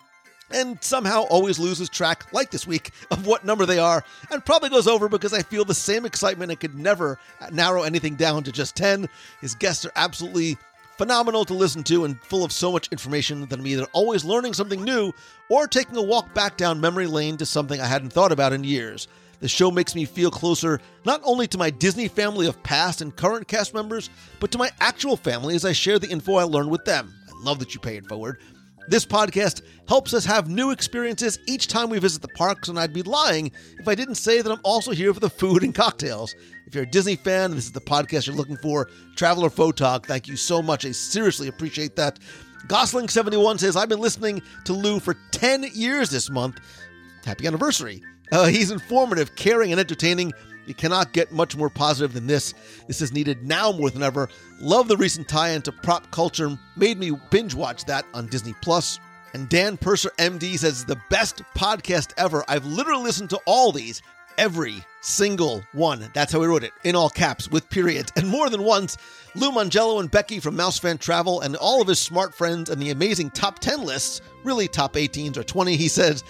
and 0.51 0.83
somehow 0.83 1.23
always 1.23 1.59
loses 1.59 1.89
track, 1.89 2.33
like 2.33 2.51
this 2.51 2.67
week, 2.67 2.91
of 3.11 3.27
what 3.27 3.45
number 3.45 3.67
they 3.67 3.79
are, 3.79 4.05
and 4.31 4.45
probably 4.45 4.70
goes 4.70 4.87
over 4.87 5.09
because 5.09 5.33
I 5.33 5.43
feel 5.43 5.65
the 5.65 5.75
same 5.75 6.05
excitement 6.05 6.51
and 6.51 6.61
could 6.61 6.75
never 6.75 7.19
narrow 7.53 7.83
anything 7.83 8.17
down 8.17 8.45
to 8.45 8.53
just 8.53 8.77
10. 8.77 9.09
His 9.41 9.55
guests 9.55 9.85
are 9.85 9.93
absolutely 9.97 10.57
phenomenal 10.99 11.47
to 11.47 11.55
listen 11.55 11.83
to 11.83 12.05
and 12.05 12.20
full 12.25 12.45
of 12.45 12.53
so 12.53 12.70
much 12.70 12.89
information 12.93 13.47
that 13.47 13.59
I'm 13.59 13.67
either 13.67 13.87
always 13.93 14.23
learning 14.23 14.53
something 14.53 14.85
new 14.85 15.15
or 15.49 15.67
taking 15.67 15.97
a 15.97 16.03
walk 16.03 16.35
back 16.35 16.59
down 16.59 16.79
memory 16.79 17.07
lane 17.07 17.39
to 17.39 17.47
something 17.47 17.81
I 17.81 17.87
hadn't 17.87 18.12
thought 18.12 18.33
about 18.33 18.53
in 18.53 18.65
years. 18.65 19.09
The 19.41 19.49
show 19.49 19.70
makes 19.70 19.95
me 19.95 20.05
feel 20.05 20.31
closer 20.31 20.79
not 21.07 21.23
only 21.25 21.47
to 21.49 21.59
my 21.59 21.70
Disney 21.70 22.07
family 22.07 22.47
of 22.47 22.62
past 22.62 23.01
and 23.01 23.17
current 23.17 23.49
cast 23.49 23.73
members, 23.73 24.11
but 24.39 24.51
to 24.53 24.59
my 24.59 24.70
actual 24.79 25.17
family 25.17 25.55
as 25.55 25.65
I 25.65 25.73
share 25.73 25.99
the 25.99 26.11
info 26.11 26.35
I 26.35 26.43
learned 26.43 26.70
with 26.70 26.85
them. 26.85 27.15
I 27.29 27.45
love 27.45 27.59
that 27.61 27.73
you 27.73 27.81
pay 27.81 27.97
it 27.97 28.07
forward. 28.07 28.39
This 28.91 29.07
podcast 29.07 29.62
helps 29.86 30.12
us 30.12 30.25
have 30.25 30.51
new 30.51 30.73
experiences 30.73 31.39
each 31.47 31.69
time 31.69 31.91
we 31.91 32.01
visit 32.01 32.23
the 32.23 32.28
parks, 32.28 32.69
and 32.69 32.77
I'd 32.77 32.93
be 32.93 33.05
lying 33.05 33.52
if 33.78 33.86
I 33.86 33.94
didn't 33.94 34.17
say 34.17 34.43
that 34.43 34.51
I'm 34.51 34.59
also 34.65 34.91
here 34.91 35.15
for 35.15 35.20
the 35.20 35.31
food 35.31 35.62
and 35.62 35.73
cocktails. 35.73 36.35
If 36.67 36.75
you're 36.75 36.83
a 36.83 36.91
Disney 36.91 37.15
fan 37.15 37.52
this 37.52 37.67
is 37.67 37.70
the 37.70 37.81
podcast 37.81 38.27
you're 38.27 38.35
looking 38.35 38.57
for, 38.57 38.91
Traveler 39.15 39.49
Photog, 39.49 40.07
thank 40.07 40.27
you 40.27 40.35
so 40.35 40.60
much. 40.60 40.85
I 40.85 40.91
seriously 40.91 41.47
appreciate 41.47 41.94
that. 41.94 42.19
Gosling71 42.67 43.60
says, 43.60 43.77
I've 43.77 43.89
been 43.89 44.01
listening 44.01 44.43
to 44.65 44.73
Lou 44.73 44.99
for 44.99 45.15
10 45.31 45.67
years 45.73 46.10
this 46.10 46.28
month. 46.28 46.59
Happy 47.25 47.47
anniversary. 47.47 48.02
Uh, 48.33 48.47
he's 48.47 48.73
informative, 48.73 49.36
caring, 49.36 49.70
and 49.70 49.78
entertaining. 49.78 50.33
You 50.70 50.74
cannot 50.74 51.12
get 51.12 51.32
much 51.32 51.57
more 51.57 51.68
positive 51.68 52.12
than 52.12 52.28
this. 52.28 52.55
This 52.86 53.02
is 53.02 53.12
needed 53.12 53.44
now 53.44 53.73
more 53.73 53.90
than 53.90 54.05
ever. 54.05 54.28
Love 54.60 54.86
the 54.86 54.97
recent 54.97 55.26
tie-in 55.26 55.62
to 55.62 55.73
prop 55.73 56.08
culture. 56.12 56.57
Made 56.76 56.97
me 56.97 57.10
binge 57.31 57.57
watch 57.57 57.84
that 57.86 58.07
on 58.15 58.28
Disney 58.28 58.55
Plus. 58.62 59.00
And 59.34 59.49
Dan 59.49 59.76
Purser 59.76 60.12
MD 60.20 60.57
says 60.57 60.84
the 60.84 61.00
best 61.10 61.42
podcast 61.57 62.12
ever. 62.16 62.44
I've 62.47 62.66
literally 62.66 63.02
listened 63.02 63.31
to 63.31 63.40
all 63.47 63.73
these, 63.73 64.00
every 64.39 64.84
single 65.00 65.65
one. 65.73 66.08
That's 66.15 66.32
how 66.32 66.40
he 66.40 66.47
wrote 66.47 66.62
it, 66.62 66.73
in 66.84 66.94
all 66.94 67.10
caps, 67.10 67.50
with 67.50 67.68
periods, 67.68 68.12
and 68.15 68.28
more 68.28 68.49
than 68.49 68.62
once. 68.62 68.97
Lou 69.34 69.50
Mongello 69.50 69.99
and 69.99 70.08
Becky 70.08 70.39
from 70.39 70.55
Mouse 70.55 70.78
Fan 70.78 70.99
Travel 70.99 71.40
and 71.40 71.57
all 71.57 71.82
of 71.82 71.89
his 71.89 71.99
smart 71.99 72.32
friends 72.32 72.70
and 72.70 72.81
the 72.81 72.90
amazing 72.90 73.31
top 73.31 73.58
10 73.58 73.84
lists, 73.84 74.20
really 74.44 74.68
top 74.68 74.94
18s 74.94 75.36
or 75.36 75.42
20, 75.42 75.74
he 75.74 75.89
says, 75.89 76.23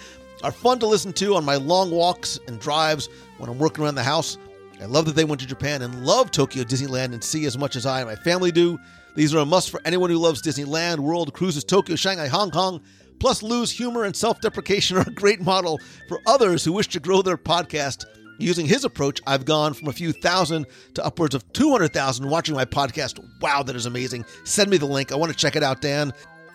are 0.43 0.51
fun 0.51 0.79
to 0.79 0.87
listen 0.87 1.13
to 1.13 1.35
on 1.35 1.45
my 1.45 1.55
long 1.55 1.91
walks 1.91 2.39
and 2.47 2.59
drives 2.59 3.09
when 3.37 3.49
I'm 3.49 3.59
working 3.59 3.83
around 3.83 3.95
the 3.95 4.03
house. 4.03 4.37
I 4.81 4.85
love 4.85 5.05
that 5.05 5.15
they 5.15 5.25
went 5.25 5.39
to 5.41 5.47
Japan 5.47 5.83
and 5.83 6.05
love 6.05 6.31
Tokyo 6.31 6.63
Disneyland 6.63 7.13
and 7.13 7.23
see 7.23 7.45
as 7.45 7.57
much 7.57 7.75
as 7.75 7.85
I 7.85 7.99
and 7.99 8.09
my 8.09 8.15
family 8.15 8.51
do. 8.51 8.79
These 9.15 9.33
are 9.35 9.39
a 9.39 9.45
must 9.45 9.69
for 9.69 9.81
anyone 9.85 10.09
who 10.09 10.17
loves 10.17 10.41
Disneyland, 10.41 10.99
World 10.99 11.33
Cruises, 11.33 11.63
Tokyo, 11.63 11.95
Shanghai, 11.95 12.27
Hong 12.27 12.49
Kong. 12.49 12.81
Plus, 13.19 13.43
Lou's 13.43 13.69
humor 13.69 14.05
and 14.05 14.15
self 14.15 14.41
deprecation 14.41 14.97
are 14.97 15.07
a 15.07 15.13
great 15.13 15.41
model 15.41 15.79
for 16.07 16.19
others 16.25 16.65
who 16.65 16.73
wish 16.73 16.87
to 16.89 16.99
grow 16.99 17.21
their 17.21 17.37
podcast. 17.37 18.05
Using 18.39 18.65
his 18.65 18.85
approach, 18.85 19.21
I've 19.27 19.45
gone 19.45 19.75
from 19.75 19.89
a 19.89 19.93
few 19.93 20.11
thousand 20.11 20.65
to 20.95 21.05
upwards 21.05 21.35
of 21.35 21.53
200,000 21.53 22.27
watching 22.27 22.55
my 22.55 22.65
podcast. 22.65 23.23
Wow, 23.39 23.61
that 23.61 23.75
is 23.75 23.85
amazing. 23.85 24.25
Send 24.45 24.71
me 24.71 24.77
the 24.77 24.87
link. 24.87 25.11
I 25.11 25.15
want 25.15 25.31
to 25.31 25.37
check 25.37 25.55
it 25.55 25.61
out, 25.61 25.79
Dan. 25.81 26.11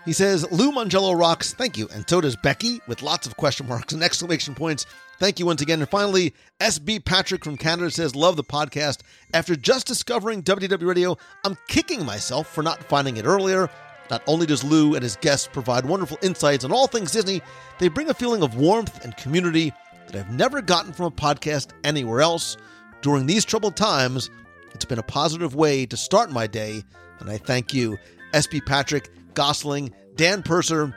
He 0.07 0.13
says, 0.13 0.51
Lou 0.53 0.71
Mongello 0.71 1.19
rocks. 1.19 1.53
Thank 1.53 1.77
you. 1.77 1.89
And 1.93 2.09
so 2.09 2.21
does 2.21 2.37
Becky 2.37 2.81
with 2.87 3.03
lots 3.03 3.27
of 3.27 3.37
question 3.37 3.67
marks 3.67 3.93
and 3.93 4.03
exclamation 4.05 4.55
points. 4.55 4.87
Thank 5.19 5.41
you 5.41 5.47
once 5.47 5.63
again. 5.63 5.81
And 5.81 5.91
finally, 5.91 6.33
SB 6.61 7.05
Patrick 7.05 7.45
from 7.45 7.57
Canada 7.57 7.91
says, 7.91 8.15
Love 8.15 8.37
the 8.37 8.45
podcast. 8.45 9.01
After 9.35 9.57
just 9.57 9.87
discovering 9.87 10.45
WDW 10.45 10.87
Radio, 10.87 11.19
I'm 11.45 11.59
kicking 11.67 12.07
myself 12.07 12.47
for 12.47 12.63
not 12.63 12.85
finding 12.85 13.17
it 13.17 13.25
earlier. 13.25 13.69
Not 14.09 14.23
only 14.29 14.47
does 14.47 14.63
Lou 14.63 14.95
and 14.95 15.03
his 15.03 15.17
guests 15.17 15.49
provide 15.53 15.85
wonderful 15.85 16.19
insights 16.23 16.65
on 16.65 16.71
all 16.71 16.87
things 16.87 17.11
Disney, 17.11 17.43
they 17.81 17.89
bring 17.89 18.09
a 18.09 18.15
feeling 18.15 18.45
of 18.45 18.57
warmth 18.57 19.05
and 19.05 19.17
community 19.17 19.73
that 20.07 20.15
I've 20.15 20.31
never 20.31 20.63
gotten 20.63 20.93
from 20.93 21.07
a 21.07 21.11
podcast 21.11 21.71
anywhere 21.83 22.21
else. 22.21 22.57
During 23.03 23.27
these 23.27 23.45
troubled 23.45 23.75
times, 23.75 24.31
it's 24.73 24.85
been 24.85 25.01
a 25.01 25.03
positive 25.03 25.57
way 25.57 25.85
to 25.87 25.97
start 25.97 26.31
my 26.31 26.47
day, 26.47 26.85
and 27.19 27.29
I 27.29 27.39
thank 27.39 27.75
you. 27.75 27.99
SB 28.33 28.65
Patrick, 28.67 29.11
Gosling, 29.37 29.95
Dan 30.17 30.43
Purser, 30.43 30.93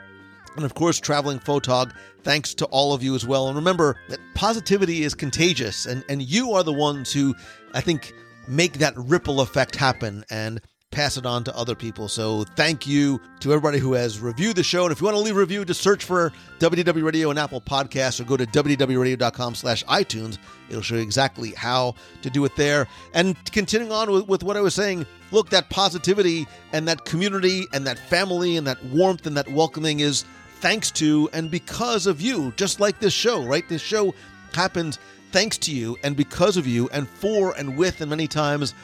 and 0.56 0.64
of 0.64 0.74
course, 0.74 0.98
Traveling 0.98 1.38
Photog. 1.38 1.92
Thanks 2.24 2.52
to 2.54 2.64
all 2.66 2.92
of 2.92 3.02
you 3.02 3.14
as 3.14 3.24
well. 3.24 3.46
And 3.46 3.56
remember 3.56 3.96
that 4.08 4.18
positivity 4.34 5.04
is 5.04 5.14
contagious, 5.14 5.86
and, 5.86 6.04
and 6.08 6.20
you 6.20 6.52
are 6.52 6.64
the 6.64 6.72
ones 6.72 7.12
who, 7.12 7.36
I 7.72 7.80
think, 7.80 8.12
make 8.48 8.74
that 8.74 8.94
ripple 8.96 9.40
effect 9.40 9.76
happen 9.76 10.24
and 10.28 10.60
pass 10.90 11.16
it 11.16 11.24
on 11.24 11.44
to 11.44 11.56
other 11.56 11.76
people. 11.76 12.08
So 12.08 12.42
thank 12.56 12.84
you 12.86 13.20
to 13.40 13.52
everybody 13.52 13.78
who 13.78 13.92
has 13.92 14.18
reviewed 14.18 14.56
the 14.56 14.64
show. 14.64 14.84
And 14.84 14.92
if 14.92 15.00
you 15.00 15.04
want 15.04 15.16
to 15.16 15.22
leave 15.22 15.36
a 15.36 15.38
review, 15.38 15.64
just 15.64 15.80
search 15.80 16.04
for 16.04 16.32
WDW 16.58 17.04
Radio 17.04 17.30
and 17.30 17.38
Apple 17.38 17.60
Podcasts 17.60 18.20
or 18.20 18.24
go 18.24 18.36
to 18.36 18.44
WDWRadio.com 18.46 19.54
slash 19.54 19.84
iTunes. 19.84 20.38
It'll 20.68 20.82
show 20.82 20.96
you 20.96 21.02
exactly 21.02 21.52
how 21.52 21.94
to 22.22 22.30
do 22.30 22.44
it 22.44 22.56
there. 22.56 22.88
And 23.14 23.36
continuing 23.52 23.92
on 23.92 24.10
with, 24.10 24.26
with 24.26 24.42
what 24.42 24.56
I 24.56 24.60
was 24.60 24.74
saying, 24.74 25.06
look, 25.30 25.48
that 25.50 25.70
positivity 25.70 26.48
and 26.72 26.88
that 26.88 27.04
community 27.04 27.66
and 27.72 27.86
that 27.86 27.98
family 27.98 28.56
and 28.56 28.66
that 28.66 28.84
warmth 28.86 29.26
and 29.26 29.36
that 29.36 29.48
welcoming 29.48 30.00
is 30.00 30.24
thanks 30.56 30.90
to 30.92 31.30
and 31.32 31.52
because 31.52 32.08
of 32.08 32.20
you, 32.20 32.52
just 32.56 32.80
like 32.80 32.98
this 32.98 33.12
show, 33.12 33.44
right? 33.44 33.68
This 33.68 33.80
show 33.80 34.12
happened 34.52 34.98
thanks 35.30 35.56
to 35.56 35.72
you 35.72 35.96
and 36.02 36.16
because 36.16 36.56
of 36.56 36.66
you 36.66 36.88
and 36.92 37.08
for 37.08 37.56
and 37.56 37.76
with 37.76 38.00
and 38.00 38.10
many 38.10 38.26
times 38.26 38.74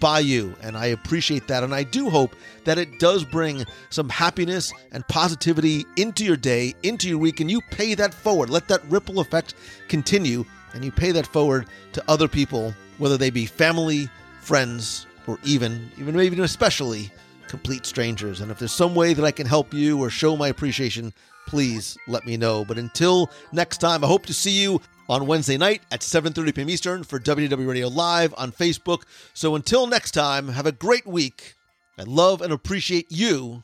by 0.00 0.20
you. 0.20 0.54
And 0.62 0.76
I 0.76 0.86
appreciate 0.86 1.46
that. 1.48 1.62
And 1.62 1.74
I 1.74 1.82
do 1.82 2.10
hope 2.10 2.34
that 2.64 2.78
it 2.78 2.98
does 2.98 3.24
bring 3.24 3.64
some 3.90 4.08
happiness 4.08 4.72
and 4.92 5.06
positivity 5.08 5.84
into 5.96 6.24
your 6.24 6.36
day, 6.36 6.74
into 6.82 7.08
your 7.08 7.18
week, 7.18 7.40
and 7.40 7.50
you 7.50 7.60
pay 7.70 7.94
that 7.94 8.14
forward. 8.14 8.50
Let 8.50 8.68
that 8.68 8.84
ripple 8.88 9.20
effect 9.20 9.54
continue 9.88 10.44
and 10.72 10.84
you 10.84 10.90
pay 10.90 11.12
that 11.12 11.26
forward 11.26 11.66
to 11.92 12.02
other 12.08 12.28
people, 12.28 12.74
whether 12.98 13.16
they 13.16 13.30
be 13.30 13.46
family, 13.46 14.08
friends, 14.40 15.06
or 15.26 15.38
even, 15.44 15.90
even 15.98 16.16
maybe 16.16 16.38
especially 16.40 17.10
complete 17.46 17.86
strangers. 17.86 18.40
And 18.40 18.50
if 18.50 18.58
there's 18.58 18.72
some 18.72 18.94
way 18.94 19.14
that 19.14 19.24
I 19.24 19.30
can 19.30 19.46
help 19.46 19.72
you 19.72 20.00
or 20.00 20.10
show 20.10 20.36
my 20.36 20.48
appreciation, 20.48 21.12
please 21.46 21.96
let 22.06 22.26
me 22.26 22.36
know. 22.36 22.64
But 22.64 22.78
until 22.78 23.30
next 23.52 23.78
time, 23.78 24.04
I 24.04 24.06
hope 24.06 24.26
to 24.26 24.34
see 24.34 24.62
you 24.62 24.80
on 25.08 25.26
Wednesday 25.26 25.56
night 25.56 25.82
at 25.90 26.00
7:30 26.00 26.54
p.m. 26.54 26.70
Eastern 26.70 27.04
for 27.04 27.18
WDW 27.18 27.68
Radio 27.68 27.88
Live 27.88 28.34
on 28.36 28.52
Facebook. 28.52 29.02
So 29.34 29.54
until 29.54 29.86
next 29.86 30.12
time, 30.12 30.48
have 30.48 30.66
a 30.66 30.72
great 30.72 31.06
week. 31.06 31.54
I 31.98 32.02
love 32.02 32.40
and 32.40 32.52
appreciate 32.52 33.06
you. 33.10 33.62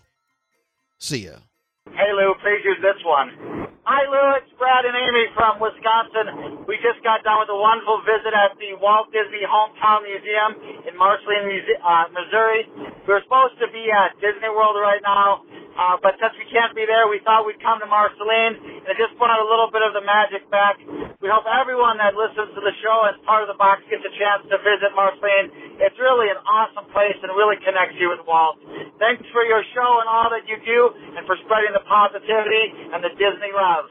See 0.98 1.26
ya. 1.26 1.42
Hey 1.90 2.12
Lou, 2.12 2.34
please 2.44 2.62
use 2.64 2.78
this 2.82 3.00
one. 3.04 3.66
Hi 3.82 4.06
Lou, 4.06 4.38
it's 4.38 4.52
Brad 4.54 4.86
and 4.86 4.94
Amy 4.94 5.26
from 5.34 5.58
Wisconsin. 5.58 6.62
We 6.68 6.78
just 6.78 7.02
got 7.02 7.26
done 7.26 7.42
with 7.42 7.50
a 7.50 7.58
wonderful 7.58 8.04
visit 8.06 8.30
at 8.30 8.54
the 8.60 8.78
Walt 8.78 9.10
Disney 9.10 9.42
Hometown 9.42 10.06
Museum 10.06 10.84
in 10.86 10.94
Marceline, 10.94 11.50
uh, 11.82 12.06
Missouri. 12.14 12.70
We're 13.08 13.24
supposed 13.26 13.58
to 13.58 13.66
be 13.74 13.90
at 13.90 14.14
Disney 14.22 14.46
World 14.52 14.78
right 14.78 15.02
now. 15.02 15.42
Uh, 15.80 15.96
but 16.04 16.12
since 16.20 16.36
we 16.36 16.44
can't 16.52 16.76
be 16.76 16.84
there, 16.84 17.08
we 17.08 17.24
thought 17.24 17.48
we'd 17.48 17.56
come 17.64 17.80
to 17.80 17.88
Marceline 17.88 18.84
and 18.84 18.92
just 19.00 19.16
brought 19.16 19.40
a 19.40 19.48
little 19.48 19.72
bit 19.72 19.80
of 19.80 19.96
the 19.96 20.04
magic 20.04 20.44
back. 20.52 20.76
We 21.24 21.32
hope 21.32 21.48
everyone 21.48 21.96
that 21.96 22.12
listens 22.12 22.52
to 22.52 22.60
the 22.60 22.76
show 22.84 23.08
as 23.08 23.16
part 23.24 23.40
of 23.40 23.48
the 23.48 23.56
box 23.56 23.80
gets 23.88 24.04
a 24.04 24.12
chance 24.12 24.44
to 24.52 24.60
visit 24.60 24.92
Marceline. 24.92 25.80
It's 25.80 25.96
really 25.96 26.28
an 26.28 26.36
awesome 26.44 26.84
place 26.92 27.16
and 27.24 27.32
really 27.32 27.56
connects 27.64 27.96
you 27.96 28.12
with 28.12 28.20
Walt. 28.28 28.60
Thanks 29.00 29.24
for 29.32 29.40
your 29.48 29.64
show 29.72 30.04
and 30.04 30.08
all 30.12 30.28
that 30.28 30.44
you 30.44 30.60
do 30.60 30.80
and 31.16 31.24
for 31.24 31.40
spreading 31.48 31.72
the 31.72 31.84
positivity 31.88 32.92
and 32.92 33.00
the 33.00 33.16
Disney 33.16 33.52
love. 33.56 33.88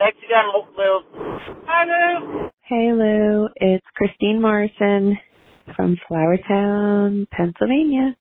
Thanks 0.00 0.16
again, 0.24 0.48
Lou. 0.48 0.92
Hi, 1.68 1.84
Lou. 1.84 2.48
Hey 2.72 2.88
Lou, 2.90 3.48
it's 3.56 3.84
Christine 3.96 4.40
Morrison 4.40 5.18
from 5.76 5.98
Flourtown, 6.08 7.28
Pennsylvania. 7.28 8.16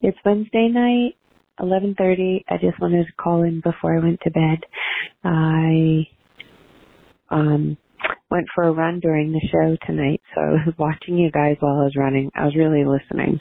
It's 0.00 0.18
Wednesday 0.24 0.68
night, 0.70 1.16
11:30. 1.60 2.44
I 2.48 2.56
just 2.58 2.80
wanted 2.80 3.06
to 3.06 3.12
call 3.12 3.42
in 3.42 3.60
before 3.60 3.96
I 3.96 4.02
went 4.02 4.20
to 4.22 4.30
bed. 4.30 4.58
I 5.24 6.06
um 7.30 7.76
went 8.30 8.46
for 8.54 8.64
a 8.64 8.72
run 8.72 9.00
during 9.00 9.32
the 9.32 9.48
show 9.50 9.76
tonight, 9.86 10.20
so 10.34 10.40
I 10.40 10.66
was 10.66 10.74
watching 10.78 11.18
you 11.18 11.30
guys 11.30 11.56
while 11.60 11.80
I 11.80 11.84
was 11.84 11.96
running. 11.96 12.30
I 12.34 12.44
was 12.44 12.56
really 12.56 12.84
listening 12.84 13.40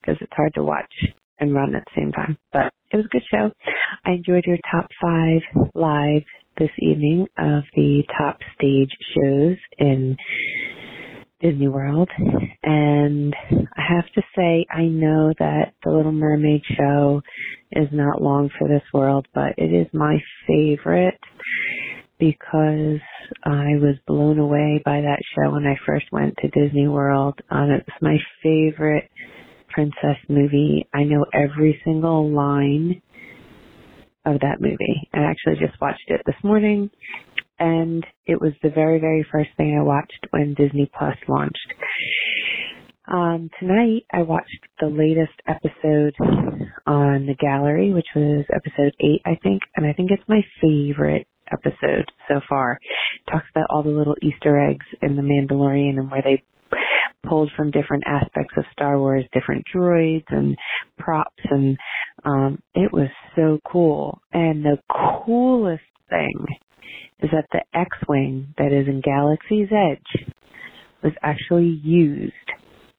because 0.00 0.16
it's 0.20 0.32
hard 0.34 0.54
to 0.54 0.62
watch 0.62 0.92
and 1.38 1.54
run 1.54 1.74
at 1.74 1.84
the 1.84 2.00
same 2.00 2.12
time. 2.12 2.36
But 2.52 2.72
it 2.92 2.96
was 2.96 3.06
a 3.06 3.08
good 3.08 3.24
show. 3.30 3.50
I 4.04 4.12
enjoyed 4.12 4.44
your 4.46 4.58
top 4.70 4.88
five 5.00 5.40
live 5.74 6.22
this 6.58 6.70
evening 6.78 7.26
of 7.38 7.62
the 7.74 8.02
top 8.18 8.38
stage 8.54 8.90
shows 9.14 9.56
in 9.78 10.16
Disney 11.40 11.68
World. 11.68 12.08
And 12.62 13.34
I 13.52 13.82
have 13.88 14.06
to 14.14 14.22
say, 14.36 14.66
I 14.70 14.82
know 14.82 15.32
that 15.38 15.72
the 15.84 15.90
Little 15.90 16.12
Mermaid 16.12 16.62
show 16.76 17.22
is 17.72 17.88
not 17.92 18.22
long 18.22 18.50
for 18.58 18.68
this 18.68 18.82
world, 18.92 19.26
but 19.34 19.54
it 19.56 19.72
is 19.72 19.86
my 19.92 20.18
favorite 20.46 21.18
because 22.18 23.00
I 23.44 23.76
was 23.80 23.96
blown 24.06 24.38
away 24.38 24.82
by 24.84 25.00
that 25.00 25.20
show 25.34 25.52
when 25.52 25.66
I 25.66 25.76
first 25.86 26.06
went 26.12 26.36
to 26.38 26.48
Disney 26.48 26.86
World. 26.86 27.38
Um, 27.50 27.70
it 27.70 27.86
was 27.86 28.02
my 28.02 28.16
favorite 28.42 29.10
princess 29.70 30.18
movie. 30.28 30.86
I 30.92 31.04
know 31.04 31.24
every 31.32 31.80
single 31.84 32.30
line 32.30 33.00
of 34.26 34.40
that 34.40 34.60
movie. 34.60 35.08
I 35.14 35.20
actually 35.20 35.56
just 35.66 35.80
watched 35.80 36.08
it 36.08 36.20
this 36.26 36.36
morning 36.44 36.90
and 37.60 38.04
it 38.26 38.40
was 38.40 38.52
the 38.62 38.70
very, 38.70 38.98
very 38.98 39.24
first 39.30 39.50
thing 39.56 39.76
I 39.78 39.82
watched 39.82 40.26
when 40.30 40.54
Disney 40.54 40.90
Plus 40.98 41.16
launched. 41.28 41.74
Um, 43.06 43.50
tonight 43.58 44.06
I 44.12 44.22
watched 44.22 44.48
the 44.80 44.86
latest 44.86 45.34
episode 45.46 46.14
on 46.86 47.26
the 47.26 47.34
gallery, 47.38 47.92
which 47.92 48.06
was 48.16 48.44
episode 48.54 48.94
eight, 49.00 49.20
I 49.26 49.38
think, 49.42 49.62
and 49.76 49.86
I 49.86 49.92
think 49.92 50.10
it's 50.10 50.28
my 50.28 50.40
favorite 50.60 51.26
episode 51.52 52.10
so 52.28 52.40
far. 52.48 52.78
It 53.26 53.30
talks 53.30 53.46
about 53.50 53.66
all 53.68 53.82
the 53.82 53.90
little 53.90 54.16
Easter 54.22 54.58
eggs 54.58 54.86
in 55.02 55.16
the 55.16 55.22
Mandalorian 55.22 55.98
and 55.98 56.10
where 56.10 56.22
they 56.22 56.42
pulled 57.28 57.50
from 57.56 57.70
different 57.70 58.04
aspects 58.06 58.54
of 58.56 58.64
Star 58.72 58.98
Wars, 58.98 59.24
different 59.34 59.64
droids 59.74 60.24
and 60.28 60.56
props 60.98 61.42
and 61.50 61.76
um 62.24 62.62
it 62.74 62.92
was 62.92 63.08
so 63.36 63.58
cool. 63.70 64.22
And 64.32 64.64
the 64.64 64.78
coolest 65.26 65.82
thing 66.08 66.46
is 67.20 67.30
that 67.32 67.46
the 67.52 67.62
X-Wing 67.78 68.54
that 68.58 68.72
is 68.72 68.88
in 68.88 69.00
Galaxy's 69.00 69.68
Edge 69.72 70.26
was 71.02 71.12
actually 71.22 71.80
used 71.82 72.34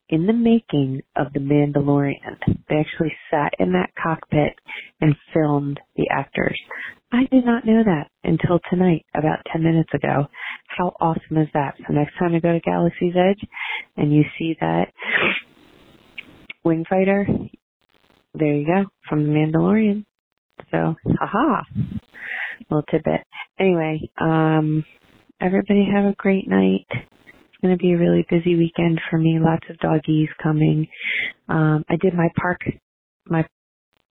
in 0.08 0.26
the 0.26 0.32
making 0.32 1.02
of 1.16 1.32
The 1.32 1.40
Mandalorian. 1.40 2.36
They 2.68 2.76
actually 2.76 3.12
sat 3.30 3.52
in 3.58 3.72
that 3.72 3.90
cockpit 4.00 4.52
and 5.00 5.16
filmed 5.32 5.80
the 5.96 6.08
actors. 6.10 6.58
I 7.12 7.24
did 7.30 7.44
not 7.44 7.64
know 7.64 7.82
that 7.84 8.10
until 8.24 8.60
tonight, 8.70 9.04
about 9.14 9.38
10 9.52 9.62
minutes 9.62 9.90
ago. 9.94 10.26
How 10.68 10.94
awesome 11.00 11.38
is 11.38 11.48
that? 11.54 11.74
So 11.86 11.94
next 11.94 12.18
time 12.18 12.34
you 12.34 12.40
go 12.40 12.52
to 12.52 12.60
Galaxy's 12.60 13.14
Edge 13.16 13.48
and 13.96 14.12
you 14.12 14.24
see 14.38 14.56
that 14.60 14.92
wing 16.64 16.84
fighter, 16.88 17.26
there 18.34 18.54
you 18.54 18.66
go, 18.66 18.84
from 19.08 19.24
The 19.24 19.30
Mandalorian. 19.30 20.04
So, 20.70 20.94
haha, 21.20 21.62
little 22.74 22.86
tidbit. 22.90 23.20
Anyway, 23.58 24.00
um, 24.20 24.84
everybody 25.40 25.86
have 25.92 26.04
a 26.04 26.14
great 26.16 26.48
night. 26.48 26.86
It's 26.90 27.60
going 27.62 27.76
to 27.76 27.82
be 27.82 27.92
a 27.92 27.98
really 27.98 28.26
busy 28.28 28.56
weekend 28.56 29.00
for 29.10 29.18
me. 29.18 29.38
Lots 29.40 29.64
of 29.70 29.78
doggies 29.78 30.28
coming. 30.42 30.86
Um, 31.48 31.84
I 31.88 31.96
did 31.96 32.14
my 32.14 32.28
park, 32.40 32.60
my 33.26 33.44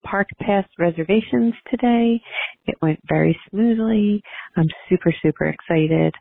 park 0.03 0.27
pass 0.39 0.65
reservations 0.79 1.53
today. 1.69 2.21
It 2.65 2.75
went 2.81 2.99
very 3.07 3.37
smoothly. 3.49 4.21
I'm 4.55 4.67
super, 4.89 5.13
super 5.21 5.45
excited. 5.45 6.13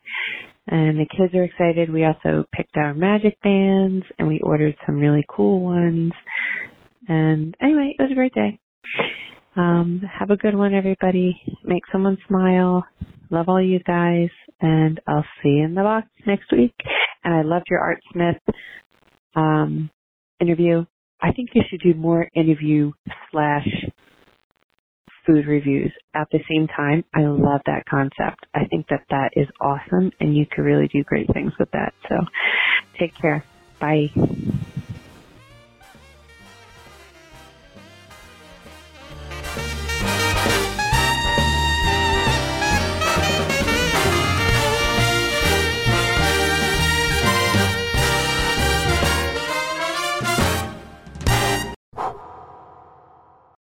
And 0.67 0.99
the 0.99 1.07
kids 1.17 1.35
are 1.35 1.45
excited. 1.45 1.93
We 1.93 2.05
also 2.05 2.45
picked 2.55 2.77
our 2.77 2.95
magic 2.95 3.41
bands 3.43 4.05
and 4.19 4.29
we 4.29 4.41
ordered 4.41 4.77
some 4.87 4.97
really 4.97 5.25
cool 5.29 5.61
ones. 5.61 6.13
And 7.09 7.57
anyway, 7.61 7.95
it 7.99 8.03
was 8.03 8.13
a 8.13 8.15
great 8.15 8.35
day. 8.35 8.61
Um, 9.61 10.01
have 10.19 10.31
a 10.31 10.37
good 10.37 10.55
one, 10.55 10.73
everybody. 10.75 11.39
Make 11.65 11.83
someone 11.93 12.17
smile. 12.27 12.87
Love 13.31 13.49
all 13.49 13.63
you 13.63 13.79
guys. 13.81 14.31
And 14.61 14.99
I'll 15.07 15.25
see 15.43 15.51
you 15.51 15.65
in 15.65 15.75
the 15.75 15.83
box 15.83 16.09
next 16.27 16.51
week. 16.51 16.75
And 17.25 17.35
I 17.35 17.43
loved 17.43 17.67
your 17.69 17.81
Art 17.81 18.01
Smith 18.13 18.37
um, 19.37 19.91
interview. 20.41 20.87
I 21.21 21.33
think 21.33 21.51
you 21.53 21.63
should 21.69 21.81
do 21.81 21.93
more 21.93 22.27
interview 22.35 22.93
slash 23.31 23.69
food 25.27 25.47
reviews 25.47 25.93
at 26.15 26.29
the 26.33 26.41
same 26.51 26.67
time. 26.69 27.05
I 27.15 27.21
love 27.21 27.61
that 27.67 27.85
concept. 27.89 28.47
I 28.55 28.65
think 28.71 28.87
that 28.89 29.05
that 29.11 29.31
is 29.37 29.49
awesome 29.61 30.11
and 30.21 30.35
you 30.35 30.47
could 30.51 30.63
really 30.63 30.89
do 30.89 31.05
great 31.05 31.27
things 31.35 31.53
with 31.59 31.71
that. 31.73 31.93
So 32.09 32.17
take 32.99 33.13
care. 33.21 33.45
Bye. 33.79 34.07